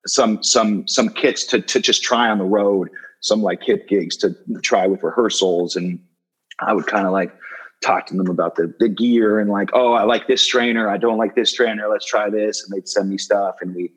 some 0.05 0.43
some 0.43 0.87
some 0.87 1.09
kits 1.09 1.45
to 1.47 1.61
to 1.61 1.79
just 1.79 2.03
try 2.03 2.29
on 2.29 2.37
the 2.37 2.45
road, 2.45 2.89
some 3.21 3.41
like 3.41 3.63
hip 3.63 3.87
gigs 3.87 4.15
to 4.17 4.35
try 4.61 4.85
with 4.85 5.01
rehearsals, 5.01 5.75
and 5.75 5.99
I 6.59 6.73
would 6.73 6.87
kind 6.87 7.07
of 7.07 7.13
like 7.13 7.33
talk 7.81 8.05
to 8.07 8.15
them 8.15 8.29
about 8.29 8.55
the 8.55 8.73
the 8.79 8.89
gear 8.89 9.39
and 9.39 9.49
like, 9.49 9.69
oh, 9.73 9.93
I 9.93 10.03
like 10.03 10.27
this 10.27 10.41
strainer, 10.41 10.89
I 10.89 10.97
don't 10.97 11.17
like 11.17 11.35
this 11.35 11.49
strainer, 11.49 11.87
let's 11.89 12.05
try 12.05 12.29
this, 12.29 12.63
and 12.63 12.75
they'd 12.75 12.87
send 12.87 13.09
me 13.09 13.17
stuff, 13.17 13.55
and 13.61 13.73
we 13.73 13.91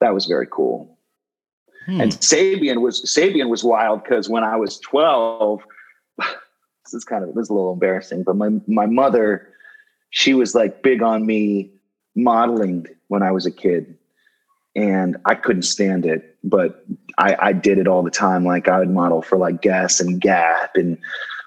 that 0.00 0.14
was 0.14 0.26
very 0.26 0.48
cool. 0.50 0.98
Hmm. 1.86 2.00
And 2.00 2.12
Sabian 2.12 2.80
was 2.80 3.02
Sabian 3.02 3.48
was 3.48 3.64
wild 3.64 4.02
because 4.02 4.28
when 4.28 4.44
I 4.44 4.56
was 4.56 4.78
twelve, 4.78 5.62
this 6.18 6.94
is 6.94 7.04
kind 7.04 7.24
of 7.24 7.34
this 7.34 7.44
is 7.44 7.50
a 7.50 7.54
little 7.54 7.72
embarrassing, 7.72 8.22
but 8.24 8.36
my 8.36 8.50
my 8.66 8.86
mother, 8.86 9.48
she 10.10 10.34
was 10.34 10.54
like 10.54 10.82
big 10.82 11.02
on 11.02 11.26
me 11.26 11.70
modeling 12.14 12.86
when 13.08 13.22
I 13.22 13.30
was 13.30 13.46
a 13.46 13.50
kid 13.50 13.96
and 14.76 15.16
I 15.24 15.34
couldn't 15.34 15.62
stand 15.62 16.06
it, 16.06 16.36
but 16.44 16.84
I, 17.18 17.36
I 17.38 17.52
did 17.52 17.78
it 17.78 17.88
all 17.88 18.02
the 18.02 18.10
time. 18.10 18.44
Like 18.44 18.68
I 18.68 18.78
would 18.78 18.90
model 18.90 19.22
for 19.22 19.36
like 19.36 19.62
Guess 19.62 20.00
and 20.00 20.20
Gap 20.20 20.76
and 20.76 20.96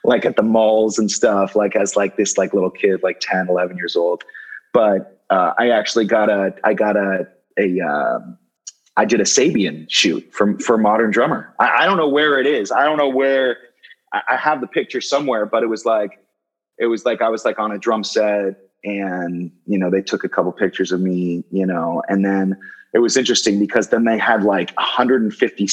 like 0.03 0.25
at 0.25 0.35
the 0.35 0.43
malls 0.43 0.99
and 0.99 1.09
stuff, 1.09 1.55
like 1.55 1.75
as 1.75 1.95
like 1.95 2.17
this 2.17 2.37
like 2.37 2.53
little 2.53 2.69
kid, 2.69 3.01
like 3.01 3.19
10, 3.21 3.47
11 3.47 3.77
years 3.77 3.95
old. 3.95 4.23
But 4.73 5.21
uh, 5.29 5.53
I 5.57 5.69
actually 5.69 6.05
got 6.05 6.29
a, 6.29 6.53
I 6.63 6.73
got 6.73 6.97
a, 6.97 7.27
a, 7.57 7.79
um, 7.79 8.37
I 8.95 9.05
did 9.05 9.19
a 9.19 9.23
Sabian 9.23 9.85
shoot 9.89 10.27
for 10.31 10.57
for 10.59 10.77
Modern 10.77 11.11
Drummer. 11.11 11.53
I, 11.59 11.83
I 11.83 11.85
don't 11.85 11.97
know 11.97 12.09
where 12.09 12.39
it 12.39 12.45
is. 12.45 12.71
I 12.71 12.85
don't 12.85 12.97
know 12.97 13.09
where. 13.09 13.57
I, 14.13 14.21
I 14.29 14.35
have 14.37 14.61
the 14.61 14.67
picture 14.67 15.01
somewhere, 15.01 15.45
but 15.45 15.63
it 15.63 15.67
was 15.67 15.85
like, 15.85 16.19
it 16.77 16.85
was 16.87 17.05
like 17.05 17.21
I 17.21 17.29
was 17.29 17.45
like 17.45 17.59
on 17.59 17.71
a 17.71 17.77
drum 17.77 18.03
set, 18.03 18.55
and 18.83 19.51
you 19.65 19.77
know 19.77 19.89
they 19.89 20.01
took 20.01 20.23
a 20.23 20.29
couple 20.29 20.51
pictures 20.51 20.91
of 20.91 21.01
me, 21.01 21.43
you 21.51 21.65
know, 21.65 22.03
and 22.07 22.23
then 22.23 22.57
it 22.93 22.99
was 22.99 23.17
interesting 23.17 23.59
because 23.59 23.89
then 23.89 24.05
they 24.05 24.17
had 24.17 24.43
like 24.43 24.75
150 24.75 25.67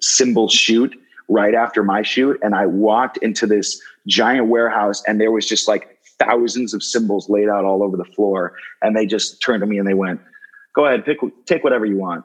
cymbal 0.00 0.48
shoot 0.48 0.94
right 1.28 1.54
after 1.54 1.82
my 1.82 2.02
shoot, 2.02 2.38
and 2.42 2.54
I 2.54 2.66
walked 2.66 3.18
into 3.18 3.46
this 3.46 3.80
giant 4.06 4.46
warehouse, 4.46 5.02
and 5.06 5.20
there 5.20 5.32
was 5.32 5.46
just 5.46 5.68
like 5.68 5.98
thousands 6.18 6.72
of 6.72 6.82
cymbals 6.82 7.28
laid 7.28 7.48
out 7.48 7.64
all 7.64 7.82
over 7.82 7.98
the 7.98 8.04
floor, 8.04 8.54
and 8.80 8.96
they 8.96 9.04
just 9.04 9.42
turned 9.42 9.60
to 9.60 9.66
me 9.66 9.78
and 9.78 9.86
they 9.86 9.94
went, 9.94 10.20
"Go 10.74 10.86
ahead, 10.86 11.04
pick, 11.04 11.18
take 11.44 11.62
whatever 11.62 11.84
you 11.84 11.98
want." 11.98 12.24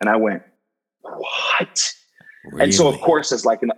And 0.00 0.10
I 0.10 0.16
went, 0.16 0.42
"What?" 1.02 1.92
And 2.60 2.74
so, 2.74 2.88
of 2.88 3.00
course, 3.00 3.32
as 3.32 3.44
like 3.44 3.62
an, 3.62 3.72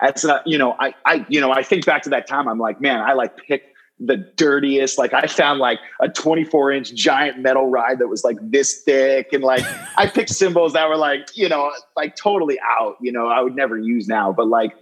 as 0.00 0.24
a, 0.24 0.42
you 0.46 0.58
know, 0.58 0.76
I, 0.80 0.94
I, 1.04 1.26
you 1.28 1.40
know, 1.40 1.52
I 1.52 1.62
think 1.62 1.84
back 1.84 2.02
to 2.02 2.10
that 2.10 2.26
time. 2.26 2.48
I'm 2.48 2.58
like, 2.58 2.80
man, 2.80 3.00
I 3.00 3.12
like 3.12 3.36
picked 3.36 3.74
the 4.00 4.16
dirtiest. 4.36 4.98
Like 4.98 5.14
I 5.14 5.26
found 5.26 5.60
like 5.60 5.78
a 6.00 6.08
24 6.08 6.72
inch 6.72 6.94
giant 6.94 7.38
metal 7.38 7.68
ride 7.68 7.98
that 7.98 8.08
was 8.08 8.24
like 8.24 8.36
this 8.40 8.82
thick. 8.82 9.32
And 9.32 9.42
like 9.42 9.64
I 9.96 10.06
picked 10.06 10.30
cymbals 10.30 10.72
that 10.72 10.88
were 10.88 10.96
like, 10.96 11.36
you 11.36 11.48
know, 11.48 11.70
like 11.96 12.16
totally 12.16 12.58
out, 12.60 12.96
you 13.00 13.12
know, 13.12 13.28
I 13.28 13.40
would 13.40 13.54
never 13.54 13.78
use 13.78 14.08
now. 14.08 14.32
But 14.32 14.48
like, 14.48 14.72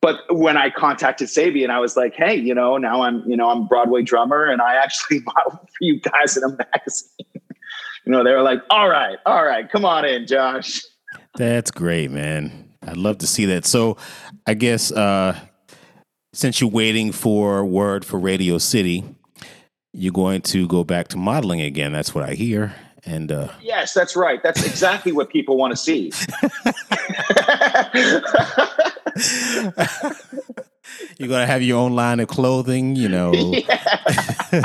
but 0.00 0.20
when 0.30 0.56
I 0.56 0.70
contacted 0.70 1.28
Sabian, 1.28 1.70
I 1.70 1.80
was 1.80 1.96
like, 1.96 2.14
hey, 2.14 2.34
you 2.34 2.54
know, 2.54 2.76
now 2.76 3.02
I'm, 3.02 3.28
you 3.28 3.36
know, 3.36 3.50
I'm 3.50 3.66
Broadway 3.66 4.02
drummer 4.02 4.44
and 4.44 4.62
I 4.62 4.76
actually 4.76 5.20
modeled 5.26 5.68
for 5.68 5.78
you 5.80 6.00
guys 6.00 6.36
in 6.36 6.44
a 6.44 6.48
magazine. 6.48 7.42
You 8.08 8.12
know, 8.12 8.24
they 8.24 8.32
were 8.32 8.42
like, 8.42 8.62
all 8.70 8.88
right, 8.88 9.18
all 9.26 9.44
right, 9.44 9.70
come 9.70 9.84
on 9.84 10.06
in, 10.06 10.26
Josh. 10.26 10.80
That's 11.36 11.70
great, 11.70 12.10
man. 12.10 12.70
I'd 12.80 12.96
love 12.96 13.18
to 13.18 13.26
see 13.26 13.44
that. 13.46 13.66
So 13.66 13.98
I 14.46 14.54
guess 14.54 14.90
uh 14.90 15.38
since 16.32 16.58
you're 16.58 16.70
waiting 16.70 17.12
for 17.12 17.66
word 17.66 18.06
for 18.06 18.18
Radio 18.18 18.56
City, 18.56 19.04
you're 19.92 20.12
going 20.12 20.40
to 20.42 20.66
go 20.68 20.84
back 20.84 21.08
to 21.08 21.18
modeling 21.18 21.60
again. 21.60 21.92
That's 21.92 22.14
what 22.14 22.24
I 22.24 22.32
hear. 22.32 22.74
And 23.04 23.30
uh, 23.30 23.48
yes, 23.60 23.92
that's 23.92 24.16
right. 24.16 24.42
That's 24.42 24.64
exactly 24.64 25.12
what 25.12 25.30
people 25.30 25.56
want 25.56 25.72
to 25.72 25.76
see. 25.76 26.12
you're 31.18 31.28
going 31.28 31.40
to 31.40 31.46
have 31.46 31.62
your 31.62 31.78
own 31.78 31.94
line 31.94 32.20
of 32.20 32.28
clothing, 32.28 32.96
you 32.96 33.08
know. 33.08 33.32
Yeah. 34.50 34.64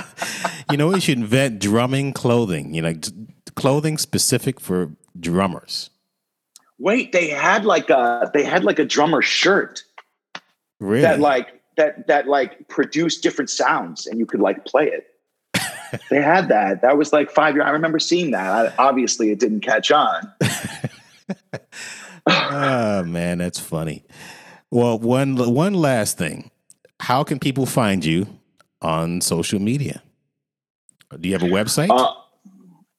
you 0.72 0.78
know, 0.78 0.88
we 0.88 1.02
should 1.02 1.18
invent 1.18 1.60
drumming 1.60 2.14
clothing, 2.14 2.74
you 2.74 2.82
know, 2.82 2.94
clothing 3.56 3.98
specific 3.98 4.60
for 4.60 4.92
drummers. 5.20 5.90
Wait, 6.80 7.12
they 7.12 7.30
had 7.30 7.66
like 7.66 7.90
a 7.90 8.30
they 8.34 8.44
had 8.44 8.64
like 8.64 8.80
a 8.80 8.86
drummer 8.86 9.22
shirt. 9.22 9.84
Really? 10.80 11.02
That 11.02 11.20
like 11.20 11.62
that 11.78 12.08
that 12.08 12.28
like 12.28 12.68
produced 12.68 13.24
different 13.24 13.50
sounds 13.50 14.08
and 14.08 14.20
you 14.20 14.26
could 14.26 14.42
like 14.42 14.66
play 14.66 14.88
it. 14.90 15.08
they 16.10 16.22
had 16.22 16.50
that. 16.50 16.82
That 16.82 16.98
was 16.98 17.14
like 17.14 17.32
five 17.32 17.56
years. 17.56 17.66
I 17.68 17.72
remember 17.72 18.00
seeing 18.00 18.32
that. 18.32 18.74
I, 18.78 18.84
obviously, 18.84 19.32
it 19.32 19.40
didn't 19.40 19.62
catch 19.62 19.92
on. 19.92 20.32
oh 22.28 23.04
man, 23.04 23.38
that's 23.38 23.60
funny. 23.60 24.04
Well, 24.72 24.98
one 25.00 25.38
one 25.54 25.74
last 25.74 26.18
thing. 26.18 26.52
How 27.00 27.24
can 27.24 27.40
people 27.40 27.66
find 27.66 28.04
you 28.04 28.28
on 28.82 29.22
social 29.22 29.60
media? 29.60 30.02
Do 31.20 31.28
you 31.30 31.34
have 31.34 31.44
a 31.44 31.52
website? 31.52 31.90
Uh, 31.90 32.14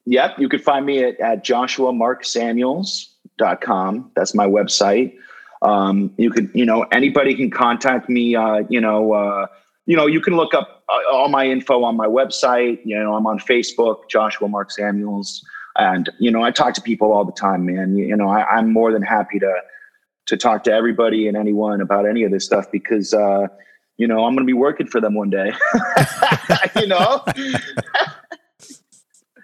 yep, 0.06 0.38
you 0.38 0.48
could 0.48 0.62
find 0.62 0.86
me 0.86 1.02
at, 1.04 1.20
at 1.20 1.44
joshuamarksamuels.com. 1.44 4.10
That's 4.14 4.34
my 4.34 4.46
website. 4.46 5.14
Um, 5.62 6.12
you 6.18 6.30
could, 6.30 6.50
you 6.54 6.66
know, 6.66 6.82
anybody 6.92 7.34
can 7.34 7.50
contact 7.50 8.08
me. 8.08 8.36
Uh, 8.36 8.62
you 8.68 8.80
know, 8.80 9.12
uh, 9.12 9.46
you 9.86 9.96
know, 9.96 10.06
you 10.06 10.20
can 10.20 10.36
look 10.36 10.54
up 10.54 10.84
uh, 10.88 11.00
all 11.12 11.28
my 11.28 11.46
info 11.46 11.82
on 11.84 11.96
my 11.96 12.06
website. 12.06 12.80
You 12.84 12.98
know, 12.98 13.14
I'm 13.14 13.26
on 13.26 13.38
Facebook, 13.38 14.08
Joshua 14.10 14.48
Mark 14.48 14.70
Samuels, 14.70 15.42
and 15.76 16.10
you 16.18 16.30
know, 16.30 16.42
I 16.42 16.50
talk 16.50 16.74
to 16.74 16.82
people 16.82 17.12
all 17.12 17.24
the 17.24 17.32
time, 17.32 17.66
man. 17.66 17.96
You, 17.96 18.06
you 18.06 18.16
know, 18.16 18.28
I, 18.28 18.44
I'm 18.44 18.72
more 18.72 18.92
than 18.92 19.02
happy 19.02 19.38
to 19.38 19.54
to 20.26 20.36
talk 20.36 20.64
to 20.64 20.72
everybody 20.72 21.28
and 21.28 21.36
anyone 21.36 21.82
about 21.82 22.08
any 22.08 22.24
of 22.24 22.30
this 22.30 22.46
stuff 22.46 22.70
because 22.70 23.12
uh, 23.12 23.46
you 23.96 24.06
know 24.06 24.24
I'm 24.24 24.34
going 24.34 24.44
to 24.44 24.44
be 24.44 24.52
working 24.52 24.86
for 24.86 25.00
them 25.00 25.14
one 25.14 25.30
day. 25.30 25.52
you 26.76 26.86
know. 26.86 27.24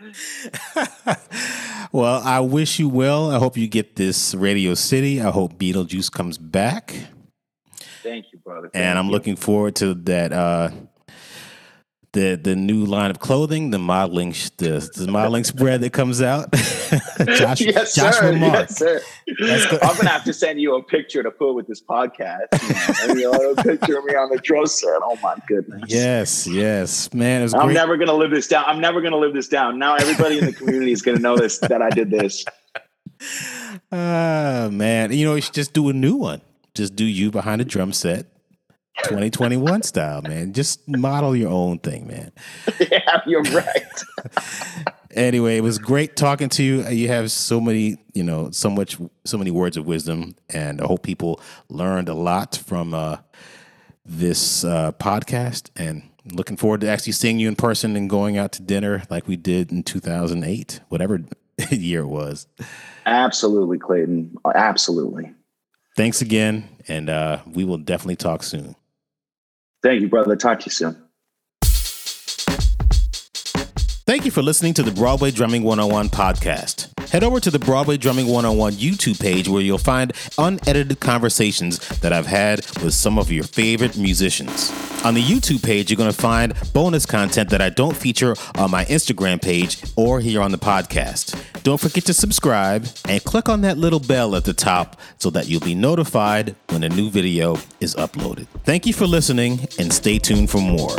well, 1.92 2.22
I 2.24 2.40
wish 2.40 2.78
you 2.78 2.88
well. 2.88 3.30
I 3.30 3.38
hope 3.38 3.56
you 3.56 3.68
get 3.68 3.96
this 3.96 4.34
Radio 4.34 4.74
City. 4.74 5.20
I 5.20 5.30
hope 5.30 5.54
Beetlejuice 5.54 6.10
comes 6.10 6.38
back. 6.38 6.94
Thank 8.02 8.26
you, 8.32 8.38
brother. 8.38 8.70
Thank 8.72 8.82
and 8.84 8.98
I'm 8.98 9.06
you. 9.06 9.12
looking 9.12 9.36
forward 9.36 9.76
to 9.76 9.94
that 9.94 10.32
uh, 10.32 10.70
the 12.12 12.34
the 12.34 12.56
new 12.56 12.84
line 12.84 13.10
of 13.10 13.20
clothing, 13.20 13.70
the 13.70 13.78
modeling 13.78 14.32
the, 14.56 14.90
the 14.96 15.06
modeling 15.08 15.44
spread 15.44 15.80
that 15.82 15.92
comes 15.92 16.20
out. 16.20 16.52
Josh, 16.52 17.60
yes, 17.60 17.94
Joshua 17.94 18.12
sir. 18.12 18.32
Mark. 18.32 18.68
Yes, 18.68 18.78
sir. 18.78 19.00
I'm 19.82 19.96
gonna 19.96 20.08
have 20.08 20.24
to 20.24 20.32
send 20.32 20.60
you 20.60 20.74
a 20.74 20.82
picture 20.82 21.22
to 21.22 21.30
put 21.30 21.54
with 21.54 21.68
this 21.68 21.80
podcast. 21.80 22.46
You 23.08 23.30
know, 23.30 23.52
a 23.52 23.62
picture 23.62 23.98
of 23.98 24.04
me 24.04 24.14
on 24.14 24.30
the 24.30 24.40
drill 24.42 24.66
set. 24.66 24.98
Oh 25.02 25.16
my 25.22 25.36
goodness. 25.46 25.82
Yes, 25.86 26.46
yes, 26.46 27.12
man. 27.14 27.42
I'm 27.54 27.66
great. 27.66 27.74
never 27.74 27.96
gonna 27.96 28.14
live 28.14 28.30
this 28.30 28.48
down. 28.48 28.64
I'm 28.66 28.80
never 28.80 29.00
gonna 29.00 29.16
live 29.16 29.32
this 29.32 29.48
down. 29.48 29.78
Now 29.78 29.94
everybody 29.94 30.38
in 30.38 30.46
the 30.46 30.52
community 30.52 30.92
is 30.92 31.02
gonna 31.02 31.20
know 31.20 31.36
this 31.36 31.58
that 31.58 31.80
I 31.80 31.90
did 31.90 32.10
this. 32.10 32.44
Ah, 33.92 34.64
uh, 34.64 34.70
man. 34.70 35.12
You 35.12 35.26
know, 35.26 35.34
you 35.36 35.42
should 35.42 35.54
just 35.54 35.72
do 35.72 35.88
a 35.90 35.92
new 35.92 36.16
one. 36.16 36.40
Just 36.74 36.96
do 36.96 37.04
you 37.04 37.30
behind 37.30 37.60
a 37.60 37.64
drum 37.64 37.92
set 37.92 38.26
2021 39.04 39.82
style, 39.82 40.22
man. 40.22 40.52
Just 40.52 40.86
model 40.88 41.34
your 41.34 41.50
own 41.50 41.78
thing, 41.78 42.06
man. 42.06 42.32
Yeah, 42.90 43.20
you're 43.26 43.42
right. 43.42 44.02
anyway, 45.12 45.56
it 45.56 45.62
was 45.62 45.78
great 45.78 46.16
talking 46.16 46.48
to 46.50 46.62
you. 46.62 46.86
You 46.88 47.08
have 47.08 47.30
so 47.30 47.60
many, 47.60 47.98
you 48.14 48.22
know, 48.22 48.50
so 48.50 48.70
much, 48.70 48.96
so 49.24 49.38
many 49.38 49.50
words 49.50 49.76
of 49.76 49.86
wisdom, 49.86 50.34
and 50.48 50.80
I 50.80 50.86
hope 50.86 51.02
people 51.02 51.40
learned 51.68 52.08
a 52.08 52.14
lot 52.14 52.56
from 52.56 52.94
uh, 52.94 53.18
this 54.04 54.64
uh, 54.64 54.92
podcast. 54.92 55.70
And 55.76 56.08
looking 56.32 56.56
forward 56.56 56.80
to 56.82 56.88
actually 56.88 57.12
seeing 57.12 57.38
you 57.38 57.48
in 57.48 57.56
person 57.56 57.96
and 57.96 58.08
going 58.08 58.38
out 58.38 58.52
to 58.52 58.62
dinner 58.62 59.02
like 59.10 59.28
we 59.28 59.36
did 59.36 59.70
in 59.70 59.82
2008, 59.82 60.80
whatever 60.88 61.20
year 61.70 62.00
it 62.00 62.08
was. 62.08 62.46
Absolutely, 63.06 63.78
Clayton. 63.78 64.36
Absolutely. 64.54 65.32
Thanks 65.96 66.22
again, 66.22 66.68
and 66.88 67.10
uh, 67.10 67.40
we 67.46 67.64
will 67.64 67.78
definitely 67.78 68.16
talk 68.16 68.42
soon. 68.42 68.74
Thank 69.82 70.02
you, 70.02 70.08
brother. 70.08 70.36
Talk 70.36 70.60
to 70.60 70.66
you 70.66 70.72
soon. 70.72 71.09
Thank 74.20 74.26
you 74.26 74.32
for 74.32 74.42
listening 74.42 74.74
to 74.74 74.82
the 74.82 74.90
Broadway 74.90 75.30
Drumming 75.30 75.62
101 75.62 76.10
podcast. 76.10 77.08
Head 77.08 77.24
over 77.24 77.40
to 77.40 77.50
the 77.50 77.58
Broadway 77.58 77.96
Drumming 77.96 78.26
101 78.26 78.74
YouTube 78.74 79.18
page 79.18 79.48
where 79.48 79.62
you'll 79.62 79.78
find 79.78 80.12
unedited 80.36 81.00
conversations 81.00 81.78
that 82.00 82.12
I've 82.12 82.26
had 82.26 82.58
with 82.82 82.92
some 82.92 83.18
of 83.18 83.32
your 83.32 83.44
favorite 83.44 83.96
musicians. 83.96 84.70
On 85.06 85.14
the 85.14 85.22
YouTube 85.22 85.64
page, 85.64 85.90
you're 85.90 85.96
going 85.96 86.12
to 86.12 86.16
find 86.16 86.52
bonus 86.74 87.06
content 87.06 87.48
that 87.48 87.62
I 87.62 87.70
don't 87.70 87.96
feature 87.96 88.36
on 88.58 88.70
my 88.70 88.84
Instagram 88.84 89.40
page 89.40 89.82
or 89.96 90.20
here 90.20 90.42
on 90.42 90.52
the 90.52 90.58
podcast. 90.58 91.34
Don't 91.62 91.80
forget 91.80 92.04
to 92.04 92.12
subscribe 92.12 92.86
and 93.08 93.24
click 93.24 93.48
on 93.48 93.62
that 93.62 93.78
little 93.78 94.00
bell 94.00 94.36
at 94.36 94.44
the 94.44 94.52
top 94.52 95.00
so 95.16 95.30
that 95.30 95.48
you'll 95.48 95.60
be 95.60 95.74
notified 95.74 96.54
when 96.68 96.82
a 96.82 96.90
new 96.90 97.08
video 97.08 97.56
is 97.80 97.94
uploaded. 97.94 98.48
Thank 98.64 98.84
you 98.84 98.92
for 98.92 99.06
listening 99.06 99.66
and 99.78 99.90
stay 99.90 100.18
tuned 100.18 100.50
for 100.50 100.60
more. 100.60 100.94